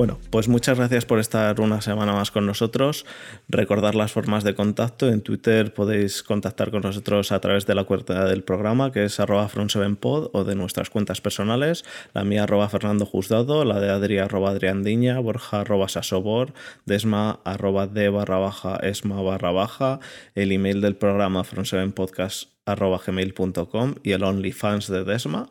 Bueno, 0.00 0.18
pues 0.30 0.48
muchas 0.48 0.78
gracias 0.78 1.04
por 1.04 1.18
estar 1.18 1.60
una 1.60 1.82
semana 1.82 2.14
más 2.14 2.30
con 2.30 2.46
nosotros. 2.46 3.04
Recordar 3.50 3.94
las 3.94 4.10
formas 4.10 4.44
de 4.44 4.54
contacto. 4.54 5.10
En 5.10 5.20
Twitter 5.20 5.74
podéis 5.74 6.22
contactar 6.22 6.70
con 6.70 6.80
nosotros 6.80 7.32
a 7.32 7.40
través 7.42 7.66
de 7.66 7.74
la 7.74 7.84
cuenta 7.84 8.24
del 8.24 8.42
programa, 8.42 8.92
que 8.92 9.04
es 9.04 9.20
arroba 9.20 9.46
front7pod, 9.50 10.30
o 10.32 10.44
de 10.44 10.54
nuestras 10.54 10.88
cuentas 10.88 11.20
personales. 11.20 11.84
La 12.14 12.24
mía 12.24 12.44
arroba 12.44 12.70
Fernando 12.70 13.04
Juzgado, 13.04 13.66
la 13.66 13.78
de 13.78 13.90
Adri 13.90 14.16
arroba 14.16 14.52
Adriandiña, 14.52 15.18
Borja 15.18 15.60
arroba 15.60 15.86
Sasobor, 15.86 16.54
Desma 16.86 17.40
arroba 17.44 17.86
de 17.86 18.08
barra 18.08 18.38
baja 18.38 18.76
esma 18.76 19.20
barra 19.20 19.50
baja, 19.50 20.00
el 20.34 20.52
email 20.52 20.80
del 20.80 20.96
programa 20.96 21.44
front7podcast 21.44 22.48
arroba 22.64 23.02
gmail.com 23.06 23.96
y 24.02 24.12
el 24.12 24.24
OnlyFans 24.24 24.88
de 24.88 25.04
Desma 25.04 25.50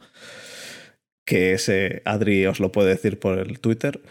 que 1.24 1.54
ese 1.54 2.02
Adri 2.06 2.48
os 2.48 2.60
lo 2.60 2.72
puede 2.72 2.90
decir 2.90 3.20
por 3.20 3.38
el 3.38 3.60
Twitter. 3.60 4.02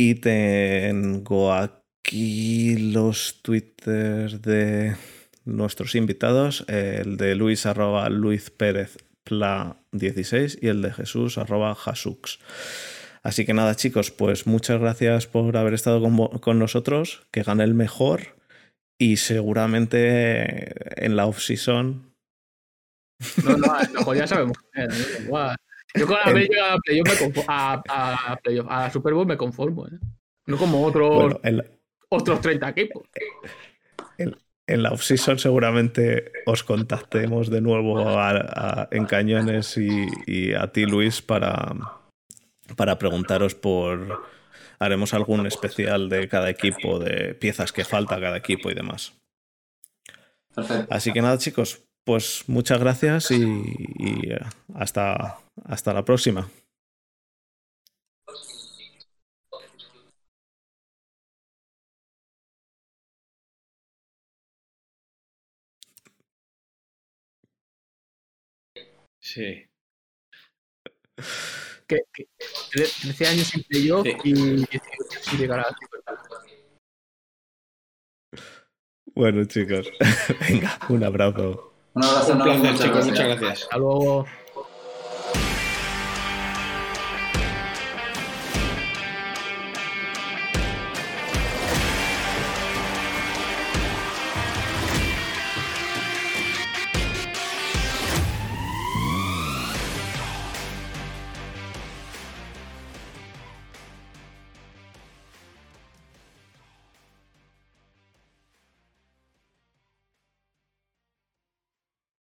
Y 0.00 0.14
tengo 0.14 1.52
aquí 1.52 2.76
los 2.92 3.40
twitters 3.42 4.40
de 4.42 4.96
nuestros 5.44 5.96
invitados, 5.96 6.64
el 6.68 7.16
de 7.16 7.34
Luis 7.34 7.66
arroba 7.66 8.08
Luis 8.08 8.50
Pérez 8.50 8.98
Pla 9.24 9.76
16 9.90 10.58
y 10.62 10.68
el 10.68 10.82
de 10.82 10.92
Jesús 10.92 11.36
arroba 11.36 11.74
Jasux. 11.74 12.38
Así 13.24 13.44
que 13.44 13.54
nada 13.54 13.74
chicos, 13.74 14.12
pues 14.12 14.46
muchas 14.46 14.80
gracias 14.80 15.26
por 15.26 15.56
haber 15.56 15.74
estado 15.74 16.00
con, 16.00 16.16
con 16.38 16.60
nosotros, 16.60 17.26
que 17.32 17.42
gane 17.42 17.64
el 17.64 17.74
mejor 17.74 18.36
y 18.98 19.16
seguramente 19.16 21.04
en 21.04 21.16
la 21.16 21.26
off-season 21.26 22.14
No, 23.44 23.56
no, 23.56 24.04
pues 24.04 24.20
ya 24.20 24.26
sabemos. 24.28 24.56
Igual. 25.24 25.56
Yo 25.94 26.06
con 26.06 26.16
haber 26.22 26.48
llegado 26.48 26.74
a 26.74 26.78
playoff 26.78 27.08
me 27.08 27.16
conformo, 27.18 27.44
a, 27.50 27.82
a, 28.32 28.36
playoff, 28.36 28.66
a 28.70 28.90
Super 28.90 29.14
Bowl 29.14 29.26
me 29.26 29.36
conformo, 29.36 29.86
¿eh? 29.86 29.98
No 30.46 30.56
como 30.56 30.84
otros, 30.84 31.14
Bueno, 31.14 31.40
en, 31.42 31.56
la- 31.58 31.64
otros 32.10 32.40
30 32.40 32.68
equipos. 32.70 33.04
en 34.66 34.82
la 34.82 34.90
off-season 34.92 35.38
seguramente 35.38 36.30
os 36.46 36.62
contactemos 36.62 37.48
de 37.50 37.60
nuevo 37.62 37.98
a- 38.06 38.30
a- 38.30 38.88
en 38.90 39.06
Cañones 39.06 39.76
y, 39.78 40.06
y 40.26 40.52
a 40.54 40.66
ti, 40.72 40.84
Luis, 40.84 41.22
para, 41.22 41.74
para 42.76 42.98
preguntaros 42.98 43.54
por... 43.54 44.22
Haremos 44.80 45.12
algún 45.12 45.44
especial 45.46 46.08
de 46.08 46.28
cada 46.28 46.50
equipo, 46.50 47.00
de 47.00 47.34
piezas 47.34 47.72
que 47.72 47.84
falta 47.84 48.14
a 48.16 48.20
cada 48.20 48.36
equipo 48.36 48.70
y 48.70 48.74
demás. 48.74 49.12
Perfecto. 50.54 50.86
Así 50.94 51.12
que 51.12 51.20
nada, 51.20 51.36
chicos, 51.38 51.82
pues 52.04 52.44
muchas 52.46 52.78
gracias 52.78 53.30
y, 53.32 53.42
y, 53.98 54.30
eh, 54.32 54.38
hasta, 54.74 55.38
hasta 55.68 55.92
la 55.92 56.04
próxima. 56.04 56.48
Sí. 69.20 69.68
Que, 71.86 72.00
que 72.12 72.28
13 72.72 73.26
años 73.26 73.46
sin 73.48 73.62
playoff 73.64 74.04
Sí. 74.04 74.16
y 74.24 74.32
18 74.32 74.80
sin 75.22 75.38
llegar 75.38 75.60
a 75.60 75.62
la. 75.62 75.76
Bueno, 79.14 79.44
chicos, 79.46 79.88
venga, 80.48 80.78
un 80.88 81.02
abrazo. 81.02 81.74
Un 81.94 82.04
abrazo 82.04 82.32
Un 82.34 82.42
placer, 82.42 82.76
chicos. 82.76 83.06
Muchas 83.06 83.26
gracias. 83.26 83.62
Hasta 83.64 83.78
luego. 83.78 84.26